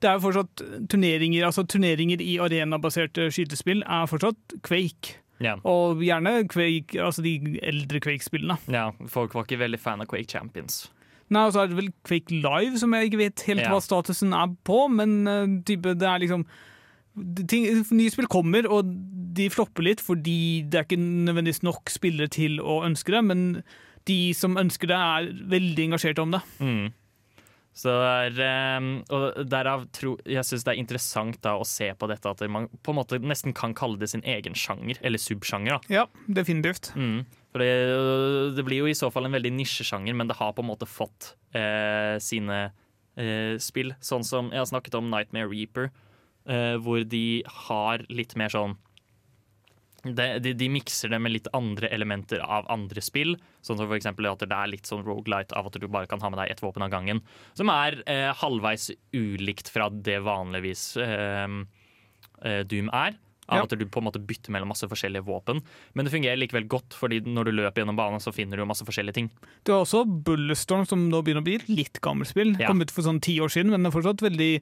Det 0.00 0.08
er 0.08 0.16
jo 0.16 0.24
fortsatt 0.24 0.62
turneringer 0.88 1.44
altså 1.44 1.66
turneringer 1.68 2.22
i 2.24 2.38
arenabaserte 2.40 3.28
skytespill 3.32 3.82
er 3.84 4.06
fortsatt 4.08 4.56
Quake. 4.64 5.18
Ja. 5.44 5.58
Og 5.68 6.00
gjerne 6.04 6.46
Quake, 6.48 6.96
altså 7.00 7.24
de 7.24 7.58
eldre 7.64 8.00
Quake-spillene. 8.00 8.56
ja, 8.72 8.90
folk 9.08 9.36
var 9.36 9.44
ikke 9.44 9.60
veldig 9.60 9.80
fan 9.80 10.00
av 10.00 10.08
Quake 10.08 10.28
Champions. 10.28 10.86
Nei, 11.30 11.44
og 11.46 11.54
så 11.54 11.62
er 11.62 11.70
det 11.70 11.78
vel 11.78 11.92
Quake 12.06 12.34
Live, 12.34 12.78
som 12.80 12.94
jeg 12.96 13.10
ikke 13.10 13.20
vet 13.20 13.44
helt 13.46 13.62
Ja. 13.62 13.70
hva 13.70 13.80
statusen 13.84 14.32
er 14.34 14.50
på, 14.66 14.80
men 14.90 15.20
uh, 15.28 15.46
type, 15.66 15.94
det 15.94 16.08
er 16.08 16.18
liksom 16.24 16.44
ting, 17.50 17.66
Nye 17.94 18.10
spill 18.10 18.26
kommer, 18.30 18.66
og 18.70 18.88
de 19.34 19.48
flopper 19.52 19.86
litt 19.86 20.02
fordi 20.02 20.62
det 20.66 20.78
er 20.80 20.88
ikke 20.88 20.98
nødvendigvis 21.00 21.62
nok 21.66 21.90
spillere 21.92 22.30
til 22.32 22.58
å 22.62 22.80
ønske 22.86 23.14
det, 23.14 23.22
men 23.26 23.44
de 24.08 24.32
som 24.34 24.56
ønsker 24.58 24.90
det, 24.90 24.96
er 24.96 25.30
veldig 25.52 25.90
engasjerte 25.90 26.24
om 26.24 26.34
det. 26.34 26.40
Mm. 26.58 26.88
Så 27.80 27.92
det 27.94 28.08
er, 28.10 28.40
eh, 28.42 28.86
og 29.14 29.44
derav 29.48 29.84
tro, 29.94 30.16
jeg 30.26 30.42
syns 30.44 30.64
det 30.66 30.72
er 30.74 30.80
interessant 30.80 31.38
da 31.44 31.54
å 31.60 31.66
se 31.68 31.92
på 31.94 32.08
dette 32.10 32.26
at 32.32 32.42
man 32.50 32.66
på 32.82 32.90
en 32.90 32.98
måte 32.98 33.20
nesten 33.22 33.54
kan 33.54 33.74
kalle 33.78 34.00
det 34.00 34.10
sin 34.10 34.24
egen 34.26 34.56
sjanger, 34.58 34.98
eller 35.06 35.22
subsjanger. 35.22 35.78
da. 35.78 35.94
Ja, 36.00 36.06
definitivt. 36.26 36.90
Mm. 36.98 37.22
For 37.50 37.62
det, 37.62 38.54
det 38.56 38.64
blir 38.66 38.84
jo 38.84 38.90
i 38.90 38.98
så 38.98 39.10
fall 39.10 39.26
en 39.26 39.34
veldig 39.34 39.52
nisjesjanger, 39.56 40.14
men 40.16 40.30
det 40.30 40.38
har 40.38 40.54
på 40.54 40.62
en 40.62 40.70
måte 40.70 40.86
fått 40.86 41.32
eh, 41.56 42.14
sine 42.22 42.60
eh, 43.18 43.56
spill. 43.62 43.94
Sånn 44.04 44.26
som 44.26 44.52
jeg 44.54 44.62
har 44.62 44.70
snakket 44.70 44.98
om 45.00 45.10
Nightmare 45.10 45.50
Reaper, 45.50 45.90
eh, 46.46 46.76
hvor 46.82 47.02
de 47.02 47.42
har 47.66 48.06
litt 48.12 48.36
mer 48.38 48.54
sånn 48.54 48.78
de, 50.04 50.38
de, 50.40 50.52
de 50.56 50.68
mikser 50.72 51.10
det 51.12 51.18
med 51.20 51.34
litt 51.34 51.48
andre 51.56 51.90
elementer 51.92 52.40
av 52.40 52.68
andre 52.72 53.02
spill. 53.04 53.34
Sånn 53.60 53.76
som 53.76 53.88
for 53.90 54.00
at 54.00 54.44
det 54.46 54.56
er 54.56 54.70
litt 54.72 54.88
sånn 54.88 55.04
rogelight 55.04 55.52
av 55.56 55.68
at 55.68 55.76
du 55.76 55.86
bare 55.88 56.08
kan 56.08 56.22
ha 56.24 56.30
med 56.32 56.40
deg 56.40 56.54
ett 56.54 56.62
våpen 56.64 56.84
av 56.86 56.92
gangen. 56.92 57.20
Som 57.58 57.72
er 57.72 58.00
eh, 58.08 58.30
halvveis 58.40 58.90
ulikt 59.12 59.68
fra 59.68 59.90
det 59.92 60.20
vanligvis 60.24 60.94
eh, 61.04 61.58
eh, 62.44 62.62
Doom 62.64 62.88
er. 62.96 63.18
Av 63.50 63.56
Ja. 63.58 63.62
at 63.66 63.74
du 63.74 63.84
på 63.84 63.98
en 63.98 64.06
måte 64.06 64.20
bytter 64.24 64.52
mellom 64.54 64.70
masse 64.70 64.86
forskjellige 64.86 65.24
våpen. 65.26 65.60
Men 65.94 66.06
det 66.06 66.12
fungerer 66.14 66.38
likevel 66.38 66.68
godt, 66.70 66.94
fordi 66.94 67.18
når 67.26 67.44
du 67.50 67.52
løper 67.58 67.82
gjennom 67.82 67.96
banen, 67.98 68.22
så 68.22 68.30
finner 68.32 68.56
du 68.56 68.64
masse 68.64 68.86
forskjellige 68.86 69.14
ting. 69.16 69.30
Du 69.66 69.72
har 69.74 69.82
også 69.82 70.04
Bulletstorm, 70.06 70.86
som 70.86 71.08
nå 71.10 71.20
begynner 71.26 71.42
å 71.42 71.48
bli 71.48 71.56
et 71.58 71.68
litt 71.68 72.00
gammelt 72.00 72.30
spill. 72.30 72.54
Ja. 72.60 72.68
Kom 72.70 72.80
ut 72.80 72.90
for 72.94 73.02
sånn 73.02 73.20
ti 73.20 73.38
år 73.42 73.50
siden, 73.50 73.70
men 73.74 73.82
det 73.82 73.90
er 73.90 73.98
fortsatt 73.98 74.22
veldig 74.22 74.52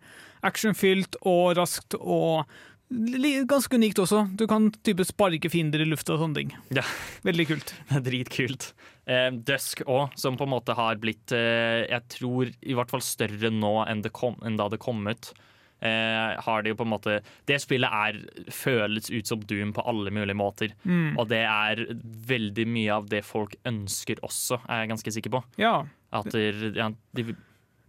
actionfylt 0.49 1.17
og 1.29 1.57
raskt 1.59 1.95
og 2.01 2.47
ganske 2.91 3.77
unikt 3.77 3.99
også. 4.01 4.23
Du 4.37 4.47
kan 4.49 4.71
type 4.83 5.05
sparke 5.05 5.51
fiender 5.53 5.83
i 5.85 5.89
lufta 5.89 6.15
og 6.17 6.23
sånne 6.23 6.39
ting. 6.41 6.53
Ja. 6.73 6.85
Veldig 7.27 7.47
kult. 7.51 7.75
Dritkult. 8.07 8.71
Eh, 9.09 9.31
Dusk 9.33 9.83
òg, 9.87 10.15
som 10.17 10.37
på 10.41 10.45
en 10.49 10.53
måte 10.55 10.75
har 10.77 10.97
blitt 11.01 11.33
eh, 11.37 11.85
Jeg 11.89 12.03
tror 12.09 12.49
i 12.63 12.75
hvert 12.77 12.91
fall 12.93 13.05
større 13.05 13.51
nå 13.53 13.75
enn, 13.87 14.03
det 14.05 14.13
kom, 14.17 14.37
enn 14.45 14.57
da 14.57 14.69
det 14.73 14.81
kom 14.81 15.05
ut. 15.09 15.33
Eh, 15.79 16.41
har 16.43 16.63
det 16.63 16.73
jo 16.73 16.77
på 16.81 16.83
en 16.83 16.91
måte 16.91 17.13
Det 17.47 17.55
spillet 17.63 17.87
er 17.87 18.17
føles 18.51 19.13
ut 19.13 19.29
som 19.31 19.43
Doom 19.47 19.71
på 19.77 19.85
alle 19.87 20.11
mulige 20.11 20.35
måter. 20.39 20.75
Mm. 20.83 21.15
Og 21.15 21.29
det 21.31 21.45
er 21.47 21.85
veldig 22.27 22.67
mye 22.67 22.97
av 22.97 23.07
det 23.13 23.23
folk 23.27 23.55
ønsker 23.69 24.19
også, 24.27 24.59
er 24.67 24.83
jeg 24.83 24.93
ganske 24.95 25.15
sikker 25.19 25.37
på. 25.37 25.43
Ja. 25.63 25.77
At 26.11 26.31
der, 26.35 26.59
ja, 26.75 26.91
de, 27.15 27.37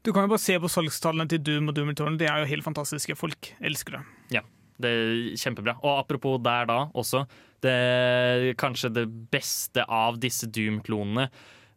Du 0.05 0.13
kan 0.13 0.27
jo 0.27 0.35
bare 0.35 0.43
se 0.43 0.59
på 0.61 0.69
salgstallene 0.69 1.29
til 1.31 1.41
Doom 1.41 1.71
og 1.71 1.77
Doom 1.77 1.89
Eternal. 1.95 2.19
Det 2.19 2.29
er 2.29 2.43
jo 2.43 2.51
helt 2.53 2.67
fantastiske. 2.67 3.17
Folk 3.17 3.53
elsker 3.57 3.97
det. 3.97 4.03
Ja, 4.37 4.45
det 4.79 4.93
er 4.93 5.13
kjempebra. 5.41 5.79
Og 5.81 6.03
apropos 6.03 6.37
der 6.45 6.69
da 6.69 6.79
også, 6.93 7.25
det 7.65 8.55
kanskje 8.61 8.93
det 8.95 9.07
beste 9.33 9.83
av 9.83 10.19
disse 10.21 10.47
Doom-klonene, 10.47 11.29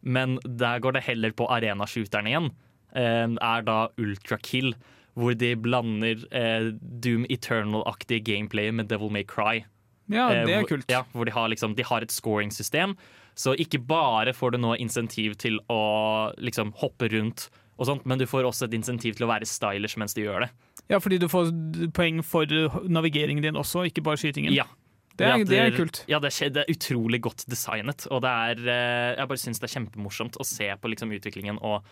men 0.03 0.37
der 0.43 0.79
går 0.83 0.97
det 0.97 1.07
heller 1.07 1.33
på 1.35 1.47
arenashooteren 1.51 2.29
igjen, 2.29 2.49
eh, 2.95 3.27
er 3.27 3.65
da 3.67 3.87
Ultra 3.97 4.37
Kill, 4.37 4.75
hvor 5.15 5.35
de 5.37 5.51
blander 5.55 6.23
eh, 6.33 6.71
Doom 7.03 7.25
Eternal-aktige 7.29 8.23
gameplay 8.25 8.71
med 8.73 8.87
Devil 8.89 9.11
May 9.13 9.23
Cry. 9.23 9.63
Ja, 10.11 10.29
Eh, 10.31 10.45
det 10.45 10.53
er 10.55 10.59
hvor- 10.63 10.67
kult. 10.69 10.85
Ja, 10.89 11.03
hvor 11.13 11.25
de 11.25 11.31
har, 11.31 11.47
liksom, 11.49 11.75
de 11.75 11.83
har 11.83 12.01
et 12.01 12.11
scoring-system, 12.11 12.95
så 13.35 13.55
ikke 13.57 13.79
bare 13.87 14.33
får 14.33 14.51
du 14.51 14.57
nå 14.57 14.75
insentiv 14.77 15.35
til 15.37 15.59
å 15.69 16.33
liksom 16.37 16.73
hoppe 16.81 17.09
rundt, 17.13 17.49
og 17.79 17.87
sånt, 17.87 18.05
men 18.05 18.17
du 18.19 18.25
får 18.25 18.43
også 18.45 18.65
et 18.67 18.73
insentiv 18.73 19.15
til 19.15 19.25
å 19.25 19.31
være 19.31 19.45
stylish 19.49 19.97
mens 19.97 20.13
du 20.13 20.21
gjør 20.21 20.41
det. 20.41 20.49
Ja, 20.89 20.99
fordi 20.99 21.17
du 21.19 21.27
får 21.27 21.49
poeng 21.93 22.21
for 22.23 22.45
navigeringen 22.87 23.41
din 23.41 23.55
også, 23.55 23.85
ikke 23.89 24.03
bare 24.03 24.17
skytingen. 24.17 24.53
Ja. 24.53 24.65
Det 25.15 25.27
er, 25.27 25.43
det 25.45 25.57
er 25.59 25.71
kult. 25.77 26.03
Ja, 26.09 26.17
det 26.19 26.31
er, 26.41 26.49
det 26.49 26.63
er 26.67 26.73
utrolig 26.73 27.21
godt 27.21 27.45
designet. 27.47 28.07
Og 28.09 28.21
det 28.23 28.29
er 28.29 28.57
eh, 28.67 29.15
Jeg 29.19 29.27
bare 29.29 29.37
syns 29.37 29.59
det 29.61 29.69
er 29.69 29.79
kjempemorsomt 29.79 30.37
å 30.41 30.43
se 30.45 30.65
på 30.81 30.89
liksom 30.89 31.11
utviklingen 31.13 31.59
og 31.61 31.83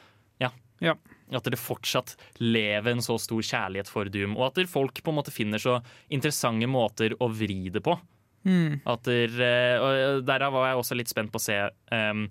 ja. 0.41 0.49
Ja. 0.81 0.95
At 1.31 1.47
det 1.47 1.59
fortsatt 1.61 2.15
lever 2.43 2.91
en 2.91 3.03
så 3.03 3.15
stor 3.21 3.43
kjærlighet 3.45 3.89
for 3.91 4.09
Doom, 4.11 4.35
og 4.35 4.49
at 4.49 4.63
folk 4.69 4.99
på 5.03 5.13
en 5.13 5.19
måte 5.21 5.33
finner 5.33 5.61
så 5.61 5.77
interessante 6.11 6.67
måter 6.67 7.15
å 7.19 7.29
vri 7.31 7.69
det 7.71 7.83
på. 7.85 7.95
Mm. 8.43 8.81
At 8.89 9.05
der, 9.05 9.35
eh, 9.45 9.77
og 9.79 10.25
Derav 10.25 10.55
var 10.55 10.71
jeg 10.71 10.81
også 10.81 10.97
litt 10.97 11.11
spent 11.11 11.31
på 11.31 11.39
å 11.39 11.43
se 11.43 11.57
um, 11.93 12.25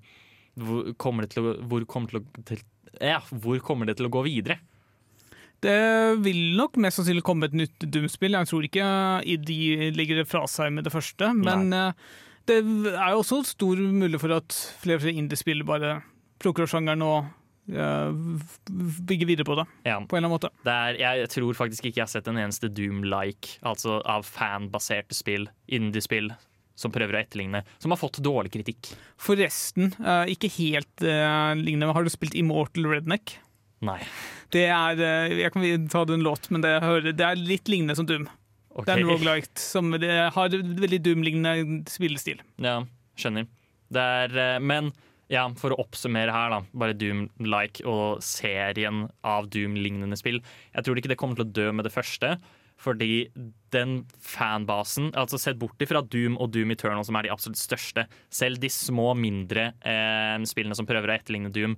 hvor 0.59 0.91
kommer 1.01 1.25
det 1.25 1.37
til 1.37 1.47
å, 1.47 1.55
hvor 1.71 1.87
kommer 1.89 2.11
det 2.11 2.19
til 2.19 2.27
å 2.27 2.49
til, 2.51 2.65
ja, 2.99 3.21
hvor 3.31 3.63
kommer 3.65 3.89
det 3.89 3.97
til 4.01 4.09
å 4.09 4.13
gå 4.13 4.25
videre? 4.27 4.59
Det 5.61 5.77
vil 6.25 6.57
nok 6.57 6.79
mest 6.81 6.99
sannsynlig 6.99 7.25
komme 7.25 7.51
et 7.51 7.57
nytt 7.57 7.85
Doom-spill. 7.85 8.33
Jeg 8.39 8.49
tror 8.49 8.67
ikke 8.67 8.87
ID 9.29 9.51
legger 9.97 10.23
det 10.23 10.29
fra 10.31 10.47
seg 10.49 10.73
med 10.73 10.89
det 10.89 10.93
første, 10.95 11.29
men 11.37 11.69
Nei. 11.69 11.91
det 12.49 12.63
er 12.65 13.13
jo 13.13 13.21
også 13.21 13.43
stor 13.51 13.83
mulighet 13.85 14.25
for 14.25 14.39
at 14.39 14.57
flere 14.81 14.97
og 14.97 15.05
flere 15.05 15.21
indiespill 15.21 15.61
bare 15.69 15.99
plukker 16.41 16.65
opp 16.65 16.73
sjangeren 16.73 17.05
og 17.05 17.29
bygger 17.71 19.29
videre 19.29 19.47
på 19.47 19.57
det. 19.59 19.65
Ja. 19.87 19.99
På 20.01 20.17
en 20.17 20.25
eller 20.25 20.31
annen 20.31 20.37
måte. 20.37 20.51
Er, 20.67 20.99
jeg 20.99 21.31
tror 21.33 21.57
faktisk 21.59 21.87
ikke 21.87 22.01
jeg 22.01 22.07
har 22.07 22.13
sett 22.13 22.31
en 22.31 22.41
eneste 22.41 22.71
Doom-like, 22.73 23.59
altså 23.67 24.01
av 24.09 24.27
fanbaserte 24.29 25.17
spill, 25.17 25.49
indie-spill, 25.71 26.33
som 26.81 26.93
prøver 26.95 27.17
å 27.17 27.21
etterligne, 27.21 27.63
som 27.83 27.93
har 27.93 28.01
fått 28.01 28.23
dårlig 28.25 28.55
kritikk. 28.55 28.93
Forresten, 29.21 29.93
eh, 30.01 30.33
ikke 30.35 30.51
helt 30.57 31.05
uh, 31.05 31.53
lignende. 31.59 31.93
Har 31.97 32.07
du 32.07 32.13
spilt 32.13 32.37
Immortal 32.39 32.89
Redneck? 32.89 33.37
Nei. 33.85 34.01
Det 34.53 34.67
er 34.69 34.99
eh, 35.01 35.39
Jeg 35.41 35.55
kan 35.55 35.89
ta 35.93 36.05
det 36.09 36.19
en 36.19 36.25
låt, 36.27 36.51
men 36.53 36.65
det, 36.65 36.75
det 37.13 37.27
er 37.27 37.39
litt 37.41 37.69
lignende 37.71 37.97
som 37.99 38.09
Doom. 38.09 38.27
Okay. 38.71 38.87
Det 38.87 38.95
er 38.95 39.03
en 39.03 39.11
roguelite 39.11 39.61
som 39.61 39.93
det 39.93 40.17
har 40.35 40.57
veldig 40.57 41.03
Doom-lignende 41.05 41.85
spillestil. 41.91 42.41
Ja, 42.63 42.81
skjønner. 43.19 43.49
Det 43.91 44.03
er, 44.25 44.61
men 44.63 44.93
ja, 45.31 45.45
for 45.59 45.75
å 45.75 45.81
oppsummere 45.85 46.35
her, 46.35 46.51
da. 46.53 46.63
Bare 46.83 46.97
Doom-like 46.99 47.85
og 47.89 48.23
serien 48.25 49.05
av 49.27 49.51
Doom-lignende 49.53 50.19
spill. 50.19 50.41
Jeg 50.75 50.87
tror 50.87 50.99
ikke 50.99 51.13
det 51.13 51.19
kommer 51.21 51.39
til 51.39 51.47
å 51.47 51.55
dø 51.61 51.69
med 51.77 51.87
det 51.87 51.95
første. 51.95 52.35
Fordi 52.81 53.29
den 53.75 54.07
fanbasen, 54.25 55.11
altså 55.13 55.37
sett 55.39 55.59
bort 55.61 55.83
ifra 55.85 56.01
Doom 56.01 56.39
og 56.41 56.49
Doom 56.55 56.73
Eternal, 56.73 57.05
som 57.05 57.19
er 57.19 57.27
de 57.27 57.33
absolutt 57.35 57.61
største, 57.61 58.07
selv 58.33 58.61
de 58.63 58.71
små, 58.73 59.13
mindre 59.19 59.75
eh, 59.85 60.39
spillene 60.49 60.77
som 60.79 60.89
prøver 60.89 61.13
å 61.13 61.17
etterligne 61.19 61.53
Doom, 61.53 61.77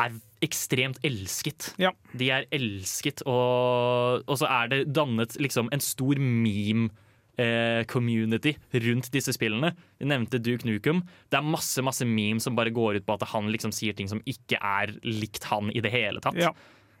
er 0.00 0.14
ekstremt 0.42 1.02
elsket. 1.04 1.72
Ja. 1.82 1.90
De 2.16 2.30
er 2.32 2.46
elsket, 2.54 3.24
og, 3.26 4.22
og 4.24 4.38
så 4.40 4.48
er 4.48 4.70
det 4.70 4.84
dannet 4.94 5.34
liksom 5.42 5.68
en 5.74 5.82
stor 5.82 6.22
meme 6.22 6.92
eh, 7.40 7.84
community 7.90 8.54
rundt 8.84 9.10
disse 9.14 9.34
spillene. 9.36 9.72
Vi 10.00 10.08
nevnte 10.10 10.40
Duke 10.42 10.68
Nukem. 10.68 11.02
Det 11.30 11.40
er 11.40 11.46
masse 11.46 11.84
masse 11.84 12.06
memes 12.08 12.44
som 12.48 12.58
bare 12.58 12.74
går 12.74 13.00
ut 13.00 13.08
på 13.08 13.16
at 13.16 13.28
han 13.32 13.50
liksom 13.52 13.74
sier 13.74 13.96
ting 13.96 14.10
som 14.10 14.22
ikke 14.28 14.60
er 14.60 14.94
likt 15.06 15.48
han 15.50 15.72
i 15.72 15.84
det 15.84 15.92
hele 15.94 16.22
tatt. 16.24 16.38
Ja, 16.40 16.52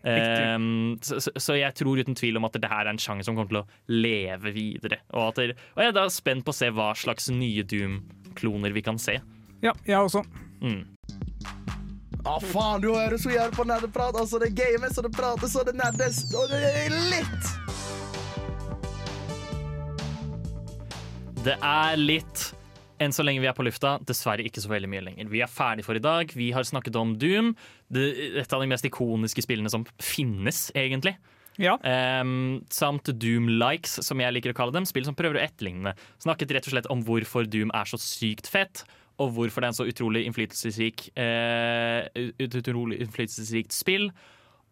Um, 0.02 0.98
så, 1.02 1.20
så, 1.20 1.30
så 1.38 1.54
jeg 1.54 1.76
tror 1.78 2.00
uten 2.02 2.16
tvil 2.18 2.34
om 2.40 2.46
at 2.48 2.56
det 2.58 2.66
her 2.66 2.86
er 2.86 2.90
en 2.90 2.98
sjanger 2.98 3.26
som 3.26 3.36
kommer 3.38 3.52
til 3.52 3.60
å 3.60 4.00
leve 4.02 4.50
videre. 4.54 4.98
Og, 5.12 5.28
at 5.30 5.38
det, 5.38 5.58
og 5.76 5.84
jeg 5.84 5.92
er 5.92 5.94
da 5.94 6.06
spent 6.10 6.46
på 6.46 6.50
å 6.50 6.58
se 6.58 6.72
hva 6.74 6.90
slags 6.98 7.30
nye 7.30 7.62
Doom-kloner 7.62 8.74
vi 8.74 8.82
kan 8.82 8.98
se. 8.98 9.20
Ja, 9.62 9.74
jeg 9.86 10.00
også. 10.00 10.24
Mm. 10.62 10.82
Å, 12.22 12.38
faen, 12.42 12.82
du 12.82 12.90
hører 12.90 13.18
så 13.18 13.30
jævlig 13.30 13.54
på 13.54 13.66
nerdeprat. 13.66 14.18
Altså, 14.18 14.42
det 14.42 14.52
games, 14.58 14.98
og 14.98 15.06
det 15.06 15.14
prates, 15.14 15.54
og 15.58 15.70
det 15.70 15.78
nerdes, 15.78 16.24
og 16.34 16.50
det 16.50 16.62
er 16.82 16.98
litt. 17.14 17.71
Det 21.42 21.56
er 21.58 21.96
litt 21.98 22.52
enn 23.02 23.10
så 23.10 23.24
lenge 23.26 23.42
vi 23.42 23.48
er 23.50 23.54
på 23.56 23.64
lufta, 23.66 23.96
dessverre 24.06 24.44
ikke 24.46 24.62
så 24.62 24.70
veldig 24.70 24.90
mye 24.92 25.02
lenger. 25.02 25.30
Vi 25.32 25.40
er 25.42 25.50
ferdig 25.50 25.82
for 25.82 25.98
i 25.98 26.02
dag. 26.02 26.30
Vi 26.38 26.52
har 26.54 26.62
snakket 26.62 26.94
om 27.00 27.16
Doom. 27.18 27.48
Det, 27.90 28.04
et 28.38 28.54
av 28.54 28.62
de 28.62 28.68
mest 28.70 28.86
ikoniske 28.86 29.42
spillene 29.42 29.72
som 29.72 29.82
finnes, 29.98 30.68
egentlig. 30.78 31.16
Ja. 31.58 31.74
Um, 31.82 32.62
samt 32.70 33.10
Doom-likes, 33.10 33.98
som 34.06 34.22
jeg 34.22 34.36
liker 34.36 34.54
å 34.54 34.58
kalle 34.60 34.76
dem. 34.76 34.86
Spill 34.86 35.08
som 35.08 35.18
prøver 35.18 35.40
å 35.40 35.42
etterligne. 35.42 35.96
Snakket 36.22 36.54
rett 36.54 36.68
og 36.70 36.76
slett 36.76 36.90
om 36.94 37.02
hvorfor 37.08 37.50
Doom 37.50 37.74
er 37.74 37.90
så 37.90 37.98
sykt 37.98 38.46
fett, 38.52 38.84
og 39.18 39.34
hvorfor 39.34 39.64
det 39.64 39.72
er 39.72 39.74
en 39.74 39.80
så 39.80 39.88
utrolig 39.90 40.22
innflytelsesrik 40.28 41.08
uh, 41.18 42.06
utrolig 42.38 43.02
innflytelsesrikt 43.02 43.74
spill. 43.74 44.12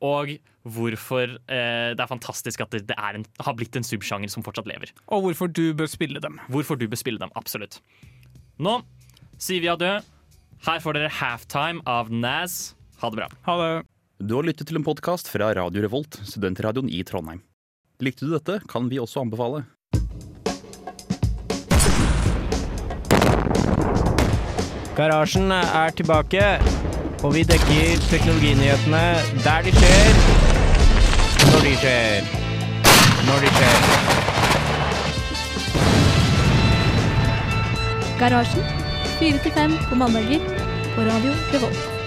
Og 0.00 0.32
hvorfor 0.64 1.36
eh, 1.52 1.90
det 1.92 2.00
er 2.00 2.08
fantastisk 2.08 2.62
at 2.64 2.72
det, 2.72 2.86
det 2.88 2.96
er 2.96 3.18
en, 3.18 3.26
har 3.44 3.56
blitt 3.56 3.76
en 3.76 3.84
subsjanger 3.84 4.32
som 4.32 4.44
fortsatt 4.44 4.68
lever. 4.68 4.92
Og 5.12 5.26
hvorfor 5.26 5.52
du 5.52 5.74
bør 5.76 5.90
spille 5.92 6.22
dem. 6.24 6.40
Hvorfor 6.48 6.80
du 6.80 6.86
bør 6.88 7.00
spille 7.00 7.20
dem. 7.20 7.32
Absolutt. 7.36 7.80
Nå 8.60 8.80
sier 9.40 9.60
vi 9.64 9.70
adjø. 9.72 9.98
Her 10.66 10.80
får 10.84 10.96
dere 10.96 11.12
Halftime 11.20 11.84
av 11.88 12.12
Naz. 12.12 12.74
Ha 13.00 13.12
det 13.12 13.22
bra. 13.22 13.28
Ha 13.48 13.56
det. 13.60 13.70
Du 14.20 14.34
har 14.36 14.44
lyttet 14.44 14.68
til 14.68 14.76
en 14.76 14.84
podkast 14.84 15.30
fra 15.32 15.52
Radio 15.56 15.80
Revolt, 15.80 16.18
studentradioen 16.28 16.90
i 16.92 17.00
Trondheim. 17.08 17.40
Likte 18.04 18.28
du 18.28 18.34
dette, 18.34 18.58
kan 18.68 18.88
vi 18.92 19.00
også 19.00 19.22
anbefale. 19.24 19.64
Garasjen 25.00 25.48
er 25.54 25.96
tilbake, 25.96 26.44
og 27.22 27.34
vi 27.34 27.42
dekker 27.42 28.00
teknologinyhetene 28.10 29.02
der 29.44 29.60
de 29.66 29.72
skjer, 29.76 30.20
når 31.52 31.60
de 31.66 31.74
skjer. 31.82 32.30
Når 33.28 33.44
de 33.44 33.52
skjer. 33.58 33.78
Garasjen. 38.18 38.64
4 39.20 39.38
til 39.38 39.52
5 39.52 39.78
på 39.88 39.94
mandager 39.94 40.44
på 40.94 41.00
Radio 41.00 41.32
Revolt. 41.54 41.99